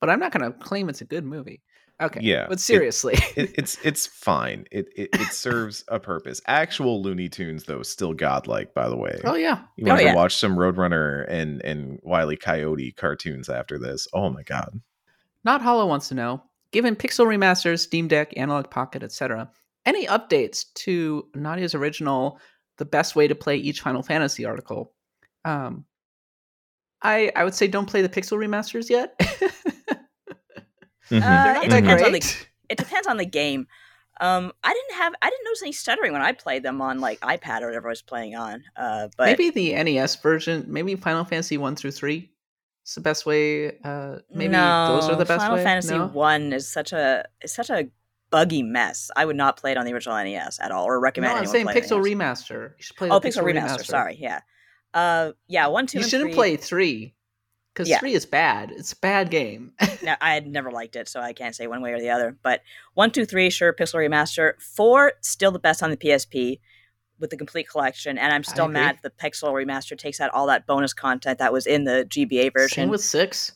but 0.00 0.08
I'm 0.08 0.20
not 0.20 0.32
going 0.32 0.50
to 0.50 0.56
claim 0.58 0.88
it's 0.88 1.00
a 1.00 1.04
good 1.06 1.24
movie. 1.24 1.62
Okay, 2.02 2.20
Yeah, 2.22 2.46
but 2.48 2.58
it- 2.58 2.60
seriously, 2.60 3.14
it, 3.36 3.52
it's 3.58 3.78
it's 3.84 4.04
fine. 4.06 4.64
It, 4.72 4.88
it 4.96 5.10
it 5.14 5.32
serves 5.32 5.84
a 5.86 6.00
purpose. 6.00 6.40
Actual 6.48 7.00
Looney 7.02 7.28
Tunes 7.28 7.64
though 7.64 7.82
still 7.84 8.12
godlike. 8.12 8.74
By 8.74 8.88
the 8.88 8.96
way, 8.96 9.20
oh 9.24 9.36
yeah, 9.36 9.62
you 9.76 9.84
want 9.86 10.00
Oh, 10.00 10.02
to 10.02 10.08
yeah. 10.10 10.14
watch 10.16 10.34
some 10.36 10.56
Roadrunner 10.56 11.24
and 11.28 11.62
and 11.64 12.00
Wile 12.02 12.32
E. 12.32 12.36
Coyote 12.36 12.90
cartoons 12.96 13.48
after 13.48 13.78
this? 13.78 14.08
Oh 14.12 14.28
my 14.28 14.42
god! 14.42 14.80
Not 15.44 15.62
Hollow 15.62 15.86
wants 15.86 16.08
to 16.08 16.14
know, 16.16 16.42
given 16.74 16.96
Pixel 16.96 17.24
remasters, 17.26 17.78
Steam 17.78 18.08
Deck, 18.08 18.34
Analog 18.36 18.68
Pocket, 18.68 19.02
etc., 19.02 19.48
any 19.86 20.06
updates 20.06 20.64
to 20.74 21.26
Nadia's 21.34 21.74
original 21.74 22.38
"The 22.78 22.84
Best 22.84 23.14
Way 23.16 23.28
to 23.28 23.34
Play 23.34 23.56
Each 23.56 23.80
Final 23.80 24.02
Fantasy" 24.02 24.44
article? 24.44 24.92
Um, 25.46 25.84
I 27.00 27.30
I 27.36 27.44
would 27.44 27.54
say 27.54 27.66
don't 27.68 27.86
play 27.88 28.02
the 28.02 28.08
Pixel 28.08 28.36
remasters 28.38 28.90
yet. 28.90 29.18
Mhm. 31.10 31.20
Uh, 31.20 31.20
They're 31.20 31.54
not 31.54 31.64
it 31.64 31.70
that 31.70 31.80
depends 31.82 32.02
on 32.02 32.12
the 32.12 32.20
great. 32.20 32.48
it 32.70 32.78
depends 32.78 33.06
on 33.06 33.16
the 33.18 33.26
game. 33.26 33.66
Um, 34.20 34.52
I 34.62 34.72
didn't 34.72 34.96
have 35.02 35.12
I 35.20 35.28
didn't 35.28 35.44
notice 35.44 35.62
any 35.62 35.72
stuttering 35.72 36.12
when 36.12 36.22
I 36.22 36.32
played 36.32 36.62
them 36.62 36.80
on 36.80 36.98
like 37.00 37.20
iPad 37.20 37.60
or 37.60 37.66
whatever 37.66 37.88
I 37.88 37.92
was 37.92 38.00
playing 38.02 38.34
on. 38.36 38.64
Uh, 38.74 39.08
but 39.18 39.26
maybe 39.26 39.50
the 39.50 39.74
NES 39.74 40.16
version, 40.16 40.64
maybe 40.66 40.94
Final 40.96 41.24
Fantasy 41.24 41.58
one 41.58 41.76
through 41.76 41.90
three. 41.90 42.30
It's 42.84 42.94
the 42.94 43.00
best 43.00 43.24
way. 43.26 43.78
Uh, 43.82 44.18
maybe 44.30 44.52
no, 44.52 45.00
those 45.00 45.08
are 45.10 45.16
the 45.16 45.24
best 45.24 45.40
Final 45.40 45.56
way. 45.56 45.64
Fantasy 45.64 45.96
No? 45.96 46.06
One 46.08 46.52
is 46.52 46.68
such 46.70 46.92
a 46.92 47.24
is 47.42 47.52
such 47.52 47.70
a 47.70 47.88
buggy 48.30 48.62
mess. 48.62 49.10
I 49.16 49.24
would 49.24 49.36
not 49.36 49.56
play 49.56 49.72
it 49.72 49.78
on 49.78 49.86
the 49.86 49.92
original 49.94 50.16
NES 50.22 50.60
at 50.60 50.70
all, 50.70 50.84
or 50.84 51.00
recommend. 51.00 51.32
No, 51.34 51.38
I'm 51.40 51.46
saying 51.46 51.66
Pixel 51.68 52.02
remaster. 52.04 52.72
You 52.76 52.82
should 52.82 52.96
play. 52.96 53.08
Oh, 53.10 53.18
the 53.20 53.28
Pixel 53.28 53.42
remaster. 53.42 53.84
Sorry, 53.86 54.16
yeah, 54.20 54.40
uh, 54.92 55.32
yeah, 55.48 55.66
one, 55.68 55.86
two, 55.86 55.98
You 55.98 56.04
shouldn't 56.04 56.30
three- 56.30 56.34
play 56.34 56.56
three 56.56 57.14
because 57.72 57.88
Yeah. 57.88 58.00
three 58.00 58.12
is 58.12 58.26
bad. 58.26 58.70
It's 58.70 58.92
a 58.92 58.96
bad 59.00 59.30
game. 59.30 59.72
No, 60.02 60.14
I 60.20 60.34
had 60.34 60.46
never 60.46 60.70
liked 60.70 60.94
it, 60.94 61.08
so 61.08 61.20
I 61.20 61.32
can't 61.32 61.54
say 61.56 61.66
one 61.66 61.80
way 61.80 61.92
or 61.92 61.98
the 62.00 62.10
other. 62.10 62.36
But 62.42 62.60
one, 62.92 63.10
two, 63.12 63.24
three, 63.24 63.48
sure, 63.48 63.72
Pixel 63.72 63.94
Remaster. 64.06 64.60
Four, 64.60 65.14
still 65.22 65.50
the 65.52 65.58
best 65.58 65.82
on 65.82 65.88
the 65.90 65.96
PSP 65.96 66.60
with 67.18 67.30
the 67.30 67.36
complete 67.36 67.68
collection. 67.68 68.18
And 68.18 68.32
I'm 68.32 68.44
still 68.44 68.68
mad 68.68 68.98
the 69.02 69.10
Pixel 69.10 69.52
Remaster 69.52 69.96
takes 69.96 70.20
out 70.20 70.30
all 70.32 70.46
that 70.48 70.66
bonus 70.66 70.92
content 70.92 71.38
that 71.38 71.52
was 71.52 71.66
in 71.66 71.84
the 71.84 72.06
GBA 72.08 72.52
version. 72.52 72.74
Same 72.74 72.88
with 72.88 73.02
six. 73.02 73.52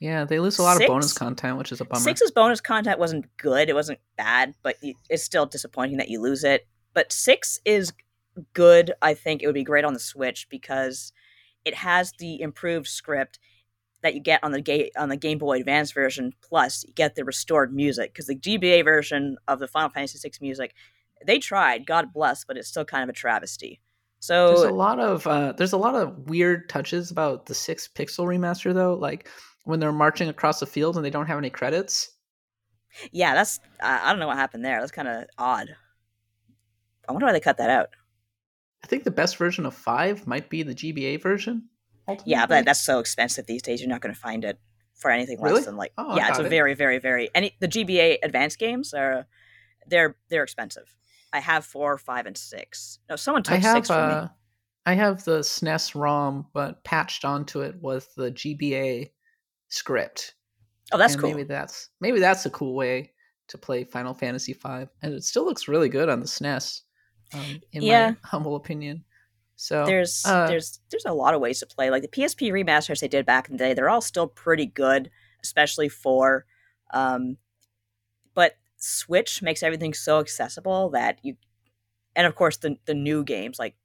Yeah, 0.00 0.24
they 0.24 0.40
lose 0.40 0.58
a 0.58 0.62
lot 0.62 0.80
of 0.80 0.86
bonus 0.86 1.12
content, 1.12 1.58
which 1.58 1.72
is 1.72 1.80
a 1.80 1.84
bummer. 1.84 2.00
Six's 2.00 2.30
bonus 2.30 2.60
content 2.60 2.98
wasn't 2.98 3.26
good. 3.36 3.68
It 3.68 3.74
wasn't 3.74 3.98
bad, 4.16 4.54
but 4.62 4.76
it's 5.10 5.22
still 5.22 5.44
disappointing 5.44 5.98
that 5.98 6.08
you 6.08 6.20
lose 6.20 6.42
it. 6.42 6.66
But 6.94 7.12
six 7.12 7.60
is 7.66 7.92
good. 8.54 8.92
I 9.02 9.12
think 9.12 9.42
it 9.42 9.46
would 9.46 9.54
be 9.54 9.64
great 9.64 9.84
on 9.84 9.92
the 9.92 10.00
Switch 10.00 10.48
because 10.48 11.12
it 11.66 11.74
has 11.74 12.12
the 12.18 12.40
improved 12.40 12.86
script 12.86 13.38
that 14.02 14.14
you 14.14 14.20
get 14.20 14.42
on 14.42 14.52
the 14.52 14.62
ga- 14.62 14.90
on 14.96 15.10
the 15.10 15.16
Game 15.16 15.36
Boy 15.36 15.58
Advance 15.58 15.92
version. 15.92 16.32
Plus, 16.40 16.84
you 16.86 16.94
get 16.94 17.14
the 17.14 17.24
restored 17.24 17.74
music 17.74 18.12
because 18.12 18.26
the 18.26 18.36
GBA 18.36 18.84
version 18.84 19.36
of 19.46 19.58
the 19.58 19.68
Final 19.68 19.90
Fantasy 19.90 20.18
VI 20.18 20.32
music, 20.40 20.74
they 21.26 21.38
tried, 21.38 21.86
God 21.86 22.12
bless, 22.12 22.44
but 22.44 22.56
it's 22.56 22.68
still 22.68 22.84
kind 22.84 23.02
of 23.02 23.08
a 23.08 23.12
travesty. 23.12 23.80
So 24.20 24.48
There's 24.48 24.60
a 24.62 24.68
So 24.68 24.74
lot 24.74 25.00
of 25.00 25.26
uh, 25.26 25.52
there's 25.52 25.72
a 25.72 25.78
lot 25.78 25.94
of 25.94 26.28
weird 26.28 26.68
touches 26.68 27.10
about 27.10 27.46
the 27.46 27.54
six 27.54 27.88
pixel 27.88 28.26
remaster 28.26 28.74
though, 28.74 28.94
like 28.94 29.28
when 29.64 29.80
they're 29.80 29.92
marching 29.92 30.28
across 30.28 30.60
the 30.60 30.66
field 30.66 30.96
and 30.96 31.04
they 31.04 31.10
don't 31.10 31.26
have 31.26 31.38
any 31.38 31.50
credits. 31.50 32.10
yeah, 33.12 33.34
that's 33.34 33.60
I 33.82 34.06
I 34.06 34.10
don't 34.10 34.18
know 34.20 34.26
what 34.26 34.36
happened 34.36 34.64
there. 34.64 34.80
That's 34.80 34.92
kind 34.92 35.08
of 35.08 35.24
odd. 35.38 35.74
I 37.08 37.12
wonder 37.12 37.26
why 37.26 37.32
they 37.32 37.40
cut 37.40 37.56
that 37.58 37.70
out. 37.70 37.88
I 38.84 38.86
think 38.86 39.04
the 39.04 39.10
best 39.10 39.36
version 39.36 39.66
of 39.66 39.74
five 39.74 40.26
might 40.26 40.48
be 40.48 40.62
the 40.62 40.74
GBA 40.74 41.20
version. 41.22 41.68
Yeah, 42.24 42.46
but 42.46 42.64
that's 42.64 42.80
so 42.84 42.98
expensive 42.98 43.46
these 43.46 43.62
days. 43.62 43.80
You're 43.80 43.88
not 43.88 44.00
going 44.00 44.14
to 44.14 44.20
find 44.20 44.44
it 44.44 44.58
for 44.96 45.10
anything 45.10 45.38
less 45.40 45.52
Really? 45.52 45.62
than 45.64 45.76
like 45.76 45.92
Oh, 45.96 46.16
yeah, 46.16 46.28
it's 46.28 46.38
a 46.38 46.44
it. 46.44 46.48
very 46.50 46.74
very 46.74 46.98
very 46.98 47.30
any 47.34 47.56
the 47.60 47.68
GBA 47.68 48.18
advanced 48.22 48.58
games 48.58 48.92
are 48.92 49.26
they're 49.86 50.16
they're 50.28 50.42
expensive. 50.42 50.94
I 51.32 51.40
have 51.40 51.64
four, 51.64 51.96
five, 51.98 52.26
and 52.26 52.36
six. 52.36 52.98
No, 53.08 53.16
someone 53.16 53.42
took 53.42 53.54
I 53.54 53.58
have 53.58 53.76
six 53.76 53.88
from 53.88 54.08
me. 54.08 54.14
uh, 54.14 54.28
I 54.86 54.94
have 54.94 55.24
the 55.24 55.40
SNES 55.40 55.94
ROM, 55.94 56.46
but 56.52 56.82
patched 56.84 57.24
onto 57.24 57.60
it 57.60 57.76
was 57.80 58.08
the 58.16 58.30
GBA 58.32 59.10
script. 59.68 60.34
Oh, 60.92 60.98
that's 60.98 61.14
and 61.14 61.22
cool. 61.22 61.30
Maybe 61.30 61.44
that's 61.44 61.88
maybe 62.00 62.18
that's 62.18 62.46
a 62.46 62.50
cool 62.50 62.74
way 62.74 63.12
to 63.48 63.58
play 63.58 63.84
Final 63.84 64.14
Fantasy 64.14 64.52
V, 64.52 64.68
and 65.02 65.14
it 65.14 65.24
still 65.24 65.44
looks 65.44 65.68
really 65.68 65.88
good 65.88 66.08
on 66.08 66.20
the 66.20 66.26
SNES. 66.26 66.82
Um, 67.32 67.60
in 67.72 67.84
Yeah. 67.84 68.10
my 68.10 68.16
humble 68.24 68.56
opinion. 68.56 69.04
So 69.54 69.84
there's 69.84 70.24
uh, 70.24 70.48
there's 70.48 70.80
there's 70.90 71.04
a 71.04 71.12
lot 71.12 71.34
of 71.34 71.40
ways 71.40 71.60
to 71.60 71.66
play. 71.66 71.90
Like 71.90 72.02
the 72.02 72.08
PSP 72.08 72.50
remasters 72.50 73.00
they 73.00 73.08
did 73.08 73.24
back 73.26 73.48
in 73.48 73.52
the 73.52 73.58
day, 73.58 73.74
they're 73.74 73.90
all 73.90 74.00
still 74.00 74.26
pretty 74.26 74.66
good, 74.66 75.10
especially 75.44 75.88
for 75.88 76.44
um 76.92 77.36
Switch 78.80 79.42
makes 79.42 79.62
everything 79.62 79.94
so 79.94 80.18
accessible 80.18 80.90
that 80.90 81.18
you 81.22 81.36
and 82.16 82.26
of 82.26 82.34
course 82.34 82.56
the 82.56 82.76
the 82.86 82.94
new 82.94 83.22
games 83.22 83.58
like 83.58 83.76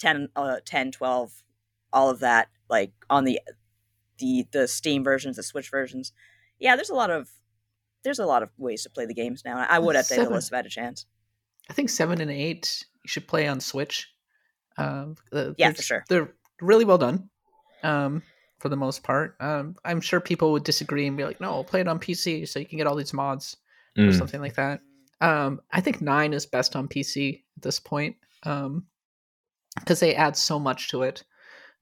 10 0.00 0.28
uh 0.34 0.56
10 0.64 0.90
12 0.92 1.30
all 1.92 2.10
of 2.10 2.18
that 2.20 2.48
like 2.68 2.92
on 3.08 3.24
the 3.24 3.38
the 4.18 4.46
the 4.52 4.66
Steam 4.68 5.02
versions, 5.04 5.36
the 5.36 5.42
Switch 5.42 5.70
versions. 5.70 6.12
Yeah, 6.58 6.76
there's 6.76 6.90
a 6.90 6.94
lot 6.94 7.10
of 7.10 7.28
there's 8.02 8.18
a 8.18 8.26
lot 8.26 8.42
of 8.42 8.50
ways 8.58 8.82
to 8.84 8.90
play 8.90 9.06
the 9.06 9.14
games 9.14 9.42
now. 9.44 9.64
I 9.68 9.78
would 9.78 9.96
update 9.96 10.16
the 10.24 10.30
list 10.30 10.48
if 10.50 10.54
I 10.54 10.56
had 10.56 10.66
a 10.66 10.70
chance. 10.70 11.06
I 11.68 11.72
think 11.72 11.90
seven 11.90 12.20
and 12.20 12.30
eight 12.30 12.84
you 13.02 13.08
should 13.08 13.26
play 13.26 13.46
on 13.46 13.60
Switch. 13.60 14.08
Um, 14.76 15.16
the- 15.30 15.54
Yeah, 15.58 15.72
for 15.72 15.82
sure. 15.82 16.04
They're 16.08 16.32
really 16.60 16.84
well 16.84 16.98
done. 16.98 17.28
Um, 17.82 18.22
for 18.60 18.68
the 18.68 18.76
most 18.76 19.02
part. 19.02 19.36
Um, 19.40 19.76
I'm 19.84 20.00
sure 20.00 20.20
people 20.20 20.52
would 20.52 20.64
disagree 20.64 21.06
and 21.06 21.16
be 21.16 21.24
like, 21.24 21.40
"No, 21.40 21.62
play 21.64 21.80
it 21.80 21.88
on 21.88 21.98
PC 21.98 22.46
so 22.48 22.58
you 22.58 22.66
can 22.66 22.78
get 22.78 22.86
all 22.86 22.96
these 22.96 23.12
mods 23.12 23.56
or 23.98 24.04
Mm. 24.04 24.18
something 24.18 24.40
like 24.40 24.54
that." 24.54 24.80
Um, 25.20 25.60
I 25.72 25.80
think 25.80 26.00
nine 26.00 26.32
is 26.32 26.46
best 26.46 26.76
on 26.76 26.88
PC 26.88 27.42
at 27.56 27.62
this 27.62 27.80
point. 27.80 28.16
Um, 28.44 28.86
because 29.78 29.98
they 30.00 30.14
add 30.14 30.36
so 30.36 30.58
much 30.60 30.88
to 30.90 31.02
it. 31.02 31.24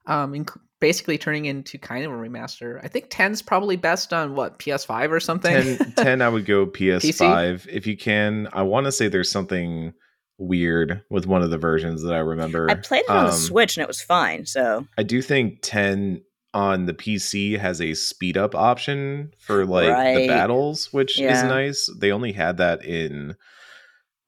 Um, 0.07 0.33
inc- 0.33 0.59
basically 0.81 1.19
turning 1.19 1.45
into 1.45 1.77
kind 1.79 2.05
of 2.05 2.11
a 2.11 2.15
remaster. 2.15 2.81
I 2.83 2.89
think 2.89 3.11
10's 3.11 3.43
probably 3.43 3.77
best 3.77 4.13
on 4.15 4.35
what 4.35 4.59
PS5 4.59 5.11
or 5.13 5.21
something. 5.21 5.77
10, 5.77 5.93
10 5.97 6.23
I 6.23 6.29
would 6.29 6.47
go 6.47 6.67
PS5 6.79 7.69
if 7.69 7.87
you 7.87 7.97
can. 7.97 8.49
I 8.53 8.63
want 8.63 8.87
to 8.87 8.93
say 8.93 9.09
there's 9.09 9.31
something 9.31 9.93
weird 10.39 11.03
with 11.11 11.27
one 11.27 11.43
of 11.43 11.51
the 11.51 11.59
versions 11.59 12.03
that 12.03 12.15
I 12.15 12.19
remember. 12.19 12.69
I 12.71 12.75
played 12.75 13.05
it 13.05 13.11
on 13.11 13.27
the 13.27 13.33
Um, 13.33 13.37
Switch 13.39 13.77
and 13.77 13.83
it 13.83 13.89
was 13.89 14.01
fine. 14.01 14.47
So 14.47 14.87
I 14.99 15.03
do 15.03 15.21
think 15.23 15.59
10 15.63 16.23
on 16.55 16.87
the 16.87 16.95
PC 16.95 17.59
has 17.59 17.81
a 17.81 17.95
speed 17.95 18.37
up 18.37 18.55
option 18.55 19.33
for 19.39 19.65
like 19.65 20.17
the 20.17 20.29
battles, 20.29 20.93
which 20.93 21.19
is 21.21 21.43
nice. 21.45 21.89
They 21.99 22.13
only 22.13 22.33
had 22.33 22.59
that 22.59 22.85
in 22.85 23.37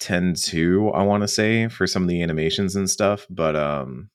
10 0.01 0.35
2, 0.35 0.91
I 0.95 1.03
want 1.03 1.23
to 1.23 1.29
say, 1.29 1.69
for 1.69 1.87
some 1.87 2.03
of 2.03 2.09
the 2.09 2.23
animations 2.23 2.77
and 2.77 2.89
stuff. 2.89 3.27
But 3.31 3.57
um 3.57 4.11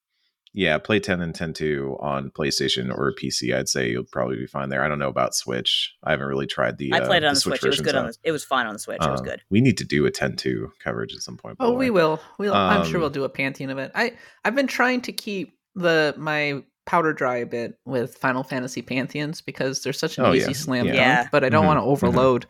yeah, 0.52 0.80
play 0.80 1.00
10 1.00 1.22
and 1.22 1.34
10 1.36 1.54
2 1.54 1.98
on 2.00 2.32
PlayStation 2.32 2.90
or 2.92 3.14
PC. 3.14 3.56
I'd 3.56 3.70
say 3.70 3.92
you'll 3.92 4.04
probably 4.12 4.36
be 4.38 4.48
fine 4.48 4.70
there. 4.70 4.84
I 4.84 4.88
don't 4.88 4.98
know 4.98 5.08
about 5.08 5.36
Switch. 5.36 5.94
I 6.04 6.10
haven't 6.10 6.26
really 6.28 6.48
tried 6.48 6.80
the 6.80 6.92
I 6.92 7.02
played 7.02 7.22
it 7.22 7.26
uh, 7.26 7.30
on 7.30 7.34
the 7.36 7.38
the 7.38 7.42
Switch. 7.42 7.64
It 7.64 7.70
was 7.70 7.82
good 7.82 7.94
on 7.94 8.08
the, 8.08 8.16
It 8.24 8.32
was 8.32 8.44
fine 8.44 8.66
on 8.66 8.74
the 8.74 8.80
Switch. 8.80 8.98
it 9.00 9.10
was 9.12 9.22
Uh, 9.22 9.26
good. 9.26 9.42
We 9.52 9.62
need 9.62 9.78
to 9.78 9.86
do 9.86 10.08
a 10.08 10.12
10 10.12 10.36
2 10.38 10.72
coverage 10.84 11.14
at 11.14 11.22
some 11.22 11.38
point. 11.38 11.58
Oh, 11.60 11.74
we 11.74 11.86
way. 11.86 11.90
will. 11.92 12.20
We'll. 12.40 12.56
I'm 12.56 12.84
sure 12.86 12.96
Um, 12.96 13.02
we'll 13.02 13.10
do 13.12 13.26
a 13.26 13.30
pantheon 13.30 13.70
of 13.70 13.78
it. 13.78 13.92
I 13.94 14.14
I've 14.44 14.56
been 14.56 14.66
trying 14.68 15.02
to 15.02 15.12
keep 15.12 15.56
the 15.76 16.16
my 16.18 16.64
powder 16.90 17.14
dry 17.14 17.38
a 17.38 17.46
bit 17.46 17.78
with 17.86 18.16
Final 18.18 18.42
Fantasy 18.42 18.82
pantheons 18.82 19.42
because 19.42 19.84
they're 19.84 19.94
such 19.94 20.18
an 20.18 20.26
Oh, 20.26 20.34
easy 20.34 20.48
yeah. 20.48 20.58
slam 20.58 20.86
Yeah. 20.88 20.92
dunk. 20.94 20.98
Yeah. 21.06 21.28
But 21.32 21.44
I 21.44 21.50
don't 21.50 21.66
Mhm, 21.66 21.68
want 21.68 21.78
to 21.78 21.84
overload 21.84 22.48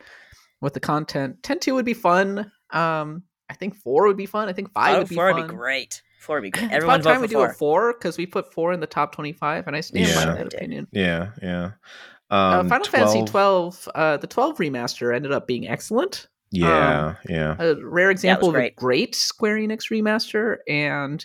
with 0.62 0.72
the 0.72 0.80
content. 0.80 1.42
Ten 1.42 1.58
two 1.58 1.74
would 1.74 1.84
be 1.84 1.92
fun. 1.92 2.50
Um, 2.70 3.24
I 3.50 3.54
think 3.54 3.74
four 3.76 4.06
would 4.06 4.16
be 4.16 4.24
fun. 4.24 4.48
I 4.48 4.54
think 4.54 4.72
five 4.72 4.94
Oh, 4.96 4.98
would 5.00 5.08
be 5.10 5.14
four 5.14 5.30
fun. 5.30 5.42
would 5.42 5.48
be 5.50 5.54
great. 5.56 6.00
Four 6.20 6.36
would 6.36 6.42
be 6.42 6.50
great. 6.50 6.64
It's 6.64 6.72
Everyone 6.74 7.00
about 7.00 7.10
time 7.10 7.16
for 7.20 7.22
we 7.22 7.28
do 7.28 7.40
a 7.42 7.52
four 7.52 7.92
because 7.92 8.16
we 8.16 8.24
put 8.24 8.50
four 8.54 8.72
in 8.72 8.80
the 8.80 8.86
top 8.86 9.14
twenty-five, 9.14 9.66
and 9.66 9.76
I 9.76 9.80
stand 9.82 10.08
Yeah. 10.08 10.14
by 10.24 10.34
that 10.34 10.50
Did. 10.50 10.54
opinion. 10.54 10.86
Yeah, 10.90 11.32
yeah. 11.42 11.72
Uh, 12.30 12.60
Um, 12.60 12.68
Final 12.70 12.86
Fantasy 12.86 13.24
twelve, 13.24 13.86
uh, 13.94 14.16
the 14.16 14.26
twelve 14.26 14.56
remaster 14.56 15.14
ended 15.14 15.32
up 15.32 15.46
being 15.46 15.68
excellent. 15.68 16.28
Yeah, 16.50 17.16
yeah. 17.28 17.56
a 17.58 17.74
rare 17.84 18.10
example 18.10 18.48
of 18.48 18.54
a 18.54 18.58
great. 18.58 18.76
great 18.76 19.14
Square 19.14 19.58
Enix 19.58 19.90
remaster, 19.90 20.56
and 20.66 21.24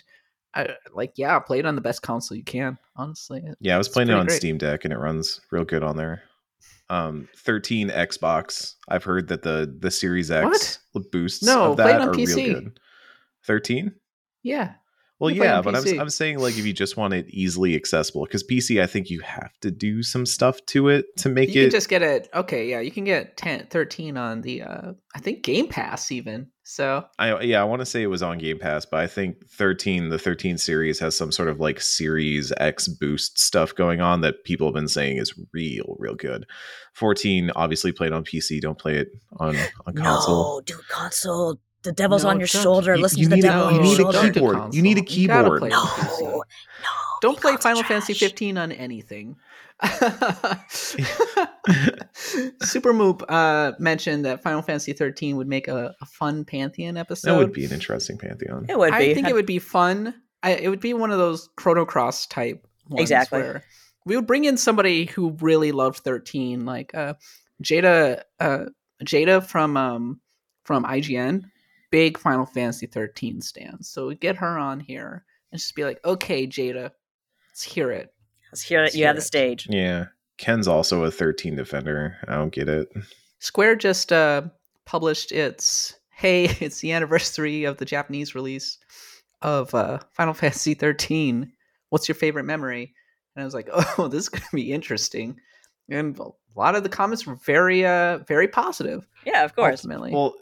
I 0.56 0.68
like 0.94 1.12
yeah, 1.16 1.38
play 1.38 1.58
it 1.60 1.66
on 1.66 1.74
the 1.74 1.80
best 1.80 2.02
console 2.02 2.36
you 2.36 2.42
can. 2.44 2.78
Honestly, 2.96 3.42
Yeah, 3.60 3.74
I 3.74 3.78
was 3.78 3.88
playing 3.88 4.08
it 4.08 4.14
on 4.14 4.26
great. 4.26 4.36
Steam 4.38 4.58
Deck 4.58 4.84
and 4.84 4.92
it 4.92 4.98
runs 4.98 5.40
real 5.52 5.64
good 5.64 5.82
on 5.82 5.96
there. 5.96 6.22
Um, 6.88 7.28
13 7.38 7.90
Xbox. 7.90 8.74
I've 8.88 9.04
heard 9.04 9.28
that 9.28 9.42
the 9.42 9.76
the 9.80 9.90
Series 9.90 10.30
X 10.30 10.78
boosts 11.12 11.44
No, 11.44 11.72
of 11.72 11.76
that 11.76 12.00
on 12.00 12.08
are 12.08 12.12
PC. 12.12 12.36
real 12.36 12.54
good. 12.60 12.80
13? 13.44 13.92
Yeah, 14.42 14.74
Well, 15.18 15.30
You 15.30 15.44
yeah, 15.44 15.62
but 15.62 15.74
I'm 15.74 16.00
I'm 16.00 16.10
saying 16.10 16.40
like 16.40 16.58
if 16.58 16.66
you 16.66 16.74
just 16.74 16.98
want 16.98 17.14
it 17.14 17.26
easily 17.28 17.74
accessible 17.74 18.24
because 18.24 18.44
PC, 18.44 18.82
I 18.82 18.86
think 18.86 19.08
you 19.08 19.20
have 19.20 19.58
to 19.60 19.70
do 19.70 20.02
some 20.02 20.26
stuff 20.26 20.64
to 20.66 20.88
it 20.88 21.06
to 21.18 21.30
make 21.30 21.54
you 21.54 21.62
it. 21.62 21.64
can 21.64 21.70
just 21.70 21.88
get 21.88 22.02
it. 22.02 22.28
Okay, 22.34 22.68
yeah, 22.68 22.80
you 22.80 22.90
can 22.90 23.04
get 23.04 23.36
10, 23.38 23.68
13 23.70 24.18
on 24.18 24.42
the 24.42 24.62
uh, 24.62 24.92
I 25.14 25.18
think 25.20 25.42
Game 25.42 25.68
Pass 25.68 26.12
even. 26.12 26.48
So 26.64 27.06
I 27.18 27.40
yeah, 27.40 27.62
I 27.62 27.64
want 27.64 27.80
to 27.80 27.86
say 27.86 28.02
it 28.02 28.08
was 28.08 28.22
on 28.22 28.36
Game 28.36 28.58
Pass, 28.58 28.84
but 28.84 29.00
I 29.00 29.06
think 29.06 29.48
13, 29.48 30.10
the 30.10 30.18
13 30.18 30.58
series 30.58 30.98
has 30.98 31.16
some 31.16 31.32
sort 31.32 31.48
of 31.48 31.60
like 31.60 31.80
Series 31.80 32.52
X 32.58 32.86
boost 32.86 33.38
stuff 33.38 33.74
going 33.74 34.02
on 34.02 34.20
that 34.20 34.44
people 34.44 34.66
have 34.66 34.74
been 34.74 34.88
saying 34.88 35.16
is 35.16 35.32
real, 35.54 35.96
real 35.98 36.14
good. 36.14 36.44
14 36.92 37.52
obviously 37.56 37.90
played 37.90 38.12
on 38.12 38.22
PC, 38.22 38.60
don't 38.60 38.78
play 38.78 38.96
it 38.96 39.12
on 39.38 39.56
on 39.86 39.94
console. 39.94 40.56
No, 40.56 40.60
dude, 40.60 40.88
console. 40.88 41.58
The 41.82 41.92
devil's 41.92 42.24
No, 42.24 42.30
on 42.30 42.38
your 42.40 42.48
don't- 42.48 42.62
shoulder. 42.62 42.96
You- 42.96 43.02
Listen 43.02 43.18
you 43.20 43.24
to 43.26 43.30
the 43.30 43.36
need 43.36 43.44
a- 43.44 43.48
devil 43.48 43.70
you 43.72 43.76
on 43.78 43.82
need 43.84 43.98
your 43.98 44.08
a 44.08 44.12
keyboard. 44.12 44.34
keyboard. 44.34 44.74
You 44.74 44.82
need 44.82 44.98
a 44.98 45.02
keyboard. 45.02 45.62
No, 45.62 45.68
no. 46.20 46.42
Don't 47.22 47.40
play 47.40 47.52
console's 47.52 47.62
Final 47.62 47.82
Fantasy 47.84 48.12
15 48.14 48.58
on 48.58 48.72
anything. 48.72 49.36
Super 52.62 52.92
Moop 52.92 53.22
uh, 53.28 53.72
mentioned 53.78 54.24
that 54.24 54.42
Final 54.42 54.62
Fantasy 54.62 54.92
13 54.92 55.36
would 55.36 55.48
make 55.48 55.68
a, 55.68 55.94
a 56.00 56.06
fun 56.06 56.44
Pantheon 56.44 56.96
episode. 56.96 57.30
That 57.30 57.38
would 57.38 57.52
be 57.52 57.64
an 57.64 57.72
interesting 57.72 58.18
pantheon. 58.18 58.66
It 58.68 58.78
would 58.78 58.90
be. 58.92 58.96
I 58.96 59.14
think 59.14 59.28
it 59.28 59.34
would 59.34 59.46
be 59.46 59.58
fun. 59.58 60.14
I, 60.42 60.52
it 60.52 60.68
would 60.68 60.80
be 60.80 60.94
one 60.94 61.10
of 61.10 61.18
those 61.18 61.48
Chrono 61.56 61.84
Cross 61.84 62.26
type 62.28 62.66
ones 62.88 63.02
Exactly. 63.02 63.40
where 63.40 63.64
we 64.04 64.16
would 64.16 64.26
bring 64.26 64.44
in 64.44 64.56
somebody 64.56 65.06
who 65.06 65.36
really 65.40 65.72
loved 65.72 65.98
13, 66.00 66.64
like 66.64 66.94
uh, 66.94 67.14
Jada 67.62 68.22
uh, 68.40 68.64
Jada 69.04 69.44
from 69.44 69.76
um, 69.76 70.20
from 70.64 70.84
IGN, 70.84 71.44
big 71.96 72.18
Final 72.18 72.44
Fantasy 72.44 72.84
13 72.84 73.40
stands. 73.40 73.88
So 73.88 74.08
we 74.08 74.16
get 74.16 74.36
her 74.36 74.58
on 74.58 74.80
here 74.80 75.24
and 75.50 75.58
just 75.58 75.74
be 75.74 75.82
like, 75.82 75.98
okay, 76.04 76.46
Jada, 76.46 76.90
let's 77.48 77.62
hear 77.62 77.90
it. 77.90 78.12
Let's 78.52 78.60
hear 78.60 78.80
it. 78.80 78.82
Let's 78.82 78.94
You 78.94 78.98
hear 78.98 79.06
have 79.06 79.16
the 79.16 79.22
stage. 79.22 79.66
Yeah. 79.70 80.08
Ken's 80.36 80.68
also 80.68 81.04
a 81.04 81.10
13 81.10 81.56
defender. 81.56 82.18
I 82.28 82.34
don't 82.34 82.52
get 82.52 82.68
it. 82.68 82.92
Square 83.38 83.76
just 83.76 84.12
uh, 84.12 84.42
published 84.84 85.32
its 85.32 85.98
hey, 86.10 86.44
it's 86.60 86.80
the 86.80 86.92
anniversary 86.92 87.64
of 87.64 87.78
the 87.78 87.86
Japanese 87.86 88.34
release 88.34 88.76
of 89.40 89.74
uh, 89.74 89.98
Final 90.12 90.34
Fantasy 90.42 90.74
13. 90.74 91.50
What's 91.88 92.08
your 92.08 92.14
favorite 92.14 92.44
memory? 92.44 92.92
And 93.34 93.40
I 93.40 93.46
was 93.46 93.54
like, 93.54 93.70
oh, 93.72 94.08
this 94.08 94.24
is 94.24 94.28
going 94.28 94.42
to 94.42 94.54
be 94.54 94.70
interesting. 94.70 95.40
And 95.88 96.18
a 96.18 96.28
lot 96.54 96.76
of 96.76 96.82
the 96.82 96.90
comments 96.90 97.26
were 97.26 97.36
very, 97.36 97.86
uh, 97.86 98.18
very 98.18 98.48
positive. 98.48 99.06
Yeah, 99.24 99.44
of 99.44 99.56
course. 99.56 99.78
Ultimately, 99.80 100.12
Well, 100.12 100.34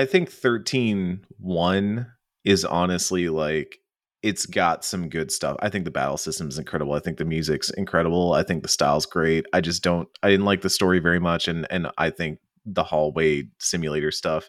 I 0.00 0.06
think 0.06 0.30
13 0.30 1.26
1 1.40 2.06
is 2.46 2.64
honestly 2.64 3.28
like 3.28 3.80
it's 4.22 4.46
got 4.46 4.82
some 4.82 5.10
good 5.10 5.30
stuff. 5.30 5.58
I 5.60 5.68
think 5.68 5.84
the 5.84 5.90
battle 5.90 6.16
system 6.16 6.48
is 6.48 6.58
incredible. 6.58 6.94
I 6.94 7.00
think 7.00 7.18
the 7.18 7.26
music's 7.26 7.68
incredible. 7.68 8.32
I 8.32 8.42
think 8.42 8.62
the 8.62 8.68
style's 8.68 9.04
great. 9.04 9.44
I 9.52 9.60
just 9.60 9.82
don't 9.82 10.08
I 10.22 10.30
didn't 10.30 10.46
like 10.46 10.62
the 10.62 10.70
story 10.70 11.00
very 11.00 11.20
much 11.20 11.48
and 11.48 11.66
and 11.68 11.88
I 11.98 12.08
think 12.08 12.38
the 12.64 12.82
hallway 12.82 13.48
simulator 13.58 14.10
stuff 14.10 14.48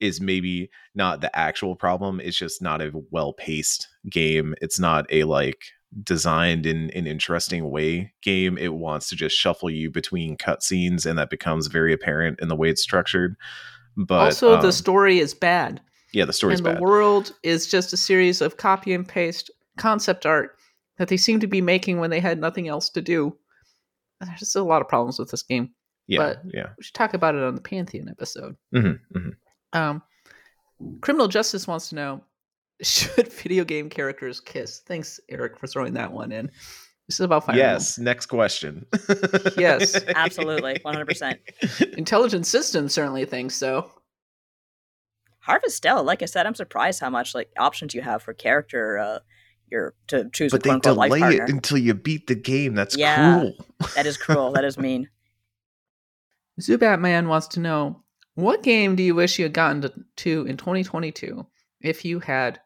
is 0.00 0.20
maybe 0.20 0.68
not 0.96 1.20
the 1.20 1.36
actual 1.36 1.76
problem. 1.76 2.18
It's 2.18 2.36
just 2.36 2.60
not 2.60 2.82
a 2.82 2.90
well-paced 3.12 3.86
game. 4.10 4.56
It's 4.60 4.80
not 4.80 5.06
a 5.12 5.22
like 5.22 5.62
designed 6.02 6.66
in 6.66 6.90
an 6.90 7.06
interesting 7.06 7.70
way 7.70 8.14
game. 8.20 8.58
It 8.58 8.74
wants 8.74 9.08
to 9.10 9.16
just 9.16 9.36
shuffle 9.36 9.70
you 9.70 9.92
between 9.92 10.36
cutscenes 10.36 11.06
and 11.06 11.16
that 11.20 11.30
becomes 11.30 11.68
very 11.68 11.92
apparent 11.92 12.40
in 12.40 12.48
the 12.48 12.56
way 12.56 12.68
it's 12.68 12.82
structured. 12.82 13.36
But 14.06 14.20
also 14.20 14.54
um, 14.54 14.62
the 14.62 14.72
story 14.72 15.18
is 15.18 15.34
bad, 15.34 15.80
yeah, 16.12 16.24
the 16.24 16.32
story's 16.32 16.60
and 16.60 16.64
bad. 16.66 16.76
the 16.78 16.82
world 16.82 17.32
is 17.42 17.66
just 17.66 17.92
a 17.92 17.96
series 17.96 18.40
of 18.40 18.56
copy 18.56 18.94
and 18.94 19.06
paste 19.06 19.50
concept 19.76 20.24
art 20.24 20.56
that 20.98 21.08
they 21.08 21.16
seem 21.16 21.40
to 21.40 21.46
be 21.48 21.60
making 21.60 21.98
when 21.98 22.10
they 22.10 22.20
had 22.20 22.38
nothing 22.40 22.68
else 22.68 22.88
to 22.90 23.00
do. 23.02 23.36
There's 24.20 24.38
just 24.38 24.56
a 24.56 24.62
lot 24.62 24.82
of 24.82 24.88
problems 24.88 25.18
with 25.18 25.30
this 25.30 25.42
game. 25.42 25.70
yeah, 26.06 26.18
but- 26.18 26.42
yeah. 26.54 26.66
We 26.78 26.84
should 26.84 26.94
talk 26.94 27.12
about 27.14 27.34
it 27.34 27.42
on 27.42 27.54
the 27.56 27.60
Pantheon 27.60 28.08
episode. 28.08 28.56
Mhm, 28.74 28.98
mhm. 29.14 29.32
Um, 29.72 30.02
Criminal 31.00 31.28
Justice 31.28 31.66
wants 31.66 31.88
to 31.90 31.96
know: 31.96 32.24
Should 32.82 33.32
video 33.32 33.64
game 33.64 33.88
characters 33.90 34.38
kiss? 34.40 34.80
Thanks, 34.86 35.18
Eric, 35.28 35.58
for 35.58 35.66
throwing 35.66 35.94
that 35.94 36.12
one 36.12 36.30
in. 36.32 36.50
This 37.08 37.20
is 37.20 37.24
about 37.24 37.46
Fire 37.46 37.56
Yes. 37.56 37.98
Next 37.98 38.26
question. 38.26 38.84
Yes, 39.56 39.94
Absolutely, 40.14 40.74
100%. 40.84 41.22
Emblem. 41.22 41.94
Intelligent 41.98 42.46
Systems 42.46 42.92
certainly 42.92 43.24
thinks 43.24 43.54
so. 43.54 43.90
Harvestella, 45.46 46.04
like 46.04 46.22
I 46.22 46.26
said, 46.26 46.46
I'm 46.46 46.54
surprised 46.54 47.00
how 47.00 47.08
much 47.08 47.34
like 47.34 47.48
options 47.58 47.94
you 47.94 48.02
have 48.02 48.22
for 48.22 48.34
character. 48.34 48.98
Uh, 48.98 49.18
your 49.70 49.94
to 50.08 50.28
choose 50.32 50.50
But 50.52 50.60
a 50.60 50.68
they 50.68 50.78
quote 50.80 50.96
life 50.96 51.08
delay 51.10 51.20
partner. 51.20 51.44
it 51.44 51.50
until 51.50 51.76
you 51.78 51.92
beat 51.94 52.26
the 52.26 52.34
game. 52.34 52.74
That's 52.74 52.96
Yeah. 52.96 53.38
cruel. 53.40 53.54
that 53.96 54.06
is 54.06 54.16
cruel. 54.16 54.52
that 54.52 54.64
is 54.64 54.78
mean. 54.78 55.08
Zubatman 56.60 57.28
wants 57.28 57.48
to 57.48 57.60
know 57.60 58.02
what 58.34 58.62
game 58.62 58.96
do 58.96 59.02
you 59.02 59.14
wish 59.14 59.38
you 59.38 59.44
had 59.44 59.52
gotten 59.52 59.82
to, 59.82 59.92
to 60.16 60.46
in 60.46 60.56
2022 60.56 61.46
if 61.80 62.04
you 62.04 62.20
had 62.20 62.60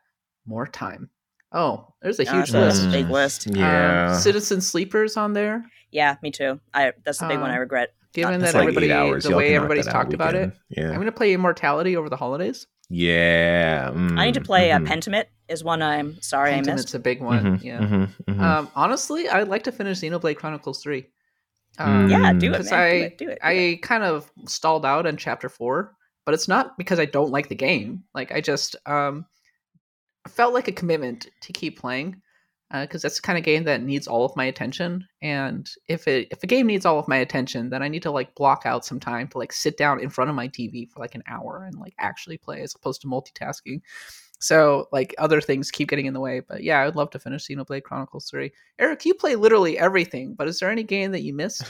more 0.47 0.67
time? 0.67 1.11
Oh, 1.55 1.93
there's 2.03 2.19
a 2.19 2.25
Yeah, 2.25 2.33
huge 2.37 2.51
so 2.51 2.61
list. 2.61 2.85
a 2.87 2.89
big 2.91 3.07
Mm. 3.07 3.11
list. 3.11 3.47
Um, 3.49 3.57
Yeah. 3.57 4.17
Citizen 4.17 4.61
Sleepers 4.61 5.17
on 5.17 5.33
there. 5.35 5.65
Yeah, 5.91 6.17
me 6.23 6.31
too. 6.31 6.61
I 6.73 6.93
that's 7.05 7.19
the 7.19 7.29
big 7.29 7.41
one 7.41 7.51
I 7.51 7.55
Um, 7.55 7.61
regret. 7.61 7.91
Given 8.15 8.41
that 8.41 8.55
like 8.55 8.63
everybody, 8.63 8.93
hours. 8.93 9.25
the 9.25 9.35
way 9.37 9.55
everybody's 9.55 9.87
talked 9.87 10.13
about 10.15 10.35
it. 10.35 10.53
Yeah. 10.69 10.91
I'm 10.91 10.97
gonna 10.99 11.13
play 11.13 11.33
Immortality 11.33 11.97
over 11.97 12.09
the 12.09 12.17
holidays. 12.17 12.67
Yeah. 12.91 13.91
I 13.95 14.27
need 14.27 14.35
to 14.35 14.41
mm, 14.41 14.45
play 14.45 14.69
mhm, 14.69 14.87
uh, 14.87 14.91
Pentiment. 14.91 15.25
Is 15.49 15.65
one 15.65 15.83
I'm 15.83 16.21
sorry 16.23 16.53
I 16.55 16.61
missed. 16.61 16.85
It's 16.85 16.95
a 16.95 16.99
big 16.99 17.21
one. 17.23 17.59
mhm, 17.59 17.63
Yeah. 17.65 17.79
mhm, 17.81 18.09
mhm. 18.29 18.41
Um, 18.41 18.69
honestly, 18.75 19.29
I'd 19.29 19.49
like 19.49 19.65
to 19.65 19.73
finish 19.73 20.01
Xenoblade 20.01 20.37
Chronicles 20.37 20.83
Three. 20.83 21.07
Mm. 21.79 21.85
Um, 21.87 22.11
yeah, 22.11 22.19
do 22.19 22.49
it, 22.49 22.51
man. 22.51 22.53
because 22.53 22.69
Do 22.69 22.75
I 22.75 22.85
it. 22.87 23.19
Do 23.19 23.25
it. 23.25 23.29
do 23.29 23.31
it. 23.33 23.39
I 23.43 23.79
kind 23.83 24.03
of 24.05 24.31
stalled 24.47 24.85
out 24.85 25.07
on 25.07 25.17
chapter 25.17 25.49
four, 25.49 25.95
but 26.27 26.35
it's 26.35 26.49
not 26.49 26.77
because 26.79 26.99
I 26.99 27.05
don't 27.07 27.31
like 27.31 27.49
the 27.49 27.55
game. 27.55 28.05
Like 28.15 28.31
I 28.33 28.41
just 28.43 28.77
um 28.87 29.25
felt 30.29 30.55
like 30.55 30.69
a 30.69 30.73
commitment 30.73 31.29
to 31.41 31.53
keep 31.53 31.79
playing 31.81 32.21
because 32.73 33.03
that's 33.03 33.17
the 33.17 33.23
kind 33.23 33.37
of 33.37 33.45
game 33.45 33.65
that 33.65 33.83
needs 33.83 34.07
all 34.07 34.25
of 34.25 34.35
my 34.35 34.45
attention. 34.47 35.07
And 35.21 35.69
if 35.89 36.09
it 36.09 36.29
if 36.31 36.43
a 36.43 36.47
game 36.47 36.67
needs 36.67 36.87
all 36.87 36.99
of 36.99 37.07
my 37.07 37.19
attention, 37.19 37.69
then 37.69 37.83
I 37.83 37.89
need 37.89 38.03
to 38.05 38.11
like 38.11 38.35
block 38.35 38.63
out 38.65 38.85
some 38.87 38.99
time 38.99 39.29
to 39.29 39.39
like 39.39 39.53
sit 39.53 39.77
down 39.77 40.01
in 40.01 40.09
front 40.09 40.31
of 40.31 40.37
my 40.37 40.49
TV 40.49 40.89
for 40.89 41.01
like 41.01 41.15
an 41.15 41.23
hour 41.27 41.65
and 41.65 41.79
like 41.79 41.95
actually 41.99 42.39
play 42.39 42.63
as 42.63 42.75
opposed 42.75 43.03
to 43.03 43.09
multitasking. 43.09 43.83
So 44.39 44.89
like 44.91 45.15
other 45.19 45.41
things 45.41 45.71
keep 45.71 45.89
getting 45.89 46.07
in 46.07 46.15
the 46.15 46.21
way, 46.21 46.41
but 46.41 46.65
yeah, 46.65 46.81
I'd 46.81 46.97
love 46.97 47.11
to 47.11 47.19
finish 47.21 47.47
Xenoblade 47.47 47.83
Chronicles 47.85 48.29
Three. 48.31 48.51
Eric, 48.79 49.05
you 49.05 49.15
play 49.15 49.37
literally 49.37 49.79
everything, 49.79 50.35
but 50.35 50.49
is 50.49 50.59
there 50.59 50.71
any 50.71 50.83
game 50.83 51.13
that 51.13 51.21
you 51.23 51.33
missed? 51.35 51.63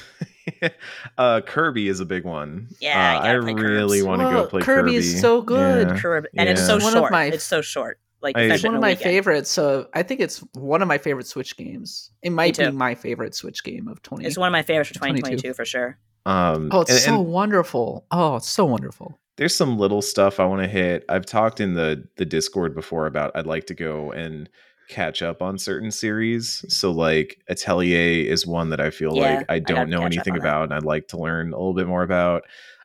uh, 1.19 1.41
Kirby 1.43 1.89
is 1.89 2.01
a 2.01 2.07
big 2.07 2.25
one. 2.25 2.69
Yeah, 2.81 3.19
uh, 3.19 3.23
gotta 3.23 3.29
I 3.29 3.53
really 3.53 4.03
want 4.03 4.21
to 4.21 4.27
Well, 4.27 4.45
go 4.45 4.49
play 4.49 4.63
Kirby 4.63 4.93
Kirby. 4.93 4.97
is 4.97 5.21
so 5.21 5.43
good. 5.43 5.89
Yeah. 5.89 5.99
Curb, 5.99 6.27
and 6.37 6.49
it's 6.49 6.65
so 6.65 6.75
One 6.79 6.87
of 6.87 6.93
short. 6.93 7.13
my- 7.13 7.25
it's 7.27 7.45
so 7.45 7.61
short. 7.61 7.99
Like 8.23 8.37
I- 8.39 8.43
It's 8.43 8.63
one 8.65 8.75
of 8.75 8.81
my 8.81 8.89
weekend. 8.91 9.05
favorites. 9.05 9.51
So 9.51 9.89
I 9.95 10.03
think 10.03 10.21
it's 10.21 10.39
one 10.55 10.81
of 10.83 10.89
my 10.89 10.99
favorite 10.99 11.27
Switch 11.27 11.57
games. 11.57 12.11
It 12.23 12.31
might 12.31 12.57
be 12.59 12.71
my 12.71 12.95
favorite 12.95 13.35
Switch 13.35 13.65
game 13.65 13.89
of 13.89 14.03
20. 14.03 14.25
It's 14.25 14.39
one 14.39 14.49
of 14.49 14.53
my 14.53 14.63
favorites 14.63 14.89
for 14.89 14.95
2022 14.95 15.55
for 15.55 15.65
sure. 15.65 15.99
Um, 16.25 16.69
oh, 16.73 16.83
it's 16.83 16.91
and- 16.91 17.01
so 17.01 17.15
and 17.21 17.27
wonderful. 17.33 18.07
Oh, 18.11 18.37
it's 18.37 18.49
so 18.49 18.65
wonderful. 18.65 19.19
there's 19.39 19.55
some 19.55 19.79
little 19.79 20.03
stuff 20.03 20.39
I 20.39 20.45
want 20.45 20.63
to 20.63 20.69
hit. 20.69 21.05
I've 21.09 21.27
talked 21.27 21.59
in 21.61 21.75
the 21.75 22.07
the 22.17 22.25
Discord 22.25 22.75
before 22.75 23.07
about 23.07 23.33
I'd 23.35 23.47
like 23.47 23.67
to 23.67 23.75
go 23.75 24.13
and 24.13 24.49
catch 24.89 25.23
up 25.23 25.41
on 25.43 25.57
certain 25.59 25.91
series. 25.91 26.65
So 26.69 26.91
like 26.93 27.39
Atelier 27.49 28.31
is 28.31 28.47
one 28.47 28.69
that 28.71 28.81
I 28.81 28.91
feel 28.91 29.17
Yeah, 29.17 29.37
like 29.39 29.47
I 29.49 29.55
I 29.55 29.59
don't 29.59 29.77
gotta 29.77 29.91
know 29.91 30.03
anything 30.03 30.37
about 30.37 30.65
and 30.65 30.75
I'd 30.75 30.85
like 30.85 31.09
to 31.09 31.19
learn 31.19 31.53
a 31.53 31.57
little 31.57 31.75
bit 31.75 31.87
more 31.89 32.03
about. 32.03 32.43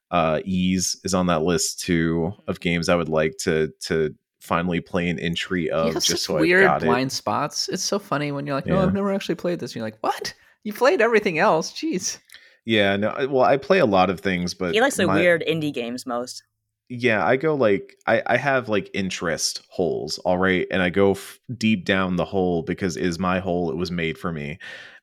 Uh 0.09 0.39
Ys 0.45 0.95
is 1.03 1.13
on 1.13 1.27
that 1.27 1.43
list 1.43 1.81
too 1.81 2.31
of 2.47 2.59
games 2.61 2.87
I 2.87 2.95
would 2.95 3.09
like 3.09 3.35
to 3.39 3.73
to 3.81 4.15
finally 4.39 4.79
play 4.79 5.09
an 5.09 5.19
entry 5.19 5.63
He 5.63 5.69
of 5.71 5.93
has 5.93 6.05
just 6.05 6.23
such 6.23 6.35
so 6.35 6.39
weird 6.39 6.63
I've 6.65 6.81
got 6.81 6.85
blind 6.85 7.11
spots. 7.11 7.67
It's 7.69 7.83
so 7.83 7.99
funny 7.99 8.31
when 8.31 8.45
you're 8.45 8.55
like, 8.55 8.65
no, 8.65 8.75
Yeah. 8.75 8.83
I've 8.83 8.93
never 8.93 9.13
actually 9.13 9.35
played 9.35 9.59
this. 9.59 9.71
And 9.71 9.77
you're 9.77 9.85
like, 9.85 9.97
what? 10.01 10.33
You 10.63 10.73
played 10.73 11.01
everything 11.01 11.39
else. 11.39 11.71
Jeez. 11.73 12.19
Yeah, 12.65 12.95
no 12.97 13.09
I- 13.09 13.25
well 13.25 13.43
I 13.43 13.57
play 13.57 13.79
a 13.79 13.85
lot 13.85 14.09
of 14.09 14.19
things 14.19 14.53
but 14.53 14.73
he 14.73 14.81
likes 14.81 14.97
the 14.97 15.07
my- 15.07 15.15
weird 15.15 15.43
indie 15.47 15.73
games 15.73 16.05
most. 16.05 16.43
yeah 16.89 17.25
i 17.25 17.35
go 17.37 17.53
like 17.55 17.95
i 18.07 18.21
i 18.27 18.37
have 18.37 18.69
like 18.69 18.89
interest 18.93 19.61
holes 19.69 20.19
all 20.19 20.37
right 20.37 20.67
and 20.71 20.81
i 20.81 20.89
go 20.89 21.11
f- 21.11 21.37
deep 21.57 21.83
down 21.85 22.15
the 22.15 22.23
hole 22.25 22.63
because 22.63 22.95
it 22.97 23.05
is 23.05 23.19
my 23.19 23.39
hole 23.39 23.69
it 23.71 23.75
was 23.77 23.91
made 23.91 24.17
for 24.17 24.31
me 24.31 24.57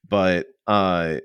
but 0.09 0.47
uh 0.66 1.16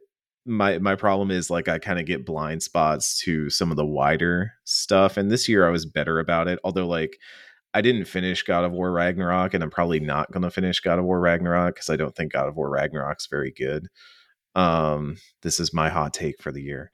my 0.46 0.78
my 0.80 0.96
problem 0.96 1.32
is 1.32 1.50
like 1.50 1.68
i 1.70 1.78
kind 1.80 2.00
of 2.00 2.06
get 2.06 2.26
blind 2.26 2.62
spots 2.64 3.20
to 3.20 3.50
some 3.50 3.72
of 3.72 3.78
the 3.78 3.86
wider 3.86 4.52
stuff 4.66 5.16
and 5.18 5.30
this 5.32 5.48
year 5.50 5.66
i 5.68 5.72
was 5.72 5.86
better 5.86 6.20
about 6.20 6.48
it 6.50 6.60
although 6.66 6.88
like 6.88 7.18
i 7.74 7.82
didn't 7.82 8.06
finish 8.06 8.44
god 8.44 8.64
of 8.64 8.72
war 8.72 8.92
ragnarok 8.92 9.54
and 9.54 9.64
i'm 9.64 9.70
probably 9.70 10.00
not 10.00 10.32
going 10.32 10.44
to 10.44 10.50
finish 10.50 10.80
god 10.80 11.00
of 11.00 11.06
war 11.06 11.20
ragnarok 11.20 11.76
because 11.76 11.90
i 11.90 11.96
don't 11.96 12.16
think 12.16 12.34
god 12.34 12.48
of 12.48 12.56
war 12.56 12.70
ragnarok's 12.70 13.28
very 13.28 13.52
good 13.52 13.88
um 14.56 15.18
this 15.44 15.60
is 15.60 15.74
my 15.74 15.90
hot 15.90 16.14
take 16.14 16.42
for 16.42 16.52
the 16.52 16.62
year 16.62 16.92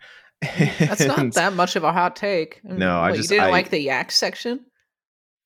That's 0.80 1.06
not 1.06 1.34
that 1.36 1.54
much 1.54 1.76
of 1.78 1.84
a 1.84 1.92
hot 1.94 2.16
take. 2.18 2.60
I 2.66 2.70
mean, 2.70 2.80
No, 2.80 3.00
I 3.00 3.16
just- 3.16 3.32
you 3.32 3.38
didn't 3.38 3.48
I- 3.50 3.52
like 3.52 3.70
the 3.70 3.80
yak 3.80 4.12
section. 4.12 4.60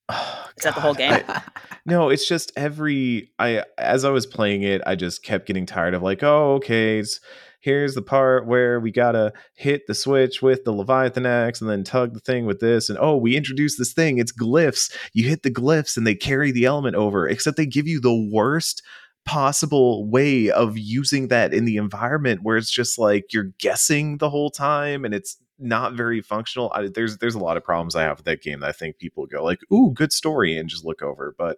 Oh, 0.09 0.45
Is 0.57 0.63
that 0.63 0.73
the 0.75 0.81
whole 0.81 0.95
game? 0.95 1.21
I- 1.27 1.41
no, 1.85 2.09
it's 2.09 2.27
just 2.27 2.51
every 2.57 3.31
I 3.37 3.63
as 3.77 4.03
I 4.03 4.09
was 4.09 4.25
playing 4.25 4.63
it, 4.63 4.81
I 4.87 4.95
just 4.95 5.23
kept 5.23 5.45
getting 5.45 5.67
tired 5.67 5.93
of 5.93 6.01
like, 6.01 6.23
oh, 6.23 6.55
okay, 6.55 6.97
it's, 6.97 7.19
here's 7.59 7.93
the 7.95 8.01
part 8.01 8.45
where 8.47 8.79
we 8.79 8.91
gotta 8.91 9.33
hit 9.55 9.85
the 9.87 9.93
switch 9.95 10.41
with 10.41 10.63
the 10.63 10.71
Leviathan 10.71 11.25
axe 11.25 11.59
and 11.61 11.69
then 11.69 11.83
tug 11.83 12.13
the 12.13 12.19
thing 12.19 12.45
with 12.45 12.59
this, 12.59 12.89
and 12.89 12.97
oh, 13.01 13.17
we 13.17 13.35
introduced 13.35 13.77
this 13.77 13.93
thing, 13.93 14.17
it's 14.17 14.31
glyphs. 14.31 14.91
You 15.13 15.27
hit 15.27 15.43
the 15.43 15.51
glyphs 15.51 15.97
and 15.97 16.05
they 16.07 16.15
carry 16.15 16.51
the 16.51 16.65
element 16.65 16.95
over, 16.95 17.27
except 17.27 17.57
they 17.57 17.65
give 17.65 17.87
you 17.87 17.99
the 17.99 18.29
worst 18.31 18.81
possible 19.25 20.09
way 20.09 20.49
of 20.49 20.77
using 20.77 21.27
that 21.27 21.53
in 21.53 21.65
the 21.65 21.77
environment 21.77 22.39
where 22.41 22.57
it's 22.57 22.71
just 22.71 22.97
like 22.97 23.31
you're 23.31 23.51
guessing 23.59 24.17
the 24.17 24.29
whole 24.29 24.49
time 24.49 25.05
and 25.05 25.13
it's 25.13 25.37
not 25.59 25.93
very 25.93 26.21
functional. 26.21 26.71
I, 26.73 26.87
there's 26.87 27.17
there's 27.17 27.35
a 27.35 27.39
lot 27.39 27.57
of 27.57 27.63
problems 27.63 27.95
I 27.95 28.03
have 28.03 28.17
with 28.17 28.25
that 28.25 28.41
game 28.41 28.61
that 28.61 28.69
I 28.69 28.71
think 28.71 28.97
people 28.97 29.25
go 29.27 29.43
like, 29.43 29.59
"Ooh, 29.73 29.91
good 29.93 30.13
story," 30.13 30.57
and 30.57 30.69
just 30.69 30.85
look 30.85 31.01
over. 31.01 31.35
But 31.37 31.57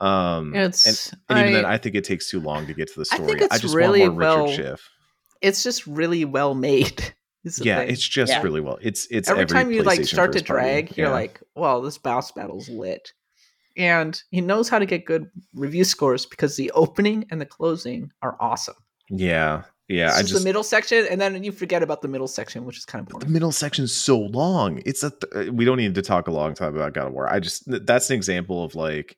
um, 0.00 0.54
It's 0.54 1.12
and 1.28 1.38
even 1.38 1.44
I- 1.48 1.52
then, 1.52 1.64
I 1.64 1.76
think 1.78 1.96
it 1.96 2.04
takes 2.04 2.30
too 2.30 2.40
long 2.40 2.66
to 2.66 2.72
get 2.74 2.88
to 2.92 3.00
the 3.00 3.06
I 3.12 3.16
story. 3.16 3.28
think 3.40 3.42
it's 3.42 3.60
just 3.60 3.74
really 3.74 4.00
want 4.08 4.12
more 4.14 4.20
Richard 4.20 4.42
well- 4.44 4.52
Schiff. 4.52 4.90
It's 5.42 5.62
just 5.62 5.86
really 5.86 6.24
well 6.24 6.54
made. 6.54 7.14
Yeah, 7.62 7.78
thing. 7.78 7.90
it's 7.90 8.02
just 8.02 8.32
Yeah. 8.32 8.42
really 8.42 8.60
well. 8.60 8.76
It's 8.82 9.06
it's 9.08 9.30
every, 9.30 9.46
time 9.46 9.70
you 9.70 9.84
like 9.84 10.04
start 10.04 10.32
to 10.32 10.38
party. 10.42 10.44
drag, 10.44 10.96
you're 10.96 11.06
Yeah. 11.06 11.12
like, 11.12 11.40
well, 11.54 11.80
this 11.80 11.96
boss 11.96 12.32
battle's 12.32 12.68
lit. 12.68 13.12
And 13.76 14.20
he 14.32 14.40
knows 14.40 14.68
how 14.68 14.80
to 14.80 14.84
get 14.86 15.04
good 15.04 15.30
review 15.54 15.84
scores 15.84 16.26
because 16.26 16.56
the 16.56 16.72
opening 16.72 17.24
and 17.30 17.40
the 17.40 17.46
closing 17.46 18.10
are 18.20 18.36
awesome. 18.40 18.74
yeah, 19.10 19.62
yeah. 19.86 20.08
It's 20.08 20.16
I 20.18 20.22
just, 20.22 20.34
the 20.34 20.40
middle 20.40 20.64
section, 20.64 21.06
and 21.08 21.20
then 21.20 21.44
you 21.44 21.52
forget 21.52 21.84
about 21.84 22.02
the 22.02 22.08
middle 22.08 22.26
section, 22.26 22.64
which 22.64 22.78
is 22.78 22.84
kind 22.84 23.02
of 23.02 23.06
the 23.10 23.12
boring. 23.20 23.32
middle 23.32 23.52
section's 23.52 23.92
so 23.92 24.18
long. 24.18 24.82
It's 24.84 25.04
a 25.04 25.10
th- 25.10 25.48
uh, 25.48 25.52
we 25.52 25.64
don't 25.64 25.76
need 25.76 25.94
to 25.94 26.02
talk 26.02 26.26
a 26.26 26.32
long 26.32 26.52
time 26.54 26.74
about 26.74 26.94
God 26.94 27.06
of 27.06 27.12
War. 27.12 27.32
I 27.32 27.38
just 27.38 27.62
that's 27.86 28.10
an 28.10 28.16
example 28.16 28.64
of 28.64 28.74
like 28.74 29.16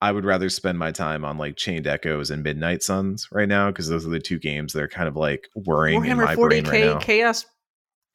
I 0.00 0.12
would 0.12 0.24
rather 0.24 0.48
spend 0.48 0.78
my 0.78 0.92
time 0.92 1.24
on 1.24 1.38
like 1.38 1.56
Chained 1.56 1.86
Echoes 1.86 2.30
and 2.30 2.42
Midnight 2.42 2.82
Suns 2.82 3.26
right 3.32 3.48
now 3.48 3.70
because 3.70 3.88
those 3.88 4.06
are 4.06 4.10
the 4.10 4.20
two 4.20 4.38
games 4.38 4.72
that 4.72 4.82
are 4.82 4.88
kind 4.88 5.08
of 5.08 5.16
like 5.16 5.48
worrying 5.56 6.04
in 6.04 6.16
my 6.16 6.36
brain 6.36 6.64
40k 6.64 6.70
right 6.70 6.84
now. 6.84 6.98
chaos 6.98 7.46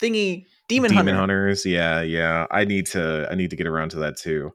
thingy 0.01 0.45
demon, 0.69 0.89
Demon 0.89 1.15
hunter. 1.15 1.15
Hunters, 1.15 1.65
yeah, 1.65 2.01
yeah. 2.01 2.47
I 2.51 2.65
need 2.65 2.87
to 2.87 3.27
I 3.29 3.35
need 3.35 3.49
to 3.49 3.55
get 3.55 3.67
around 3.67 3.89
to 3.89 3.97
that 3.99 4.17
too. 4.17 4.51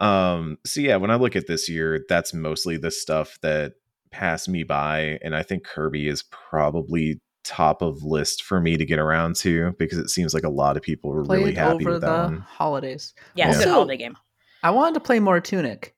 Um 0.00 0.58
so 0.64 0.80
yeah, 0.80 0.96
when 0.96 1.10
I 1.10 1.16
look 1.16 1.34
at 1.34 1.46
this 1.46 1.68
year, 1.68 2.04
that's 2.08 2.34
mostly 2.34 2.76
the 2.76 2.90
stuff 2.90 3.38
that 3.42 3.72
passed 4.10 4.48
me 4.48 4.62
by 4.64 5.18
and 5.22 5.34
I 5.34 5.42
think 5.42 5.64
Kirby 5.64 6.08
is 6.08 6.22
probably 6.30 7.20
top 7.44 7.80
of 7.82 8.02
list 8.02 8.42
for 8.42 8.60
me 8.60 8.76
to 8.76 8.84
get 8.84 8.98
around 8.98 9.34
to 9.36 9.72
because 9.78 9.98
it 9.98 10.10
seems 10.10 10.34
like 10.34 10.44
a 10.44 10.50
lot 10.50 10.76
of 10.76 10.82
people 10.82 11.10
were 11.10 11.24
Played 11.24 11.38
really 11.38 11.54
happy 11.54 11.84
over 11.84 11.92
with 11.92 12.02
the 12.02 12.06
one. 12.06 12.38
holidays. 12.46 13.14
Yeah, 13.34 13.50
it's 13.50 13.64
a 13.64 13.70
holiday 13.70 13.96
game. 13.96 14.16
I 14.62 14.70
wanted 14.70 14.94
to 14.94 15.00
play 15.00 15.20
more 15.20 15.40
Tunic. 15.40 15.94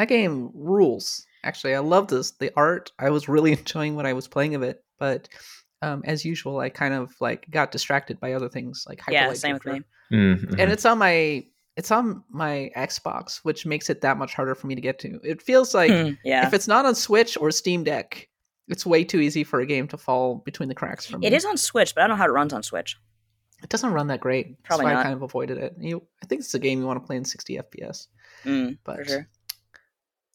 That 0.00 0.08
game 0.08 0.50
rules. 0.54 1.26
Actually, 1.44 1.74
I 1.74 1.80
love 1.80 2.08
this. 2.08 2.30
The 2.32 2.50
art. 2.56 2.90
I 2.98 3.10
was 3.10 3.28
really 3.28 3.52
enjoying 3.58 3.96
what 3.96 4.06
I 4.06 4.14
was 4.14 4.26
playing 4.26 4.54
of 4.54 4.62
it, 4.62 4.82
but 4.98 5.28
um, 5.82 6.02
as 6.06 6.24
usual, 6.24 6.58
I 6.58 6.70
kind 6.70 6.94
of 6.94 7.12
like 7.20 7.46
got 7.50 7.70
distracted 7.70 8.18
by 8.18 8.32
other 8.32 8.48
things 8.48 8.84
like 8.88 8.98
Hyper 9.00 9.12
Yeah, 9.12 9.28
Light 9.28 9.36
same 9.36 9.54
with 9.54 9.62
Drifter. 9.62 9.84
me. 10.10 10.16
Mhm. 10.18 10.58
And 10.58 10.72
it's 10.72 10.84
on 10.86 10.96
my 10.98 11.44
it's 11.76 11.90
on 11.90 12.24
my 12.30 12.70
Xbox, 12.76 13.38
which 13.42 13.66
makes 13.66 13.90
it 13.90 14.00
that 14.00 14.16
much 14.16 14.34
harder 14.34 14.54
for 14.54 14.66
me 14.68 14.74
to 14.74 14.80
get 14.80 14.98
to. 15.00 15.20
It 15.22 15.40
feels 15.42 15.74
like 15.74 15.90
Hmm, 15.90 16.12
yeah. 16.24 16.46
if 16.46 16.52
it's 16.54 16.66
not 16.68 16.84
on 16.86 16.94
Switch 16.94 17.36
or 17.38 17.50
Steam 17.50 17.84
Deck, 17.84 18.26
it's 18.68 18.84
way 18.86 19.04
too 19.04 19.20
easy 19.20 19.44
for 19.44 19.60
a 19.60 19.66
game 19.66 19.86
to 19.88 19.98
fall 19.98 20.36
between 20.46 20.68
the 20.70 20.74
cracks 20.74 21.04
for 21.06 21.18
me. 21.18 21.26
It 21.26 21.32
is 21.34 21.44
on 21.44 21.56
Switch, 21.58 21.94
but 21.94 22.02
I 22.02 22.06
don't 22.06 22.16
know 22.16 22.22
how 22.22 22.28
it 22.28 22.32
runs 22.32 22.52
on 22.54 22.62
Switch. 22.62 22.96
It 23.62 23.68
doesn't 23.68 23.92
run 23.92 24.06
that 24.06 24.20
great. 24.20 24.62
Probably 24.62 24.86
That's 24.86 24.88
why 24.88 24.92
not. 24.94 25.00
I 25.00 25.02
kind 25.02 25.14
of 25.14 25.22
avoided 25.22 25.58
it. 25.58 25.74
You, 25.78 26.02
I 26.22 26.26
think 26.26 26.40
it's 26.40 26.54
a 26.54 26.58
game 26.58 26.80
you 26.80 26.86
want 26.86 27.00
to 27.02 27.06
play 27.06 27.16
in 27.16 27.24
60 27.26 27.58
FPS. 27.58 28.06
Mm, 28.44 28.78
But 28.84 28.96
for 28.96 29.04
sure. 29.04 29.28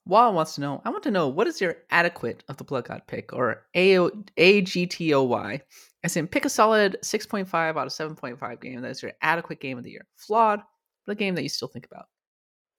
Wall 0.06 0.34
wants 0.34 0.56
to 0.56 0.62
know. 0.62 0.82
I 0.86 0.90
want 0.90 1.04
to 1.04 1.12
know 1.12 1.28
what 1.28 1.48
is 1.48 1.60
your 1.60 1.78
adequate 1.90 2.44
of 2.48 2.58
the 2.58 2.64
Blood 2.64 2.86
God 2.88 3.02
pick, 3.08 3.34
or 3.34 3.66
A 3.76 3.98
A 4.38 4.62
G 4.62 4.86
T 4.86 5.14
O 5.14 5.24
Y, 5.24 5.62
as 6.04 6.16
in 6.16 6.28
pick 6.28 6.46
a 6.46 6.50
solid 6.50 6.98
six 7.02 7.26
point 7.26 7.48
five 7.48 7.76
out 7.76 7.88
of 7.88 7.94
seven 7.94 8.16
point 8.16 8.40
five 8.40 8.60
game 8.60 8.82
that 8.82 8.92
is 8.92 9.02
your 9.02 9.14
adequate 9.22 9.60
game 9.60 9.78
of 9.78 9.84
the 9.84 9.92
year. 9.92 10.06
Flawed, 10.16 10.62
but 11.06 11.14
a 11.14 11.16
game 11.16 11.36
that 11.36 11.44
you 11.44 11.50
still 11.50 11.68
think 11.68 11.88
about. 11.92 12.06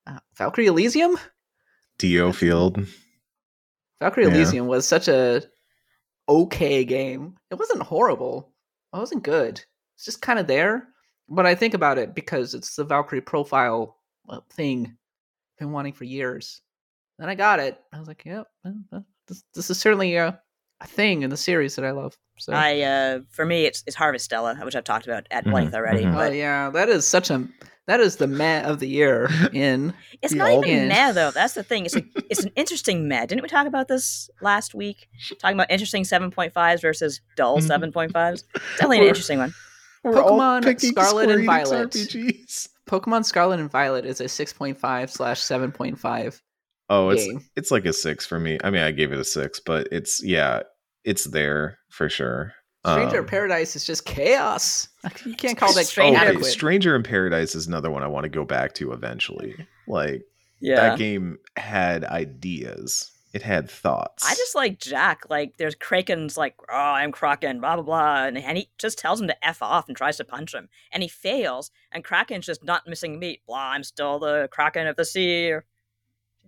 Uh, 0.06 0.20
Valkyrie 0.36 0.66
Elysium. 0.66 1.18
Dio 1.98 2.30
Field. 2.32 2.86
Valkyrie 4.00 4.26
Yeah. 4.26 4.34
Elysium 4.34 4.66
was 4.66 4.86
such 4.86 5.08
a 5.08 5.42
okay 6.28 6.84
game. 6.84 7.34
It 7.50 7.58
wasn't 7.58 7.82
horrible. 7.82 8.52
It 8.94 8.98
wasn't 8.98 9.24
good. 9.24 9.64
It's 9.96 10.04
just 10.04 10.22
kind 10.22 10.38
of 10.38 10.46
there. 10.46 10.88
But 11.28 11.46
I 11.46 11.56
think 11.56 11.74
about 11.74 11.98
it 11.98 12.14
because 12.14 12.54
it's 12.54 12.76
the 12.76 12.84
Valkyrie 12.84 13.20
profile 13.20 13.98
thing 14.52 14.86
I've 14.86 15.58
been 15.58 15.72
wanting 15.72 15.92
for 15.92 16.04
years. 16.04 16.60
Then 17.18 17.28
I 17.28 17.34
got 17.34 17.60
it. 17.60 17.78
I 17.92 17.98
was 17.98 18.08
like, 18.08 18.24
yep, 18.26 18.46
this, 19.28 19.42
this 19.54 19.70
is 19.70 19.78
certainly 19.78 20.16
a, 20.16 20.38
a 20.80 20.86
thing 20.86 21.22
in 21.22 21.30
the 21.30 21.36
series 21.36 21.76
that 21.76 21.84
I 21.84 21.90
love. 21.92 22.16
So 22.38 22.52
I 22.52 22.82
uh 22.82 23.20
for 23.30 23.46
me 23.46 23.64
it's 23.64 23.82
it's 23.86 23.96
Harvestella, 23.96 24.62
which 24.62 24.76
I've 24.76 24.84
talked 24.84 25.06
about 25.06 25.26
at 25.30 25.46
length 25.46 25.72
Mhm, 25.72 25.76
already. 25.76 26.02
mhm. 26.04 26.12
oh 26.12 26.14
But 26.14 26.34
yeah, 26.34 26.68
that 26.70 26.90
is 26.90 27.06
such 27.06 27.30
a 27.30 27.48
that 27.86 28.00
is 28.00 28.16
the 28.16 28.26
meh 28.26 28.62
of 28.62 28.78
the 28.80 28.86
year 28.88 29.28
in 29.54 29.94
it's 30.20 30.34
We 30.34 30.38
not 30.40 30.50
all 30.50 30.64
even 30.66 30.80
did. 30.80 30.88
meh 30.88 31.12
though. 31.12 31.30
That's 31.30 31.54
the 31.54 31.62
thing. 31.62 31.86
It's 31.86 31.96
a, 31.96 32.02
it's 32.28 32.42
an 32.44 32.50
interesting 32.56 33.08
meh. 33.08 33.24
Didn't 33.24 33.40
we 33.42 33.48
talk 33.48 33.66
about 33.66 33.88
this 33.88 34.28
last 34.42 34.74
week? 34.74 35.08
Talking 35.38 35.56
about 35.56 35.70
interesting 35.70 36.04
seven 36.04 36.30
point 36.30 36.52
fives 36.52 36.82
versus 36.82 37.22
dull 37.36 37.58
Mhm. 37.58 37.62
seven 37.66 37.90
point 37.92 38.12
fives. 38.12 38.44
Definitely 38.76 38.98
an 38.98 39.04
interesting 39.04 39.38
one. 39.38 39.54
Pokemon 40.04 40.78
Scarlet 40.78 41.30
and 41.30 41.46
Violet. 41.46 41.90
RPGs. 41.90 42.68
Pokemon 42.88 43.24
Scarlet 43.24 43.58
and 43.60 43.70
Violet 43.70 44.04
is 44.04 44.20
a 44.20 44.24
6.5 44.24 45.10
slash 45.10 45.40
7.5 45.40 46.40
Oh, 46.88 47.08
it's 47.10 47.24
game. 47.26 47.40
it's 47.56 47.70
like 47.70 47.84
a 47.86 47.92
six 47.92 48.24
for 48.26 48.38
me. 48.38 48.58
I 48.62 48.70
mean, 48.70 48.82
I 48.82 48.90
gave 48.92 49.12
it 49.12 49.18
a 49.18 49.24
six, 49.24 49.60
but 49.60 49.88
it's 49.90 50.22
yeah, 50.22 50.62
it's 51.04 51.24
there 51.24 51.78
for 51.90 52.08
sure. 52.08 52.52
Stranger 52.84 53.18
Um, 53.18 53.24
of 53.24 53.26
Paradise 53.30 53.74
is 53.74 53.84
just 53.84 54.04
chaos. 54.04 54.88
You 55.24 55.34
can't 55.34 55.58
call 55.58 55.72
that 55.72 55.86
Stranger- 55.86 56.20
oh, 56.20 56.28
okay, 56.28 56.42
Stranger 56.42 56.94
in 56.94 57.02
Paradise 57.02 57.56
is 57.56 57.66
another 57.66 57.90
one 57.90 58.04
I 58.04 58.06
want 58.06 58.24
to 58.24 58.28
go 58.28 58.44
back 58.44 58.74
to 58.74 58.92
eventually. 58.92 59.56
Like 59.88 60.22
Yeah. 60.60 60.76
that 60.90 60.98
game 60.98 61.38
had 61.56 62.04
ideas. 62.04 63.10
It 63.32 63.42
had 63.42 63.68
thoughts. 63.68 64.24
I 64.24 64.34
just 64.34 64.54
like 64.54 64.78
Jack. 64.78 65.24
Like, 65.28 65.58
there's 65.58 65.74
Kraken's 65.74 66.38
like, 66.38 66.54
oh, 66.70 66.74
I'm 66.74 67.12
Kraken, 67.12 67.60
blah, 67.60 67.74
blah, 67.74 67.84
blah. 67.84 68.24
And, 68.24 68.38
and 68.38 68.56
he 68.56 68.70
just 68.78 68.98
tells 68.98 69.20
him 69.20 69.26
to 69.26 69.46
F 69.46 69.60
off 69.62 69.88
and 69.88 69.96
tries 69.96 70.16
to 70.18 70.24
punch 70.24 70.54
him. 70.54 70.68
And 70.90 71.02
he 71.02 71.08
fails. 71.08 71.70
And 71.92 72.02
Kraken's 72.02 72.46
just 72.46 72.64
not 72.64 72.86
missing 72.86 73.18
meat. 73.18 73.42
Blah, 73.46 73.72
I'm 73.72 73.84
still 73.84 74.18
the 74.18 74.48
Kraken 74.50 74.86
of 74.86 74.96
the 74.96 75.04
sea. 75.04 75.54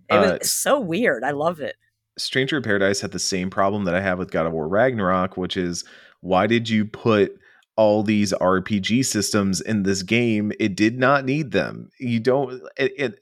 It 0.09 0.17
was 0.19 0.31
Uh, 0.31 0.37
so 0.43 0.79
weird. 0.79 1.23
I 1.23 1.31
love 1.31 1.59
it. 1.59 1.75
Stranger 2.17 2.57
in 2.57 2.63
Paradise 2.63 2.99
had 3.01 3.11
the 3.11 3.19
same 3.19 3.49
problem 3.49 3.85
that 3.85 3.95
I 3.95 4.01
have 4.01 4.17
with 4.19 4.31
God 4.31 4.45
of 4.45 4.53
War 4.53 4.67
Ragnarok, 4.67 5.37
which 5.37 5.55
is 5.55 5.83
why 6.21 6.47
did 6.47 6.67
you 6.69 6.83
put 6.85 7.31
all 7.77 8.03
these 8.03 8.33
RPG 8.33 9.05
systems 9.05 9.61
in 9.61 9.83
this 9.83 10.03
game? 10.03 10.51
It 10.59 10.75
did 10.75 10.99
not 10.99 11.23
need 11.23 11.51
them. 11.51 11.89
You 11.99 12.19
don't. 12.19 12.61
It. 12.77 12.93
it 12.97 13.15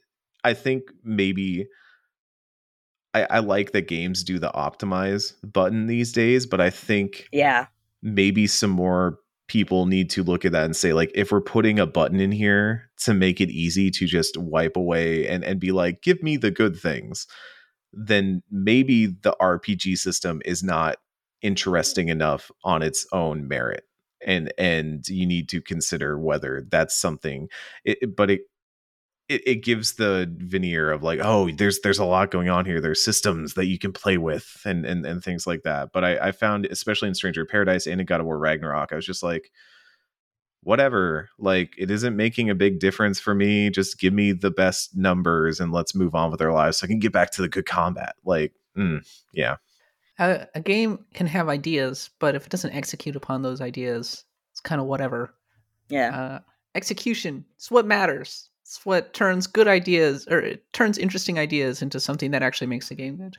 I 0.44 0.54
think 0.54 0.82
maybe. 1.04 1.66
I, 3.14 3.26
I 3.30 3.38
like 3.38 3.72
that 3.72 3.88
games 3.88 4.22
do 4.22 4.38
the 4.38 4.50
optimize 4.50 5.32
button 5.42 5.86
these 5.86 6.12
days, 6.12 6.44
but 6.46 6.60
I 6.60 6.68
think 6.70 7.26
Yeah. 7.32 7.66
maybe 8.02 8.46
some 8.46 8.70
more 8.70 9.18
people 9.48 9.86
need 9.86 10.10
to 10.10 10.22
look 10.22 10.44
at 10.44 10.52
that 10.52 10.64
and 10.64 10.76
say 10.76 10.92
like 10.92 11.10
if 11.14 11.32
we're 11.32 11.40
putting 11.40 11.78
a 11.78 11.86
button 11.86 12.20
in 12.20 12.30
here 12.30 12.90
to 12.98 13.14
make 13.14 13.40
it 13.40 13.50
easy 13.50 13.90
to 13.90 14.06
just 14.06 14.36
wipe 14.36 14.76
away 14.76 15.26
and 15.26 15.42
and 15.42 15.58
be 15.58 15.72
like 15.72 16.02
give 16.02 16.22
me 16.22 16.36
the 16.36 16.50
good 16.50 16.78
things 16.78 17.26
then 17.92 18.42
maybe 18.50 19.06
the 19.06 19.34
RPG 19.40 19.96
system 19.98 20.42
is 20.44 20.62
not 20.62 20.98
interesting 21.40 22.08
enough 22.08 22.50
on 22.62 22.82
its 22.82 23.06
own 23.12 23.48
merit 23.48 23.84
and 24.24 24.52
and 24.58 25.08
you 25.08 25.26
need 25.26 25.48
to 25.48 25.60
consider 25.60 26.18
whether 26.18 26.64
that's 26.68 26.96
something 26.96 27.48
it, 27.84 28.16
but 28.16 28.30
it, 28.30 28.42
it 29.28 29.42
it 29.46 29.56
gives 29.56 29.94
the 29.94 30.32
veneer 30.38 30.90
of 30.90 31.02
like 31.02 31.20
oh 31.22 31.50
there's 31.52 31.80
there's 31.80 31.98
a 31.98 32.04
lot 32.04 32.30
going 32.30 32.48
on 32.48 32.64
here 32.64 32.80
there's 32.80 33.02
systems 33.02 33.54
that 33.54 33.66
you 33.66 33.78
can 33.78 33.92
play 33.92 34.18
with 34.18 34.60
and 34.64 34.84
and, 34.84 35.04
and 35.06 35.22
things 35.22 35.46
like 35.46 35.62
that 35.62 35.90
but 35.92 36.04
I, 36.04 36.28
I 36.28 36.32
found 36.32 36.66
especially 36.66 37.08
in 37.08 37.14
stranger 37.14 37.44
paradise 37.44 37.86
and 37.86 38.00
in 38.00 38.06
god 38.06 38.20
of 38.20 38.26
war 38.26 38.38
ragnarok 38.38 38.92
i 38.92 38.96
was 38.96 39.06
just 39.06 39.22
like 39.22 39.50
whatever 40.62 41.28
like 41.38 41.74
it 41.78 41.90
isn't 41.90 42.16
making 42.16 42.50
a 42.50 42.54
big 42.54 42.80
difference 42.80 43.20
for 43.20 43.34
me 43.34 43.70
just 43.70 43.98
give 43.98 44.12
me 44.12 44.32
the 44.32 44.50
best 44.50 44.96
numbers 44.96 45.60
and 45.60 45.72
let's 45.72 45.94
move 45.94 46.14
on 46.14 46.30
with 46.30 46.42
our 46.42 46.52
lives 46.52 46.78
so 46.78 46.84
i 46.84 46.88
can 46.88 46.98
get 46.98 47.12
back 47.12 47.30
to 47.30 47.42
the 47.42 47.48
good 47.48 47.66
combat 47.66 48.14
like 48.24 48.52
mm, 48.76 49.00
yeah 49.32 49.56
a, 50.18 50.46
a 50.54 50.60
game 50.60 51.04
can 51.14 51.26
have 51.26 51.48
ideas, 51.48 52.10
but 52.18 52.34
if 52.34 52.44
it 52.44 52.50
doesn't 52.50 52.74
execute 52.74 53.16
upon 53.16 53.42
those 53.42 53.60
ideas, 53.60 54.24
it's 54.52 54.60
kind 54.60 54.80
of 54.80 54.86
whatever. 54.86 55.34
Yeah. 55.88 56.16
Uh, 56.16 56.38
execution 56.74 57.44
is 57.58 57.70
what 57.70 57.86
matters. 57.86 58.50
It's 58.68 58.84
what 58.84 59.14
turns 59.14 59.46
good 59.46 59.66
ideas 59.66 60.28
or 60.30 60.40
it 60.40 60.62
turns 60.74 60.98
interesting 60.98 61.38
ideas 61.38 61.80
into 61.80 61.98
something 61.98 62.32
that 62.32 62.42
actually 62.42 62.66
makes 62.66 62.90
the 62.90 62.94
game 62.94 63.16
good. 63.16 63.38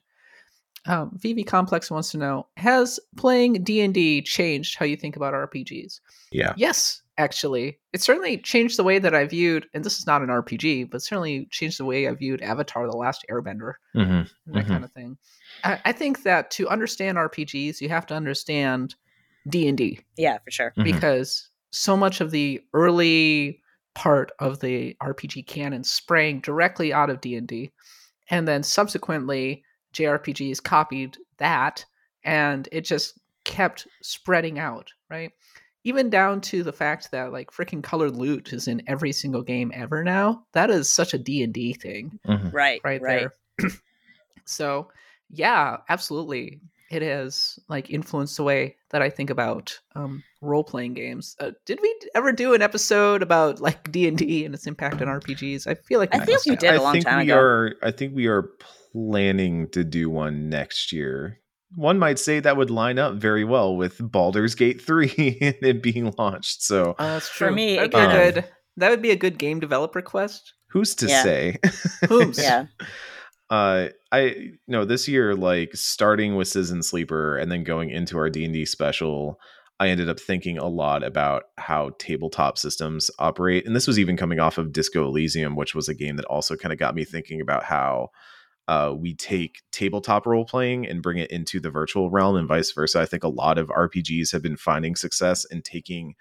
Um, 0.87 1.11
VV 1.21 1.45
Complex 1.45 1.91
wants 1.91 2.09
to 2.11 2.17
know: 2.17 2.47
Has 2.57 2.99
playing 3.15 3.63
D 3.63 3.81
and 3.81 3.93
D 3.93 4.23
changed 4.23 4.75
how 4.79 4.85
you 4.85 4.95
think 4.97 5.15
about 5.15 5.35
RPGs? 5.35 5.99
yeah 6.31 6.53
Yes, 6.57 7.03
actually, 7.19 7.77
it 7.93 8.01
certainly 8.01 8.37
changed 8.39 8.77
the 8.79 8.83
way 8.83 8.97
that 8.97 9.13
I 9.13 9.25
viewed. 9.25 9.67
And 9.75 9.83
this 9.83 9.99
is 9.99 10.07
not 10.07 10.23
an 10.23 10.29
RPG, 10.29 10.89
but 10.89 11.03
certainly 11.03 11.47
changed 11.51 11.77
the 11.77 11.85
way 11.85 12.07
I 12.07 12.13
viewed 12.15 12.41
Avatar: 12.41 12.87
The 12.89 12.97
Last 12.97 13.23
Airbender 13.29 13.73
mm-hmm. 13.95 14.11
and 14.11 14.27
that 14.47 14.65
Mhm. 14.65 14.67
kind 14.67 14.83
of 14.83 14.91
thing. 14.93 15.17
I, 15.63 15.79
I 15.85 15.91
think 15.91 16.23
that 16.23 16.49
to 16.51 16.67
understand 16.69 17.19
RPGs, 17.19 17.81
you 17.81 17.89
have 17.89 18.07
to 18.07 18.15
understand 18.15 18.95
D 19.47 19.67
and 19.67 19.77
D 19.77 19.99
yeah, 20.17 20.39
for 20.43 20.49
sure. 20.49 20.73
Mhm. 20.75 20.85
because 20.85 21.49
so 21.71 21.95
much 21.95 22.19
of 22.19 22.31
the 22.31 22.61
early 22.73 23.61
part 23.95 24.31
of 24.39 24.59
the 24.59 24.95
RPG 25.01 25.47
canon 25.47 25.83
sprang 25.83 26.39
directly 26.39 26.93
out 26.93 27.09
of 27.09 27.21
D 27.21 27.35
and 27.35 27.47
D, 27.47 27.71
and 28.29 28.47
then 28.47 28.63
subsequently 28.63 29.63
JRPGs 29.93 30.63
copied 30.63 31.17
that, 31.37 31.85
and 32.23 32.69
it 32.71 32.81
just 32.81 33.19
kept 33.43 33.87
spreading 34.01 34.59
out, 34.59 34.91
right? 35.09 35.31
Even 35.83 36.09
down 36.09 36.41
to 36.41 36.61
the 36.61 36.73
fact 36.73 37.09
that 37.11 37.31
like 37.31 37.51
freaking 37.51 37.81
colored 37.81 38.15
loot 38.15 38.53
is 38.53 38.67
in 38.67 38.83
every 38.87 39.11
single 39.11 39.41
game 39.41 39.71
ever 39.73 40.03
now. 40.03 40.45
That 40.51 40.69
is 40.69 40.91
such 40.91 41.13
a 41.13 41.17
D 41.17 41.41
and 41.43 41.53
D 41.53 41.73
thing 41.73 42.19
Mhm. 42.27 42.53
Right. 42.53 42.81
right, 42.83 43.01
right. 43.01 43.29
there. 43.57 43.71
so, 44.45 44.89
yeah, 45.29 45.77
absolutely, 45.89 46.59
it 46.91 47.01
has 47.01 47.59
like 47.69 47.89
influenced 47.89 48.37
the 48.37 48.43
way 48.43 48.75
that 48.91 49.01
I 49.01 49.09
think 49.09 49.29
about 49.29 49.77
um, 49.95 50.23
role 50.41 50.63
playing 50.63 50.95
games. 50.95 51.35
Uh, 51.39 51.51
did 51.65 51.79
we 51.81 51.95
ever 52.15 52.31
do 52.31 52.53
an 52.53 52.61
episode 52.61 53.21
about 53.21 53.59
like 53.61 53.91
D 53.91 54.07
and 54.07 54.17
D 54.17 54.45
and 54.45 54.55
its 54.55 54.65
impact 54.67 55.01
on 55.01 55.07
RPGs? 55.07 55.67
I 55.67 55.75
feel 55.75 55.99
like 55.99 56.13
I 56.15 56.19
think 56.19 56.31
must 56.37 56.45
you 56.47 56.55
did 56.55 56.71
a 56.71 56.73
I 56.75 56.77
long 56.77 56.99
time 57.01 57.19
ago. 57.19 57.37
are. 57.37 57.75
I 57.83 57.91
think 57.91 58.15
we 58.15 58.27
are 58.27 58.49
planning 58.91 59.69
to 59.69 59.83
do 59.83 60.09
one 60.09 60.49
next 60.49 60.91
year. 60.91 61.39
One 61.75 61.99
might 61.99 62.17
say 62.17 62.39
that 62.39 62.57
would 62.57 62.71
line 62.71 62.97
up 62.97 63.13
very 63.15 63.43
well 63.43 63.77
with 63.77 63.99
Baldur's 63.99 64.55
Gate 64.55 64.81
three 64.81 65.37
and 65.41 65.55
it 65.61 65.83
being 65.83 66.11
launched. 66.17 66.63
So 66.63 66.95
Uh, 66.97 67.13
that's 67.13 67.29
For 67.29 67.51
me, 67.51 67.75
That'd 67.75 67.93
it 67.93 67.97
be 67.97 67.99
a 68.03 68.31
good. 68.33 68.45
That 68.77 68.89
would 68.89 69.01
be 69.03 69.11
a 69.11 69.15
good 69.15 69.37
game 69.37 69.59
developer 69.59 70.01
quest. 70.01 70.53
who's 70.69 70.95
to 70.95 71.07
Yeah. 71.07 71.21
say? 71.23 71.57
Whom's? 72.09 72.41
Yeah. 72.41 72.65
uh 73.51 73.89
i 74.11 74.21
you 74.21 74.57
know 74.67 74.85
this 74.85 75.07
year 75.07 75.35
like 75.35 75.75
starting 75.75 76.35
with 76.35 76.47
citizen 76.47 76.81
sleeper 76.81 77.37
and 77.37 77.51
then 77.51 77.63
going 77.63 77.89
into 77.89 78.17
our 78.17 78.29
d&d 78.29 78.65
special 78.65 79.39
i 79.79 79.87
ended 79.87 80.09
up 80.09 80.19
thinking 80.19 80.57
a 80.57 80.67
lot 80.67 81.03
about 81.03 81.43
how 81.57 81.91
tabletop 81.99 82.57
systems 82.57 83.11
operate 83.19 83.65
and 83.65 83.75
this 83.75 83.87
was 83.87 83.99
even 83.99 84.17
coming 84.17 84.39
off 84.39 84.57
of 84.57 84.71
disco 84.73 85.05
elysium 85.05 85.55
which 85.55 85.75
was 85.75 85.89
a 85.89 85.95
game 85.95 86.15
that 86.15 86.25
also 86.25 86.55
kind 86.55 86.73
of 86.73 86.79
got 86.79 86.95
me 86.95 87.03
thinking 87.03 87.41
about 87.41 87.63
how 87.63 88.09
uh, 88.69 88.93
we 88.93 89.15
take 89.15 89.63
tabletop 89.71 90.27
role 90.27 90.45
playing 90.45 90.85
and 90.85 91.01
bring 91.01 91.17
it 91.17 91.31
into 91.31 91.59
the 91.59 91.71
virtual 91.71 92.11
realm 92.11 92.35
and 92.35 92.47
vice 92.47 92.71
versa. 92.71 93.01
I 93.01 93.07
think 93.07 93.23
a 93.23 93.27
lot 93.27 93.57
of 93.57 93.69
rpgs 93.69 94.31
have 94.31 94.43
been 94.43 94.57
finding 94.57 94.95
success 94.95 95.43
in 95.43 95.63
taking 95.63 96.13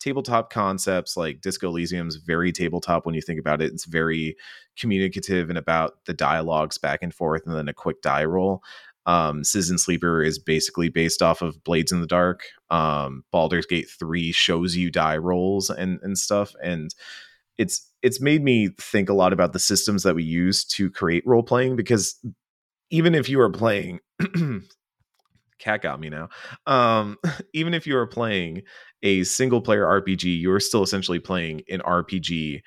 tabletop 0.00 0.50
concepts 0.50 1.16
like 1.16 1.40
disco 1.40 1.68
elysium's 1.68 2.16
very 2.16 2.52
tabletop 2.52 3.06
when 3.06 3.14
you 3.14 3.22
think 3.22 3.40
about 3.40 3.62
it 3.62 3.72
it's 3.72 3.86
very 3.86 4.36
communicative 4.76 5.48
and 5.48 5.58
about 5.58 6.04
the 6.04 6.14
dialogues 6.14 6.78
back 6.78 7.02
and 7.02 7.14
forth 7.14 7.46
and 7.46 7.54
then 7.54 7.68
a 7.68 7.74
quick 7.74 8.02
die 8.02 8.24
roll. 8.24 8.62
Um 9.06 9.44
citizen 9.44 9.78
sleeper 9.78 10.22
is 10.22 10.38
basically 10.38 10.88
based 10.88 11.22
off 11.22 11.42
of 11.42 11.62
blades 11.64 11.92
in 11.92 12.00
the 12.00 12.06
dark. 12.06 12.42
Um 12.70 13.24
baldur's 13.32 13.66
gate 13.66 13.88
3 13.88 14.32
shows 14.32 14.76
you 14.76 14.90
die 14.90 15.16
rolls 15.16 15.70
and 15.70 15.98
and 16.02 16.18
stuff 16.18 16.54
and 16.62 16.94
it's 17.58 17.90
it's 18.02 18.20
made 18.20 18.42
me 18.42 18.68
think 18.78 19.08
a 19.08 19.14
lot 19.14 19.32
about 19.32 19.52
the 19.52 19.58
systems 19.58 20.02
that 20.02 20.14
we 20.14 20.22
use 20.22 20.64
to 20.64 20.90
create 20.90 21.26
role 21.26 21.42
playing 21.42 21.76
because 21.76 22.20
even 22.90 23.14
if 23.14 23.28
you 23.28 23.40
are 23.40 23.50
playing 23.50 24.00
cat 25.58 25.82
got 25.82 26.00
me 26.00 26.08
now. 26.10 26.28
Um 26.66 27.16
even 27.52 27.74
if 27.74 27.86
you 27.86 27.96
are 27.96 28.06
playing 28.06 28.62
a 29.02 29.24
single 29.24 29.60
player 29.60 29.84
rpg 29.84 30.24
you're 30.40 30.60
still 30.60 30.82
essentially 30.82 31.18
playing 31.18 31.62
an 31.68 31.80
rpg 31.80 32.60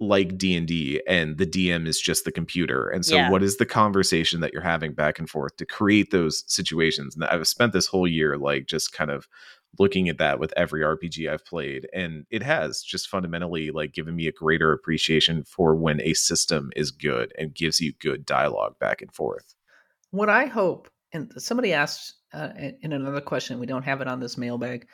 like 0.00 0.36
d&d 0.36 1.00
and 1.06 1.38
the 1.38 1.46
dm 1.46 1.86
is 1.86 2.00
just 2.00 2.24
the 2.24 2.32
computer. 2.32 2.88
And 2.88 3.04
so 3.06 3.18
Yeah. 3.18 3.30
what 3.30 3.42
is 3.42 3.58
the 3.58 3.66
conversation 3.66 4.40
that 4.40 4.52
you're 4.52 4.60
having 4.62 4.94
back 4.94 5.18
and 5.20 5.30
forth 5.30 5.56
to 5.58 5.66
create 5.66 6.10
those 6.10 6.42
situations? 6.52 7.14
And 7.14 7.24
i've 7.24 7.46
spent 7.46 7.72
this 7.72 7.86
whole 7.86 8.08
year 8.08 8.36
like 8.36 8.66
just 8.66 8.92
kind 8.92 9.10
of 9.10 9.28
looking 9.78 10.08
at 10.08 10.18
that 10.18 10.38
with 10.38 10.52
every 10.56 10.80
rpg 10.82 11.30
i've 11.30 11.44
played 11.46 11.88
and 11.94 12.26
it 12.30 12.42
has 12.42 12.82
just 12.82 13.08
fundamentally 13.08 13.70
like 13.70 13.92
given 13.92 14.14
me 14.16 14.26
a 14.26 14.32
greater 14.32 14.72
appreciation 14.72 15.44
for 15.44 15.74
when 15.74 16.00
a 16.02 16.14
system 16.14 16.70
is 16.76 16.90
good 16.90 17.32
and 17.38 17.54
gives 17.54 17.80
you 17.80 17.92
good 18.00 18.26
dialogue 18.26 18.78
back 18.78 19.00
and 19.00 19.14
forth. 19.14 19.54
What 20.10 20.28
I 20.28 20.46
hope, 20.46 20.88
and 21.12 21.32
somebody 21.38 21.72
asked 21.72 22.14
uh, 22.32 22.50
in 22.80 22.92
another 22.92 23.20
question, 23.20 23.58
we 23.58 23.66
don't 23.66 23.84
have 23.84 24.00
it 24.00 24.08
on 24.08 24.20
this 24.20 24.38
mailbag. 24.38 24.88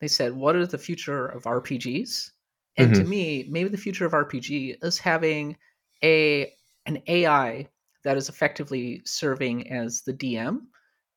They 0.00 0.08
said, 0.08 0.34
"What 0.34 0.56
is 0.56 0.68
the 0.68 0.78
future 0.78 1.26
of 1.26 1.44
RPGs?" 1.46 2.32
And 2.76 2.94
to 2.94 3.04
Mhm. 3.04 3.08
me, 3.08 3.46
maybe 3.50 3.68
the 3.68 3.76
future 3.76 4.06
of 4.06 4.14
RPG 4.14 4.76
is 4.82 4.98
having 4.98 5.56
a 6.02 6.52
an 6.86 7.02
AI 7.06 7.68
that 8.04 8.16
is 8.16 8.28
effectively 8.28 9.02
serving 9.04 9.70
as 9.70 10.02
the 10.02 10.12
DM 10.14 10.68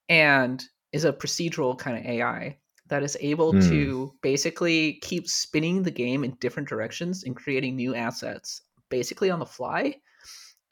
and 0.10 0.64
is 0.91 1.06
a 1.06 1.14
procedural 1.14 1.78
kind 1.78 1.98
of 1.98 2.06
AI 2.06 2.60
that 2.88 3.03
is 3.03 3.18
able 3.22 3.53
Hmm. 3.53 3.60
to 3.60 4.14
basically 4.22 4.95
keep 5.02 5.28
spinning 5.30 5.84
the 5.84 5.91
game 5.91 6.24
in 6.24 6.36
different 6.41 6.68
directions 6.70 7.24
and 7.24 7.36
creating 7.36 7.76
new 7.76 7.95
assets 7.95 8.61
basically 8.90 9.30
on 9.32 9.40
the 9.40 9.45
fly 9.45 9.95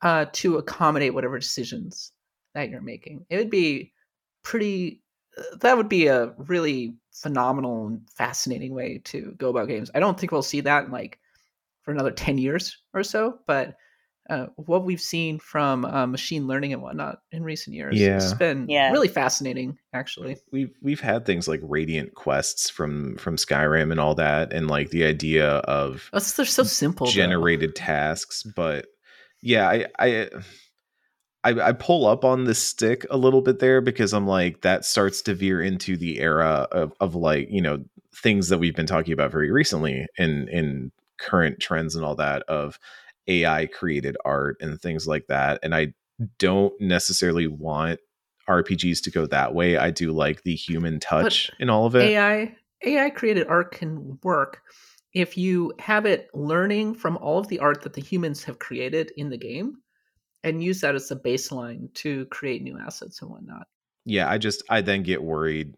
uh, 0.02 0.26
to 0.34 0.58
accommodate 0.58 1.14
whatever 1.14 1.40
decisions 1.40 2.12
that 2.54 2.70
you're 2.70 2.82
making. 2.82 3.26
It 3.30 3.38
would 3.38 3.50
be 3.50 3.94
pretty. 4.44 5.02
uh, 5.38 5.58
That 5.62 5.78
would 5.78 5.90
be 5.90 6.08
a 6.08 6.34
really 6.38 6.96
phenomenal 7.14 7.88
and 7.88 8.02
fascinating 8.16 8.74
way 8.74 9.02
to 9.06 9.34
go 9.38 9.50
about 9.50 9.68
games. 9.68 9.92
I 9.94 10.00
don't 10.00 10.20
think 10.20 10.32
we'll 10.32 10.42
see 10.42 10.62
that 10.62 10.86
in 10.86 10.92
like 10.92 11.20
for 11.84 11.92
another 11.92 12.12
ten 12.12 12.38
years 12.38 12.78
or 12.94 13.04
so, 13.04 13.40
but 13.48 13.76
uh, 14.30 14.46
what 14.56 14.86
we've 14.86 15.02
seen 15.02 15.40
from 15.40 15.84
uh, 15.84 16.06
machine 16.06 16.46
learning 16.48 16.72
and 16.72 16.82
whatnot 16.82 17.18
in 17.32 17.44
recent 17.44 17.76
years 17.76 18.00
has 18.00 18.34
been 18.36 18.66
Yeah. 18.70 18.92
really 18.92 19.08
fascinating, 19.08 19.78
actually. 19.94 20.38
we've 20.52 20.72
we've 20.82 21.02
had 21.02 21.26
things 21.26 21.48
like 21.48 21.60
radiant 21.64 22.14
quests 22.14 22.70
from 22.70 23.18
from 23.18 23.36
Skyrim 23.36 23.92
and 23.92 24.00
all 24.00 24.16
that, 24.16 24.54
and 24.54 24.68
like 24.70 24.92
the 24.92 25.04
idea 25.06 25.48
of 25.50 26.08
That's, 26.14 26.34
they're 26.34 26.46
so 26.46 26.64
simple. 26.64 27.08
though. 27.08 27.12
generated 27.14 27.76
tasks. 27.76 28.44
But 28.44 28.86
yeah, 29.42 29.68
I 29.68 29.86
I 30.00 30.30
I 31.44 31.70
I 31.70 31.72
pull 31.72 32.06
up 32.06 32.24
on 32.24 32.46
this 32.46 32.62
stick 32.62 33.06
a 33.10 33.18
little 33.18 33.42
bit 33.42 33.60
there 33.60 33.82
because 33.82 34.14
I'm 34.14 34.28
like 34.28 34.62
that 34.62 34.86
starts 34.86 35.22
to 35.24 35.34
veer 35.34 35.62
into 35.62 35.98
the 35.98 36.20
era 36.20 36.68
of 36.72 36.94
of 37.00 37.16
like 37.16 37.50
you 37.50 37.62
know 37.62 37.84
things 38.16 38.50
that 38.50 38.60
we've 38.60 38.76
been 38.76 38.86
talking 38.86 39.14
about 39.14 39.32
very 39.32 39.52
recently 39.52 40.06
in 40.18 40.48
in 40.50 40.92
current 41.20 41.60
trends 41.60 41.96
and 41.96 42.06
all 42.06 42.16
that 42.16 42.44
of 42.44 42.80
AI 43.28 43.68
created 43.68 44.18
art 44.26 44.58
and 44.60 44.80
things 44.82 45.08
like 45.08 45.28
that. 45.28 45.60
And 45.64 45.74
I 45.74 45.94
don't 46.40 46.74
necessarily 46.80 47.48
want 47.48 48.00
RPGs 48.50 49.02
to 49.04 49.12
go 49.12 49.26
that 49.28 49.54
way. 49.54 49.78
I 49.78 49.92
do 49.92 50.12
like 50.12 50.44
the 50.44 50.56
human 50.56 51.00
touch 51.00 51.52
in 51.60 51.70
all 51.70 51.86
of 51.86 51.96
it. 51.96 52.04
AI 52.04 52.56
AI 52.84 53.10
created 53.12 53.48
art 53.48 53.72
can 53.72 54.20
work 54.24 54.62
if 55.14 55.38
you 55.38 55.74
have 55.80 56.06
it 56.06 56.30
learning 56.34 56.96
from 56.96 57.18
all 57.18 57.38
of 57.38 57.48
the 57.48 57.60
art 57.60 57.82
that 57.82 57.94
the 57.94 58.02
humans 58.02 58.44
have 58.44 58.60
created 58.60 59.12
in 59.18 59.30
the 59.30 59.38
game 59.38 59.78
and 60.44 60.64
use 60.64 60.82
that 60.82 60.96
as 60.96 61.08
the 61.10 61.16
baseline 61.16 61.94
to 61.96 62.26
create 62.26 62.64
new 62.64 62.78
assets 62.80 63.22
and 63.22 63.32
whatnot. 63.32 63.68
yeah, 64.06 64.30
I 64.30 64.38
just 64.38 64.64
I 64.70 64.82
then 64.82 65.04
get 65.04 65.24
worried 65.24 65.76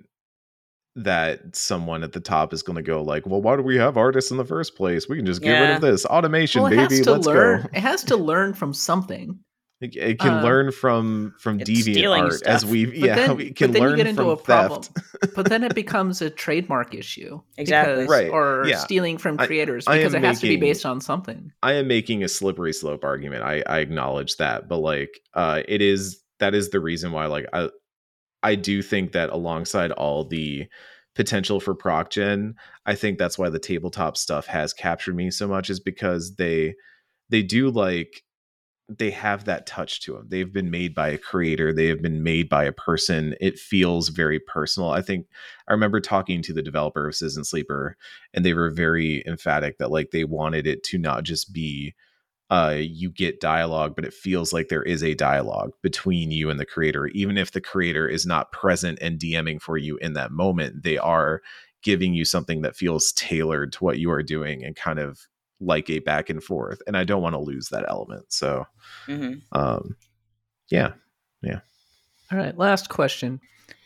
that 0.95 1.55
someone 1.55 2.03
at 2.03 2.11
the 2.11 2.19
top 2.19 2.53
is 2.53 2.61
going 2.61 2.75
to 2.75 2.83
go 2.83 3.01
like, 3.01 3.25
"Well, 3.25 3.41
why 3.41 3.55
do 3.55 3.63
we 3.63 3.77
have 3.77 3.97
artists 3.97 4.31
in 4.31 4.37
the 4.37 4.45
first 4.45 4.75
place? 4.75 5.09
We 5.09 5.17
can 5.17 5.25
just 5.25 5.41
get 5.41 5.59
rid 5.59 5.71
of 5.71 5.81
this 5.81 6.05
automation, 6.05 6.61
well, 6.61 6.69
baby. 6.71 7.03
Let's 7.03 7.25
learn. 7.25 7.63
go." 7.63 7.69
It 7.73 7.81
has 7.81 8.03
to 8.05 8.15
learn 8.15 8.53
from 8.53 8.73
something. 8.73 9.39
It, 9.83 9.95
it 9.95 10.19
can 10.19 10.35
Uh, 10.35 10.43
learn 10.43 10.71
from 10.71 11.33
from 11.39 11.59
deviant 11.59 11.93
stealing 11.93 12.23
art 12.23 12.41
as 12.43 12.65
we 12.65 12.85
But 12.85 12.95
yeah 12.97 13.15
then- 13.15 13.35
we 13.37 13.47
but 13.49 13.55
can 13.57 13.71
then 13.71 13.81
you 13.81 13.87
learn 13.89 13.97
get 13.97 14.07
into 14.07 14.21
from 14.21 14.29
a 14.29 14.37
problem. 14.37 14.81
theft. 14.83 15.35
But 15.35 15.49
then 15.49 15.63
it 15.63 15.75
becomes 15.75 16.21
a 16.21 16.29
trademark 16.29 16.93
issue. 16.93 17.41
Exactly. 17.57 17.95
because- 18.03 18.09
Right, 18.09 18.29
Or 18.29 18.63
yeah. 18.67 18.77
stealing 18.77 19.17
from 19.17 19.37
creators 19.37 19.87
I 19.87 19.97
because 19.97 20.15
am 20.15 20.23
it 20.23 20.27
has 20.27 20.39
to 20.41 20.47
be 20.47 20.57
based 20.57 20.85
on 20.85 21.01
something. 21.01 21.51
I 21.61 21.73
am 21.73 21.87
making 21.87 22.23
a 22.23 22.27
slippery 22.27 22.73
slope 22.73 23.03
argument. 23.03 23.43
I, 23.43 23.63
I 23.67 23.79
acknowledge 23.79 24.37
that, 24.37 24.67
but 24.67 24.77
like 24.79 25.19
uh 25.33 25.61
it 25.67 25.81
is 25.81 26.21
that 26.39 26.53
is 26.55 26.69
the 26.69 26.79
reason 26.79 27.11
why 27.11 27.25
like 27.27 27.45
I 27.53 27.69
I 28.41 28.55
do 28.55 28.81
think 28.81 29.13
that 29.13 29.29
alongside 29.29 29.91
all 29.91 30.25
the 30.25 30.65
potential 31.15 31.59
for 31.59 31.75
proc 31.75 32.09
gen, 32.09 32.55
I 32.85 32.95
think 32.95 33.17
that's 33.19 33.37
why 33.37 33.49
the 33.49 33.59
tabletop 33.59 34.17
stuff 34.17 34.47
has 34.47 34.73
captured 34.73 35.15
me 35.15 35.29
so 35.31 35.47
much 35.47 35.69
is 35.69 35.79
because 35.79 36.35
they 36.35 36.73
they 37.29 37.41
do 37.43 37.69
like 37.69 38.23
they 38.97 39.11
have 39.11 39.45
that 39.45 39.65
touch 39.65 40.01
to 40.01 40.13
them. 40.13 40.27
They've 40.29 40.51
been 40.51 40.71
made 40.71 40.95
by 40.95 41.09
a 41.09 41.17
creator. 41.17 41.73
They 41.73 41.87
have 41.87 42.01
been 42.01 42.23
made 42.23 42.49
by 42.49 42.63
a 42.63 42.71
person. 42.71 43.35
It 43.39 43.59
feels 43.59 44.09
very 44.09 44.39
personal. 44.39 44.89
I 44.89 45.01
think 45.01 45.27
I 45.67 45.73
remember 45.73 45.99
talking 45.99 46.41
to 46.43 46.53
the 46.53 46.61
developer 46.61 47.07
of 47.07 47.15
Citizen 47.15 47.43
Sleeper, 47.43 47.97
and 48.33 48.45
they 48.45 48.53
were 48.53 48.69
very 48.69 49.23
emphatic 49.25 49.77
that 49.77 49.91
like 49.91 50.11
they 50.11 50.23
wanted 50.23 50.67
it 50.67 50.83
to 50.85 50.97
not 50.97 51.23
just 51.23 51.53
be 51.53 51.93
uh 52.49 52.75
you 52.77 53.09
get 53.09 53.39
dialogue, 53.39 53.95
but 53.95 54.05
it 54.05 54.13
feels 54.13 54.53
like 54.53 54.67
there 54.67 54.83
is 54.83 55.03
a 55.03 55.15
dialogue 55.15 55.71
between 55.81 56.31
you 56.31 56.49
and 56.49 56.59
the 56.59 56.65
creator, 56.65 57.07
even 57.07 57.37
if 57.37 57.51
the 57.51 57.61
creator 57.61 58.07
is 58.07 58.25
not 58.25 58.51
present 58.51 58.99
and 59.01 59.19
DMing 59.19 59.61
for 59.61 59.77
you 59.77 59.97
in 59.97 60.13
that 60.13 60.31
moment. 60.31 60.83
They 60.83 60.97
are 60.97 61.41
giving 61.83 62.13
you 62.13 62.25
something 62.25 62.61
that 62.61 62.75
feels 62.75 63.11
tailored 63.13 63.73
to 63.73 63.83
what 63.83 63.99
you 63.99 64.09
are 64.11 64.23
doing 64.23 64.63
and 64.63 64.75
kind 64.75 64.99
of 64.99 65.27
like 65.59 65.89
a 65.89 65.99
back 65.99 66.29
and 66.29 66.43
forth. 66.43 66.81
And 66.87 66.97
I 66.97 67.03
don't 67.03 67.21
want 67.21 67.33
to 67.33 67.39
lose 67.39 67.69
that 67.69 67.85
element. 67.87 68.25
So 68.31 68.65
hmm 69.05 69.33
um 69.51 69.95
yeah 70.69 70.93
Yeah. 71.41 71.59
All 72.31 72.37
right, 72.37 72.57
last 72.57 72.89
question 72.89 73.39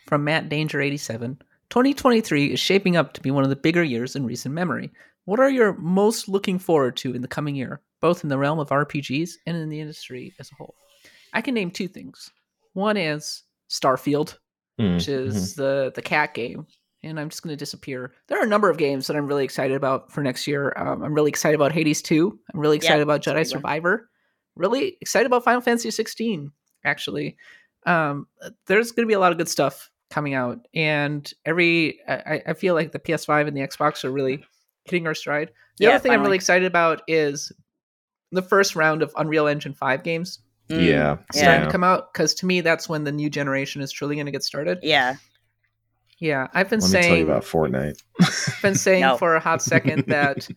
from 0.08 0.24
Matt 0.24 0.48
Danger 0.50 0.80
87. 0.80 1.38
2023 1.70 2.54
is 2.54 2.60
shaping 2.60 2.96
up 2.96 3.14
to 3.14 3.22
be 3.22 3.32
one 3.32 3.44
of 3.44 3.50
the 3.50 3.56
bigger 3.56 3.84
years 3.84 4.16
in 4.16 4.26
recent 4.26 4.56
memory. 4.56 4.92
What 5.26 5.42
are 5.42 5.50
you 5.50 5.76
most 5.80 6.30
looking 6.30 6.58
forward 6.60 6.96
to 6.98 7.14
in 7.14 7.22
the 7.22 7.28
coming 7.28 7.56
year, 7.56 7.82
both 8.00 8.24
in 8.24 8.30
the 8.30 8.38
realm 8.38 8.60
of 8.60 8.70
RPGs 8.70 9.32
and 9.46 9.58
in 9.58 9.68
the 9.68 9.82
industry 9.82 10.34
as 10.40 10.50
a 10.52 10.56
whole? 10.56 10.76
I 11.34 11.42
can 11.42 11.54
name 11.54 11.72
two 11.72 11.90
things. 11.90 12.32
One 12.74 12.96
is 12.96 13.44
Starfield, 13.70 14.38
Mm, 14.80 14.94
which 14.96 15.10
is 15.10 15.56
the 15.56 15.92
the 15.96 16.04
cat 16.04 16.36
game, 16.36 16.68
and 17.08 17.20
I'm 17.20 17.30
just 17.30 17.42
going 17.44 17.52
to 17.54 17.58
disappear. 17.58 18.14
There 18.28 18.40
are 18.40 18.44
a 18.44 18.48
number 18.48 18.70
of 18.70 18.78
games 18.78 19.08
that 19.08 19.16
I'm 19.16 19.28
really 19.28 19.44
excited 19.44 19.76
about 19.76 20.12
for 20.12 20.22
next 20.22 20.48
year. 20.48 20.74
Um, 20.78 21.04
I'm 21.04 21.14
really 21.14 21.30
excited 21.30 21.56
about 21.56 21.72
Hades 21.72 22.02
2. 22.02 22.40
I'm 22.54 22.60
really 22.60 22.78
excited 22.78 23.02
about 23.02 23.22
Jedi 23.22 23.28
big 23.36 23.36
one. 23.38 23.46
Survivor. 23.46 24.10
Really 24.56 24.98
excited 25.02 25.26
about 25.28 25.44
Final 25.44 25.62
Fantasy 25.62 25.92
16. 25.92 26.52
Actually, 26.86 27.38
um, 27.86 28.28
there's 28.68 28.92
going 28.92 29.06
to 29.06 29.08
be 29.08 29.14
a 29.14 29.20
lot 29.20 29.32
of 29.32 29.38
good 29.38 29.50
stuff 29.50 29.90
coming 30.10 30.34
out, 30.34 30.60
and 30.74 31.32
every 31.46 32.00
I, 32.08 32.42
I 32.48 32.54
feel 32.54 32.74
like 32.76 32.92
the 32.92 33.00
PS5 33.00 33.48
and 33.48 33.58
the 33.58 33.62
Xbox 33.62 34.04
are 34.06 34.12
really 34.12 34.44
hitting 34.86 35.06
our 35.06 35.14
stride. 35.14 35.52
The 35.80 35.86
Yeah, 35.86 35.90
other 35.92 36.00
thing 36.00 36.12
I'm 36.14 36.22
really 36.24 36.36
excited 36.38 36.66
about 36.66 37.02
is 37.08 37.52
the 38.32 38.42
first 38.42 38.76
round 38.76 39.02
of 39.02 39.12
Unreal 39.18 39.48
Engine 39.48 39.74
5 39.74 40.04
games 40.04 40.40
Mm. 40.70 40.86
yeah 40.86 41.18
starting 41.32 41.62
Yeah. 41.62 41.66
to 41.68 41.72
come 41.72 41.84
out 41.86 42.12
because 42.12 42.34
to 42.36 42.46
me 42.46 42.60
that's 42.60 42.90
when 42.90 43.06
the 43.06 43.12
new 43.14 43.30
generation 43.30 43.82
is 43.82 43.90
truly 43.90 44.16
going 44.16 44.26
to 44.26 44.34
get 44.34 44.44
started. 44.44 44.80
Yeah. 44.84 45.16
Yeah, 46.20 46.48
I've 46.54 46.70
been 46.70 46.80
Let 46.80 46.88
me 46.88 46.92
tell 46.94 47.02
you 47.02 47.10
saying 47.10 47.24
about 47.24 47.44
Fortnite. 47.44 48.04
I've 48.22 48.62
been 48.62 48.76
saying 48.76 49.02
No. 49.02 49.18
for 49.18 49.36
a 49.36 49.40
hot 49.40 49.62
second 49.62 50.06
that 50.08 50.48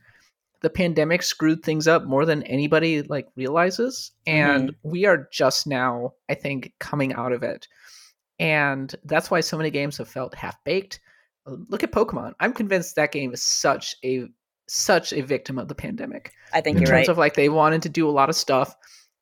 the 0.62 0.70
pandemic 0.70 1.23
screwed 1.23 1.62
things 1.62 1.87
up 1.87 2.05
more 2.05 2.24
than 2.24 2.43
anybody 2.45 3.03
like 3.03 3.28
realizes 3.37 4.12
and 4.27 4.70
mm-hmm. 4.70 4.91
we 4.91 5.07
are 5.07 5.28
just 5.32 5.66
now 5.66 6.12
I 6.28 6.35
think 6.35 6.73
coming 6.78 7.12
out 7.15 7.32
of 7.32 7.43
it. 7.43 7.66
And 8.39 8.95
that's 9.05 9.31
why 9.31 9.41
so 9.41 9.59
many 9.59 9.70
games 9.70 9.99
have 9.99 10.09
felt 10.09 10.35
half 10.35 10.62
baked. 10.65 11.01
Uh, 11.47 11.57
look 11.69 11.82
at 11.82 11.93
Pokemon. 11.93 12.32
I'm 12.41 12.55
convinced 12.55 12.97
that 12.97 13.12
game 13.12 13.32
is 13.32 13.43
such 13.43 13.97
a 14.05 14.27
such 14.66 15.12
a 15.12 15.20
victim 15.20 15.59
of 15.59 15.66
the 15.66 15.74
pandemic 15.74 16.32
I 16.53 16.61
think 16.61 16.77
in 16.77 16.82
you're 16.82 16.91
terms 16.91 17.09
right. 17.09 17.12
of 17.12 17.19
like 17.19 17.35
they 17.35 17.49
wanted 17.49 17.82
to 17.82 17.89
do 17.89 18.09
a 18.09 18.12
lot 18.12 18.28
of 18.28 18.37
stuff 18.37 18.77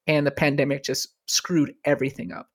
and 0.06 0.26
the 0.26 0.30
pandemic 0.30 0.84
just 0.84 1.08
screwed 1.26 1.74
everything 1.84 2.32
up. 2.32 2.48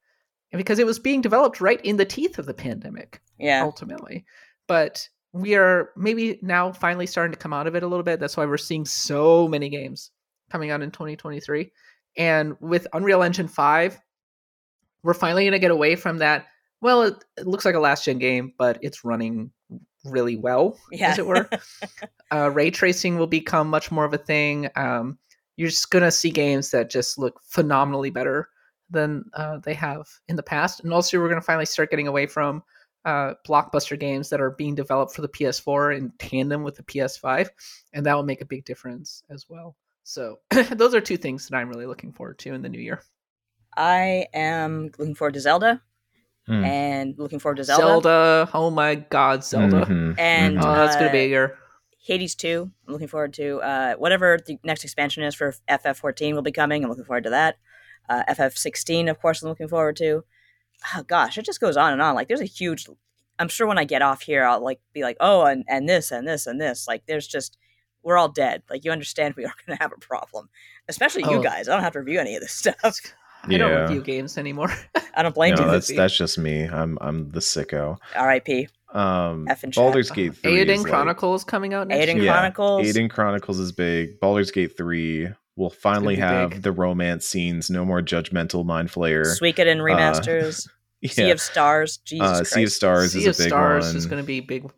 And 0.51 0.59
because 0.59 0.77
it 0.77 0.85
was 0.85 0.99
being 0.99 1.21
developed 1.21 1.59
right 1.59 1.81
in 1.83 1.97
the 1.97 2.05
teeth 2.05 2.37
of 2.37 2.45
the 2.45 2.53
pandemic 2.53 3.19
yeah. 3.39 3.63
ultimately. 3.63 4.25
But 4.67 5.07
we 5.33 5.55
are 5.55 5.89
maybe 5.97 6.39
now 6.41 6.71
finally 6.71 7.07
starting 7.07 7.33
to 7.33 7.39
come 7.39 7.53
out 7.53 7.67
of 7.67 7.75
it 7.75 7.83
a 7.83 7.87
little 7.87 8.03
bit. 8.03 8.19
That's 8.19 8.37
why 8.37 8.45
we're 8.45 8.57
seeing 8.57 8.85
so 8.85 9.47
many 9.47 9.69
games 9.69 10.11
coming 10.51 10.69
out 10.69 10.81
in 10.81 10.91
2023. 10.91 11.71
And 12.17 12.55
with 12.59 12.87
Unreal 12.93 13.23
Engine 13.23 13.47
5, 13.47 13.99
we're 15.03 15.13
finally 15.13 15.43
going 15.43 15.53
to 15.53 15.59
get 15.59 15.71
away 15.71 15.95
from 15.95 16.19
that. 16.19 16.45
Well, 16.81 17.03
it, 17.03 17.25
it 17.37 17.47
looks 17.47 17.65
like 17.65 17.75
a 17.75 17.79
last 17.79 18.05
gen 18.05 18.19
game, 18.19 18.53
but 18.57 18.77
it's 18.81 19.03
running 19.03 19.51
really 20.05 20.37
well, 20.37 20.77
Yeah. 20.91 21.11
as 21.11 21.19
it 21.19 21.25
were. 21.25 21.49
uh, 22.31 22.51
ray 22.51 22.69
tracing 22.69 23.17
will 23.17 23.27
become 23.27 23.69
much 23.69 23.91
more 23.91 24.05
of 24.05 24.13
a 24.13 24.17
thing. 24.17 24.69
Um, 24.75 25.17
you're 25.55 25.69
just 25.69 25.89
going 25.89 26.03
to 26.03 26.11
see 26.11 26.29
games 26.29 26.71
that 26.71 26.89
just 26.89 27.17
look 27.17 27.39
phenomenally 27.47 28.09
better 28.09 28.49
than 28.89 29.25
uh, 29.33 29.57
they 29.57 29.73
have 29.73 30.05
in 30.27 30.35
the 30.35 30.43
past. 30.43 30.83
And 30.83 30.93
also, 30.93 31.17
we're 31.19 31.29
going 31.29 31.39
to 31.39 31.45
finally 31.45 31.65
start 31.65 31.89
getting 31.89 32.07
away 32.07 32.25
from 32.27 32.63
uh, 33.05 33.33
blockbuster 33.47 33.99
games 33.99 34.29
that 34.29 34.41
are 34.41 34.51
being 34.51 34.75
developed 34.75 35.13
for 35.15 35.21
the 35.21 35.27
PS4 35.27 35.97
in 35.97 36.11
tandem 36.19 36.63
with 36.63 36.75
the 36.75 36.83
PS5, 36.83 37.49
and 37.93 38.05
that 38.05 38.15
will 38.15 38.23
make 38.23 38.41
a 38.41 38.45
big 38.45 38.65
difference 38.65 39.23
as 39.29 39.45
well. 39.49 39.75
So, 40.03 40.39
those 40.71 40.93
are 40.95 41.01
two 41.01 41.17
things 41.17 41.47
that 41.47 41.55
I'm 41.55 41.69
really 41.69 41.85
looking 41.85 42.11
forward 42.13 42.39
to 42.39 42.53
in 42.53 42.61
the 42.61 42.69
new 42.69 42.79
year. 42.79 43.01
I 43.75 44.27
am 44.33 44.91
looking 44.97 45.15
forward 45.15 45.33
to 45.35 45.39
Zelda 45.41 45.81
Hmm. 46.45 46.63
and 46.65 47.15
looking 47.17 47.39
forward 47.39 47.55
to 47.55 47.63
Zelda, 47.63 47.83
Zelda, 48.03 48.49
oh 48.53 48.69
my 48.69 48.95
God, 48.95 49.45
Zelda! 49.45 49.85
Mhm, 49.85 50.19
and 50.19 50.57
mhm. 50.57 50.61
Oh, 50.61 50.75
that's 50.75 50.97
gonna 50.97 51.09
be 51.11 51.19
a 51.19 51.23
uh, 51.23 51.27
year. 51.27 51.57
Hades 52.03 52.35
2. 52.35 52.69
I'm 52.85 52.93
looking 52.93 53.07
forward 53.07 53.33
to 53.35 53.61
uh, 53.61 53.95
whatever 53.95 54.37
the 54.45 54.59
next 54.65 54.83
expansion 54.83 55.23
is 55.23 55.35
for 55.35 55.55
FF14 55.69 56.33
will 56.33 56.41
be 56.41 56.51
coming. 56.51 56.83
I'm 56.83 56.89
looking 56.89 57.05
forward 57.05 57.23
to 57.23 57.29
that. 57.29 57.55
Uh, 58.09 58.23
FF16, 58.27 59.09
of 59.09 59.21
course, 59.21 59.41
I'm 59.41 59.47
looking 59.47 59.69
forward 59.69 59.95
to. 59.97 60.25
Oh, 60.95 61.03
gosh, 61.03 61.37
it 61.37 61.45
just 61.45 61.59
goes 61.61 61.77
on 61.77 61.93
and 61.93 62.01
on. 62.01 62.15
Like, 62.15 62.27
there's 62.27 62.41
a 62.41 62.45
huge. 62.45 62.87
I'm 63.39 63.47
sure 63.47 63.67
when 63.67 63.77
I 63.79 63.83
get 63.83 64.01
off 64.01 64.21
here, 64.21 64.43
I'll 64.45 64.63
like 64.63 64.79
be 64.93 65.01
like, 65.01 65.17
oh, 65.19 65.43
and, 65.45 65.63
and 65.67 65.87
this 65.89 66.11
and 66.11 66.27
this 66.27 66.45
and 66.47 66.59
this. 66.61 66.87
Like, 66.87 67.03
there's 67.07 67.27
just 67.27 67.57
we're 68.03 68.17
all 68.17 68.29
dead. 68.29 68.63
Like 68.69 68.83
you 68.85 68.91
understand 68.91 69.35
we 69.35 69.45
are 69.45 69.53
going 69.65 69.77
to 69.77 69.81
have 69.81 69.91
a 69.95 69.99
problem, 69.99 70.49
especially 70.89 71.23
you 71.23 71.39
Oh. 71.39 71.43
guys. 71.43 71.67
I 71.69 71.73
don't 71.73 71.83
have 71.83 71.93
to 71.93 71.99
review 71.99 72.19
any 72.19 72.35
of 72.35 72.41
this 72.41 72.51
stuff. 72.51 72.75
I 73.45 73.57
don't 73.57 73.81
review 73.81 74.01
games 74.01 74.37
anymore. 74.37 74.71
I 75.15 75.21
don't 75.23 75.35
blame 75.35 75.55
no, 75.55 75.65
you. 75.65 75.71
that's 75.71 75.89
Movie. 75.89 75.97
that's 75.97 76.17
just 76.17 76.37
me. 76.37 76.63
I'm 76.63 76.97
I'm 77.01 77.29
the 77.31 77.39
sicko. 77.41 77.97
R.I.P. 78.15 78.69
Um, 78.93 79.47
F 79.49 79.63
and 79.63 79.73
chat. 79.73 79.81
Baldur's 79.83 80.11
Gate 80.11 80.35
three. 80.37 80.51
Eiyuden 80.65 80.69
is 80.75 80.83
like- 80.83 80.91
Chronicles 80.91 81.43
coming 81.43 81.73
out 81.73 81.87
next 81.87 82.05
Eiyuden 82.09 82.15
year. 82.15 82.23
Yeah, 82.25 82.33
Chronicles. 82.33 82.87
Eiyuden 82.87 83.09
Chronicles 83.09 83.59
is 83.59 83.71
big. 83.71 84.19
Baldur's 84.21 84.51
Gate 84.51 84.77
3 84.77 85.29
will 85.55 85.69
finally 85.69 86.15
have 86.15 86.49
big. 86.51 86.61
the 86.63 86.71
romance 86.71 87.27
scenes, 87.27 87.69
no 87.69 87.85
more 87.85 88.01
judgmental 88.01 88.65
mind 88.65 88.89
flayer. 88.89 89.23
Suikoden 89.39 89.77
remasters. 89.77 90.67
Sea 91.05 91.27
Yeah. 91.27 91.33
of 91.33 91.41
Stars. 91.41 91.97
Jesus 91.97 92.25
Uh, 92.29 92.35
Christ. 92.37 92.53
sea 92.53 92.63
of 92.63 92.71
Stars 92.71 93.11
Sea 93.11 93.19
is 93.19 93.25
a 93.25 93.29
of 93.31 93.37
big 93.37 93.47
Stars 93.49 93.87
one. 93.87 93.95
is 93.97 94.05
going 94.05 94.23
to 94.23 94.25
be 94.25 94.39
big. 94.39 94.71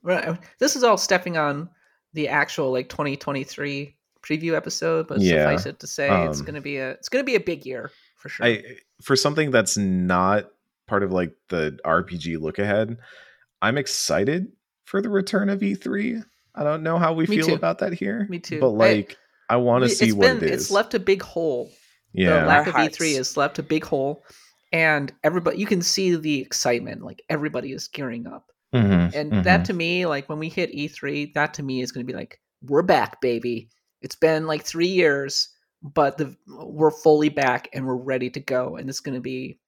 This 0.59 0.75
is 0.75 0.83
all 0.83 0.97
stepping 0.97 1.37
on 1.37 1.69
the 2.13 2.27
actual 2.29 2.71
like 2.71 2.89
2023 2.89 3.95
preview 4.23 4.53
episode, 4.55 5.07
but 5.07 5.21
Yeah. 5.21 5.45
suffice 5.49 5.65
it 5.67 5.79
to 5.81 5.87
say, 5.87 6.23
it's 6.25 6.39
Um, 6.39 6.45
going 6.45 6.55
to 6.55 6.61
be 6.61 6.77
a 6.77 6.91
it's 6.91 7.09
going 7.09 7.23
to 7.23 7.25
be 7.25 7.35
a 7.35 7.39
big 7.39 7.65
year 7.65 7.91
for 8.17 8.29
sure. 8.29 8.45
I 8.47 8.63
for 9.03 9.15
something 9.15 9.51
that's 9.51 9.77
not 9.77 10.49
part 10.87 11.03
of 11.03 11.11
like 11.11 11.33
the 11.49 11.77
RPG 11.85 12.37
look 12.41 12.57
ahead, 12.57 12.97
I'm 13.61 13.77
excited 13.77 14.51
for 14.85 15.01
the 15.01 15.09
return 15.09 15.49
of 15.49 15.59
E3. 15.61 16.23
I 16.55 16.63
don't 16.63 16.81
know 16.83 16.97
how 16.97 17.13
we 17.13 17.27
Me 17.27 17.35
feel 17.37 17.47
too. 17.47 17.53
about 17.53 17.79
that 17.79 17.93
here. 17.93 18.25
Me 18.29 18.39
too. 18.39 18.59
But 18.59 18.69
like 18.69 19.11
I, 19.11 19.15
want 19.55 19.83
to 19.83 19.89
It's 19.91 19.99
see 19.99 20.11
what 20.11 20.37
it 20.37 20.43
is. 20.43 20.51
It's 20.63 20.71
left 20.71 20.93
a 20.93 20.99
big 20.99 21.21
hole. 21.21 21.71
yeah. 22.13 22.41
The 22.41 22.47
lack 22.47 22.63
Our 22.67 22.69
of 22.69 22.75
hearts. 22.75 22.97
E3 22.97 23.15
has 23.17 23.37
left 23.37 23.59
a 23.59 23.63
big 23.63 23.85
hole, 23.85 24.23
and 24.71 25.13
everybody 25.23 25.57
you 25.57 25.65
can 25.67 25.81
see 25.81 26.15
the 26.15 26.41
excitement. 26.41 27.03
Like 27.03 27.21
everybody 27.29 27.71
is 27.71 27.87
gearing 27.87 28.25
up, 28.27 28.45
Mhm, 28.73 29.13
and 29.13 29.31
mhm. 29.31 29.43
that 29.43 29.65
to 29.65 29.73
me, 29.73 30.05
like 30.05 30.27
when 30.29 30.39
we 30.39 30.49
hit 30.49 30.71
E3, 30.73 31.33
that 31.35 31.53
to 31.55 31.63
me 31.63 31.81
is 31.81 31.91
going 31.91 32.05
to 32.05 32.11
be 32.11 32.17
like 32.17 32.39
we're 32.63 32.81
back, 32.81 33.21
baby. 33.21 33.69
It's 34.01 34.15
been 34.15 34.47
like 34.47 34.63
three 34.63 34.87
years, 34.87 35.49
but 35.83 36.17
the 36.17 36.35
we're 36.47 36.89
fully 36.91 37.29
back 37.29 37.67
and 37.73 37.85
we're 37.85 37.95
ready 37.95 38.29
to 38.31 38.39
go, 38.39 38.75
and 38.77 38.89
it's 38.89 38.99
going 39.01 39.15
to 39.15 39.21
be 39.21 39.59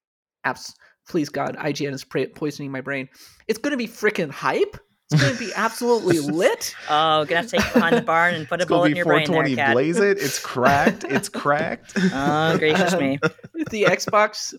abs- 0.43 0.75
Please 1.09 1.29
God, 1.29 1.55
IGN 1.57 1.93
is 1.93 2.03
poisoning 2.03 2.69
my 2.71 2.81
brain. 2.81 3.07
It's 3.47 3.59
going 3.59 3.71
to 3.71 3.77
be 3.77 3.87
freaking 3.87 4.29
hype. 4.29 4.75
It's 5.11 5.21
going 5.21 5.33
to 5.33 5.39
be 5.39 5.51
absolutely 5.55 6.19
lit. 6.37 6.75
Oh, 6.89 7.23
gonna 7.25 7.37
have 7.37 7.45
to 7.47 7.57
take 7.57 7.65
it 7.65 7.73
behind 7.73 7.95
the 7.95 8.01
barn 8.01 8.35
and 8.35 8.47
put 8.47 8.59
a 8.59 8.63
it's 8.63 8.69
gonna 8.69 8.79
bullet 8.79 8.87
be 8.87 8.91
in 8.91 8.97
your 8.97 9.05
brain 9.05 9.25
there, 9.27 9.45
420 9.45 9.55
cat. 9.55 9.73
blaze 9.73 9.97
it. 9.99 10.17
It's 10.21 10.39
cracked. 10.43 11.05
It's 11.05 11.29
cracked. 11.29 11.93
Oh, 11.95 12.57
gracious 12.57 12.93
me. 12.95 13.17
the 13.71 13.83
Xbox 13.83 14.53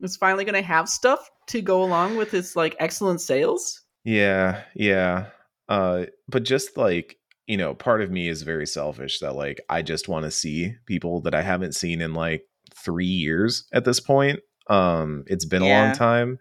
is 0.00 0.16
finally 0.16 0.44
going 0.44 0.54
to 0.54 0.62
have 0.62 0.88
stuff 0.88 1.30
to 1.48 1.62
go 1.62 1.82
along 1.82 2.16
with 2.16 2.34
its 2.34 2.54
like 2.54 2.76
excellent 2.78 3.20
sales. 3.22 3.80
Yeah, 4.04 4.62
yeah. 4.74 5.26
Uh 5.68 6.04
but 6.28 6.42
just 6.42 6.76
like, 6.76 7.16
you 7.46 7.56
know, 7.56 7.72
part 7.74 8.02
of 8.02 8.10
me 8.10 8.28
is 8.28 8.42
very 8.42 8.66
selfish 8.66 9.20
that 9.20 9.34
like 9.34 9.62
I 9.70 9.80
just 9.80 10.08
want 10.08 10.26
to 10.26 10.30
see 10.30 10.74
people 10.84 11.22
that 11.22 11.34
I 11.34 11.40
haven't 11.40 11.74
seen 11.74 12.02
in 12.02 12.12
like 12.12 12.42
3 12.74 13.06
years 13.06 13.64
at 13.72 13.86
this 13.86 14.00
point. 14.00 14.40
Um 14.68 15.24
it's 15.26 15.46
been 15.46 15.62
a 15.62 15.68
long 15.68 15.94
time. 15.94 16.38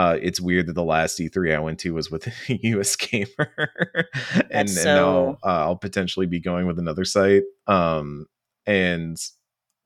Uh 0.00 0.16
it's 0.20 0.40
weird 0.40 0.66
that 0.66 0.74
the 0.74 0.84
last 0.84 1.18
E3 1.18 1.54
I 1.54 1.58
went 1.58 1.78
to 1.80 1.92
was 1.92 2.10
with 2.10 2.26
a 2.48 2.58
US 2.62 2.96
gamer. 2.96 3.28
and, 4.34 4.68
and 4.68 4.74
now 4.84 5.38
uh, 5.44 5.64
I'll 5.64 5.76
potentially 5.76 6.26
be 6.26 6.40
going 6.40 6.66
with 6.66 6.78
another 6.78 7.04
site. 7.04 7.42
Um 7.66 8.26
and 8.66 9.16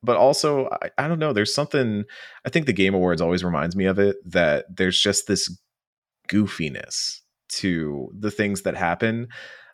but 0.03 0.17
also 0.17 0.69
I, 0.83 0.91
I 0.99 1.09
don't 1.09 1.19
know, 1.19 1.33
there's 1.33 1.55
something 1.55 2.05
I 2.45 2.51
think 2.51 2.67
the 2.67 2.73
Game 2.73 2.95
Awards 2.95 3.21
always 3.21 3.45
reminds 3.45 3.75
me 3.75 3.87
of 3.87 3.99
it 3.99 4.17
that 4.27 4.67
there's 4.75 5.01
just 5.01 5.27
this 5.27 5.51
goofiness 6.29 7.21
to 7.49 8.11
the 8.19 8.31
things 8.31 8.63
that 8.63 8.77
happen 8.77 9.29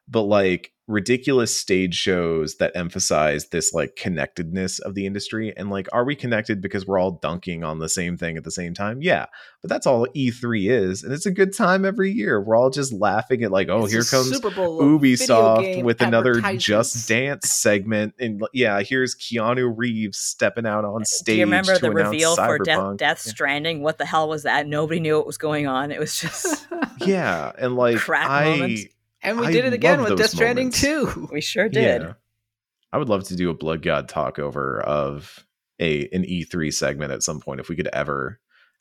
but 0.08 0.22
like 0.22 0.72
ridiculous 0.90 1.56
stage 1.56 1.94
shows 1.94 2.56
that 2.56 2.72
emphasize 2.74 3.48
this 3.48 3.72
like 3.72 3.96
connectedness 3.96 4.78
of 4.80 4.94
the 4.94 5.06
industry 5.06 5.52
and 5.56 5.70
like 5.70 5.88
are 5.92 6.04
we 6.04 6.14
connected 6.14 6.60
because 6.60 6.86
we're 6.86 6.98
all 6.98 7.12
dunking 7.12 7.64
on 7.64 7.78
the 7.78 7.88
same 7.88 8.16
thing 8.16 8.36
at 8.36 8.44
the 8.44 8.50
same 8.50 8.74
time 8.74 9.00
yeah 9.00 9.26
but 9.62 9.70
that's 9.70 9.86
all 9.86 10.06
e3 10.16 10.70
is 10.70 11.02
and 11.02 11.12
it's 11.12 11.26
a 11.26 11.30
good 11.30 11.54
time 11.54 11.84
every 11.84 12.10
year 12.10 12.40
we're 12.40 12.56
all 12.56 12.70
just 12.70 12.92
laughing 12.92 13.42
at 13.42 13.50
like 13.50 13.68
oh 13.68 13.84
It's 13.84 13.92
here 13.92 14.02
comes 14.02 14.40
Ubisoft 14.40 15.82
with 15.82 16.00
another. 16.00 16.40
Just 16.56 17.08
Dance 17.08 17.50
segment, 17.50 18.14
and 18.18 18.42
yeah, 18.52 18.80
here's 18.82 19.14
Keanu 19.14 19.72
Reeves 19.76 20.18
stepping 20.18 20.66
out 20.66 20.84
on 20.84 21.04
stage. 21.04 21.26
Do 21.26 21.34
you 21.34 21.44
remember 21.44 21.74
to 21.74 21.80
the 21.80 21.90
announce 21.90 22.06
reveal 22.06 22.36
for 22.36 22.58
Death, 22.58 22.78
Cyberpunk. 22.78 22.96
Death 22.98 23.20
Stranding? 23.20 23.82
What 23.82 23.98
the 23.98 24.06
hell 24.06 24.28
was 24.28 24.42
that? 24.44 24.66
Nobody 24.66 25.00
knew 25.00 25.16
what 25.16 25.26
was 25.26 25.38
going 25.38 25.66
on. 25.66 25.90
It 25.90 25.98
was 25.98 26.18
just 26.18 26.66
Yeah, 27.00 27.52
and 27.58 27.76
like 27.76 28.08
I, 28.08 28.44
moments. 28.44 28.84
And 29.22 29.38
we 29.38 29.46
I 29.46 29.52
did 29.52 29.64
it 29.64 29.72
again 29.72 30.00
with 30.00 30.10
those 30.10 30.18
Death 30.18 30.30
Stranding 30.30 30.70
too. 30.70 31.28
we 31.32 31.40
sure 31.40 31.68
did. 31.68 32.02
Yeah. 32.02 32.12
I 32.92 32.98
would 32.98 33.08
love 33.08 33.24
to 33.24 33.36
do 33.36 33.50
a 33.50 33.54
Blood 33.54 33.82
God 33.82 34.08
talk 34.08 34.38
over 34.38 34.80
of 34.80 35.46
a 35.80 36.08
an 36.08 36.24
E3 36.24 36.72
segment 36.72 37.12
at 37.12 37.22
some 37.22 37.40
point 37.40 37.60
if 37.60 37.68
we 37.68 37.76
could 37.76 37.88
ever 37.92 38.40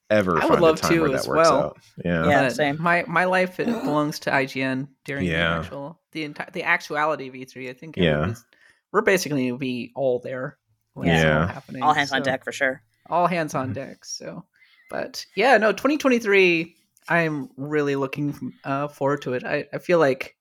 ever 0.10 0.38
I 0.38 0.42
find 0.42 0.52
would 0.52 0.60
love 0.62 0.78
a 0.80 0.82
time 0.82 0.92
to 0.92 1.02
where 1.02 1.16
as 1.16 1.24
that 1.24 1.30
works 1.30 1.50
well. 1.50 1.64
out. 1.64 1.78
Yeah. 2.04 2.28
Yeah. 2.28 2.50
Same. 2.50 2.82
My 2.82 3.06
my 3.08 3.26
life 3.26 3.60
it 3.60 3.66
belongs 3.84 4.20
to 4.20 4.32
IGN 4.32 4.88
during 5.06 5.26
Yeah. 5.26 5.38
the 5.38 5.60
actual 5.60 6.02
the 6.12 6.24
entire 6.24 6.50
the 6.52 6.64
actuality 6.64 7.28
of 7.28 7.36
E3. 7.36 7.70
I 7.70 7.74
think 7.74 7.98
Yeah. 7.98 8.12
everybody's- 8.12 8.46
we're 8.92 9.02
basically 9.02 9.48
gonna 9.48 9.60
be 9.60 9.92
all 9.96 10.20
there. 10.20 10.58
When 10.94 11.08
it's 11.08 11.24
all 11.24 11.30
Yeah. 11.30 11.52
happening. 11.52 11.84
All 11.84 11.94
hands 11.94 12.12
on 12.12 12.24
deck 12.24 12.44
for 12.44 12.52
sure. 12.52 12.82
all 13.10 13.28
hands 13.28 13.56
on 13.56 13.68
mm-hmm. 13.68 13.74
deck. 13.74 14.06
So, 14.06 14.46
but 14.90 15.26
yeah, 15.36 15.58
no, 15.58 15.72
2023. 15.72 16.76
I'm 17.10 17.50
really 17.58 17.96
looking 17.96 18.54
uh, 18.64 18.88
forward 18.88 19.22
to 19.24 19.34
it. 19.34 19.44
I, 19.44 19.66
I 19.74 19.80
feel 19.80 20.00
like 20.00 20.36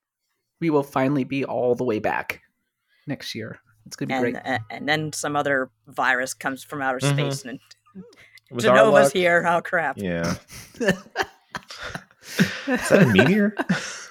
we 0.61 0.71
will 0.71 0.83
finally 0.83 1.25
be 1.25 1.45
all 1.45 1.75
the 1.75 1.85
way 1.85 1.99
back 1.99 2.43
next 3.07 3.35
year. 3.35 3.59
It's 3.87 3.97
gonna 3.97 4.09
be 4.09 4.15
And, 4.15 4.23
great. 4.23 4.37
and 4.45 4.63
and 4.71 4.89
then 4.89 5.13
some 5.13 5.35
other 5.35 5.71
virus 5.87 6.35
comes 6.35 6.63
from 6.63 6.83
outer 6.83 6.99
Mhm. 6.99 7.13
space 7.15 7.45
and 7.45 7.59
With 8.51 8.65
Jenova's 8.65 9.13
here. 9.13 9.45
Oh 9.49 9.63
crap! 9.63 9.97
Yeah. 9.99 10.35
Is 12.69 12.89
that 12.91 13.03
a 13.03 13.07
meteor? 13.07 13.55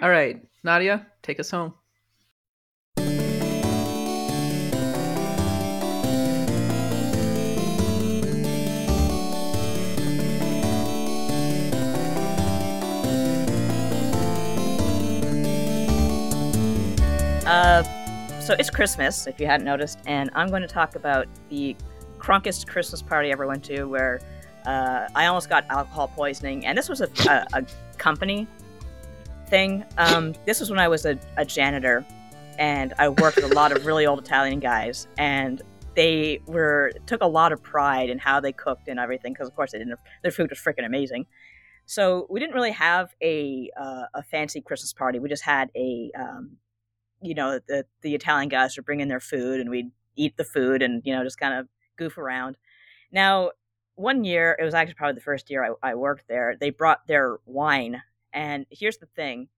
all 0.00 0.08
right, 0.10 0.40
Nadia, 0.62 1.06
take 1.22 1.40
us 1.40 1.50
home. 1.50 1.74
Uh, 17.52 17.82
so 18.40 18.54
it's 18.58 18.70
Christmas, 18.70 19.26
if 19.26 19.38
you 19.38 19.46
hadn't 19.46 19.66
noticed, 19.66 19.98
and 20.06 20.30
I'm 20.34 20.48
going 20.48 20.62
to 20.62 20.66
talk 20.68 20.96
about 20.96 21.26
the 21.50 21.76
crunkest 22.18 22.66
Christmas 22.66 23.02
party 23.02 23.28
I 23.28 23.32
ever 23.32 23.46
went 23.46 23.62
to, 23.64 23.84
where 23.84 24.22
uh, 24.64 25.06
I 25.14 25.26
almost 25.26 25.50
got 25.50 25.66
alcohol 25.68 26.08
poisoning, 26.08 26.64
and 26.64 26.78
this 26.78 26.88
was 26.88 27.02
a, 27.02 27.10
a, 27.28 27.46
a 27.52 27.66
company 27.98 28.46
thing. 29.48 29.84
Um, 29.98 30.32
this 30.46 30.60
was 30.60 30.70
when 30.70 30.78
I 30.78 30.88
was 30.88 31.04
a, 31.04 31.18
a 31.36 31.44
janitor, 31.44 32.06
and 32.58 32.94
I 32.98 33.10
worked 33.10 33.36
with 33.36 33.52
a 33.52 33.54
lot 33.54 33.70
of 33.70 33.84
really 33.84 34.06
old 34.06 34.20
Italian 34.20 34.58
guys, 34.58 35.06
and 35.18 35.60
they 35.94 36.40
were 36.46 36.92
took 37.04 37.20
a 37.20 37.26
lot 37.26 37.52
of 37.52 37.62
pride 37.62 38.08
in 38.08 38.16
how 38.16 38.40
they 38.40 38.52
cooked 38.52 38.88
and 38.88 38.98
everything, 38.98 39.34
because 39.34 39.48
of 39.48 39.54
course 39.54 39.72
they 39.72 39.78
didn't. 39.78 39.98
Their 40.22 40.32
food 40.32 40.48
was 40.48 40.58
freaking 40.58 40.86
amazing. 40.86 41.26
So 41.84 42.26
we 42.30 42.40
didn't 42.40 42.54
really 42.54 42.72
have 42.72 43.14
a 43.22 43.70
uh, 43.78 44.04
a 44.14 44.22
fancy 44.22 44.62
Christmas 44.62 44.94
party. 44.94 45.18
We 45.18 45.28
just 45.28 45.44
had 45.44 45.70
a 45.76 46.10
um, 46.18 46.56
you 47.22 47.34
know 47.34 47.60
the 47.66 47.84
the 48.02 48.14
Italian 48.14 48.48
guys 48.48 48.76
would 48.76 48.84
bring 48.84 49.00
in 49.00 49.08
their 49.08 49.20
food 49.20 49.60
and 49.60 49.70
we'd 49.70 49.90
eat 50.16 50.36
the 50.36 50.44
food 50.44 50.82
and 50.82 51.02
you 51.04 51.14
know 51.14 51.24
just 51.24 51.38
kind 51.38 51.54
of 51.54 51.68
goof 51.96 52.18
around. 52.18 52.56
Now, 53.10 53.52
one 53.94 54.24
year 54.24 54.56
it 54.58 54.64
was 54.64 54.74
actually 54.74 54.94
probably 54.94 55.14
the 55.14 55.20
first 55.22 55.50
year 55.50 55.76
I, 55.82 55.90
I 55.90 55.94
worked 55.94 56.28
there. 56.28 56.56
They 56.58 56.70
brought 56.70 57.06
their 57.06 57.38
wine, 57.46 58.02
and 58.32 58.66
here's 58.70 58.98
the 58.98 59.06
thing: 59.06 59.48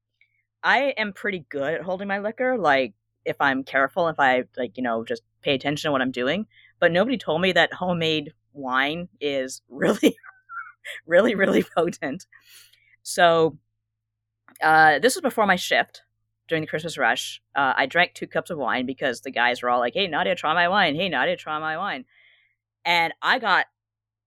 I 0.63 0.95
am 0.97 1.13
pretty 1.13 1.47
good 1.49 1.75
at 1.75 1.83
holding 1.83 2.09
my 2.09 2.19
liquor. 2.19 2.59
Like 2.59 2.95
if 3.25 3.37
I'm 3.41 3.65
careful, 3.65 4.09
if 4.09 4.21
I 4.21 4.45
like 4.57 4.77
you 4.77 4.83
know 4.83 5.05
just 5.05 5.23
pay 5.43 5.55
attention 5.55 5.89
to 5.89 5.93
what 5.93 6.03
I'm 6.03 6.13
doing. 6.13 6.47
But 6.81 6.93
nobody 6.93 7.17
told 7.17 7.41
me 7.41 7.53
that 7.53 7.73
homemade 7.73 8.33
wine 8.53 9.09
is 9.21 9.63
really, 9.69 10.17
really, 11.07 11.35
really 11.35 11.63
potent. 11.63 12.27
So 13.03 13.59
uh, 14.63 14.99
this 14.99 15.15
was 15.15 15.23
before 15.23 15.47
my 15.47 15.57
shift 15.57 16.03
during 16.49 16.63
the 16.63 16.69
Christmas 16.69 16.99
rush, 16.99 17.43
uh, 17.55 17.73
I 17.77 17.87
drank 17.87 18.15
two 18.15 18.27
cups 18.27 18.51
of 18.51 18.59
wine 18.59 18.87
because 18.87 19.21
the 19.21 19.31
guys 19.31 19.63
were 19.63 19.71
all 19.71 19.81
like, 19.81 19.95
"Hey, 19.95 20.07
Nadia, 20.07 20.35
try 20.35 20.55
my 20.55 20.69
wine. 20.69 20.95
Hey, 20.95 21.09
Nadia, 21.09 21.37
try 21.37 21.59
my 21.59 21.77
wine," 21.77 22.05
and 22.85 23.13
I 23.23 23.39
got 23.39 23.67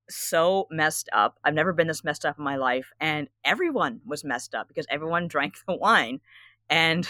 so 0.09 0.67
messed 0.71 1.09
up. 1.13 1.39
I've 1.43 1.53
never 1.53 1.73
been 1.73 1.87
this 1.87 2.03
messed 2.03 2.25
up 2.25 2.37
in 2.37 2.43
my 2.43 2.55
life, 2.55 2.91
and 2.99 3.29
everyone 3.43 4.01
was 4.05 4.23
messed 4.23 4.55
up 4.55 4.67
because 4.67 4.87
everyone 4.89 5.27
drank 5.29 5.55
the 5.67 5.75
wine, 5.75 6.21
and 6.69 7.07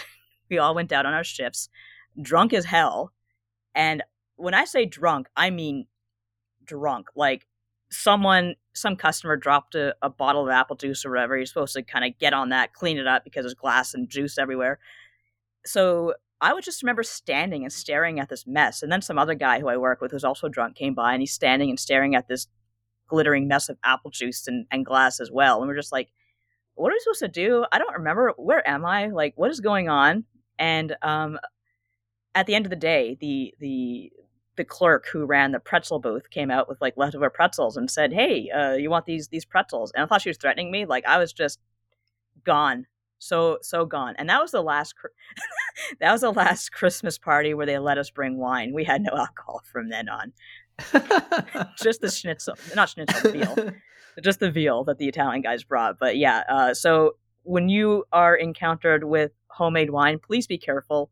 we 0.50 0.58
all 0.58 0.74
went 0.74 0.92
out 0.92 1.06
on 1.06 1.14
our 1.14 1.24
shifts, 1.24 1.68
drunk 2.20 2.52
as 2.52 2.66
hell. 2.66 3.12
And 3.74 4.02
when 4.36 4.54
I 4.54 4.64
say 4.64 4.86
drunk, 4.86 5.28
I 5.36 5.50
mean 5.50 5.86
drunk. 6.64 7.08
Like 7.16 7.46
someone, 7.90 8.54
some 8.74 8.96
customer 8.96 9.36
dropped 9.36 9.74
a, 9.74 9.94
a 10.02 10.10
bottle 10.10 10.44
of 10.44 10.50
apple 10.50 10.76
juice 10.76 11.04
or 11.04 11.10
whatever. 11.10 11.36
You're 11.36 11.46
supposed 11.46 11.74
to 11.74 11.82
kind 11.82 12.04
of 12.04 12.18
get 12.18 12.32
on 12.32 12.50
that, 12.50 12.72
clean 12.72 12.98
it 12.98 13.06
up 13.06 13.24
because 13.24 13.44
there's 13.44 13.54
glass 13.54 13.94
and 13.94 14.08
juice 14.08 14.38
everywhere 14.38 14.78
so 15.68 16.14
I 16.40 16.52
would 16.52 16.64
just 16.64 16.82
remember 16.82 17.02
standing 17.02 17.64
and 17.64 17.72
staring 17.72 18.20
at 18.20 18.28
this 18.28 18.46
mess. 18.46 18.82
And 18.82 18.90
then 18.90 19.02
some 19.02 19.18
other 19.18 19.34
guy 19.34 19.60
who 19.60 19.68
I 19.68 19.76
work 19.76 20.00
with 20.00 20.12
who's 20.12 20.24
also 20.24 20.48
drunk 20.48 20.76
came 20.76 20.94
by 20.94 21.12
and 21.12 21.22
he's 21.22 21.32
standing 21.32 21.68
and 21.68 21.78
staring 21.78 22.14
at 22.14 22.28
this 22.28 22.46
glittering 23.08 23.48
mess 23.48 23.68
of 23.68 23.78
apple 23.84 24.10
juice 24.10 24.46
and, 24.46 24.66
and 24.70 24.86
glass 24.86 25.20
as 25.20 25.30
well. 25.30 25.58
And 25.58 25.68
we're 25.68 25.76
just 25.76 25.92
like, 25.92 26.10
what 26.74 26.90
are 26.90 26.94
we 26.94 27.00
supposed 27.00 27.20
to 27.20 27.28
do? 27.28 27.66
I 27.72 27.78
don't 27.78 27.94
remember. 27.94 28.32
Where 28.36 28.66
am 28.68 28.84
I? 28.84 29.08
Like, 29.08 29.34
what 29.36 29.50
is 29.50 29.60
going 29.60 29.88
on? 29.88 30.24
And 30.58 30.96
um, 31.02 31.38
at 32.34 32.46
the 32.46 32.54
end 32.54 32.66
of 32.66 32.70
the 32.70 32.76
day, 32.76 33.16
the 33.20 33.54
the 33.58 34.12
the 34.58 34.64
clerk 34.64 35.06
who 35.10 35.24
ran 35.24 35.52
the 35.52 35.60
pretzel 35.60 35.98
booth 35.98 36.28
came 36.28 36.50
out 36.50 36.68
with 36.68 36.78
like 36.82 36.94
leftover 36.98 37.30
pretzels 37.30 37.78
and 37.78 37.90
said, 37.90 38.12
"Hey, 38.12 38.50
uh, 38.50 38.74
you 38.74 38.90
want 38.90 39.06
these 39.06 39.28
these 39.28 39.46
pretzels?" 39.46 39.90
And 39.94 40.02
I 40.02 40.06
thought 40.06 40.20
she 40.20 40.28
was 40.28 40.36
threatening 40.36 40.70
me. 40.70 40.84
Like 40.84 41.06
I 41.06 41.16
was 41.16 41.32
just 41.32 41.58
gone, 42.44 42.86
so 43.18 43.58
so 43.62 43.86
gone. 43.86 44.14
And 44.18 44.28
that 44.28 44.42
was 44.42 44.50
the 44.50 44.62
last 44.62 44.94
that 46.00 46.12
was 46.12 46.20
the 46.20 46.32
last 46.32 46.72
Christmas 46.72 47.16
party 47.16 47.54
where 47.54 47.64
they 47.64 47.78
let 47.78 47.96
us 47.96 48.10
bring 48.10 48.36
wine. 48.36 48.74
We 48.74 48.84
had 48.84 49.00
no 49.00 49.12
alcohol 49.16 49.62
from 49.72 49.88
then 49.88 50.08
on. 50.10 50.32
just 51.82 52.02
the 52.02 52.10
schnitzel, 52.10 52.54
not 52.76 52.90
schnitzel, 52.90 53.32
veal. 53.32 53.72
just 54.22 54.38
the 54.38 54.50
veal 54.50 54.84
that 54.84 54.98
the 54.98 55.08
Italian 55.08 55.40
guys 55.40 55.64
brought. 55.64 55.98
But 55.98 56.18
yeah, 56.18 56.44
uh, 56.48 56.74
so 56.74 57.16
when 57.42 57.68
you 57.68 58.04
are 58.12 58.36
encountered 58.36 59.04
with 59.04 59.32
homemade 59.48 59.90
wine, 59.90 60.18
please 60.18 60.46
be 60.46 60.58
careful. 60.58 61.10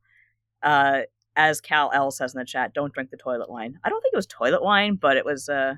Uh, 0.63 1.03
as 1.37 1.61
Cal 1.61 1.91
L 1.95 2.11
says 2.11 2.35
in 2.35 2.39
the 2.39 2.45
chat, 2.45 2.75
don't 2.75 2.93
drink 2.93 3.11
the 3.11 3.17
toilet 3.17 3.51
wine. 3.51 3.79
I 3.85 3.91
don't 3.91 4.01
think 4.01 4.15
it 4.15 4.17
was 4.17 4.27
toilet 4.27 4.63
wine, 4.63 4.97
but 4.97 5.17
it 5.17 5.25
was 5.25 5.49
uh, 5.49 5.75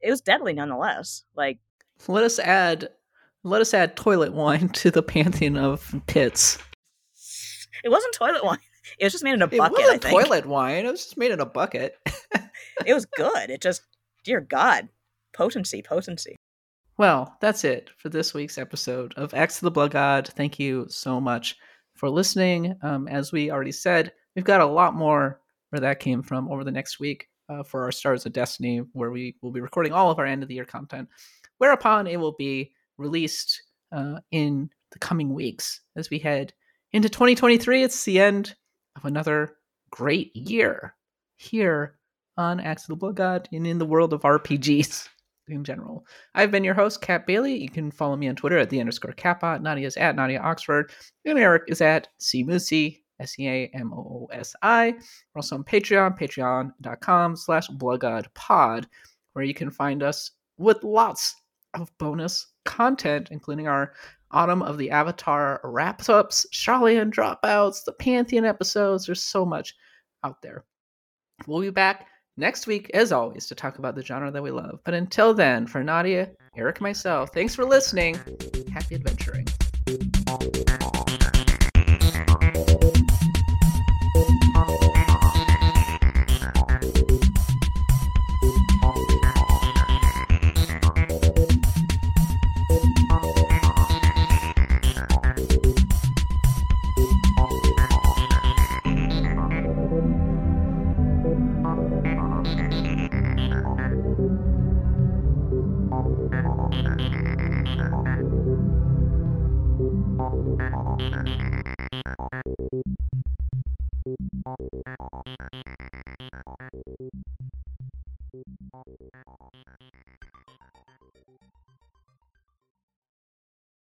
it 0.00 0.10
was 0.10 0.20
deadly 0.20 0.52
nonetheless. 0.52 1.24
Like, 1.34 1.58
let 2.06 2.24
us 2.24 2.38
add 2.38 2.90
let 3.44 3.60
us 3.60 3.72
add 3.72 3.96
toilet 3.96 4.32
wine 4.32 4.68
to 4.74 4.90
the 4.90 5.02
pantheon 5.02 5.56
of 5.56 5.94
pits. 6.06 6.58
It 7.84 7.90
wasn't 7.90 8.14
toilet 8.14 8.44
wine. 8.44 8.58
It 8.98 9.04
was 9.04 9.12
just 9.12 9.22
made 9.22 9.34
in 9.34 9.42
a 9.42 9.46
bucket. 9.46 9.78
It 9.78 9.82
wasn't 9.82 10.02
toilet 10.02 10.46
wine. 10.46 10.86
It 10.86 10.90
was 10.90 11.04
just 11.04 11.18
made 11.18 11.30
in 11.30 11.40
a 11.40 11.46
bucket. 11.46 11.98
It 12.86 12.94
was 12.94 13.06
good. 13.06 13.50
It 13.50 13.60
just, 13.60 13.82
dear 14.24 14.40
God, 14.40 14.88
potency, 15.34 15.82
potency. 15.82 16.36
Well, 16.96 17.36
that's 17.40 17.64
it 17.64 17.90
for 17.98 18.08
this 18.08 18.34
week's 18.34 18.56
episode 18.56 19.14
of 19.16 19.34
Axe 19.34 19.58
to 19.58 19.64
the 19.64 19.70
Blood 19.70 19.90
God. 19.90 20.28
Thank 20.28 20.58
you 20.58 20.86
so 20.88 21.20
much 21.20 21.56
for 21.96 22.08
listening. 22.08 22.76
Um, 22.82 23.08
as 23.08 23.32
we 23.32 23.50
already 23.50 23.72
said, 23.72 24.12
we've 24.38 24.44
got 24.44 24.60
a 24.60 24.66
lot 24.66 24.94
more 24.94 25.40
where 25.70 25.80
that 25.80 25.98
came 25.98 26.22
from 26.22 26.48
over 26.48 26.62
the 26.62 26.70
next 26.70 27.00
week 27.00 27.26
uh, 27.48 27.64
for 27.64 27.82
our 27.82 27.90
Stars 27.90 28.24
of 28.24 28.32
Destiny, 28.32 28.84
where 28.92 29.10
we 29.10 29.34
will 29.42 29.50
be 29.50 29.60
recording 29.60 29.92
all 29.92 30.12
of 30.12 30.20
our 30.20 30.26
end 30.26 30.44
of 30.44 30.48
the 30.48 30.54
year 30.54 30.64
content. 30.64 31.08
Whereupon 31.56 32.06
it 32.06 32.20
will 32.20 32.36
be 32.38 32.70
released 32.98 33.60
uh, 33.90 34.20
in 34.30 34.70
the 34.92 34.98
coming 35.00 35.34
weeks 35.34 35.80
as 35.96 36.08
we 36.08 36.20
head 36.20 36.52
into 36.92 37.08
2023. 37.08 37.82
It's 37.82 38.04
the 38.04 38.20
end 38.20 38.54
of 38.94 39.04
another 39.06 39.56
great 39.90 40.36
year 40.36 40.94
here 41.34 41.98
on 42.36 42.60
Axe 42.60 42.84
of 42.84 42.90
the 42.90 42.96
Blood 42.96 43.16
God 43.16 43.48
and 43.52 43.66
in 43.66 43.78
the 43.78 43.86
world 43.86 44.12
of 44.12 44.22
RPGs 44.22 45.08
in 45.48 45.64
general. 45.64 46.06
I've 46.36 46.52
been 46.52 46.62
your 46.62 46.74
host, 46.74 47.00
Kat 47.00 47.26
Bailey. 47.26 47.60
You 47.60 47.70
can 47.70 47.90
follow 47.90 48.14
me 48.14 48.28
on 48.28 48.36
Twitter 48.36 48.58
at 48.58 48.70
the 48.70 48.78
underscore 48.78 49.14
Kappa. 49.14 49.58
Nadia 49.60 49.88
is 49.88 49.96
at 49.96 50.14
Nadia 50.14 50.38
Oxford. 50.38 50.92
And 51.24 51.40
Eric 51.40 51.64
is 51.66 51.80
at 51.80 52.06
Seamoosi, 52.20 53.00
S 53.20 53.38
E 53.38 53.48
A 53.48 53.70
M 53.74 53.92
O 53.92 53.96
O 53.96 54.28
S 54.32 54.54
I. 54.62 54.92
We're 54.92 55.38
also 55.38 55.56
on 55.56 55.64
Patreon, 55.64 56.18
patreon.com 56.18 57.36
slash 57.36 57.68
bloodgodpod, 57.68 58.86
where 59.32 59.44
you 59.44 59.54
can 59.54 59.70
find 59.70 60.02
us 60.02 60.32
with 60.56 60.82
lots 60.82 61.34
of 61.74 61.90
bonus 61.98 62.46
content, 62.64 63.28
including 63.30 63.68
our 63.68 63.94
Autumn 64.30 64.62
of 64.62 64.76
the 64.76 64.90
Avatar 64.90 65.60
wrap 65.64 66.06
ups, 66.08 66.46
Charlian 66.52 67.10
dropouts, 67.10 67.84
the 67.84 67.92
Pantheon 67.92 68.44
episodes. 68.44 69.06
There's 69.06 69.22
so 69.22 69.44
much 69.44 69.74
out 70.22 70.42
there. 70.42 70.64
We'll 71.46 71.62
be 71.62 71.70
back 71.70 72.08
next 72.36 72.66
week, 72.66 72.90
as 72.92 73.12
always, 73.12 73.46
to 73.46 73.54
talk 73.54 73.78
about 73.78 73.94
the 73.94 74.04
genre 74.04 74.30
that 74.30 74.42
we 74.42 74.50
love. 74.50 74.80
But 74.84 74.94
until 74.94 75.32
then, 75.32 75.66
for 75.66 75.82
Nadia, 75.82 76.30
Eric, 76.56 76.80
myself, 76.80 77.30
thanks 77.32 77.54
for 77.54 77.64
listening. 77.64 78.18
Happy 78.70 78.96
adventuring. 78.96 79.46